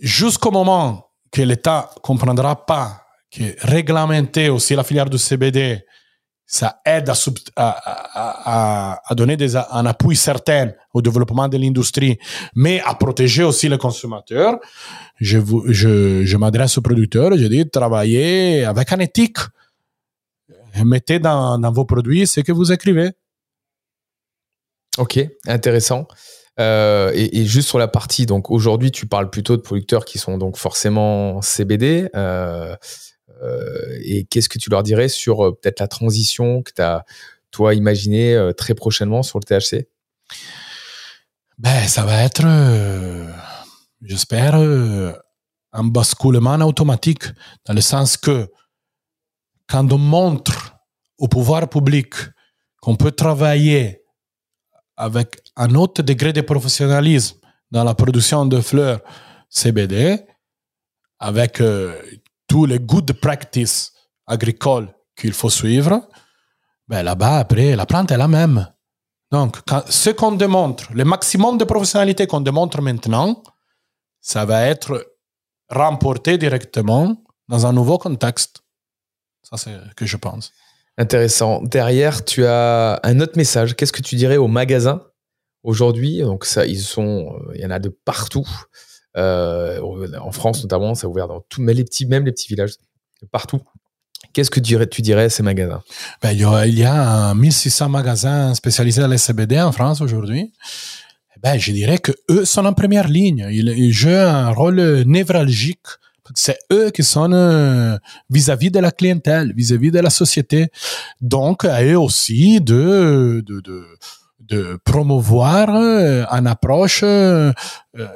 Jusqu'au 0.00 0.50
moment 0.50 1.06
que 1.30 1.42
l'État 1.42 1.90
comprendra 2.02 2.66
pas 2.66 3.06
que 3.30 3.54
réglementer 3.60 4.50
aussi 4.50 4.74
la 4.74 4.84
filière 4.84 5.08
du 5.08 5.18
CBD, 5.18 5.84
ça 6.44 6.80
aide 6.84 7.10
à, 7.56 9.00
donner 9.12 9.38
des, 9.38 9.56
un 9.56 9.86
appui 9.86 10.16
certain 10.16 10.72
au 10.92 11.00
développement 11.00 11.48
de 11.48 11.56
l'industrie, 11.56 12.18
mais 12.54 12.82
à 12.84 12.94
protéger 12.94 13.42
aussi 13.42 13.68
les 13.70 13.78
consommateurs. 13.78 14.58
Je, 15.18 16.36
m'adresse 16.36 16.76
aux 16.76 16.82
producteurs, 16.82 17.38
je 17.38 17.46
dis 17.46 17.70
travaillez 17.70 18.64
avec 18.64 18.92
un 18.92 18.98
éthique. 18.98 19.38
Mettez 20.84 21.18
dans 21.18 21.72
vos 21.72 21.86
produits 21.86 22.26
ce 22.26 22.40
que 22.40 22.52
vous 22.52 22.70
écrivez. 22.70 23.12
Ok, 24.98 25.18
intéressant. 25.46 26.06
Euh, 26.60 27.10
et, 27.14 27.46
juste 27.46 27.68
sur 27.68 27.78
la 27.78 27.88
partie, 27.88 28.26
donc 28.26 28.50
aujourd'hui, 28.50 28.90
tu 28.90 29.06
parles 29.06 29.30
plutôt 29.30 29.56
de 29.56 29.62
producteurs 29.62 30.04
qui 30.04 30.18
sont 30.18 30.38
donc 30.38 30.56
forcément 30.56 31.40
CBD. 31.40 32.10
euh, 32.14 32.76
euh, 33.42 33.98
et 34.04 34.24
qu'est-ce 34.24 34.48
que 34.48 34.58
tu 34.58 34.70
leur 34.70 34.82
dirais 34.82 35.08
sur 35.08 35.56
peut-être 35.60 35.80
la 35.80 35.88
transition 35.88 36.62
que 36.62 36.72
tu 36.72 36.82
as, 36.82 37.04
toi, 37.50 37.74
imaginé 37.74 38.34
euh, 38.34 38.52
très 38.52 38.74
prochainement 38.74 39.22
sur 39.22 39.40
le 39.40 39.44
THC 39.44 39.88
Ben, 41.58 41.88
ça 41.88 42.04
va 42.04 42.22
être, 42.22 42.44
j'espère, 44.02 44.54
un 44.56 45.84
basculement 45.84 46.56
automatique, 46.66 47.24
dans 47.66 47.74
le 47.74 47.80
sens 47.80 48.16
que 48.16 48.48
quand 49.66 49.90
on 49.92 49.98
montre 49.98 50.76
au 51.18 51.28
pouvoir 51.28 51.68
public 51.68 52.14
qu'on 52.80 52.96
peut 52.96 53.12
travailler 53.12 54.01
avec 55.02 55.42
un 55.56 55.74
autre 55.74 56.00
degré 56.02 56.32
de 56.32 56.42
professionnalisme 56.42 57.36
dans 57.72 57.82
la 57.82 57.94
production 57.94 58.46
de 58.46 58.60
fleurs 58.60 59.00
CBD, 59.48 60.24
avec 61.18 61.60
euh, 61.60 62.00
tous 62.46 62.66
les 62.66 62.78
good 62.78 63.12
practices 63.14 63.92
agricoles 64.26 64.88
qu'il 65.16 65.32
faut 65.32 65.50
suivre, 65.50 66.08
ben 66.86 67.02
là-bas, 67.02 67.38
après, 67.38 67.74
la 67.74 67.84
plante 67.84 68.12
est 68.12 68.16
la 68.16 68.28
même. 68.28 68.68
Donc, 69.32 69.58
ce 69.88 70.10
qu'on 70.10 70.32
démontre, 70.32 70.84
le 70.92 71.04
maximum 71.04 71.58
de 71.58 71.64
professionnalité 71.64 72.28
qu'on 72.28 72.40
démontre 72.40 72.80
maintenant, 72.80 73.42
ça 74.20 74.44
va 74.44 74.66
être 74.66 75.16
remporté 75.68 76.38
directement 76.38 77.16
dans 77.48 77.66
un 77.66 77.72
nouveau 77.72 77.98
contexte. 77.98 78.62
Ça, 79.42 79.56
c'est 79.56 79.76
ce 79.88 79.94
que 79.94 80.06
je 80.06 80.16
pense. 80.16 80.52
Intéressant. 81.02 81.60
Derrière, 81.64 82.24
tu 82.24 82.46
as 82.46 83.00
un 83.02 83.18
autre 83.18 83.32
message. 83.36 83.74
Qu'est-ce 83.74 83.92
que 83.92 84.02
tu 84.02 84.14
dirais 84.14 84.36
aux 84.36 84.46
magasins 84.46 85.02
aujourd'hui? 85.64 86.20
Donc 86.20 86.44
ça, 86.44 86.64
ils 86.64 86.78
sont, 86.78 87.40
euh, 87.48 87.52
il 87.56 87.60
y 87.60 87.66
en 87.66 87.70
a 87.70 87.80
de 87.80 87.88
partout. 87.88 88.48
Euh, 89.16 89.80
en 90.20 90.30
France 90.30 90.62
notamment, 90.62 90.94
ça 90.94 91.08
ouvert 91.08 91.26
dans 91.26 91.40
tous, 91.48 91.60
même 91.60 91.74
les 91.74 91.82
petits, 91.82 92.06
même 92.06 92.24
les 92.24 92.30
petits 92.30 92.46
villages, 92.46 92.74
partout. 93.32 93.60
Qu'est-ce 94.32 94.48
que 94.52 94.60
tu 94.60 95.02
dirais, 95.02 95.24
à 95.24 95.28
ces 95.28 95.42
magasins? 95.42 95.82
Ben, 96.22 96.30
il, 96.30 96.42
y 96.42 96.44
a, 96.44 96.66
il 96.68 96.78
y 96.78 96.84
a 96.84 97.34
1600 97.34 97.88
magasins 97.88 98.54
spécialisés 98.54 99.00
dans 99.00 99.08
les 99.08 99.18
CBD 99.18 99.60
en 99.60 99.72
France 99.72 100.00
aujourd'hui. 100.02 100.52
Ben, 101.42 101.58
je 101.58 101.72
dirais 101.72 101.98
que 101.98 102.12
eux 102.30 102.44
sont 102.44 102.64
en 102.64 102.74
première 102.74 103.08
ligne. 103.08 103.48
Ils 103.50 103.92
jouent 103.92 104.10
un 104.10 104.50
rôle 104.50 105.02
névralgique. 105.04 105.80
C'est 106.34 106.58
eux 106.72 106.90
qui 106.90 107.02
sont 107.02 107.32
euh, 107.32 107.98
vis-à-vis 108.30 108.70
de 108.70 108.78
la 108.78 108.92
clientèle, 108.92 109.52
vis-à-vis 109.54 109.90
de 109.90 109.98
la 109.98 110.10
société. 110.10 110.68
Donc, 111.20 111.64
à 111.64 111.82
eux 111.84 111.98
aussi 111.98 112.60
de, 112.60 113.42
de, 113.44 113.60
de, 114.40 114.78
promouvoir 114.84 115.74
euh, 115.74 116.24
une 116.30 116.46
approche 116.46 117.02
euh, 117.02 117.52
euh, 117.96 118.08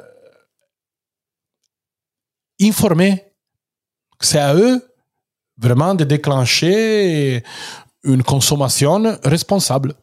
informée. 2.61 3.25
C'est 4.21 4.39
à 4.39 4.55
eux 4.55 4.81
vraiment 5.57 5.93
de 5.93 6.03
déclencher 6.03 7.43
une 8.03 8.23
consommation 8.23 9.19
responsable. 9.23 9.95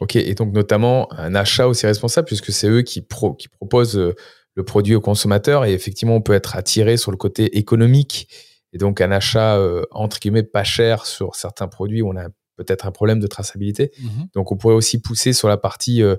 Ok, 0.00 0.16
et 0.16 0.34
donc 0.34 0.52
notamment 0.52 1.12
un 1.12 1.34
achat 1.36 1.68
aussi 1.68 1.86
responsable, 1.86 2.26
puisque 2.26 2.50
c'est 2.50 2.68
eux 2.68 2.82
qui, 2.82 3.02
pro- 3.02 3.34
qui 3.34 3.48
proposent 3.48 4.14
le 4.54 4.64
produit 4.64 4.94
au 4.94 5.00
consommateur, 5.00 5.64
et 5.64 5.72
effectivement, 5.72 6.14
on 6.16 6.20
peut 6.20 6.34
être 6.34 6.56
attiré 6.56 6.96
sur 6.96 7.10
le 7.10 7.16
côté 7.16 7.56
économique, 7.58 8.28
et 8.72 8.78
donc 8.78 9.00
un 9.00 9.10
achat, 9.10 9.56
euh, 9.56 9.82
entre 9.90 10.18
guillemets, 10.18 10.42
pas 10.42 10.64
cher 10.64 11.06
sur 11.06 11.34
certains 11.34 11.68
produits 11.68 12.02
où 12.02 12.08
on 12.10 12.16
a 12.16 12.28
peut-être 12.56 12.86
un 12.86 12.90
problème 12.90 13.18
de 13.20 13.26
traçabilité. 13.26 13.92
Donc 14.34 14.52
on 14.52 14.56
pourrait 14.56 14.74
aussi 14.74 15.00
pousser 15.00 15.32
sur 15.32 15.48
la 15.48 15.56
partie 15.56 16.02
euh, 16.02 16.16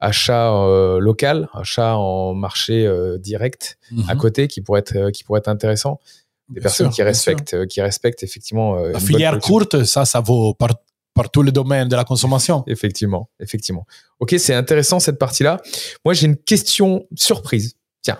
achat 0.00 0.52
euh, 0.52 0.98
local, 0.98 1.48
achat 1.52 1.96
en 1.96 2.34
marché 2.34 2.88
direct 3.18 3.78
à 4.08 4.14
Mhm. 4.14 4.20
côté, 4.20 4.48
qui 4.48 4.60
pourrait 4.60 4.80
être, 4.80 5.10
qui 5.10 5.24
pourrait 5.24 5.38
être 5.38 5.48
intéressant. 5.48 6.00
Des 6.48 6.54
Bien 6.60 6.62
personnes 6.62 6.86
sûr, 6.88 6.94
qui 6.94 7.02
respectent, 7.02 7.66
qui 7.66 7.80
respectent 7.80 8.22
effectivement 8.22 8.76
La 8.76 9.00
filière 9.00 9.38
courte, 9.38 9.84
ça, 9.84 10.04
ça 10.04 10.20
vaut 10.20 10.52
par, 10.54 10.74
par 11.14 11.30
tous 11.30 11.42
les 11.42 11.52
domaines 11.52 11.88
de 11.88 11.96
la 11.96 12.04
consommation. 12.04 12.64
Effectivement, 12.66 13.30
effectivement. 13.40 13.86
Ok, 14.18 14.34
c'est 14.38 14.54
intéressant 14.54 15.00
cette 15.00 15.18
partie-là. 15.18 15.60
Moi, 16.04 16.12
j'ai 16.12 16.26
une 16.26 16.36
question 16.36 17.06
surprise. 17.16 17.76
Tiens, 18.02 18.18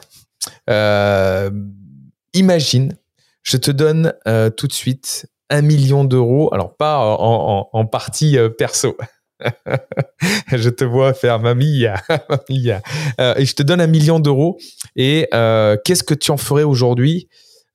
Euh, 0.68 1.50
imagine, 2.34 2.96
je 3.42 3.56
te 3.56 3.70
donne 3.70 4.12
euh, 4.28 4.50
tout 4.50 4.66
de 4.66 4.72
suite 4.72 5.26
un 5.48 5.62
million 5.62 6.04
d'euros. 6.04 6.52
Alors 6.52 6.76
pas 6.76 6.98
en, 6.98 7.86
partie 7.86 8.36
euh, 8.38 8.50
perso. 8.50 8.96
je 10.52 10.68
te 10.68 10.84
vois 10.84 11.14
faire 11.14 11.38
mamie, 11.38 11.86
mamie. 12.28 12.68
Et 13.36 13.44
je 13.44 13.54
te 13.54 13.62
donne 13.62 13.80
un 13.80 13.86
million 13.86 14.20
d'euros. 14.20 14.58
Et 14.96 15.28
qu'est-ce 15.84 16.04
que 16.04 16.14
tu 16.14 16.30
en 16.30 16.36
ferais 16.36 16.62
aujourd'hui 16.62 17.28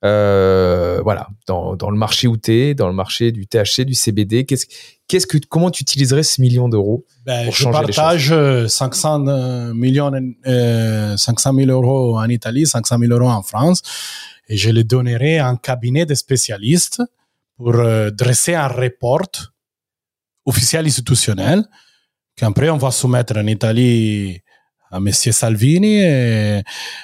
euh, 0.05 1.01
voilà, 1.03 1.27
dans, 1.47 1.75
dans 1.75 1.89
le 1.89 1.97
marché 1.97 2.27
où 2.27 2.37
tu 2.37 2.73
dans 2.75 2.87
le 2.87 2.93
marché 2.93 3.31
du 3.31 3.47
THC, 3.47 3.81
du 3.81 3.93
CBD, 3.93 4.45
qu'est-ce, 4.45 4.65
qu'est-ce 5.07 5.27
que, 5.27 5.37
comment 5.49 5.71
tu 5.71 5.81
utiliserais 5.81 6.23
ce 6.23 6.39
million 6.39 6.69
d'euros 6.69 7.05
Ben, 7.25 7.45
Pour 7.45 7.53
je 7.53 7.63
changer 7.63 7.79
les 7.79 7.93
partage 7.93 8.31
euh, 8.31 8.67
500 8.67 9.27
euh, 9.27 9.73
millions, 9.73 10.11
euh, 10.47 11.17
500 11.17 11.53
000 11.53 11.69
euros 11.69 12.17
en 12.17 12.29
Italie, 12.29 12.65
500 12.65 12.97
000 12.99 13.11
euros 13.11 13.29
en 13.29 13.43
France, 13.43 13.81
et 14.47 14.55
je 14.55 14.69
les 14.69 14.85
donnerai 14.85 15.39
à 15.39 15.47
un 15.47 15.57
cabinet 15.57 16.05
de 16.05 16.15
spécialistes 16.15 17.01
pour 17.57 17.75
euh, 17.75 18.09
dresser 18.09 18.55
un 18.55 18.67
report 18.67 19.51
officiel 20.45 20.85
institutionnel 20.85 21.65
qu'après 22.37 22.69
on 22.69 22.77
va 22.77 22.89
soumettre 22.91 23.37
en 23.37 23.45
Italie 23.47 24.39
à 24.91 24.97
M. 24.97 25.11
Salvini 25.11 25.99
et 25.99 26.63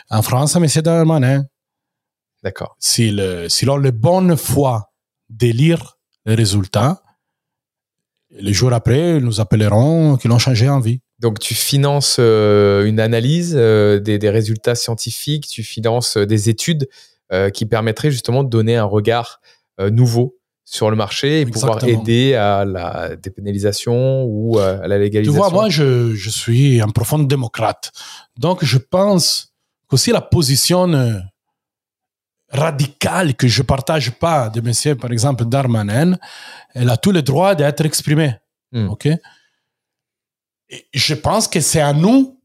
en 0.10 0.22
France 0.22 0.56
à 0.56 0.60
M. 0.60 0.68
Darmanin. 0.82 1.46
D'accord. 2.46 2.78
S'ils 2.80 3.46
s'ils 3.50 3.70
ont 3.70 3.78
la 3.78 3.92
bonne 3.92 4.38
foi 4.38 4.94
de 5.30 5.48
lire 5.48 5.98
les 6.26 6.36
résultats, 6.36 7.02
les 8.32 8.54
jours 8.54 8.72
après, 8.72 9.18
ils 9.18 9.24
nous 9.24 9.42
appelleront 9.42 10.16
qu'ils 10.18 10.32
ont 10.32 10.40
changé 10.40 10.70
en 10.70 10.80
vie. 10.80 11.02
Donc, 11.20 11.40
tu 11.40 11.54
finances 11.56 12.18
euh, 12.20 12.86
une 12.86 13.00
analyse 13.00 13.56
euh, 13.58 14.00
des, 14.00 14.20
des 14.20 14.30
résultats 14.30 14.76
scientifiques, 14.76 15.48
tu 15.48 15.64
finances 15.64 16.18
euh, 16.18 16.26
des 16.26 16.50
études 16.50 16.88
qui 17.56 17.66
permettraient 17.66 18.12
justement 18.12 18.44
de 18.44 18.50
donner 18.50 18.78
un 18.78 18.84
regard 18.84 19.42
nouveau 19.80 20.38
sur 20.64 20.92
le 20.92 20.96
marché 20.96 21.42
et 21.42 21.46
pouvoir 21.48 21.84
aider 21.84 22.36
à 22.36 22.64
la 22.66 23.16
dépénalisation 23.16 24.24
ou 24.26 24.60
à 24.60 24.88
la 24.88 24.98
Tu 24.98 25.02
légalisation. 25.02 25.42
vois, 25.42 25.50
moi, 25.50 25.70
je, 25.70 26.14
je 26.14 26.30
suis 26.30 26.82
un 26.82 26.90
profond 26.90 27.18
démocrate. 27.18 27.92
Donc, 28.38 28.64
je 28.64 28.78
pense 28.78 29.56
qu'aussi 29.88 30.12
la 30.12 30.22
position 30.22 30.88
radicale 32.56 33.36
que 33.36 33.48
je 33.48 33.62
partage 33.62 34.12
pas 34.12 34.50
de 34.50 34.62
monsieur, 34.62 34.96
par 34.96 35.12
exemple, 35.12 35.46
Darmanin, 35.46 36.18
elle 36.74 36.90
a 36.90 36.98
tout 36.98 37.12
le 37.12 37.22
droit 37.22 37.56
d'être 37.56 37.86
exprimée. 37.86 38.36
Hmm. 38.72 38.90
OK? 38.90 39.06
Et 40.70 40.88
je 40.94 41.14
pense 41.14 41.48
que 41.48 41.60
c'est 41.60 41.82
à 41.82 41.94
nous 41.94 42.40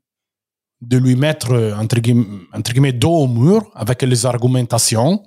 de 0.81 0.97
lui 0.99 1.17
mettre, 1.17 1.75
entre 1.77 2.01
guillemets, 2.01 2.27
entre 2.53 2.73
guillemets, 2.73 2.93
dos 2.93 3.15
au 3.15 3.27
mur 3.27 3.71
avec 3.75 4.03
les 4.03 4.27
argumentations, 4.27 5.23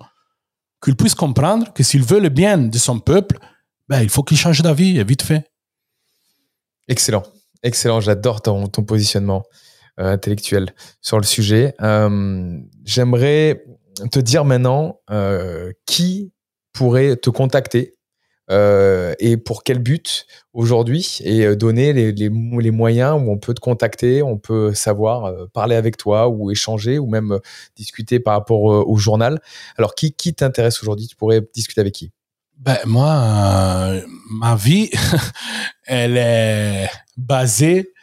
qu'il 0.83 0.95
puisse 0.95 1.15
comprendre 1.15 1.71
que 1.73 1.83
s'il 1.83 2.03
veut 2.03 2.19
le 2.19 2.29
bien 2.29 2.57
de 2.57 2.77
son 2.77 2.99
peuple, 2.99 3.37
ben, 3.87 4.01
il 4.01 4.09
faut 4.09 4.23
qu'il 4.23 4.37
change 4.37 4.61
d'avis, 4.61 4.97
et 4.97 5.03
vite 5.03 5.21
fait. 5.21 5.49
Excellent, 6.87 7.23
excellent. 7.61 8.01
J'adore 8.01 8.41
ton, 8.41 8.67
ton 8.67 8.83
positionnement 8.83 9.43
euh, 9.99 10.13
intellectuel 10.13 10.73
sur 11.01 11.17
le 11.17 11.23
sujet. 11.23 11.75
Euh, 11.81 12.59
J'aimerais 12.83 13.63
te 14.11 14.19
dire 14.19 14.45
maintenant 14.45 14.99
qui 15.85 16.31
pourrait 16.73 17.15
te 17.17 17.29
contacter 17.29 17.95
euh, 18.51 19.15
et 19.19 19.37
pour 19.37 19.63
quel 19.63 19.79
but 19.79 20.25
aujourd'hui 20.51 21.19
et 21.23 21.45
euh, 21.45 21.55
donner 21.55 21.93
les, 21.93 22.11
les, 22.11 22.29
moyens 22.71 23.17
où 23.17 23.31
on 23.31 23.37
peut 23.37 23.53
te 23.53 23.61
contacter, 23.61 24.21
on 24.21 24.37
peut 24.37 24.73
savoir 24.73 25.25
euh, 25.25 25.45
parler 25.53 25.77
avec 25.77 25.95
toi 25.95 26.27
ou 26.27 26.51
échanger 26.51 26.99
ou 26.99 27.07
même 27.07 27.39
discuter 27.77 28.19
par 28.19 28.33
rapport 28.33 28.63
au 28.63 28.97
journal. 28.97 29.39
Alors 29.77 29.95
qui, 29.95 30.11
qui 30.11 30.33
t'intéresse 30.33 30.81
aujourd'hui? 30.83 31.07
Tu 31.07 31.15
pourrais 31.15 31.41
discuter 31.53 31.79
avec 31.79 31.93
qui? 31.93 32.11
Ben, 32.57 32.77
Moi, 32.85 34.01
ma 34.29 34.55
vie, 34.55 34.89
elle 35.85 36.17
est 36.17 36.89
basée 37.15 37.93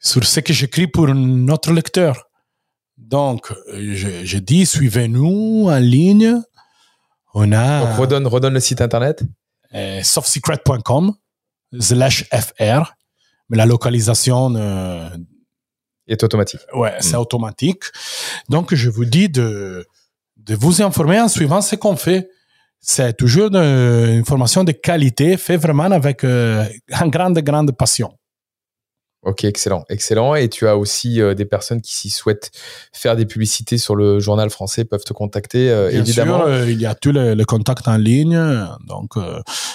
sur 0.00 0.24
ce 0.24 0.40
que 0.40 0.52
j'écris 0.52 0.88
pour 0.88 1.06
notre 1.14 1.72
lecteur. 1.72 2.25
Donc, 3.06 3.52
je, 3.72 4.24
je 4.24 4.38
dis, 4.38 4.66
suivez-nous 4.66 5.66
en 5.68 5.78
ligne. 5.78 6.42
On 7.34 7.52
a... 7.52 7.86
Donc, 7.86 7.98
redonne, 7.98 8.26
redonne 8.26 8.54
le 8.54 8.60
site 8.60 8.80
internet 8.80 9.22
euh, 9.74 10.02
softsecret.com 10.02 11.14
slash 11.78 12.24
fr. 12.32 12.94
Mais 13.48 13.56
la 13.56 13.66
localisation 13.66 14.54
euh, 14.56 15.08
est 16.08 16.24
automatique. 16.24 16.60
Ouais, 16.74 16.94
c'est 16.98 17.16
hmm. 17.16 17.20
automatique. 17.20 17.84
Donc, 18.48 18.74
je 18.74 18.90
vous 18.90 19.04
dis 19.04 19.28
de, 19.28 19.86
de 20.36 20.54
vous 20.56 20.82
informer 20.82 21.20
en 21.20 21.28
suivant 21.28 21.60
ce 21.60 21.76
qu'on 21.76 21.96
fait. 21.96 22.28
C'est 22.80 23.16
toujours 23.16 23.54
une 23.54 24.20
information 24.20 24.64
de 24.64 24.72
qualité, 24.72 25.36
fait 25.36 25.56
vraiment 25.56 25.84
avec 25.84 26.24
euh, 26.24 26.66
une 27.00 27.10
grande, 27.10 27.38
grande 27.38 27.70
passion. 27.76 28.12
Ok, 29.26 29.42
excellent, 29.42 29.84
excellent. 29.88 30.36
Et 30.36 30.48
tu 30.48 30.68
as 30.68 30.76
aussi 30.76 31.20
euh, 31.20 31.34
des 31.34 31.46
personnes 31.46 31.80
qui, 31.80 31.92
s'y 31.96 32.10
souhaitent 32.10 32.52
faire 32.92 33.16
des 33.16 33.26
publicités 33.26 33.76
sur 33.76 33.96
le 33.96 34.20
journal 34.20 34.50
français, 34.50 34.84
peuvent 34.84 35.02
te 35.02 35.12
contacter, 35.12 35.68
euh, 35.68 35.90
Bien 35.90 36.00
évidemment. 36.02 36.38
Sûr, 36.38 36.46
euh, 36.46 36.70
il 36.70 36.80
y 36.80 36.86
a 36.86 36.94
tous 36.94 37.10
les, 37.10 37.44
contacts 37.44 37.88
en 37.88 37.96
ligne. 37.96 38.40
Donc, 38.86 39.14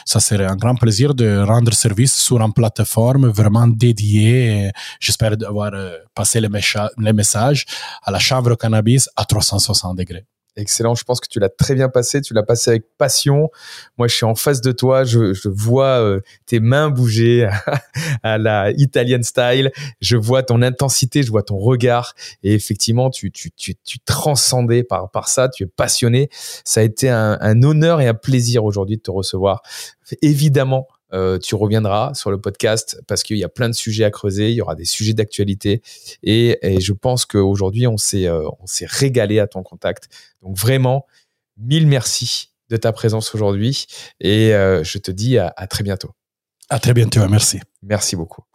ça 0.06 0.22
serait 0.22 0.45
un 0.45 0.56
grand 0.56 0.76
plaisir 0.76 1.14
de 1.14 1.44
rendre 1.44 1.73
service 1.73 2.15
sur 2.15 2.40
une 2.40 2.53
plateforme 2.53 3.28
vraiment 3.28 3.68
dédiée. 3.68 4.72
J'espère 5.02 5.34
avoir 5.45 5.73
passé 6.15 6.40
les, 6.40 6.49
les 6.98 7.14
messages 7.14 7.65
à 8.03 8.11
la 8.11 8.19
chambre 8.19 8.56
cannabis 8.56 9.10
à 9.18 9.26
360 9.26 9.98
degrés. 9.98 10.26
Excellent. 10.57 10.95
Je 10.95 11.03
pense 11.03 11.22
que 11.22 11.28
tu 11.30 11.40
l'as 11.40 11.49
très 11.49 11.76
bien 11.76 11.88
passé. 11.88 12.22
Tu 12.22 12.34
l'as 12.34 12.44
passé 12.44 12.72
avec 12.72 12.86
passion. 12.98 13.49
Moi, 13.98 14.07
je 14.07 14.15
suis 14.15 14.26
en 14.26 14.36
face 14.36 14.60
de 14.61 14.72
toi. 14.72 15.03
Je, 15.03 15.34
je 15.34 15.48
vois 15.48 16.02
euh, 16.02 16.19
tes 16.45 16.60
mains 16.60 16.90
bouger 16.90 17.49
à, 18.23 18.38
la 18.38 18.72
Italian 18.72 19.23
style. 19.23 19.72
Je 20.02 20.18
vois 20.18 20.44
ton 20.44 20.61
intensité. 20.61 21.23
Je 21.23 21.32
vois 21.32 21.44
ton 21.44 21.57
regard. 21.57 22.15
Et 22.44 22.53
effectivement, 22.53 23.10
tu, 23.10 23.32
tu, 23.32 23.52
tu, 23.52 23.76
tu 23.76 23.99
transcendais 23.99 24.84
par, 24.84 25.10
par 25.10 25.30
ça. 25.30 25.48
Tu 25.48 25.64
es 25.64 25.68
passionné. 25.68 26.30
Ça 26.65 26.82
a 26.82 26.84
été 26.84 27.10
un, 27.10 27.38
un 27.40 27.64
honneur 27.64 28.02
et 28.02 28.07
un 28.07 28.14
plaisir 28.14 28.65
aujourd'hui 28.65 28.98
de 28.98 29.02
te 29.02 29.11
recevoir. 29.11 29.61
Évidemment, 30.22 30.88
euh, 31.13 31.38
tu 31.38 31.55
reviendras 31.55 32.13
sur 32.13 32.31
le 32.31 32.39
podcast 32.39 33.01
parce 33.07 33.23
qu'il 33.23 33.38
y 33.38 33.43
a 33.43 33.49
plein 33.49 33.69
de 33.69 33.73
sujets 33.73 34.03
à 34.03 34.11
creuser, 34.11 34.49
il 34.49 34.55
y 34.55 34.61
aura 34.61 34.75
des 34.75 34.85
sujets 34.85 35.13
d'actualité 35.13 35.81
et, 36.23 36.57
je 36.79 36.93
pense 36.93 37.25
qu'aujourd'hui 37.25 37.88
on 37.88 37.97
s'est 37.97 38.27
euh, 38.27 38.47
on 38.59 38.65
s'est 38.65 38.88
régalé 38.88 39.39
à 39.39 39.47
ton 39.47 39.63
contact. 39.63 40.09
Donc 40.41 40.57
vraiment, 40.57 41.05
mille 41.57 41.88
merci 41.88 42.51
de 42.69 42.77
ta 42.77 42.91
présence 42.91 43.35
aujourd'hui 43.35 43.85
et 44.19 44.53
euh, 44.53 44.83
je 44.83 44.97
te 44.97 45.11
dis 45.11 45.38
à, 45.38 45.53
à 45.57 45.67
très 45.67 45.83
bientôt. 45.83 46.11
À 46.69 46.79
très 46.79 46.93
bientôt, 46.93 47.27
merci. 47.27 47.59
Merci 47.83 48.15
beaucoup. 48.15 48.51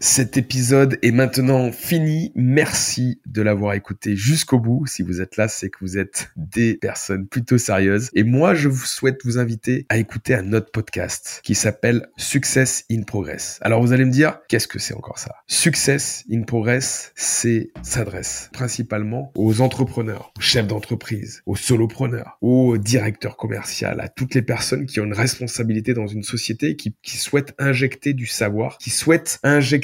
Cet 0.00 0.36
épisode 0.36 0.98
est 1.02 1.12
maintenant 1.12 1.70
fini. 1.70 2.32
Merci 2.34 3.20
de 3.26 3.42
l'avoir 3.42 3.74
écouté 3.74 4.16
jusqu'au 4.16 4.58
bout. 4.58 4.86
Si 4.86 5.02
vous 5.02 5.20
êtes 5.20 5.36
là, 5.36 5.46
c'est 5.46 5.70
que 5.70 5.78
vous 5.80 5.98
êtes 5.98 6.30
des 6.36 6.74
personnes 6.74 7.28
plutôt 7.28 7.58
sérieuses. 7.58 8.10
Et 8.12 8.24
moi, 8.24 8.54
je 8.54 8.68
vous 8.68 8.84
souhaite 8.84 9.20
vous 9.24 9.38
inviter 9.38 9.86
à 9.88 9.98
écouter 9.98 10.34
un 10.34 10.52
autre 10.52 10.72
podcast 10.72 11.40
qui 11.44 11.54
s'appelle 11.54 12.08
Success 12.16 12.84
in 12.90 13.02
Progress. 13.02 13.58
Alors 13.62 13.80
vous 13.80 13.92
allez 13.92 14.04
me 14.04 14.10
dire, 14.10 14.40
qu'est-ce 14.48 14.66
que 14.66 14.80
c'est 14.80 14.94
encore 14.94 15.20
ça? 15.20 15.36
Success 15.46 16.24
in 16.30 16.42
Progress, 16.42 17.12
c'est 17.14 17.70
s'adresse 17.82 18.50
principalement 18.52 19.32
aux 19.36 19.60
entrepreneurs, 19.60 20.32
aux 20.36 20.42
chefs 20.42 20.66
d'entreprise, 20.66 21.42
aux 21.46 21.56
solopreneurs, 21.56 22.36
aux 22.40 22.78
directeurs 22.78 23.36
commerciaux, 23.36 23.88
à 23.96 24.08
toutes 24.08 24.34
les 24.34 24.42
personnes 24.42 24.86
qui 24.86 24.98
ont 24.98 25.04
une 25.04 25.14
responsabilité 25.14 25.94
dans 25.94 26.08
une 26.08 26.24
société, 26.24 26.74
qui, 26.74 26.96
qui 27.02 27.16
souhaitent 27.16 27.54
injecter 27.58 28.12
du 28.12 28.26
savoir, 28.26 28.78
qui 28.78 28.90
souhaitent 28.90 29.38
injecter 29.44 29.83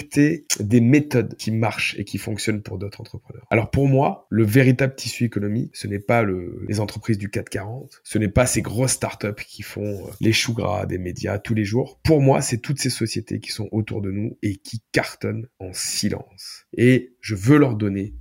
des 0.61 0.81
méthodes 0.81 1.37
qui 1.37 1.51
marchent 1.51 1.95
et 1.99 2.05
qui 2.05 2.19
fonctionnent 2.19 2.63
pour 2.63 2.79
d'autres 2.79 3.01
entrepreneurs. 3.01 3.47
Alors 3.51 3.71
pour 3.71 3.89
moi, 3.89 4.27
le 4.31 4.45
véritable 4.45 4.95
tissu 4.95 5.25
économique, 5.25 5.77
ce 5.77 5.87
n'est 5.87 5.99
pas 5.99 6.25
les 6.69 6.81
entreprises 6.81 7.19
du 7.19 7.31
440, 7.31 8.01
ce 8.05 8.19
n'est 8.19 8.29
pas 8.29 8.47
ces 8.47 8.63
grosses 8.63 8.93
startups 8.93 9.45
qui 9.47 9.63
font 9.63 9.83
euh, 9.83 10.11
les 10.21 10.33
choux 10.33 10.55
gras 10.55 10.87
des 10.87 10.99
médias 10.99 11.39
tous 11.39 11.55
les 11.55 11.65
jours. 11.65 12.01
Pour 12.05 12.21
moi, 12.21 12.41
c'est 12.41 12.59
toutes 12.59 12.81
ces 12.81 12.91
sociétés 12.91 13.41
qui 13.41 13.51
sont 13.51 13.69
autour 13.73 14.03
de 14.03 14.11
nous 14.11 14.37
et 14.43 14.57
qui 14.57 14.83
cartonnent 14.93 15.49
en 15.59 15.73
silence. 15.73 16.67
Et 16.77 17.15
je 17.21 17.35
veux 17.35 17.59
leur 17.59 17.77
donner 17.77 18.15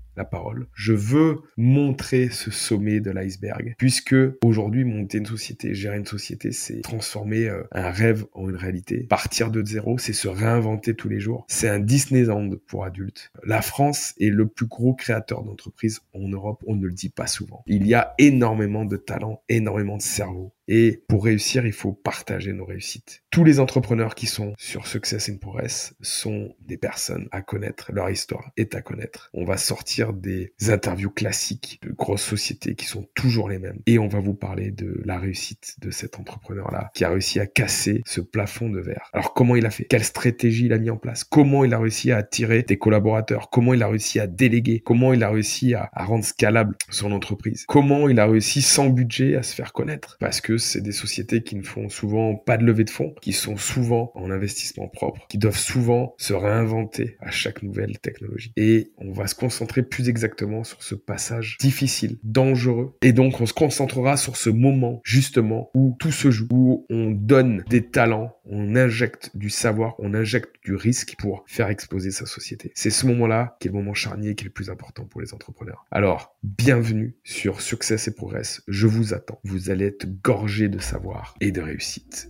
Je 0.74 0.94
veux 0.94 1.41
montrer 1.58 2.30
ce 2.30 2.52
sommet 2.52 3.00
de 3.00 3.12
l'iceberg, 3.12 3.76
puisque 3.78 4.16
aujourd'hui, 4.44 4.84
monter 4.84 5.20
une 5.20 5.26
société, 5.26 5.74
gérer 5.74 5.98
une 5.98 6.06
société, 6.06 6.52
c'est 6.52 6.82
transformer 6.82 7.48
euh, 7.48 7.64
un 7.72 7.90
rêve 7.90 8.26
en 8.34 8.50
une 8.50 8.56
réalité. 8.56 9.06
Partir 9.10 9.52
de 9.52 9.66
zéro, 9.66 9.98
c'est 9.98 10.14
se 10.14 10.28
réinventer 10.28 10.96
tous 10.96 11.10
les 11.10 11.20
jours. 11.20 11.46
C'est 11.48 11.70
un 11.70 11.80
Disneyland 11.80 12.50
pour 12.68 12.84
adultes. 12.84 13.32
La 13.44 13.62
France 13.62 14.14
est 14.20 14.30
le 14.30 14.48
plus 14.48 14.68
gros 14.68 14.94
créateur 14.94 15.44
d'entreprises 15.44 16.02
en 16.14 16.28
Europe. 16.28 16.64
On 16.68 16.76
ne 16.76 16.86
le 16.86 16.94
dit 16.94 17.10
pas 17.10 17.28
souvent. 17.28 17.64
Il 17.68 17.88
y 17.88 17.94
a 17.94 18.14
énormément 18.18 18.86
de 18.86 18.98
talents, 18.98 19.41
énormément 19.50 19.98
de 19.98 20.02
cerveaux 20.02 20.54
et 20.72 21.04
pour 21.08 21.26
réussir, 21.26 21.66
il 21.66 21.74
faut 21.74 21.94
partager 21.94 22.54
nos 22.54 22.64
réussites. 22.64 23.24
Tous 23.32 23.44
les 23.44 23.60
entrepreneurs 23.60 24.14
qui 24.14 24.28
sont 24.28 24.54
sur 24.58 24.86
Success 24.86 25.28
in 25.28 25.38
Progress 25.38 25.96
sont 26.02 26.56
des 26.62 26.78
personnes 26.78 27.28
à 27.32 27.41
connaître. 27.41 27.91
Leur 27.91 28.10
histoire 28.12 28.52
est 28.56 28.76
à 28.76 28.82
connaître. 28.82 29.32
On 29.34 29.46
va 29.46 29.58
sortir 29.58 30.14
des 30.14 30.54
interviews 30.68 31.10
classiques 31.10 31.80
de 31.82 31.91
grosses 31.91 32.24
sociétés 32.24 32.76
qui 32.76 32.86
sont 32.86 33.08
toujours 33.16 33.50
les 33.50 33.58
mêmes. 33.58 33.80
Et 33.88 33.98
on 33.98 34.08
va 34.08 34.20
vous 34.20 34.36
parler 34.36 34.70
de 34.70 35.02
la 35.06 35.18
réussite 35.18 35.76
de 35.80 35.90
cet 35.90 36.20
entrepreneur-là 36.20 36.91
qui 36.94 37.04
a 37.04 37.10
réussi 37.10 37.40
à 37.40 37.48
casser 37.48 38.04
ce 38.06 38.22
plafond 38.22 38.70
de 38.70 38.80
verre. 38.80 39.10
Alors 39.12 39.34
comment 39.34 39.56
il 39.56 39.66
a 39.66 39.72
fait? 39.72 39.86
Quelle 39.86 40.04
stratégie 40.04 40.66
il 40.66 40.74
a 40.74 40.78
mis 40.78 40.91
en 40.91 40.98
place? 40.98 41.24
Comment 41.24 41.66
il 41.66 41.74
a 41.74 41.80
réussi 41.80 42.12
à 42.12 42.18
attirer 42.18 42.62
des 42.62 42.78
collaborateurs? 42.78 43.50
Comment 43.50 43.74
il 43.74 43.82
a 43.82 43.88
réussi 43.88 44.20
à 44.20 44.28
déléguer? 44.28 44.82
Comment 44.82 45.14
il 45.14 45.24
a 45.24 45.32
réussi 45.32 45.74
à, 45.74 45.90
à 45.94 46.06
rendre 46.06 46.24
scalable 46.24 46.76
son 46.91 47.12
entreprise? 47.12 47.66
Comment 47.68 48.08
il 48.08 48.20
a 48.20 48.28
réussi 48.28 48.62
sans 48.62 48.90
budget 48.90 49.36
à 49.36 49.41
se 49.41 49.56
faire 49.56 49.74
connaître? 49.74 50.18
Parce 50.20 50.41
que 50.41 50.59
c'est 50.60 50.81
des 50.81 50.91
sociétés 50.91 51.41
qui 51.41 51.56
ne 51.56 51.64
font 51.64 51.90
souvent 51.90 52.36
pas 52.36 52.57
de 52.57 52.65
levée 52.65 52.84
de 52.84 52.90
fonds, 52.90 53.14
qui 53.22 53.34
sont 53.34 53.57
souvent 53.57 54.11
en 54.15 54.31
investissement 54.31 54.88
propre, 54.88 55.26
qui 55.27 55.38
doivent 55.38 55.57
souvent 55.57 56.14
se 56.18 56.34
réinventer 56.34 57.18
à 57.19 57.31
chaque 57.31 57.64
nouvelle 57.64 57.99
technologie. 57.99 58.52
Et 58.56 58.91
on 58.98 59.11
va 59.11 59.27
se 59.27 59.36
concentrer 59.36 59.84
plus 59.84 60.10
exactement 60.10 60.64
sur 60.64 60.84
ce 60.84 60.95
passage 60.95 61.57
difficile, 61.60 62.18
dangereux. 62.23 62.98
Et 63.02 63.14
donc 63.14 63.41
on 63.41 63.45
se 63.45 63.53
concentrera 63.53 64.18
sur 64.18 64.38
ce 64.38 64.49
moment 64.49 65.02
justement 65.03 65.69
où 65.73 65.95
tout 65.99 66.11
se 66.11 66.31
joue, 66.31 66.48
où 66.52 66.86
on 66.90 67.11
donne 67.11 67.64
des 67.69 67.86
talents, 67.86 68.36
on 68.45 68.76
injecte 68.76 69.31
du 69.36 69.49
savoir, 69.49 69.95
on 69.99 70.14
injecte 70.14 70.56
du 70.70 70.76
risque 70.76 71.16
pour 71.18 71.44
faire 71.48 71.70
exploser 71.70 72.12
sa 72.12 72.28
société. 72.28 72.72
C'est 72.76 72.91
ce 72.91 73.08
moment-là 73.08 73.58
qui 73.60 73.68
est 73.68 73.72
le 73.72 73.78
moment 73.78 73.96
charnier, 73.96 74.36
qui 74.36 74.44
est 74.44 74.50
le 74.50 74.54
plus 74.54 74.70
important 74.70 75.04
pour 75.06 75.20
les 75.20 75.34
entrepreneurs. 75.34 75.88
Alors, 75.90 76.36
bienvenue 76.44 77.16
sur 77.24 77.60
Success 77.60 78.08
et 78.08 78.14
Progress. 78.14 78.62
Je 78.68 78.86
vous 78.86 79.16
attends. 79.16 79.40
Vous 79.44 79.72
allez 79.72 79.86
être 79.86 80.06
gorgé 80.22 80.70
de 80.70 80.78
savoir 80.78 81.34
et 81.41 81.52
de 81.52 81.60
réussite. 81.60 82.30